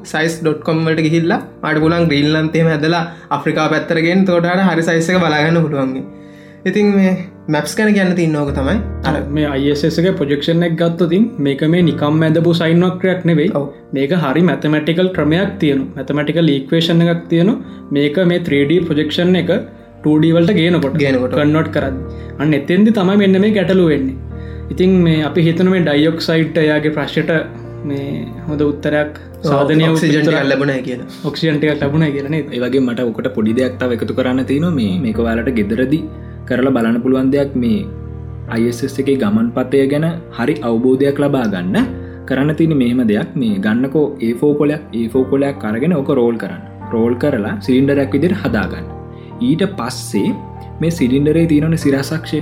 සයිස්.කොම් 0.04 0.80
වලට 0.86 1.04
ගිහිල්ලා 1.08 1.40
අට 1.62 1.78
පුලන් 1.78 2.08
ග්‍රීල්ලන්තේම 2.08 2.68
ඇදලා 2.68 3.04
අප්‍රිකා 3.30 3.68
පැත්තරගෙන් 3.68 4.24
තෝටට 4.24 4.64
හරි 4.64 4.82
සයිසක 4.82 5.20
බලාගන්න 5.20 5.60
පුළුවන්ගේ 5.60 6.19
ඉතින් 6.68 6.88
මේ 6.94 7.12
මැප්ස් 7.48 7.72
කැන 7.76 7.90
කියන්න 7.96 8.14
තින්න 8.16 8.34
ඕක 8.40 8.50
තමයි 8.56 8.74
අර 9.08 9.14
මේ 9.36 9.46
අයිසක 9.46 10.08
ප්‍රජෙක්ෂණ 10.18 10.64
එක් 10.66 10.74
ගත්තතින් 10.80 11.22
මේක 11.46 11.62
මේ 11.74 11.84
නිකම් 11.88 12.24
ඇදපු 12.26 12.52
සයින්වක්‍රයක් 12.60 13.22
නෙවෙයි. 13.30 13.50
ඔව්. 13.58 13.66
මේක 13.96 14.12
හරි 14.24 14.42
මැතමටිකල් 14.50 15.08
ක්‍රමයක් 15.16 15.54
තියනු 15.62 15.84
මැතමටිකල් 15.96 16.44
ලීක්වේෂණ 16.50 17.00
එකක් 17.06 17.22
තියනු 17.32 17.54
මේක 17.98 18.18
මේ 18.32 18.40
3D 18.48 18.80
ප්‍රජෙක්ෂන් 18.88 19.40
එක 19.42 19.50
2ඩවලට 20.04 20.52
ගේනකොට 20.60 21.00
ගේනකොට. 21.02 21.38
කන්නොට් 21.40 21.72
කරන්න 21.76 21.98
අන්න 22.40 22.58
එතෙන්දි 22.60 22.96
තමයි 23.00 23.16
මෙන්න 23.24 23.40
මේ 23.46 23.56
ගැටලු 23.58 23.88
වෙන්නේ. 23.92 24.16
ඉතින් 24.72 24.92
මේ 25.08 25.24
අපි 25.30 25.48
හිතන 25.48 25.72
මේ 25.74 25.84
ඩයියොක් 25.88 26.20
සයිට් 26.28 26.62
එයාගේ 26.64 26.96
ප්‍රශ්ට 26.96 27.36
මේ 27.88 28.06
හොඳ 28.48 28.62
උත්තරයක් 28.70 29.12
සාධනය 29.50 29.94
සිජන්ට 29.98 30.34
ලැබුණ 30.52 30.78
කියලා. 30.88 31.12
ඔක්සිජන්ටයක් 31.28 31.78
ලැබුණ 31.84 32.10
කියලනේ 32.16 32.46
ඒවගේ 32.56 32.88
මට 32.88 33.12
ඔකට 33.12 33.36
පොඩි 33.38 33.60
දෙයක් 33.60 33.78
තව 33.82 33.96
එකතු 33.98 34.18
කරන්න 34.18 34.50
තියෙන 34.50 34.74
මේ 34.80 34.98
මේක 35.06 35.28
වාලට 35.28 35.56
ගෙදරදි 35.60 36.00
කරලා 36.50 36.74
බලන්න 36.76 37.02
පුළුවන් 37.04 37.32
දෙයක් 37.34 37.52
මේ 37.62 37.80
අයිස් 38.48 38.80
එකේ 38.84 39.16
ගමන් 39.22 39.48
පතය 39.56 39.82
ගැන 39.92 40.06
හරි 40.38 40.54
අවබෝධයක් 40.68 41.18
ලබා 41.24 41.46
ගන්න. 41.54 41.76
කරන්න 42.28 42.56
තින 42.60 42.72
මෙහෙම 42.80 43.02
දෙයක් 43.10 43.32
මේ 43.42 43.58
ගන්නකෝ 43.66 44.06
ඒ 44.20 44.32
ෆෝකොලයක් 44.40 44.82
ඒ 44.92 45.06
ෆෝකොලයක් 45.08 45.58
කරගෙන 45.64 45.96
ඕක 45.98 46.10
රෝල් 46.20 46.38
කරන්න. 46.42 46.62
රෝල් 46.92 47.14
කරලා 47.22 47.58
සිලින්ඩරයක් 47.66 48.14
විදිර 48.16 48.34
හදාගන්න. 48.42 48.88
ඊට 49.40 49.62
පස්සේ 49.78 50.30
මේ 50.80 50.96
සිලින්ඩරේ 50.98 51.46
තියෙනන 51.46 51.76
සිරසක්ෂය. 51.84 52.40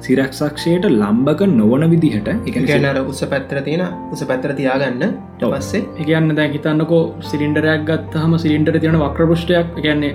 සිරක්ෂක්ෂයට 0.00 0.86
ලම්බක 0.90 1.42
නොවන 1.52 1.84
විදිහට 1.92 2.28
එක 2.48 2.56
ගැනර 2.70 3.00
උස 3.04 3.20
පැත්තර 3.32 3.60
තියෙන 3.66 3.84
උස 4.14 4.22
පැත්තර 4.30 4.54
තියාගන්න. 4.60 5.04
ඔව්. 5.42 5.52
පස්සේ 5.54 5.82
එකන්න 6.00 6.36
දැ 6.38 6.48
හිතන්නකෝ 6.54 7.02
සිලින්ඩරයක් 7.30 7.84
ගත් 7.90 8.24
හම 8.24 8.38
සිලින්ඩර 8.44 8.80
තියෙන 8.84 8.98
වක්‍රපෘෂ්ටයක් 9.04 9.76
ගැන්නේ 9.84 10.14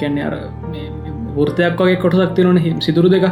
ගැන්නේ 0.00 0.26
අර 0.28 0.36
වෘතයක් 1.36 1.80
වගේ 1.80 1.98
කොටසක් 2.02 2.32
තියනන 2.36 2.58
හිම් 2.64 2.80
සිදුරු 2.86 3.10
දෙක. 3.14 3.26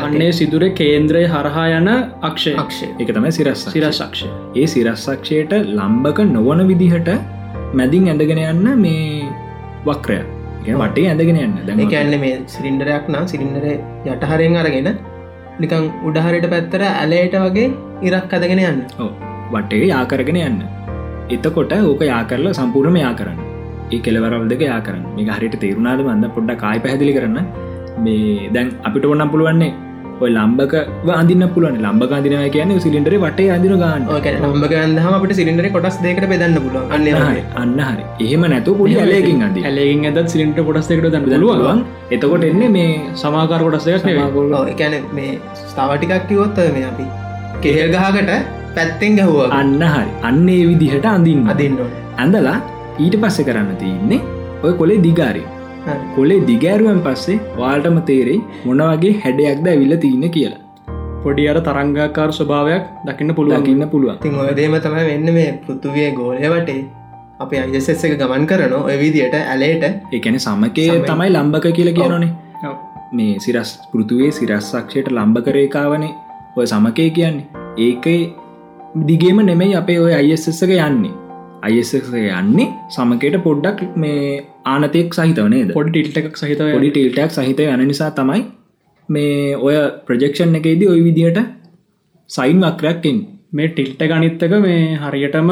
අන්නේ 0.00 0.30
සිදුර 0.32 0.62
කේන්ද්‍රය 0.80 1.22
හරහා 1.26 1.66
යන 1.78 1.88
අක්ෂය. 2.22 2.52
අක්ෂය. 2.56 2.88
එක 3.02 3.12
තමයි 3.16 3.32
සිරස් 3.38 3.62
සිරසක්ෂය 3.74 4.28
ඒ 4.54 4.66
සිරස්සක්ෂයට 4.74 5.54
ලම්බක 5.76 6.20
නොවන 6.34 6.62
විදිහට 6.70 7.10
මැදින් 7.74 8.10
ඇඳගෙන 8.12 8.42
යන්න 8.44 8.66
මේ 8.84 9.28
වක්‍රය. 9.86 10.18
වටේ 10.78 11.06
ඇඳගෙන 11.12 11.40
යන්න. 11.44 11.56
දැන් 11.68 11.84
ඒඇන්න 11.86 12.18
මේ 12.24 12.34
සිලින්ඩරයක් 12.46 13.08
නම් 13.12 13.30
සිලින්ඩර 13.32 13.66
යටහරෙන් 14.06 14.58
අරගෙන 14.62 14.90
නිකං 15.60 15.86
උඩහරයට 16.08 16.50
පැත්තර 16.54 16.84
ඇලයට 16.90 17.38
වගේ 17.46 17.68
ඉරක් 18.08 18.36
අදගෙන 18.38 18.66
යන්න. 18.66 18.82
වටේ 19.52 19.86
යාකරගෙන 19.92 20.42
යන්න. 20.48 20.60
එතකොට 21.30 21.72
ඕක 21.80 22.02
යා 22.10 22.24
කරලා 22.24 22.58
සම්පූර්ණම 22.58 23.00
යා 23.00 23.14
කරන්න 23.14 23.49
ඒ 23.94 24.00
කෙලවරල් 24.06 24.48
දෙක 24.54 24.64
යා 24.70 24.80
කරන්න. 24.88 25.04
මේ 25.18 25.36
හරිට 25.36 25.60
තේරුණාද 25.66 26.02
මන්ද 26.08 26.32
පොඩ්ඩ 26.38 26.60
කායි 26.64 26.82
පැදිලි 26.86 27.14
කරන්න. 27.18 27.38
මේ 28.06 28.50
දැන් 28.56 28.68
අපිට 28.88 29.06
ඔන්නම් 29.12 29.32
පුළුවන්නේ 29.34 29.72
ඔය 30.24 30.30
ලම්බක 30.36 30.74
අදින්න 31.20 31.44
පුළුවන්. 31.54 31.76
ලම්බක 31.84 32.12
අදිනය 32.16 32.36
කියන 32.54 32.72
සිලින්ඩර 32.84 33.14
වටේ 33.24 33.48
අදින 33.56 33.74
ගන්න 33.82 34.02
නම්බ 34.48 34.64
ගන්දහම 34.72 35.14
අපට 35.18 35.32
සිලින්ඩර 35.38 35.68
කොටස් 35.76 35.96
දෙකට 36.06 36.26
බෙදන්න 36.32 36.58
පුළුව 36.64 36.94
අන්න 36.96 37.06
හරි, 37.20 37.42
අන්න 37.62 37.78
හරි. 37.86 38.04
එහෙම 38.24 38.44
නැතු 38.52 38.74
පොඩි 38.80 38.98
ඇලයකින් 39.04 39.44
අදී 39.48 39.64
ඇලෙකින් 39.70 40.06
ඇදත් 40.10 40.30
සිලින්ට 40.34 40.60
පොටස්කට 40.68 41.06
දන්න 41.06 41.26
පුළුවන්. 41.28 41.80
එතකොට 42.16 42.44
එන්නේ 42.50 42.70
මේ 42.76 42.90
සමාකාර 43.22 43.60
කොටස්යක් 43.66 44.08
එකැන 44.74 44.96
මේ 45.18 45.30
ස්ථාවටිකක් 45.70 46.28
කිවොත් 46.30 46.60
ඔය 46.64 46.68
මේ 46.76 46.86
අපි 46.90 47.06
කෙහෙල් 47.64 47.88
ගහකට 47.96 48.30
පැත්තෙන් 48.76 49.16
ගැහුව. 49.20 49.40
අන්න 49.60 49.72
හරි. 49.94 50.10
අන්න 50.28 50.46
විදිහට 50.70 51.08
අඳින්න. 51.14 51.48
අදින්න 51.54 51.80
ඇඳලා 52.22 52.58
ඊට 53.04 53.16
පස්සෙ 53.22 53.42
කරන්න 53.48 53.76
තියන්නේ 53.82 54.20
ඔය 54.64 54.72
කොලේ 54.80 54.98
දිගාරි. 55.06 55.42
හරි. 55.86 56.00
කොලේ 56.16 56.40
දිගෑරුවෙන් 56.48 57.00
පස්සේ 57.06 57.38
වාල්ටම 57.60 57.98
තේරෙයි 58.10 58.40
මොන 58.64 58.82
වගේ 58.88 59.12
හැඩයක්ද 59.22 59.68
ඇවිල්ල 59.72 59.96
තියන්න 60.04 60.26
කියලා. 60.36 60.60
පොඩි 61.24 61.48
අර 61.52 61.58
තරංගාකාර 61.68 62.30
ස්වභාවයක් 62.38 62.84
දකින්න 63.06 63.34
පුළුවන්. 63.38 63.62
ලකින්න 63.62 63.88
පුළුවන්. 63.92 64.18
තින් 64.24 64.34
ඔය 64.42 64.52
දේම 64.58 64.76
තමයි 64.86 65.04
වෙන්න 65.10 65.34
මේ 65.38 65.50
පෘතුවිය 65.64 66.08
ගෝලය 66.18 66.50
වටේ. 66.54 66.82
අප 67.42 67.52
අයිසෙස් 67.62 68.04
එක 68.06 68.14
ගමන් 68.20 68.44
කරන 68.50 68.76
ඔය 68.80 68.96
විදියට 69.02 69.36
ඇලේට. 69.40 69.84
එකන 70.18 70.38
සමකය. 70.46 70.86
තමයි 71.10 71.30
ලම්බක 71.36 71.72
කියලා 71.78 71.96
කියනනේ. 71.98 72.32
මේ 73.12 73.38
සිරස් 73.46 73.70
පෘතුවේ 73.92 74.30
සිරස්සක්ෂයට 74.40 75.08
ලම්බකරේකාවනේ 75.16 76.12
ඔය 76.56 76.66
සමකය 76.74 77.10
කියන්නේ. 77.10 77.46
ඒක 77.86 78.06
දිගේම 79.08 79.42
නෙමෙයි 79.50 79.76
අපේ 79.82 79.98
ඔය 80.04 80.14
අයිස්සක 80.20 80.76
යන්නේ 80.76 81.16
අයිස 81.62 81.92
යන්නේ 81.94 82.68
සමකයට 82.90 83.36
පොඩ්ඩක් 83.42 83.80
මේ 83.96 84.22
ආනතෙක් 84.66 85.18
සහිතවනේද 85.18 85.72
පොඩි 85.72 85.90
ටිල්ට 85.96 86.20
එකක් 86.22 86.36
සහිත 86.36 86.62
පොඩි 86.66 86.90
ටීල්ටක් 86.90 87.36
සහිත 87.38 87.60
යන 87.66 87.84
නිසා 87.86 88.10
තමයි 88.12 88.42
මේ 89.08 89.56
ඔය 89.58 89.76
ප්‍රජෙක්ෂන් 90.06 90.56
එකේදී 90.56 90.88
ඔය 90.88 91.02
විදිහට 91.02 91.40
සයින් 92.30 92.64
වක්‍රයක්කින් 92.64 93.20
මේ 93.52 93.70
ටිල්ට 93.70 94.02
ගනිත්තක 94.12 94.56
මේ 94.60 94.80
හරියටම 95.02 95.50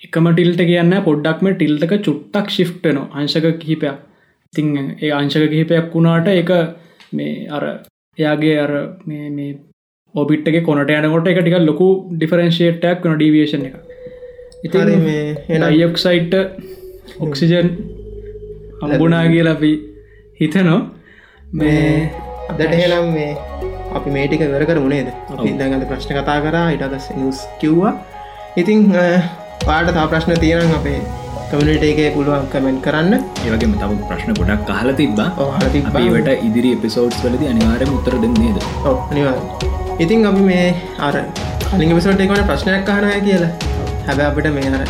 එකම 0.00 0.28
ටිල්ට 0.30 0.62
කියන්න 0.64 0.96
පොඩ්ඩක්ම 1.04 1.48
ටිල්ටක 1.52 1.94
චුට්ටක් 2.00 2.50
ශිෆ්ටන 2.50 3.00
අංශක 3.12 3.46
කිහිපයක්. 3.60 3.96
තිං 4.52 4.68
ඒ 4.98 5.12
අංශක 5.12 5.46
කිහිපයක් 5.46 5.94
වුණාට 5.94 6.28
එක 6.34 6.52
මේ 7.12 7.48
අර 7.50 7.64
එයාගේ 8.18 8.56
අර 8.58 8.72
මේ 9.06 9.50
ඔබිට්ගේ 10.14 10.62
කොනට 10.62 10.92
යනකොට 10.92 11.28
එක 11.28 11.40
ටික 11.40 11.58
ලොකු 11.62 11.88
ඩිෆරන්ශේට්ටක් 12.12 13.02
කන 13.02 13.16
ඩීවේශන 13.16 13.68
එක 13.68 13.85
ඉති 14.66 14.84
මේ 15.00 15.24
එන 15.50 15.64
අයක්සයිට් 15.64 16.34
ඔක්සිජන් 17.20 17.68
අම්බුනා 18.82 19.24
කියල 19.28 19.48
අපි 19.48 19.72
හිතනෝ 20.40 20.80
මේ 21.54 21.90
අදට 22.48 22.64
එහෙනම් 22.68 23.06
මේ 23.12 23.30
අපි 23.96 24.10
මේටික 24.10 24.42
වර 24.46 24.64
කර 24.64 24.78
මුණේද 24.78 25.08
අපි 25.30 25.48
ඉදගත 25.50 25.86
ප්‍රශ්න 25.90 26.16
කතා 26.16 26.38
කරා 26.40 26.66
ඉටදස් 26.70 27.06
නිස් 27.16 27.44
කිව්වා. 27.60 27.92
ඉතිං 28.56 28.82
පාට 29.66 29.92
තා 29.92 30.06
ප්‍රශ්න 30.06 30.34
තියෙන 30.40 30.74
අපේ 30.74 30.98
කමිනිට 31.50 31.84
එකේ 31.84 32.10
පුළුවන් 32.10 32.48
කමෙන්ට් 32.52 32.82
කරන්න. 32.82 33.14
ඒවගේ 33.44 33.70
තම 33.74 33.96
ප්‍රශ්න 34.08 34.34
ගොඩක් 34.34 34.66
කහල 34.70 34.92
තිබා 34.94 35.28
ඒවට 36.02 36.30
ඉදිරි 36.40 36.74
එපිසෝඩ්ස් 36.78 37.22
වලද 37.24 37.52
අනිවාරය 37.52 37.88
උත්තර 37.92 38.18
දෙන්නේද 38.24 38.60
ඔව් 38.84 38.98
අනිවා 39.06 39.36
ඉතින් 39.98 40.26
අපි 40.26 40.44
මේ 40.50 40.68
අර 41.00 41.16
කලින් 41.68 41.96
පිසෝට් 41.96 42.20
එකට 42.20 42.46
ප්‍රශ්නයක් 42.50 42.86
කහනය 42.86 43.16
කියලා 43.24 43.75
හැබ 44.08 44.20
අපිට 44.28 44.48
මේ 44.56 44.70
අර 44.78 44.82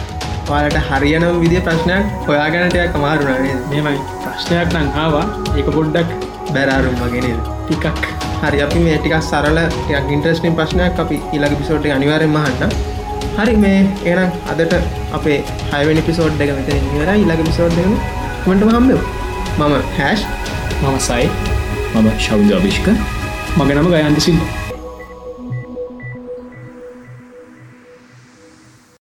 ඔයාලට 0.48 0.78
හරියනම් 0.88 1.26
විදිිය 1.42 1.62
ප්‍රශ්නයක් 1.68 2.04
හොයාගැනටයක් 2.28 2.92
කමාරුණනේ 2.94 3.56
මෙමයි. 3.70 4.00
ප්‍රශ්නයක් 4.24 4.68
නං 4.74 4.88
ආවා. 5.04 5.24
ඒක 5.58 5.68
පොඩ්ඩක් 5.76 6.10
බැරාරුම් 6.54 6.96
වගෙන 7.02 7.40
ටිකක්. 7.62 7.86
හරි 8.42 8.60
අපි 8.66 8.82
මේ 8.86 8.98
ටිකක් 8.98 9.16
සරල 9.22 9.58
ටිකක් 9.74 10.12
ඉන්ට්‍රස්ටින් 10.16 10.58
ප්‍රශ්නයක් 10.58 11.00
අපි 11.04 11.16
ඊළඟ 11.32 11.56
පිසෝට් 11.60 11.88
අනිවාරෙන් 11.96 12.32
මහන්න 12.36 12.72
හරි 13.38 13.56
මේ 13.64 13.80
එනම් 14.12 14.30
අදට 14.52 14.76
අපේ 15.18 15.38
හයවැනි 15.72 16.04
පිසෝඩ් 16.08 16.44
එක 16.46 16.52
මෙත 16.58 16.70
ඉවර 16.76 17.10
ඊළඟ 17.14 17.44
පිසෝඩ් 17.50 17.80
එකන 17.82 17.96
මට 18.46 18.70
හම්බ 18.74 18.90
මම 19.58 19.74
හැෂ් 19.98 20.22
මම 20.82 20.98
සයි. 21.00 21.26
මම 21.94 22.08
ශෞද්‍ය 22.18 22.54
අභිෂ්ක. 22.54 22.88
මගනම 23.58 23.86
ගයන්ති 23.92 24.20
සිල්ල 24.20 24.65